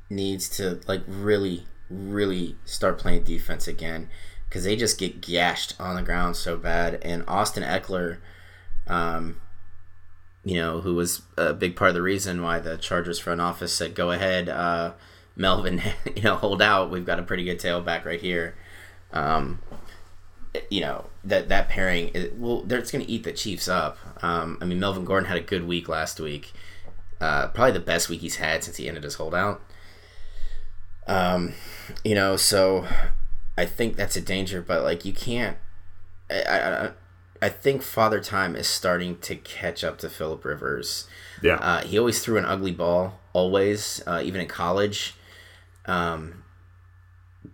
needs 0.10 0.48
to 0.52 0.80
like 0.88 1.02
really, 1.06 1.68
really 1.90 2.56
start 2.64 2.98
playing 2.98 3.24
defense 3.24 3.68
again 3.68 4.10
because 4.48 4.64
they 4.64 4.78
just 4.78 4.98
get 4.98 5.20
gashed 5.20 5.74
on 5.82 5.98
the 5.98 6.02
ground 6.02 6.38
so 6.38 6.56
bad. 6.56 6.98
And 7.02 7.26
Austin 7.28 7.64
Ekeler, 7.64 8.20
um, 8.88 9.42
you 10.46 10.56
know, 10.56 10.80
who 10.80 10.96
was 10.96 11.24
a 11.38 11.54
big 11.54 11.76
part 11.76 11.90
of 11.90 11.96
the 11.96 12.02
reason 12.02 12.42
why 12.42 12.60
the 12.60 12.78
Chargers 12.78 13.20
front 13.20 13.42
office 13.42 13.74
said, 13.74 13.96
"Go 13.96 14.12
ahead, 14.12 14.48
uh, 14.48 14.94
Melvin, 15.36 15.82
you 16.16 16.22
know, 16.22 16.36
hold 16.38 16.62
out. 16.62 16.90
We've 16.90 17.06
got 17.06 17.20
a 17.20 17.24
pretty 17.24 17.44
good 17.44 17.60
tailback 17.60 18.06
right 18.06 18.22
here." 18.22 18.56
Um, 19.12 19.60
you 20.70 20.82
know 20.82 21.06
that 21.24 21.50
that 21.50 21.70
pairing, 21.70 22.12
it, 22.14 22.38
well, 22.38 22.62
they're- 22.64 22.80
it's 22.80 22.92
going 22.92 23.06
to 23.06 23.12
eat 23.12 23.24
the 23.24 23.32
Chiefs 23.34 23.68
up. 23.68 23.98
Um, 24.24 24.58
I 24.62 24.66
mean, 24.66 24.80
Melvin 24.80 25.06
Gordon 25.06 25.28
had 25.28 25.38
a 25.38 25.42
good 25.42 25.66
week 25.68 25.88
last 25.90 26.20
week 26.20 26.54
uh, 27.20 27.48
probably 27.48 27.72
the 27.72 27.80
best 27.80 28.10
week 28.10 28.22
he's 28.22 28.36
had 28.36 28.64
since 28.64 28.78
he 28.78 28.88
ended 28.88 29.04
his 29.04 29.16
holdout. 29.16 29.60
Um, 31.08 31.54
you 32.04 32.16
know, 32.16 32.36
so 32.36 32.86
I 33.58 33.66
think 33.66 33.96
that's 33.96 34.16
a 34.16 34.22
danger, 34.22 34.62
but 34.62 34.84
like 34.84 35.06
you 35.06 35.14
can't. 35.14 35.58
I, 36.30 36.44
I, 36.60 36.90
I 37.42 37.50
think 37.50 37.82
Father 37.82 38.20
Time 38.20 38.56
is 38.56 38.68
starting 38.68 39.18
to 39.20 39.36
catch 39.36 39.84
up 39.84 39.98
to 40.00 40.10
Philip 40.10 40.44
Rivers. 40.44 41.08
Yeah. 41.42 41.56
Uh, 41.56 41.82
he 41.82 41.98
always 41.98 42.22
threw 42.24 42.38
an 42.38 42.46
ugly 42.46 42.72
ball, 42.72 43.20
always, 43.34 44.02
uh, 44.06 44.22
even 44.24 44.42
in 44.42 44.48
college. 44.48 45.16
Um, 45.86 46.44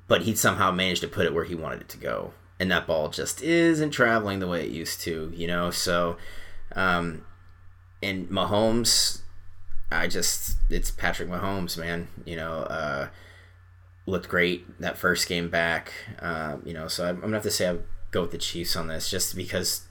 but 0.08 0.24
he 0.24 0.34
somehow 0.36 0.72
managed 0.72 1.02
to 1.02 1.08
put 1.08 1.26
it 1.26 1.34
where 1.34 1.44
he 1.44 1.54
wanted 1.54 1.82
it 1.82 1.90
to 1.90 1.98
go, 1.98 2.34
and 2.64 2.72
that 2.72 2.88
ball 2.88 3.10
just 3.10 3.42
isn't 3.42 3.92
traveling 3.92 4.40
the 4.40 4.48
way 4.48 4.64
it 4.64 4.72
used 4.72 5.02
to, 5.02 5.30
you 5.36 5.46
know. 5.48 5.70
So, 5.70 6.16
um, 6.78 7.26
and 8.02 8.30
Mahomes, 8.30 9.20
I 9.92 10.08
just 10.08 10.56
it's 10.70 10.90
Patrick 10.90 11.28
Mahomes, 11.28 11.78
man. 11.78 12.08
You 12.24 12.38
know, 12.38 12.60
uh, 12.60 13.10
looked 14.06 14.30
great 14.30 14.80
that 14.80 14.98
first 14.98 15.28
game 15.28 15.50
back. 15.50 15.92
Uh, 16.22 16.56
you 16.64 16.74
know, 16.74 16.88
so 16.88 17.04
I'm, 17.04 17.16
I'm 17.16 17.22
gonna 17.24 17.36
have 17.36 17.44
to 17.44 17.52
say 17.52 17.70
I 17.70 17.80
go 18.12 18.22
with 18.22 18.32
the 18.32 18.38
Chiefs 18.38 18.78
on 18.78 18.88
this, 18.88 19.12
just 19.12 19.36
because 19.36 19.86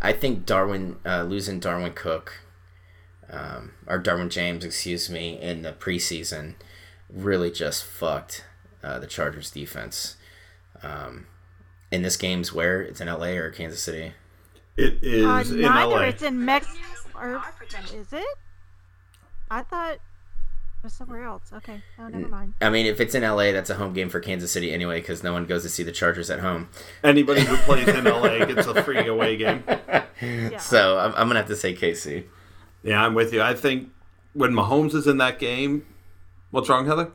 I 0.00 0.12
think 0.12 0.44
Darwin 0.44 0.96
uh, 1.06 1.22
losing 1.22 1.60
Darwin 1.60 1.92
Cook, 1.92 2.40
um, 3.30 3.74
or 3.86 4.02
Derwin 4.02 4.28
James, 4.28 4.64
excuse 4.64 5.08
me, 5.08 5.40
in 5.40 5.62
the 5.62 5.72
preseason, 5.72 6.56
really 7.08 7.52
just 7.52 7.84
fucked 7.84 8.44
uh, 8.82 8.98
the 8.98 9.06
Chargers 9.06 9.52
defense. 9.52 10.16
Um, 10.82 11.26
and 11.92 12.04
this 12.04 12.16
game's 12.16 12.52
where 12.52 12.80
it's 12.82 13.00
in 13.00 13.06
LA 13.06 13.28
or 13.28 13.50
Kansas 13.50 13.82
City. 13.82 14.12
It 14.76 14.98
is 15.02 15.26
uh, 15.26 15.54
in 15.54 15.60
neither. 15.60 15.90
LA. 15.90 16.00
It's 16.04 16.22
in 16.22 16.44
Mexico. 16.44 16.78
Or 17.14 17.42
is 17.94 18.12
it? 18.12 18.38
I 19.50 19.62
thought. 19.62 19.94
It 19.94 20.86
was 20.86 20.94
somewhere 20.94 21.22
else. 21.22 21.52
Okay, 21.52 21.80
no, 21.96 22.08
never 22.08 22.26
mind. 22.26 22.54
I 22.60 22.68
mean, 22.68 22.86
if 22.86 23.00
it's 23.00 23.14
in 23.14 23.22
LA, 23.22 23.52
that's 23.52 23.70
a 23.70 23.74
home 23.74 23.92
game 23.92 24.08
for 24.08 24.18
Kansas 24.18 24.50
City 24.50 24.72
anyway, 24.72 25.00
because 25.00 25.22
no 25.22 25.32
one 25.32 25.46
goes 25.46 25.62
to 25.62 25.68
see 25.68 25.84
the 25.84 25.92
Chargers 25.92 26.28
at 26.28 26.40
home. 26.40 26.70
Anybody 27.04 27.42
who 27.42 27.56
plays 27.58 27.86
in 27.86 28.02
LA 28.02 28.44
gets 28.46 28.66
a 28.66 28.82
free 28.82 29.06
away 29.06 29.36
game. 29.36 29.62
Yeah. 30.20 30.58
So 30.58 30.98
I'm, 30.98 31.12
I'm 31.16 31.26
gonna 31.26 31.40
have 31.40 31.48
to 31.48 31.56
say 31.56 31.74
KC. 31.74 32.26
Yeah, 32.84 33.04
I'm 33.04 33.12
with 33.12 33.32
you. 33.32 33.42
I 33.42 33.54
think 33.54 33.88
when 34.34 34.52
Mahomes 34.52 34.94
is 34.94 35.08
in 35.08 35.18
that 35.18 35.40
game, 35.40 35.84
what's 36.52 36.68
wrong, 36.68 36.86
Heather? 36.86 37.10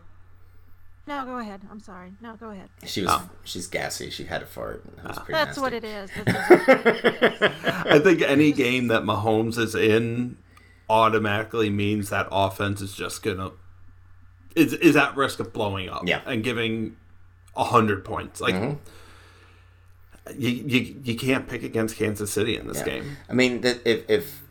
No, 1.08 1.24
go 1.24 1.38
ahead. 1.38 1.62
I'm 1.72 1.80
sorry. 1.80 2.12
No, 2.22 2.36
go 2.36 2.50
ahead. 2.50 2.70
She 2.86 3.02
was 3.02 3.12
Oh. 3.12 3.30
she's 3.46 3.66
gassy. 3.68 4.10
She 4.10 4.26
had 4.26 4.42
a 4.42 4.46
fart. 4.46 4.84
That 4.98 5.08
was 5.08 5.18
ah. 5.18 5.24
pretty 5.24 5.34
That's 5.34 5.58
nasty. 5.58 5.62
what 5.62 5.74
it 5.74 5.84
is. 5.86 6.10
I 7.90 8.00
think 8.00 8.22
any 8.22 8.52
game 8.52 8.88
that 8.88 9.04
Mahomes 9.04 9.58
is 9.58 9.74
in 9.74 10.38
automatically 10.90 11.70
means 11.70 12.10
that 12.10 12.28
offense 12.30 12.82
is 12.82 12.94
just 12.94 13.24
gonna 13.24 13.52
is 14.54 14.74
is 14.74 14.98
at 14.98 15.16
risk 15.16 15.40
of 15.40 15.54
blowing 15.54 15.88
up 15.88 16.04
Yeah. 16.06 16.22
and 16.26 16.44
giving 16.44 16.98
a 17.56 17.64
hundred 17.64 18.04
points. 18.04 18.42
Like 18.42 18.56
mm-hmm. 18.56 18.78
you, 20.38 20.50
you 20.50 21.02
you 21.04 21.16
can't 21.16 21.48
pick 21.48 21.64
against 21.64 21.96
Kansas 21.96 22.32
City 22.32 22.58
in 22.58 22.68
this 22.68 22.80
Yeah. 22.80 22.86
game. 22.86 23.18
I 23.30 23.34
mean, 23.34 23.62
if 23.64 24.10
if 24.10 24.44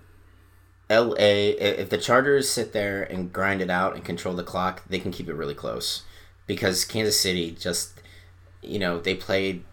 LA, 0.88 1.16
if 1.18 1.90
the 1.90 1.98
Chargers 1.98 2.48
sit 2.48 2.72
there 2.72 3.02
and 3.02 3.30
grind 3.30 3.60
it 3.60 3.68
out 3.68 3.94
and 3.94 4.02
control 4.02 4.34
the 4.34 4.44
clock, 4.44 4.84
they 4.88 5.00
can 5.00 5.10
keep 5.12 5.28
it 5.28 5.34
really 5.34 5.54
close 5.54 6.02
because 6.46 6.84
Kansas 6.84 7.18
City 7.18 7.50
just, 7.52 8.00
you 8.62 8.78
know, 8.78 9.00
they 9.00 9.14
played 9.14 9.64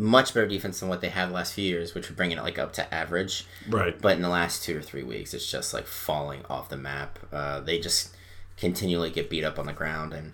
much 0.00 0.32
better 0.32 0.46
defense 0.46 0.80
than 0.80 0.88
what 0.88 1.02
they 1.02 1.10
had 1.10 1.28
the 1.28 1.34
last 1.34 1.52
few 1.52 1.64
years, 1.64 1.94
which 1.94 2.08
would 2.08 2.16
bring 2.16 2.32
it 2.32 2.38
like 2.38 2.58
up 2.58 2.72
to 2.72 2.94
average. 2.94 3.46
Right. 3.68 4.00
But 4.00 4.16
in 4.16 4.22
the 4.22 4.28
last 4.30 4.64
two 4.64 4.78
or 4.78 4.82
three 4.82 5.02
weeks, 5.02 5.34
it's 5.34 5.50
just 5.50 5.74
like 5.74 5.86
falling 5.86 6.44
off 6.48 6.70
the 6.70 6.76
map. 6.76 7.18
Uh, 7.30 7.60
they 7.60 7.78
just 7.78 8.16
continually 8.56 9.10
get 9.10 9.28
beat 9.28 9.44
up 9.44 9.58
on 9.58 9.66
the 9.66 9.72
ground, 9.72 10.12
and 10.14 10.32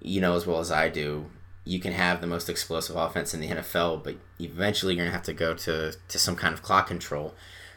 you 0.00 0.20
know 0.20 0.34
as 0.34 0.46
well 0.46 0.58
as 0.58 0.72
I 0.72 0.88
do, 0.88 1.26
you 1.64 1.80
can 1.80 1.92
have 1.92 2.20
the 2.20 2.26
most 2.26 2.48
explosive 2.48 2.96
offense 2.96 3.34
in 3.34 3.40
the 3.40 3.48
NFL, 3.48 4.02
but 4.02 4.16
eventually 4.40 4.94
you're 4.94 5.04
gonna 5.04 5.12
have 5.12 5.22
to 5.24 5.34
go 5.34 5.52
to 5.54 5.92
to 5.92 6.18
some 6.18 6.34
kind 6.34 6.54
of 6.54 6.62
clock 6.62 6.86
control. 6.86 7.34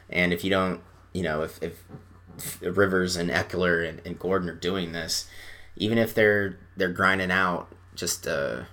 And 0.10 0.32
if 0.32 0.46
you 0.46 0.50
don't, 0.50 0.82
you 1.12 1.24
know, 1.24 1.44
if 1.44 1.62
if, 1.62 1.84
if 2.62 2.78
Rivers 2.78 3.18
and 3.18 3.30
Ekeler 3.30 3.88
and, 3.88 4.02
and 4.06 4.18
Gordon 4.18 4.50
are 4.50 4.56
doing 4.56 4.94
this, 4.94 5.28
even 5.76 5.98
if 5.98 6.14
they're 6.14 6.58
they're 6.82 6.90
grinding 6.90 7.30
out 7.30 7.68
just 7.94 8.26
uh 8.26 8.64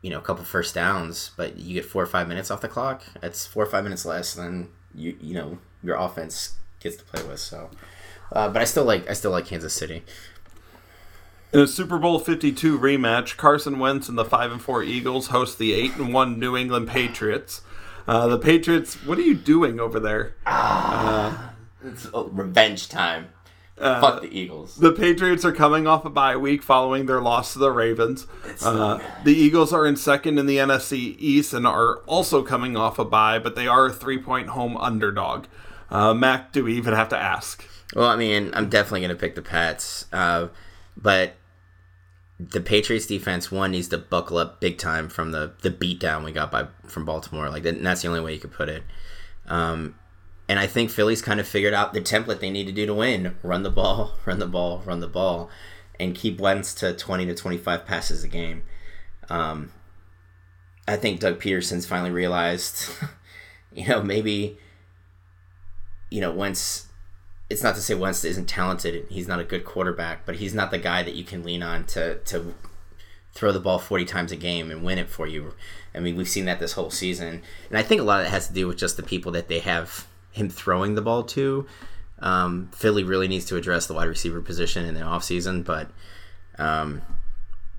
you 0.00 0.10
know 0.10 0.18
a 0.18 0.22
couple 0.22 0.44
first 0.44 0.72
downs, 0.72 1.32
but 1.36 1.58
you 1.58 1.74
get 1.74 1.84
four 1.84 2.00
or 2.00 2.06
five 2.06 2.28
minutes 2.28 2.48
off 2.48 2.60
the 2.60 2.68
clock, 2.68 3.02
that's 3.20 3.44
four 3.44 3.64
or 3.64 3.66
five 3.66 3.82
minutes 3.82 4.06
less 4.06 4.34
than 4.34 4.68
you 4.94 5.16
you 5.20 5.34
know 5.34 5.58
your 5.82 5.96
offense 5.96 6.58
gets 6.78 6.94
to 6.96 7.04
play 7.04 7.24
with. 7.24 7.40
So, 7.40 7.70
uh, 8.30 8.48
but 8.50 8.62
I 8.62 8.64
still 8.66 8.84
like 8.84 9.10
I 9.10 9.14
still 9.14 9.32
like 9.32 9.46
Kansas 9.46 9.74
City. 9.74 10.04
In 11.52 11.58
a 11.58 11.66
Super 11.66 11.98
Bowl 11.98 12.20
52 12.20 12.78
rematch, 12.78 13.36
Carson 13.36 13.80
Wentz 13.80 14.08
and 14.08 14.18
the 14.18 14.24
5 14.24 14.52
and 14.52 14.62
4 14.62 14.82
Eagles 14.82 15.28
host 15.28 15.58
the 15.58 15.72
8 15.72 15.96
and 15.96 16.12
1 16.12 16.38
New 16.38 16.56
England 16.56 16.88
Patriots. 16.88 17.62
Uh, 18.06 18.26
the 18.26 18.38
Patriots, 18.38 18.94
what 19.06 19.16
are 19.16 19.22
you 19.22 19.34
doing 19.34 19.80
over 19.80 19.98
there? 19.98 20.34
It's 21.84 22.08
oh, 22.12 22.26
revenge 22.26 22.88
time. 22.88 23.28
Fuck 23.78 24.22
the 24.22 24.38
Eagles. 24.38 24.76
The 24.76 24.92
Patriots 24.92 25.44
are 25.44 25.52
coming 25.52 25.86
off 25.86 26.04
a 26.04 26.10
bye 26.10 26.36
week 26.36 26.62
following 26.62 27.06
their 27.06 27.20
loss 27.20 27.52
to 27.52 27.58
the 27.58 27.70
Ravens. 27.70 28.26
Uh, 28.62 28.98
the 29.24 29.34
Eagles 29.34 29.72
are 29.72 29.86
in 29.86 29.96
second 29.96 30.38
in 30.38 30.46
the 30.46 30.56
NFC 30.56 31.14
East 31.18 31.52
and 31.52 31.66
are 31.66 31.96
also 32.06 32.42
coming 32.42 32.76
off 32.76 32.98
a 32.98 33.04
bye, 33.04 33.38
but 33.38 33.54
they 33.54 33.66
are 33.66 33.86
a 33.86 33.92
three 33.92 34.18
point 34.18 34.48
home 34.48 34.76
underdog. 34.78 35.46
Uh, 35.90 36.14
Mac, 36.14 36.52
do 36.52 36.64
we 36.64 36.74
even 36.76 36.94
have 36.94 37.10
to 37.10 37.18
ask? 37.18 37.64
Well, 37.94 38.08
I 38.08 38.16
mean, 38.16 38.50
I'm 38.54 38.68
definitely 38.68 39.00
going 39.00 39.10
to 39.10 39.16
pick 39.16 39.34
the 39.34 39.42
Pats, 39.42 40.06
uh, 40.12 40.48
but 40.96 41.34
the 42.40 42.60
Patriots 42.60 43.06
defense 43.06 43.52
one 43.52 43.70
needs 43.70 43.88
to 43.88 43.98
buckle 43.98 44.38
up 44.38 44.60
big 44.60 44.78
time 44.78 45.08
from 45.08 45.32
the 45.32 45.52
the 45.62 45.70
beatdown 45.70 46.24
we 46.24 46.32
got 46.32 46.50
by 46.50 46.66
from 46.84 47.04
Baltimore. 47.04 47.50
Like, 47.50 47.62
that's 47.62 48.02
the 48.02 48.08
only 48.08 48.20
way 48.20 48.32
you 48.34 48.40
could 48.40 48.52
put 48.52 48.68
it. 48.68 48.82
Um, 49.46 49.94
and 50.48 50.58
I 50.58 50.66
think 50.66 50.90
Philly's 50.90 51.22
kind 51.22 51.40
of 51.40 51.48
figured 51.48 51.74
out 51.74 51.92
the 51.92 52.00
template 52.00 52.40
they 52.40 52.50
need 52.50 52.66
to 52.66 52.72
do 52.72 52.86
to 52.86 52.94
win: 52.94 53.36
run 53.42 53.62
the 53.62 53.70
ball, 53.70 54.14
run 54.24 54.38
the 54.38 54.46
ball, 54.46 54.82
run 54.84 55.00
the 55.00 55.08
ball, 55.08 55.50
and 55.98 56.14
keep 56.14 56.40
Wentz 56.40 56.74
to 56.74 56.92
20 56.92 57.26
to 57.26 57.34
25 57.34 57.86
passes 57.86 58.24
a 58.24 58.28
game. 58.28 58.62
Um, 59.28 59.72
I 60.86 60.96
think 60.96 61.20
Doug 61.20 61.40
Pederson's 61.40 61.86
finally 61.86 62.12
realized, 62.12 62.90
you 63.74 63.88
know, 63.88 64.02
maybe, 64.02 64.58
you 66.10 66.20
know, 66.20 66.32
Wentz 66.32 66.86
it's 67.48 67.62
not 67.62 67.74
to 67.76 67.80
say 67.80 67.94
Wentz 67.94 68.24
isn't 68.24 68.48
talented. 68.48 69.06
He's 69.08 69.28
not 69.28 69.40
a 69.40 69.44
good 69.44 69.64
quarterback, 69.64 70.26
but 70.26 70.36
he's 70.36 70.54
not 70.54 70.70
the 70.70 70.78
guy 70.78 71.02
that 71.02 71.14
you 71.14 71.24
can 71.24 71.44
lean 71.44 71.62
on 71.62 71.84
to 71.86 72.16
to 72.16 72.54
throw 73.32 73.52
the 73.52 73.60
ball 73.60 73.78
40 73.78 74.06
times 74.06 74.32
a 74.32 74.36
game 74.36 74.70
and 74.70 74.82
win 74.82 74.98
it 74.98 75.10
for 75.10 75.26
you. 75.26 75.54
I 75.94 76.00
mean, 76.00 76.16
we've 76.16 76.28
seen 76.28 76.46
that 76.46 76.58
this 76.58 76.72
whole 76.72 76.90
season. 76.90 77.42
And 77.68 77.78
I 77.78 77.82
think 77.82 78.00
a 78.00 78.04
lot 78.04 78.20
of 78.20 78.26
it 78.26 78.30
has 78.30 78.48
to 78.48 78.54
do 78.54 78.66
with 78.66 78.78
just 78.78 78.96
the 78.96 79.02
people 79.02 79.30
that 79.32 79.48
they 79.48 79.58
have 79.58 80.06
him 80.36 80.48
throwing 80.48 80.94
the 80.94 81.02
ball 81.02 81.22
to. 81.22 81.66
Um, 82.18 82.70
Philly 82.74 83.02
really 83.02 83.28
needs 83.28 83.44
to 83.46 83.56
address 83.56 83.86
the 83.86 83.94
wide 83.94 84.08
receiver 84.08 84.40
position 84.40 84.84
in 84.84 84.94
the 84.94 85.00
offseason, 85.00 85.64
but 85.64 85.90
um, 86.58 87.02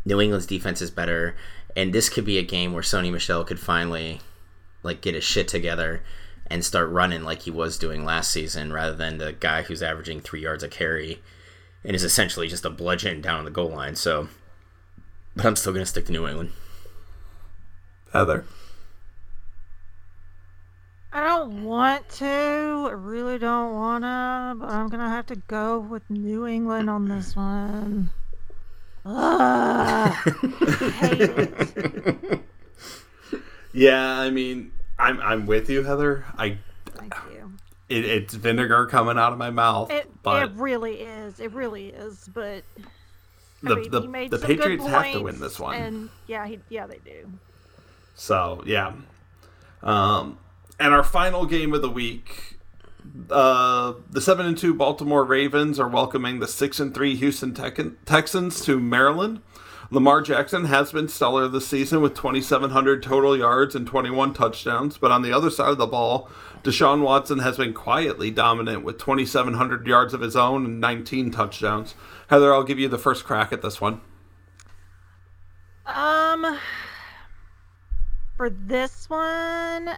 New 0.05 0.19
England's 0.19 0.45
defense 0.45 0.81
is 0.81 0.91
better. 0.91 1.35
And 1.75 1.93
this 1.93 2.09
could 2.09 2.25
be 2.25 2.37
a 2.37 2.43
game 2.43 2.73
where 2.73 2.83
Sony 2.83 3.11
Michel 3.11 3.43
could 3.43 3.59
finally 3.59 4.21
like 4.83 5.01
get 5.01 5.15
his 5.15 5.23
shit 5.23 5.47
together 5.47 6.01
and 6.47 6.63
start 6.63 6.89
running 6.89 7.23
like 7.23 7.43
he 7.43 7.51
was 7.51 7.77
doing 7.77 8.05
last 8.05 8.31
season 8.31 8.73
rather 8.73 8.95
than 8.95 9.17
the 9.17 9.33
guy 9.33 9.61
who's 9.61 9.83
averaging 9.83 10.21
three 10.21 10.41
yards 10.41 10.63
a 10.63 10.67
carry 10.67 11.21
and 11.83 11.95
is 11.95 12.03
essentially 12.03 12.47
just 12.47 12.65
a 12.65 12.69
bludgeon 12.69 13.21
down 13.21 13.39
on 13.39 13.45
the 13.45 13.51
goal 13.51 13.69
line. 13.69 13.95
So, 13.95 14.29
but 15.35 15.45
I'm 15.45 15.55
still 15.55 15.73
to 15.73 15.85
stick 15.85 16.05
to 16.05 16.11
New 16.11 16.27
England. 16.27 16.51
Heather. 18.13 18.45
I 21.17 21.23
don't 21.23 21.63
want 21.63 22.07
to. 22.09 22.85
I 22.89 22.91
really 22.91 23.39
don't 23.39 23.73
wanna, 23.73 24.53
but 24.55 24.69
I'm 24.69 24.87
gonna 24.87 25.09
have 25.09 25.25
to 25.27 25.35
go 25.47 25.79
with 25.79 26.07
New 26.11 26.45
England 26.45 26.91
on 26.91 27.07
this 27.07 27.35
one. 27.35 28.11
Ugh, 29.03 30.13
hate 30.93 31.21
it. 31.21 32.39
Yeah, 33.73 34.19
I 34.19 34.29
mean, 34.29 34.71
I'm 34.99 35.19
I'm 35.21 35.47
with 35.47 35.71
you, 35.71 35.81
Heather. 35.83 36.23
I 36.37 36.59
Thank 36.85 37.15
you. 37.31 37.51
it, 37.89 38.05
it's 38.05 38.35
vinegar 38.35 38.85
coming 38.85 39.17
out 39.17 39.33
of 39.33 39.39
my 39.39 39.49
mouth, 39.49 39.89
It, 39.91 40.09
but 40.21 40.43
it 40.43 40.51
really 40.55 41.01
is. 41.01 41.39
It 41.39 41.51
really 41.51 41.87
is. 41.89 42.29
But 42.31 42.63
I 42.77 43.69
the 43.69 43.75
mean, 43.75 43.91
the, 43.91 44.01
he 44.01 44.07
made 44.07 44.31
the 44.31 44.37
Patriots 44.37 44.85
have 44.85 45.11
to 45.13 45.21
win 45.21 45.39
this 45.39 45.59
one. 45.59 45.75
And 45.75 46.09
yeah, 46.27 46.45
he, 46.45 46.59
yeah, 46.69 46.85
they 46.85 46.99
do. 47.03 47.27
So 48.15 48.63
yeah, 48.65 48.93
um, 49.81 50.37
and 50.79 50.93
our 50.93 51.03
final 51.03 51.45
game 51.45 51.73
of 51.73 51.81
the 51.81 51.89
week, 51.89 52.57
uh, 53.29 53.93
the 54.09 54.21
seven 54.21 54.45
and 54.45 54.57
two 54.57 54.73
Baltimore 54.73 55.23
Ravens 55.23 55.79
are 55.79 55.87
welcoming 55.87 56.39
the 56.39 56.47
six 56.47 56.79
and 56.79 56.93
three 56.93 57.15
Houston 57.15 57.53
Texans 58.05 58.61
to 58.61 58.79
Maryland. 58.79 59.41
Lamar 59.89 60.21
Jackson 60.21 60.65
has 60.65 60.91
been 60.91 61.07
stellar 61.07 61.47
this 61.47 61.67
season 61.67 62.01
with 62.01 62.13
2,700 62.13 63.01
total 63.01 63.37
yards 63.37 63.73
and 63.73 63.87
21 63.87 64.33
touchdowns. 64.33 64.97
But 64.97 65.11
on 65.11 65.21
the 65.21 65.31
other 65.31 65.49
side 65.49 65.69
of 65.69 65.77
the 65.77 65.87
ball, 65.87 66.29
Deshaun 66.63 67.01
Watson 67.01 67.39
has 67.39 67.55
been 67.55 67.73
quietly 67.73 68.29
dominant 68.29 68.83
with 68.83 68.97
2,700 68.97 69.87
yards 69.87 70.13
of 70.13 70.19
his 70.19 70.35
own 70.35 70.65
and 70.65 70.81
19 70.81 71.31
touchdowns. 71.31 71.95
Heather, 72.27 72.53
I'll 72.53 72.63
give 72.63 72.79
you 72.79 72.89
the 72.89 72.97
first 72.97 73.23
crack 73.23 73.53
at 73.53 73.61
this 73.61 73.79
one. 73.79 74.01
Um, 75.85 76.59
for 78.35 78.49
this 78.49 79.09
one, 79.09 79.91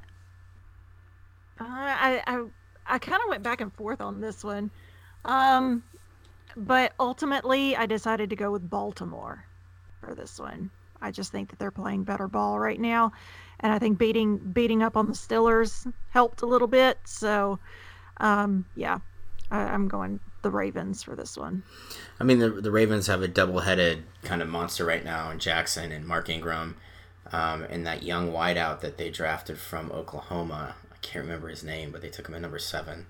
I 1.59 2.21
I 2.25 2.45
I 2.85 2.99
kind 2.99 3.21
of 3.21 3.29
went 3.29 3.43
back 3.43 3.61
and 3.61 3.73
forth 3.73 4.01
on 4.01 4.21
this 4.21 4.43
one, 4.43 4.71
um, 5.25 5.83
but 6.55 6.93
ultimately 6.99 7.75
I 7.75 7.85
decided 7.85 8.29
to 8.31 8.35
go 8.35 8.51
with 8.51 8.69
Baltimore 8.69 9.45
for 9.99 10.15
this 10.15 10.39
one. 10.39 10.69
I 11.01 11.11
just 11.11 11.31
think 11.31 11.49
that 11.49 11.59
they're 11.59 11.71
playing 11.71 12.03
better 12.03 12.27
ball 12.27 12.59
right 12.59 12.79
now, 12.79 13.11
and 13.59 13.71
I 13.71 13.79
think 13.79 13.97
beating 13.97 14.37
beating 14.37 14.83
up 14.83 14.97
on 14.97 15.07
the 15.07 15.13
Stillers 15.13 15.91
helped 16.09 16.41
a 16.41 16.45
little 16.45 16.67
bit. 16.67 16.97
So, 17.05 17.59
um, 18.17 18.65
yeah, 18.75 18.99
I, 19.51 19.59
I'm 19.59 19.87
going 19.87 20.19
the 20.41 20.51
Ravens 20.51 21.03
for 21.03 21.15
this 21.15 21.37
one. 21.37 21.63
I 22.19 22.23
mean, 22.23 22.39
the, 22.39 22.49
the 22.49 22.71
Ravens 22.71 23.07
have 23.07 23.21
a 23.21 23.27
double 23.27 23.59
headed 23.59 24.03
kind 24.23 24.41
of 24.41 24.47
monster 24.47 24.85
right 24.85 25.03
now 25.03 25.29
in 25.31 25.39
Jackson 25.39 25.91
and 25.91 26.05
Mark 26.05 26.29
Ingram 26.29 26.75
um, 27.31 27.63
and 27.69 27.85
that 27.85 28.03
young 28.03 28.31
wideout 28.31 28.81
that 28.81 28.97
they 28.97 29.09
drafted 29.09 29.57
from 29.57 29.91
Oklahoma. 29.91 30.75
I 31.01 31.05
can't 31.05 31.23
remember 31.25 31.47
his 31.49 31.63
name, 31.63 31.91
but 31.91 32.01
they 32.01 32.09
took 32.09 32.27
him 32.27 32.35
at 32.35 32.41
number 32.41 32.59
seven. 32.59 33.05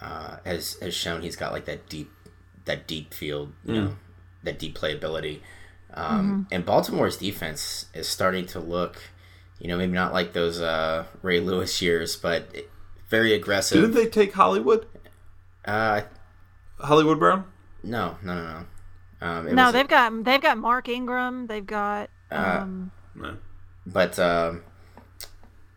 Uh, 0.00 0.36
has 0.44 0.74
has 0.82 0.94
shown 0.94 1.22
he's 1.22 1.36
got 1.36 1.52
like 1.52 1.64
that 1.64 1.88
deep 1.88 2.10
that 2.66 2.86
deep 2.86 3.14
field, 3.14 3.52
you 3.64 3.74
know, 3.80 3.96
that 4.42 4.58
deep 4.58 4.76
playability. 4.78 5.40
Um, 5.94 6.46
And 6.50 6.66
Baltimore's 6.66 7.16
defense 7.16 7.86
is 7.94 8.06
starting 8.08 8.44
to 8.48 8.60
look, 8.60 8.96
you 9.58 9.68
know, 9.68 9.78
maybe 9.78 9.92
not 9.92 10.12
like 10.12 10.32
those 10.34 10.60
uh, 10.60 11.06
Ray 11.22 11.40
Lewis 11.40 11.80
years, 11.80 12.16
but 12.16 12.54
very 13.08 13.32
aggressive. 13.32 13.80
Didn't 13.80 13.94
they 13.94 14.06
take 14.06 14.34
Hollywood? 14.34 14.86
Uh, 15.64 16.02
Hollywood 16.78 17.18
Brown? 17.18 17.44
no, 17.82 18.16
no, 18.22 18.34
no, 18.34 18.42
no. 18.42 19.26
Um, 19.26 19.54
No, 19.54 19.64
was- 19.66 19.72
they've 19.72 19.88
got 19.88 20.24
they've 20.24 20.42
got 20.42 20.58
Mark 20.58 20.88
Ingram. 20.88 21.46
They've 21.46 21.66
got 21.66 22.10
Uh, 22.30 22.58
um, 22.62 22.90
No. 23.14 23.36
but 23.86 24.18
um, 24.18 24.62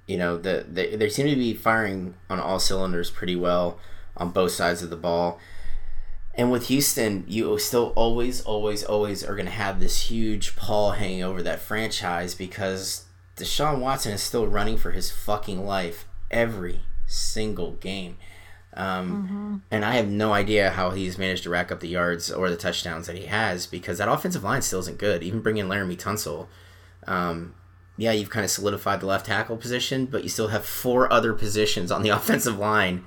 you 0.10 0.18
know 0.18 0.38
the, 0.38 0.65
the 0.68 0.95
they 0.95 1.10
seem 1.10 1.27
to 1.27 1.36
be 1.36 1.53
firing 1.53 2.15
on 2.30 2.40
all 2.40 2.60
cylinders 2.60 3.11
pretty 3.11 3.36
well 3.36 3.80
on 4.18 4.31
both 4.31 4.52
sides 4.52 4.81
of 4.81 4.90
the 4.90 4.95
ball. 4.95 5.40
And 6.36 6.52
with 6.52 6.68
Houston, 6.68 7.26
you 7.27 7.57
still 7.60 7.91
always, 7.95 8.41
always, 8.41 8.84
always 8.84 9.23
are 9.23 9.36
going 9.36 9.45
to 9.45 9.52
have 9.52 9.80
this 9.80 10.10
huge 10.10 10.56
pall 10.56 10.91
hanging 10.91 11.22
over 11.22 11.44
that 11.44 11.60
franchise 11.60 12.34
because 12.34 13.06
Deshaun 13.36 13.80
Watson 13.80 14.14
is 14.14 14.23
still 14.23 14.48
running 14.48 14.77
for 14.77 14.91
his 14.91 15.11
fucking 15.11 15.65
life 15.65 16.06
every 16.31 16.80
single 17.07 17.73
game. 17.73 18.18
Um, 18.73 19.64
And 19.72 19.84
I 19.84 19.95
have 19.95 20.07
no 20.07 20.31
idea 20.31 20.69
how 20.69 20.91
he's 20.91 21.18
managed 21.18 21.44
to 21.44 21.49
rack 21.49 21.72
up 21.72 21.81
the 21.81 21.88
yards 21.90 22.31
or 22.31 22.49
the 22.49 22.56
touchdowns 22.56 23.07
that 23.07 23.18
he 23.18 23.26
has 23.26 23.68
because 23.68 23.98
that 23.98 24.07
offensive 24.07 24.44
line 24.44 24.61
still 24.61 24.80
isn't 24.80 24.98
good. 24.98 25.23
Even 25.23 25.41
bringing 25.41 25.65
Laremy 25.65 25.98
Tunsil, 25.98 26.48
um, 27.06 27.53
yeah, 28.00 28.12
you've 28.14 28.30
kind 28.30 28.44
of 28.46 28.50
solidified 28.50 29.02
the 29.02 29.06
left 29.06 29.26
tackle 29.28 29.58
position, 29.58 30.06
but 30.06 30.24
you 30.24 30.30
still 30.30 30.48
have 30.48 30.66
four 30.66 31.12
other 31.12 31.34
positions 31.34 31.92
on 31.92 32.02
the 32.02 32.10
offensive 32.18 32.58
line 32.58 33.04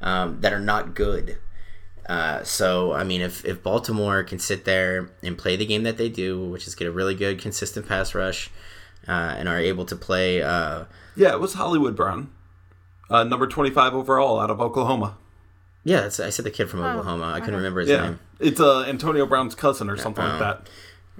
um, 0.00 0.40
that 0.40 0.52
are 0.52 0.60
not 0.60 0.94
good. 0.94 1.38
Uh, 2.08 2.42
so, 2.42 2.92
I 2.92 3.04
mean, 3.04 3.20
if, 3.20 3.44
if 3.44 3.62
Baltimore 3.62 4.24
can 4.24 4.38
sit 4.38 4.64
there 4.64 5.10
and 5.22 5.36
play 5.38 5.54
the 5.56 5.66
game 5.66 5.82
that 5.84 5.96
they 5.96 6.08
do, 6.08 6.42
which 6.48 6.66
is 6.66 6.74
get 6.74 6.88
a 6.88 6.90
really 6.90 7.14
good, 7.14 7.38
consistent 7.40 7.86
pass 7.86 8.14
rush, 8.14 8.50
uh, 9.06 9.12
and 9.38 9.48
are 9.48 9.58
able 9.58 9.84
to 9.84 9.94
play, 9.94 10.42
uh, 10.42 10.84
Yeah, 11.14 11.32
it 11.32 11.40
was 11.40 11.54
Hollywood 11.54 11.94
Brown, 11.94 12.30
uh, 13.10 13.22
number 13.24 13.46
twenty-five 13.46 13.94
overall 13.94 14.40
out 14.40 14.50
of 14.50 14.60
Oklahoma. 14.60 15.16
yeah, 15.84 16.00
that's, 16.02 16.18
I 16.18 16.30
said 16.30 16.44
the 16.44 16.50
kid 16.50 16.68
from 16.68 16.80
Oklahoma. 16.80 17.26
I 17.32 17.40
couldn't 17.40 17.56
remember 17.56 17.80
his 17.80 17.90
Yeah, 17.90 18.02
name. 18.02 18.20
it's 18.40 18.60
uh, 18.60 18.82
Antonio 18.84 19.24
Brown's 19.26 19.54
cousin 19.54 19.88
or 19.88 19.96
something 19.96 20.24
like 20.24 20.34
Oh. 20.34 20.38
that. 20.38 20.68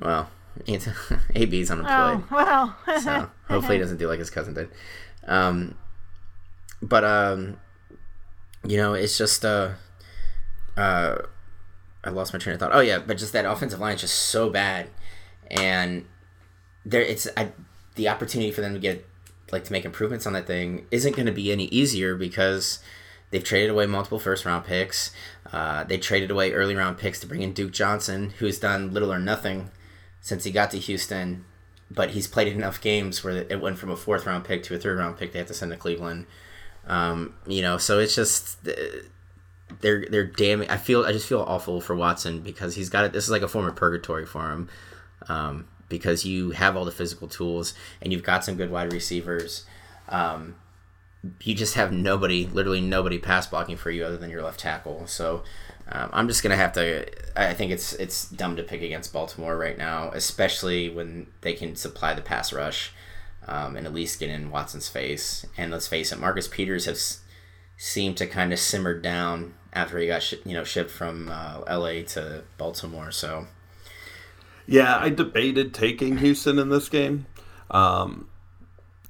Well, 0.01 0.29
it's, 0.67 0.89
AB's 1.35 1.71
unemployed. 1.71 1.89
oh 1.91 2.27
well. 2.31 2.77
so 3.01 3.31
hopefully 3.49 3.77
he 3.77 3.83
doesn't 3.83 3.99
do 3.99 4.09
like 4.09 4.19
his 4.19 4.31
cousin 4.31 4.55
did. 4.55 4.69
Um, 5.27 5.77
but 6.83 7.05
um, 7.05 7.59
you 8.65 8.77
know, 8.77 8.95
it's 8.95 9.17
just 9.17 9.45
uh, 9.45 9.73
uh, 10.77 11.17
I 12.05 12.11
lost 12.11 12.33
my 12.33 12.39
train 12.39 12.55
of 12.55 12.61
thought. 12.61 12.75
Oh 12.75 12.81
yeah, 12.81 12.99
but 12.99 13.19
just 13.19 13.33
that 13.33 13.45
offensive 13.45 13.81
line 13.81 13.95
is 13.95 14.03
just 14.03 14.17
so 14.17 14.51
bad, 14.51 14.89
and 15.51 16.07
there 16.85 17.03
it's 17.03 17.29
I, 17.37 17.53
the 17.95 18.09
opportunity 18.09 18.51
for 18.51 18.61
them 18.61 18.75
to 18.75 18.81
get 18.81 19.07
like 19.53 19.65
to 19.65 19.73
make 19.73 19.85
improvements 19.85 20.27
on 20.27 20.33
that 20.33 20.47
thing 20.47 20.87
isn't 20.91 21.17
going 21.17 21.27
to 21.27 21.33
be 21.33 21.51
any 21.51 21.65
easier 21.67 22.15
because 22.15 22.79
they've 23.31 23.43
traded 23.43 23.71
away 23.71 23.87
multiple 23.87 24.19
first 24.19 24.45
round 24.45 24.65
picks. 24.65 25.11
Uh, 25.53 25.85
they 25.85 25.99
traded 25.99 26.31
away 26.31 26.53
early 26.53 26.75
round 26.75 26.99
picks 26.99 27.21
to 27.21 27.27
bring 27.27 27.43
in 27.43 27.53
Duke 27.53 27.73
Johnson, 27.73 28.31
who's 28.39 28.59
done 28.59 28.93
little 28.93 29.13
or 29.13 29.19
nothing 29.19 29.71
since 30.21 30.45
he 30.45 30.51
got 30.51 30.71
to 30.73 30.79
Houston, 30.79 31.45
but 31.91 32.11
he's 32.11 32.27
played 32.27 32.49
enough 32.49 32.81
games 32.81 33.25
where 33.25 33.47
it 33.49 33.61
went 33.61 33.79
from 33.79 33.91
a 33.91 33.97
fourth 33.97 34.27
round 34.27 34.45
pick 34.45 34.63
to 34.65 34.75
a 34.75 34.79
third 34.79 34.99
round 34.99 35.19
pick. 35.19 35.33
They 35.33 35.39
have 35.39 35.49
to 35.49 35.55
send 35.55 35.73
to 35.73 35.79
Cleveland. 35.79 36.27
Um, 36.87 37.35
you 37.47 37.63
know, 37.63 37.79
so 37.79 37.99
it's 37.99 38.15
just 38.15 38.59
they're 39.81 40.07
they're 40.09 40.25
damning. 40.25 40.71
I 40.71 40.77
feel 40.77 41.05
I 41.05 41.13
just 41.13 41.29
feel 41.29 41.41
awful 41.41 41.81
for 41.81 41.95
Watson 41.95 42.41
because 42.41 42.75
he's 42.75 42.89
got 42.89 43.05
it. 43.05 43.13
This 43.13 43.25
is 43.25 43.31
like 43.31 43.43
a 43.43 43.49
form 43.49 43.67
of 43.67 43.77
purgatory 43.77 44.27
for 44.27 44.51
him. 44.51 44.69
Um, 45.29 45.69
because 45.91 46.25
you 46.25 46.53
have 46.53 46.77
all 46.77 46.87
the 46.87 46.91
physical 46.93 47.29
tools 47.29 47.75
and 48.01 48.11
you've 48.11 48.23
got 48.23 48.43
some 48.43 48.57
good 48.57 48.71
wide 48.71 48.91
receivers. 48.91 49.67
Um, 50.09 50.55
you 51.43 51.55
just 51.55 51.75
have 51.75 51.93
nobody, 51.93 52.47
literally 52.47 52.81
nobody 52.81 53.19
pass 53.19 53.47
blocking 53.47 53.77
for 53.77 53.91
you 53.91 54.05
other 54.05 54.17
than 54.17 54.31
your 54.31 54.43
left 54.43 54.61
tackle. 54.61 55.07
So 55.07 55.43
um, 55.93 56.11
I'm 56.13 56.29
just 56.29 56.43
gonna 56.43 56.57
have 56.57 56.73
to. 56.75 57.07
I 57.37 57.55
think 57.55 57.73
it's 57.73 57.93
it's 57.95 58.29
dumb 58.29 58.57
to 58.57 58.63
pick 58.63 58.83
against 58.83 59.13
Baltimore 59.13 59.57
right 59.57 59.77
now, 59.77 60.11
especially 60.15 60.89
when 60.89 61.27
they 61.41 61.53
can 61.55 61.75
supply 61.77 62.15
the 62.15 62.23
pass 62.23 62.53
rush 62.53 62.93
um, 63.49 63.77
and 63.77 63.87
at 63.87 63.93
least 63.95 64.21
get 64.21 64.31
in 64.31 64.51
Watson's 64.51 64.89
face. 64.89 65.47
And 65.57 65.71
let's 65.73 65.87
face 65.89 66.13
it, 66.13 66.19
Marcus 66.19 66.49
Peters 66.49 66.85
has 66.87 67.21
seemed 67.77 68.17
to 68.19 68.27
kind 68.27 68.53
of 68.53 68.59
simmered 68.59 69.03
down 69.03 69.55
after 69.73 69.99
he 69.99 70.07
got 70.07 70.23
sh- 70.23 70.35
you 70.45 70.55
know 70.55 70.65
shipped 70.65 70.91
from 70.91 71.29
uh, 71.29 71.61
L.A. 71.67 72.03
to 72.03 72.45
Baltimore. 72.59 73.11
So 73.11 73.47
Yeah, 74.67 74.97
I 74.99 75.09
debated 75.11 75.75
taking 75.75 76.19
Houston 76.19 76.59
in 76.59 76.69
this 76.69 76.89
game. 76.89 77.27
Um, 77.71 78.29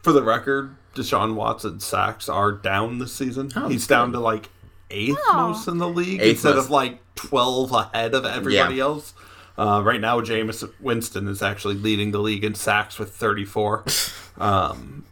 for 0.02 0.12
the 0.12 0.22
record, 0.22 0.76
Deshaun 0.94 1.34
Watson's 1.34 1.84
sacks 1.84 2.28
are 2.28 2.52
down 2.52 2.98
this 2.98 3.12
season. 3.14 3.50
Oh, 3.56 3.68
He's 3.68 3.86
good. 3.86 3.94
down 3.94 4.12
to 4.12 4.20
like 4.20 4.48
eighth 4.90 5.18
Oh. 5.30 5.48
most 5.48 5.68
in 5.68 5.78
the 5.78 5.88
league 5.88 6.20
Eighth 6.20 6.30
instead 6.44 6.56
most. 6.56 6.64
of 6.66 6.70
like 6.70 6.98
12 7.16 7.72
ahead 7.72 8.14
of 8.14 8.24
everybody 8.24 8.76
Yeah. 8.76 8.82
else. 8.84 9.14
Uh, 9.58 9.82
right 9.84 10.00
now, 10.00 10.20
Jameis 10.20 10.68
Winston 10.80 11.28
is 11.28 11.42
actually 11.42 11.74
leading 11.74 12.12
the 12.12 12.18
league 12.20 12.44
in 12.44 12.54
sacks 12.54 12.98
with 12.98 13.14
34. 13.14 13.84
um, 14.38 15.04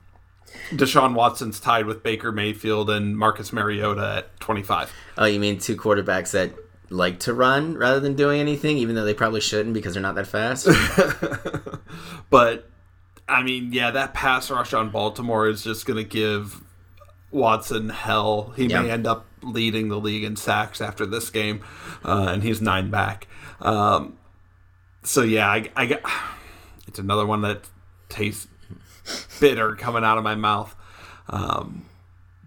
Deshaun 0.73 1.15
Watson's 1.15 1.61
tied 1.61 1.87
with 1.87 2.03
Baker 2.03 2.33
Mayfield 2.33 2.89
and 2.91 3.17
Marcus 3.17 3.53
Mariota 3.53 4.17
at 4.19 4.41
25. 4.41 4.93
Oh, 5.19 5.25
you 5.27 5.39
mean 5.41 5.59
two 5.59 5.77
quarterbacks 5.77 6.31
that 6.33 6.53
like 6.91 7.21
to 7.21 7.35
run 7.35 7.75
rather 7.77 8.01
than 8.01 8.15
doing 8.15 8.41
anything, 8.41 8.79
even 8.79 8.95
though 8.95 9.05
they 9.05 9.13
probably 9.15 9.41
shouldn't 9.43 9.75
because 9.75 9.93
they're 9.95 10.03
not 10.03 10.15
that 10.15 10.27
fast? 10.27 10.67
But 12.31 12.69
I 13.29 13.43
mean, 13.43 13.73
yeah, 13.73 13.91
that 13.91 14.15
pass 14.15 14.51
rush 14.51 14.73
on 14.75 14.91
Baltimore 14.91 15.49
is 15.49 15.63
just 15.65 15.87
going 15.87 15.97
to 15.97 16.05
give 16.09 16.63
Watson 17.31 17.91
hell. 17.91 18.53
He 18.57 18.69
may 18.69 18.91
end 18.91 19.07
up 19.07 19.27
leading 19.43 19.89
the 19.89 19.99
league 19.99 20.25
in 20.25 20.37
sacks 20.37 20.81
after 20.81 21.07
this 21.07 21.31
game, 21.31 21.63
uh, 22.05 22.29
and 22.31 22.43
he's 22.43 22.61
nine 22.61 22.91
back. 22.91 23.27
Um, 23.61 24.19
so 25.03 25.23
yeah, 25.23 25.49
I, 25.49 25.71
I 25.77 25.87
got 25.87 26.01
it's 26.87 26.99
another 26.99 27.27
one 27.27 27.43
that 27.43 27.69
tastes 28.09 28.49
bitter 29.41 29.75
coming 29.75 30.05
out 30.05 30.19
of 30.19 30.25
my 30.25 30.35
mouth. 30.35 30.75
Um, 31.29 31.87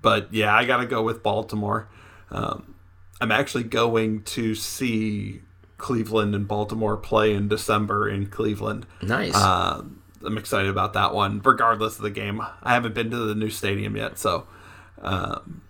but 0.01 0.33
yeah, 0.33 0.55
I 0.55 0.65
got 0.65 0.77
to 0.77 0.85
go 0.85 1.03
with 1.03 1.21
Baltimore. 1.21 1.87
Um, 2.31 2.75
I'm 3.19 3.31
actually 3.31 3.65
going 3.65 4.23
to 4.23 4.55
see 4.55 5.41
Cleveland 5.77 6.33
and 6.33 6.47
Baltimore 6.47 6.97
play 6.97 7.33
in 7.33 7.47
December 7.47 8.09
in 8.09 8.27
Cleveland. 8.27 8.85
nice. 9.01 9.35
Uh, 9.35 9.83
I'm 10.23 10.37
excited 10.37 10.69
about 10.69 10.93
that 10.93 11.13
one, 11.15 11.41
regardless 11.43 11.97
of 11.97 12.03
the 12.03 12.11
game. 12.11 12.41
I 12.61 12.73
haven't 12.73 12.93
been 12.93 13.09
to 13.09 13.17
the 13.17 13.33
new 13.33 13.49
stadium 13.49 13.95
yet, 13.95 14.19
so 14.19 14.45
um, 15.01 15.61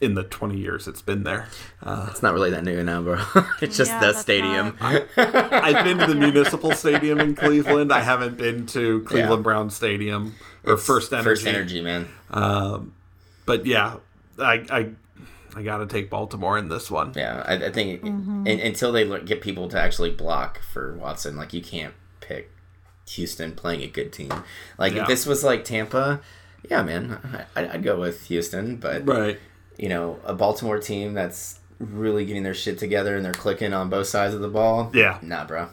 in 0.00 0.14
the 0.14 0.22
20 0.24 0.58
years 0.58 0.86
it's 0.88 1.00
been 1.02 1.22
there, 1.24 1.48
uh, 1.82 2.08
it's 2.10 2.22
not 2.22 2.34
really 2.34 2.50
that 2.50 2.64
new 2.64 2.82
now, 2.82 3.00
bro. 3.02 3.20
it's 3.62 3.76
just 3.76 3.90
Yeah, 3.90 4.00
the 4.00 4.06
that's 4.06 4.18
stadium. 4.20 4.76
I've 4.80 5.84
been 5.84 5.98
to 5.98 6.06
the 6.06 6.14
municipal 6.14 6.72
stadium 6.72 7.20
in 7.20 7.34
Cleveland. 7.34 7.92
I 7.92 8.00
haven't 8.00 8.36
been 8.36 8.66
to 8.66 9.02
Cleveland 9.02 9.40
Yeah. 9.40 9.42
Brown 9.42 9.70
Stadium 9.70 10.34
or 10.64 10.76
First 10.76 11.12
Energy. 11.12 11.24
First 11.30 11.46
energy, 11.46 11.80
man. 11.80 12.08
But 13.46 13.66
yeah, 13.66 13.96
I 14.38 14.64
I, 14.70 14.88
I 15.56 15.62
got 15.62 15.78
to 15.78 15.86
take 15.86 16.10
Baltimore 16.10 16.58
in 16.58 16.68
this 16.68 16.90
one. 16.90 17.12
Yeah, 17.14 17.42
I, 17.46 17.66
I 17.66 17.72
think 17.72 18.02
un 18.04 18.44
until 18.46 18.90
they 18.92 19.06
get 19.20 19.40
people 19.40 19.68
to 19.68 19.80
actually 19.80 20.10
block 20.10 20.60
for 20.62 20.94
Watson, 20.96 21.36
like 21.36 21.52
you 21.52 21.62
can't 21.62 21.94
pick 22.20 22.50
Houston 23.10 23.52
playing 23.52 23.82
a 23.82 23.86
good 23.86 24.12
team. 24.12 24.32
Like 24.78 24.94
Yeah. 24.94 25.02
if 25.02 25.08
this 25.08 25.26
was 25.26 25.44
like 25.44 25.64
Tampa, 25.64 26.20
yeah, 26.70 26.82
man, 26.82 27.46
I, 27.56 27.68
I'd 27.68 27.82
go 27.82 27.98
with 28.00 28.26
Houston. 28.28 28.76
But 28.76 29.06
Right. 29.06 29.38
you 29.78 29.88
know, 29.88 30.18
a 30.24 30.34
Baltimore 30.34 30.78
team 30.78 31.14
that's 31.14 31.58
really 31.78 32.24
getting 32.24 32.42
their 32.44 32.54
shit 32.54 32.78
together 32.78 33.16
and 33.16 33.24
they're 33.24 33.32
clicking 33.32 33.72
on 33.74 33.90
both 33.90 34.06
sides 34.06 34.34
of 34.34 34.40
the 34.40 34.48
ball. 34.48 34.90
Yeah. 34.94 35.18
nah, 35.22 35.44
bro. 35.44 35.68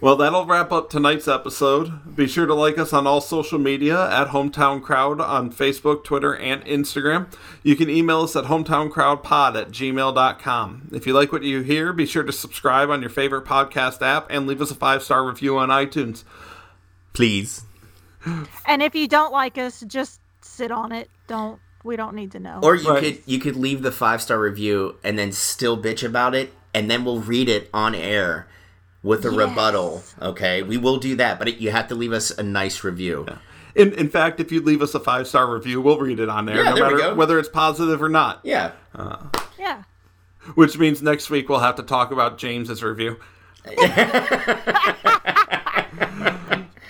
Well, 0.00 0.14
that'll 0.14 0.46
wrap 0.46 0.70
up 0.70 0.90
tonight's 0.90 1.26
episode. 1.26 2.14
Be 2.14 2.28
sure 2.28 2.46
to 2.46 2.54
like 2.54 2.78
us 2.78 2.92
on 2.92 3.04
all 3.08 3.20
social 3.20 3.58
media 3.58 4.08
at 4.10 4.28
Hometown 4.28 4.80
Crowd 4.80 5.20
on 5.20 5.52
Facebook, 5.52 6.04
Twitter, 6.04 6.36
and 6.36 6.64
Instagram. 6.66 7.26
You 7.64 7.74
can 7.74 7.90
email 7.90 8.20
us 8.20 8.36
at 8.36 8.44
hometowncrowdpod 8.44 9.60
at 9.60 9.70
gmail.com. 9.72 10.88
If 10.92 11.04
you 11.04 11.14
like 11.14 11.32
what 11.32 11.42
you 11.42 11.62
hear, 11.62 11.92
be 11.92 12.06
sure 12.06 12.22
to 12.22 12.30
subscribe 12.30 12.90
on 12.90 13.00
your 13.00 13.10
favorite 13.10 13.44
podcast 13.44 14.00
app 14.00 14.28
and 14.30 14.46
leave 14.46 14.62
us 14.62 14.70
a 14.70 14.76
five 14.76 15.02
star 15.02 15.26
review 15.26 15.58
on 15.58 15.68
iTunes. 15.68 16.22
Please. 17.12 17.62
And 18.66 18.82
if 18.82 18.94
you 18.94 19.08
don't 19.08 19.32
like 19.32 19.58
us, 19.58 19.80
just 19.86 20.20
sit 20.40 20.70
on 20.70 20.92
it. 20.92 21.08
Don't 21.26 21.58
we 21.84 21.96
don't 21.96 22.14
need 22.14 22.32
to 22.32 22.40
know. 22.40 22.60
Or 22.62 22.74
you 22.74 22.90
Right. 22.90 23.02
could 23.02 23.22
you 23.26 23.38
could 23.38 23.56
leave 23.56 23.82
the 23.82 23.92
five 23.92 24.20
star 24.22 24.38
review 24.40 24.96
and 25.04 25.18
then 25.18 25.32
still 25.32 25.80
bitch 25.80 26.04
about 26.04 26.34
it, 26.34 26.52
and 26.74 26.90
then 26.90 27.04
we'll 27.04 27.20
read 27.20 27.48
it 27.48 27.70
on 27.72 27.94
air 27.94 28.46
with 29.02 29.24
a 29.24 29.30
rebuttal. 29.30 30.02
Okay, 30.20 30.62
we 30.62 30.76
will 30.76 30.98
do 30.98 31.14
that, 31.16 31.38
but 31.38 31.48
it, 31.48 31.58
you 31.58 31.70
have 31.70 31.88
to 31.88 31.94
leave 31.94 32.12
us 32.12 32.30
a 32.30 32.42
nice 32.42 32.82
review. 32.84 33.26
In, 33.74 33.92
in 33.92 34.08
fact, 34.08 34.40
if 34.40 34.50
you 34.50 34.60
leave 34.60 34.82
us 34.82 34.94
a 34.94 35.00
five 35.00 35.28
star 35.28 35.52
review, 35.52 35.80
we'll 35.80 35.98
read 35.98 36.18
it 36.18 36.28
on 36.28 36.46
there, 36.46 36.56
Yeah, 36.64 36.70
no 36.70 36.74
there 36.74 36.96
matter 36.96 37.14
whether 37.14 37.38
it's 37.38 37.48
positive 37.48 38.02
or 38.02 38.08
not. 38.08 38.40
Yeah. 38.42 38.72
Uh, 38.94 39.28
yeah. 39.58 39.84
Which 40.54 40.78
means 40.78 41.00
next 41.02 41.30
week 41.30 41.48
we'll 41.48 41.60
have 41.60 41.76
to 41.76 41.82
talk 41.84 42.10
about 42.10 42.38
James's 42.38 42.82
review. 42.82 43.18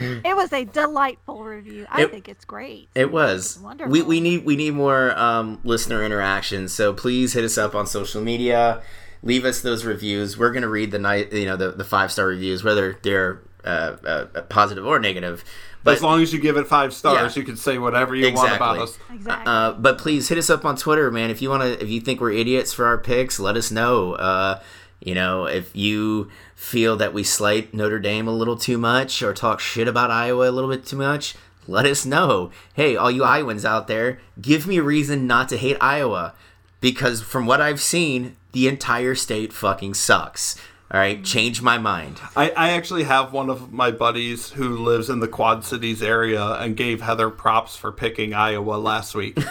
It 0.01 0.37
was 0.37 0.53
a 0.53 0.65
delightful 0.65 1.43
review. 1.45 1.87
I 1.91 2.03
It- 2.03 2.11
think 2.11 2.29
it's 2.29 2.45
great. 2.45 2.89
It 2.95 3.11
was. 3.13 3.59
Wonderful. 3.63 3.91
We, 3.93 4.03
we 4.03 4.21
need 4.21 4.45
we 4.45 4.57
need 4.57 4.75
more 4.75 5.17
um, 5.19 5.61
listener 5.65 6.05
interaction. 6.05 6.69
So 6.69 6.93
please 6.93 7.33
hit 7.33 7.45
us 7.45 7.59
up 7.59 7.75
on 7.75 7.87
social 7.87 8.21
media. 8.23 8.83
leave 9.23 9.45
us 9.45 9.61
those 9.63 9.85
reviews. 9.85 10.39
We're 10.39 10.53
gonna 10.53 10.69
read 10.69 10.91
the 10.93 10.99
night, 11.01 11.33
you 11.33 11.45
know, 11.47 11.57
the, 11.57 11.73
the 11.73 11.85
five 11.85 12.13
star 12.13 12.27
reviews, 12.27 12.63
whether 12.63 12.99
they're 13.03 13.43
uh, 13.65 13.97
uh, 14.07 14.25
positive 14.43 14.87
or 14.87 14.99
negative. 15.01 15.45
But 15.85 15.95
as 15.95 16.03
long 16.03 16.23
as 16.23 16.33
you 16.33 16.41
give 16.41 16.57
it 16.57 16.67
five 16.67 16.93
stars, 16.93 17.37
Yeah. 17.37 17.41
you 17.41 17.47
can 17.47 17.57
say 17.57 17.79
whatever 17.79 18.15
you 18.15 18.33
want 18.33 18.55
about 18.55 18.79
us. 18.79 18.99
Exactly. 19.13 19.45
Uh, 19.53 19.73
but 19.73 19.99
please 19.99 20.29
hit 20.29 20.37
us 20.39 20.51
up 20.51 20.65
on 20.65 20.77
Twitter, 20.77 21.11
man. 21.11 21.31
If 21.31 21.41
you 21.43 21.51
want 21.51 21.63
to, 21.63 21.83
if 21.83 21.89
you 21.89 22.01
think 22.01 22.21
we're 22.21 22.33
idiots 22.33 22.73
for 22.73 22.85
our 22.87 22.99
picks, 22.99 23.41
let 23.41 23.57
us 23.57 23.71
know. 23.71 24.13
Uh, 24.15 24.61
you 25.01 25.15
know, 25.15 25.47
if 25.47 25.75
you 25.75 26.29
feel 26.59 26.97
that 26.97 27.15
we 27.15 27.23
slight 27.23 27.73
Notre 27.73 28.01
Dame 28.01 28.27
a 28.27 28.33
little 28.33 28.57
too 28.57 28.77
much 28.79 29.23
or 29.23 29.33
talk 29.33 29.61
shit 29.61 29.87
about 29.87 30.11
Iowa 30.11 30.51
a 30.51 30.53
little 30.53 30.69
bit 30.69 30.85
too 30.85 30.97
much, 30.97 31.37
let 31.69 31.87
us 31.87 32.05
know. 32.05 32.51
Hey, 32.75 32.97
all 32.97 33.11
you 33.13 33.23
Iowans 33.23 33.65
out 33.65 33.87
there, 33.87 34.19
give 34.41 34.67
me 34.67 34.79
a 34.79 34.83
reason 34.83 35.27
not 35.27 35.49
to 35.51 35.57
hate 35.57 35.77
Iowa. 35.81 36.35
Because 36.81 37.23
from 37.23 37.47
what 37.47 37.61
I've 37.61 37.81
seen, 37.81 38.37
the 38.53 38.67
entire 38.69 39.15
state 39.15 39.53
fucking 39.53 39.95
sucks. 39.95 40.57
All 40.91 40.99
right, 41.01 41.23
change 41.25 41.63
my 41.63 41.79
mind. 41.79 42.19
I, 42.37 42.51
I 42.51 42.71
actually 42.71 43.05
have 43.05 43.33
one 43.33 43.51
of 43.51 43.73
my 43.73 43.91
buddies 43.91 44.51
who 44.51 44.77
lives 44.79 45.09
in 45.11 45.21
the 45.21 45.29
Quad 45.29 45.65
Cities 45.65 46.03
area 46.03 46.43
and 46.55 46.77
gave 46.77 47.03
Heather 47.03 47.31
props 47.31 47.77
for 47.77 47.93
picking 47.93 48.35
Iowa 48.35 48.75
last 48.75 49.15
week. 49.15 49.39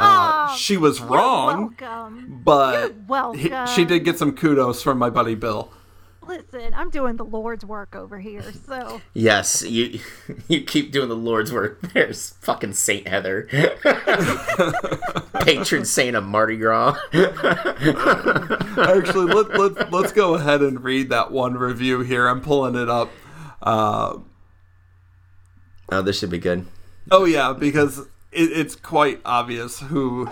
Uh, 0.00 0.50
Oh, 0.50 0.56
she 0.56 0.76
was 0.76 1.00
You're 1.00 1.08
wrong, 1.08 1.74
welcome. 1.80 2.40
but 2.44 2.94
You're 3.08 3.34
he- 3.66 3.72
she 3.74 3.84
did 3.84 4.04
get 4.04 4.16
some 4.16 4.30
kudos 4.30 4.80
from 4.80 4.96
my 4.96 5.10
buddy 5.10 5.34
Bill. 5.34 5.72
Listen, 6.28 6.74
I'm 6.74 6.90
doing 6.90 7.16
the 7.16 7.24
Lord's 7.24 7.64
work 7.64 7.96
over 7.96 8.18
here, 8.18 8.42
so 8.66 9.00
Yes, 9.14 9.62
you 9.62 9.98
you 10.48 10.62
keep 10.62 10.92
doing 10.92 11.08
the 11.08 11.16
Lord's 11.16 11.50
work. 11.50 11.80
There's 11.94 12.30
fucking 12.42 12.74
Saint 12.74 13.08
Heather, 13.08 13.48
patron 15.40 15.86
saint 15.86 16.14
of 16.16 16.24
Mardi 16.24 16.58
Gras. 16.58 16.98
Actually, 18.76 19.32
let, 19.32 19.58
let, 19.58 19.90
let's 19.90 20.12
go 20.12 20.34
ahead 20.34 20.60
and 20.60 20.84
read 20.84 21.08
that 21.08 21.32
one 21.32 21.54
review 21.54 22.00
here. 22.00 22.28
I'm 22.28 22.42
pulling 22.42 22.74
it 22.74 22.90
up. 22.90 23.10
Uh, 23.62 24.18
oh, 25.88 26.02
this 26.02 26.18
should 26.18 26.28
be 26.30 26.38
good. 26.38 26.66
oh, 27.10 27.24
yeah, 27.24 27.54
because 27.58 28.00
it, 28.32 28.52
it's 28.52 28.76
quite 28.76 29.22
obvious 29.24 29.80
who 29.80 30.28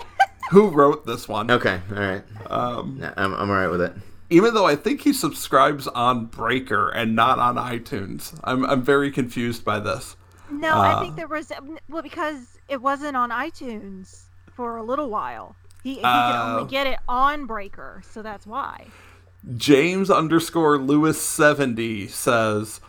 who 0.51 0.69
wrote 0.69 1.07
this 1.07 1.27
one. 1.27 1.51
Okay, 1.51 1.81
all 1.91 1.99
right. 1.99 2.23
Um, 2.51 3.03
I'm 3.17 3.33
I'm 3.33 3.51
all 3.51 3.57
right 3.57 3.69
with 3.71 3.81
it. 3.81 3.95
Even 4.31 4.55
though 4.55 4.67
I 4.67 4.75
think 4.77 5.03
he 5.03 5.13
subscribes 5.13 5.87
on 5.89 6.27
Breaker 6.27 6.89
and 6.89 7.15
not 7.15 7.39
on 7.39 7.57
iTunes. 7.57 8.39
I'm, 8.45 8.65
I'm 8.65 8.83
very 8.83 9.11
confused 9.11 9.65
by 9.65 9.79
this. 9.81 10.17
no, 10.51 10.79
I 10.81 10.99
think 11.01 11.11
um, 11.13 11.17
there 11.17 11.29
was 11.29 11.53
well 11.89 12.03
because 12.03 12.59
it 12.69 12.81
wasn't 12.83 13.17
on 13.17 13.31
iTunes 13.31 14.23
for 14.53 14.77
a 14.77 14.83
little 14.83 15.11
while. 15.11 15.55
He, 15.83 15.91
he 15.91 15.97
could 15.97 16.05
Oh. 16.05 16.57
only 16.59 16.71
get 16.71 16.87
it 16.89 16.99
on 17.09 17.47
Breaker, 17.47 18.03
so 18.11 18.21
that's 18.23 18.47
why. 18.47 18.87
James 19.57 20.11
underscore 20.11 20.77
Lewis 20.79 21.21
70 21.21 22.09
says, 22.09 22.81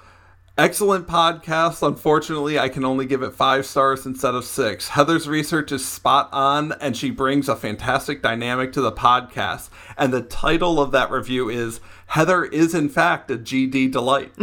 Excellent 0.60 1.06
podcast. 1.06 1.88
Unfortunately, 1.88 2.58
I 2.58 2.68
can 2.68 2.84
only 2.84 3.06
give 3.06 3.22
it 3.22 3.36
five 3.36 3.64
stars 3.64 4.08
instead 4.08 4.34
of 4.34 4.44
six. 4.44 4.88
Heather's 4.88 5.28
research 5.28 5.72
is 5.72 5.86
spot 5.86 6.30
on, 6.32 6.72
and 6.82 6.98
she 6.98 7.12
brings 7.12 7.48
a 7.48 7.56
fantastic 7.56 8.24
dynamic 8.24 8.74
to 8.74 8.82
the 8.82 8.92
podcast. 8.92 9.70
And 10.00 10.12
the 10.12 10.24
title 10.24 10.82
of 10.82 10.90
that 10.94 11.12
review 11.12 11.48
is 11.48 11.80
Heather 12.08 12.44
is, 12.44 12.74
in 12.74 12.90
fact, 12.90 13.30
a 13.30 13.38
GD 13.38 13.92
delight. 13.92 14.32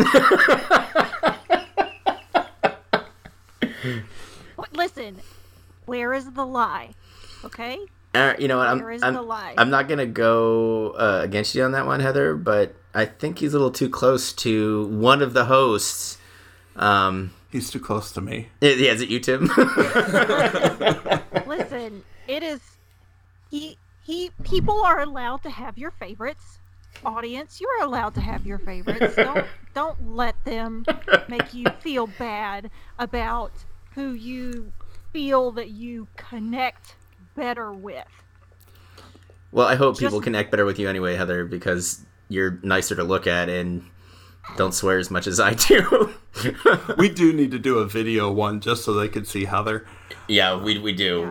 Listen, 4.72 5.16
where 5.86 6.14
is 6.14 6.30
the 6.30 6.46
lie? 6.46 6.90
Okay? 7.44 7.76
Uh, 8.14 8.34
you 8.38 8.46
know 8.46 8.58
what? 8.58 8.68
I'm 8.68 8.78
Where 8.78 8.92
is 8.92 9.02
I'm, 9.02 9.14
the 9.14 9.22
lie? 9.22 9.54
I'm 9.58 9.70
not 9.70 9.88
gonna 9.88 10.06
go 10.06 10.90
uh, 10.90 11.22
against 11.24 11.56
you 11.56 11.64
on 11.64 11.72
that 11.72 11.86
one, 11.86 11.98
Heather. 11.98 12.36
But 12.36 12.76
I 12.94 13.06
think 13.06 13.40
he's 13.40 13.52
a 13.54 13.58
little 13.58 13.72
too 13.72 13.88
close 13.88 14.32
to 14.34 14.86
one 14.86 15.20
of 15.22 15.32
the 15.34 15.46
hosts. 15.46 16.18
Um, 16.76 17.32
He's 17.50 17.70
too 17.70 17.78
close 17.78 18.10
to 18.10 18.20
me. 18.20 18.48
yeah, 18.60 18.70
is 18.70 19.00
it 19.00 19.08
you, 19.08 19.20
Tim? 19.20 19.42
Listen, 21.46 22.02
it 22.26 22.42
is 22.42 22.60
he 23.48 23.78
he 24.02 24.30
people 24.42 24.82
are 24.82 25.00
allowed 25.00 25.44
to 25.44 25.50
have 25.50 25.78
your 25.78 25.92
favorites. 25.92 26.58
Audience, 27.04 27.60
you're 27.60 27.82
allowed 27.82 28.14
to 28.14 28.20
have 28.20 28.44
your 28.44 28.58
favorites. 28.58 29.14
Don't 29.16 29.46
don't 29.72 30.16
let 30.16 30.34
them 30.44 30.84
make 31.28 31.54
you 31.54 31.66
feel 31.80 32.08
bad 32.08 32.70
about 32.98 33.52
who 33.94 34.12
you 34.12 34.72
feel 35.12 35.52
that 35.52 35.70
you 35.70 36.08
connect 36.16 36.96
better 37.36 37.72
with. 37.72 38.04
well, 39.52 39.68
I 39.68 39.76
hope 39.76 39.98
people 39.98 40.20
connect 40.20 40.50
better 40.50 40.64
with 40.64 40.80
you 40.80 40.88
anyway, 40.88 41.14
Heather, 41.14 41.44
because 41.44 42.03
you're 42.28 42.58
nicer 42.62 42.94
to 42.96 43.04
look 43.04 43.26
at 43.26 43.48
and 43.48 43.84
don't 44.56 44.74
swear 44.74 44.98
as 44.98 45.10
much 45.10 45.26
as 45.26 45.40
I 45.40 45.54
do. 45.54 46.10
We 46.98 47.08
do 47.10 47.32
need 47.32 47.52
to 47.52 47.58
do 47.60 47.78
a 47.78 47.86
video 47.86 48.30
one 48.30 48.60
just 48.60 48.84
so 48.84 48.92
they 48.92 49.06
can 49.08 49.24
see 49.24 49.44
Heather. 49.44 49.86
yeah, 50.26 50.60
we 50.60 50.78
we 50.78 50.92
do. 50.92 51.30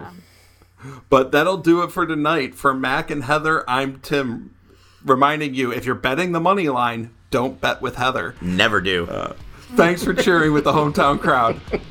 But 1.09 1.31
that'll 1.33 1.57
do 1.57 1.83
it 1.83 1.91
for 1.91 2.05
tonight. 2.05 2.55
For 2.55 2.73
Mac 2.73 3.11
and 3.11 3.23
Heather, 3.25 3.69
I'm 3.69 3.99
Tim, 3.99 4.55
reminding 5.03 5.55
you 5.55 5.71
if 5.71 5.85
you're 5.85 5.95
betting 5.95 6.31
the 6.31 6.39
money 6.39 6.69
line, 6.69 7.11
don't 7.31 7.59
bet 7.59 7.81
with 7.81 7.97
Heather. 7.97 8.35
Never 8.41 8.79
do. 8.79 9.05
Uh, 9.07 9.33
thanks 9.75 10.03
for 10.03 10.13
cheering 10.13 10.53
with 10.53 10.63
the 10.63 10.71
hometown 10.73 11.19
crowd. 11.19 11.59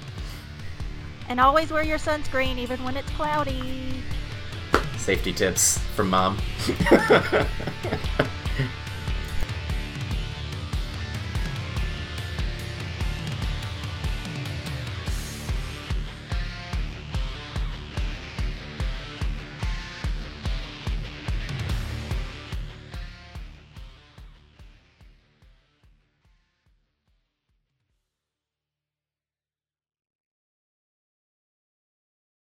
And 1.29 1.41
always 1.41 1.70
wear 1.70 1.83
your 1.83 1.99
sunscreen 1.99 2.59
even 2.59 2.83
when 2.85 2.95
it's 2.95 3.09
cloudy. 3.11 4.03
Safety 4.99 5.33
tips 5.33 5.79
from 5.95 6.11
mom. 6.11 6.37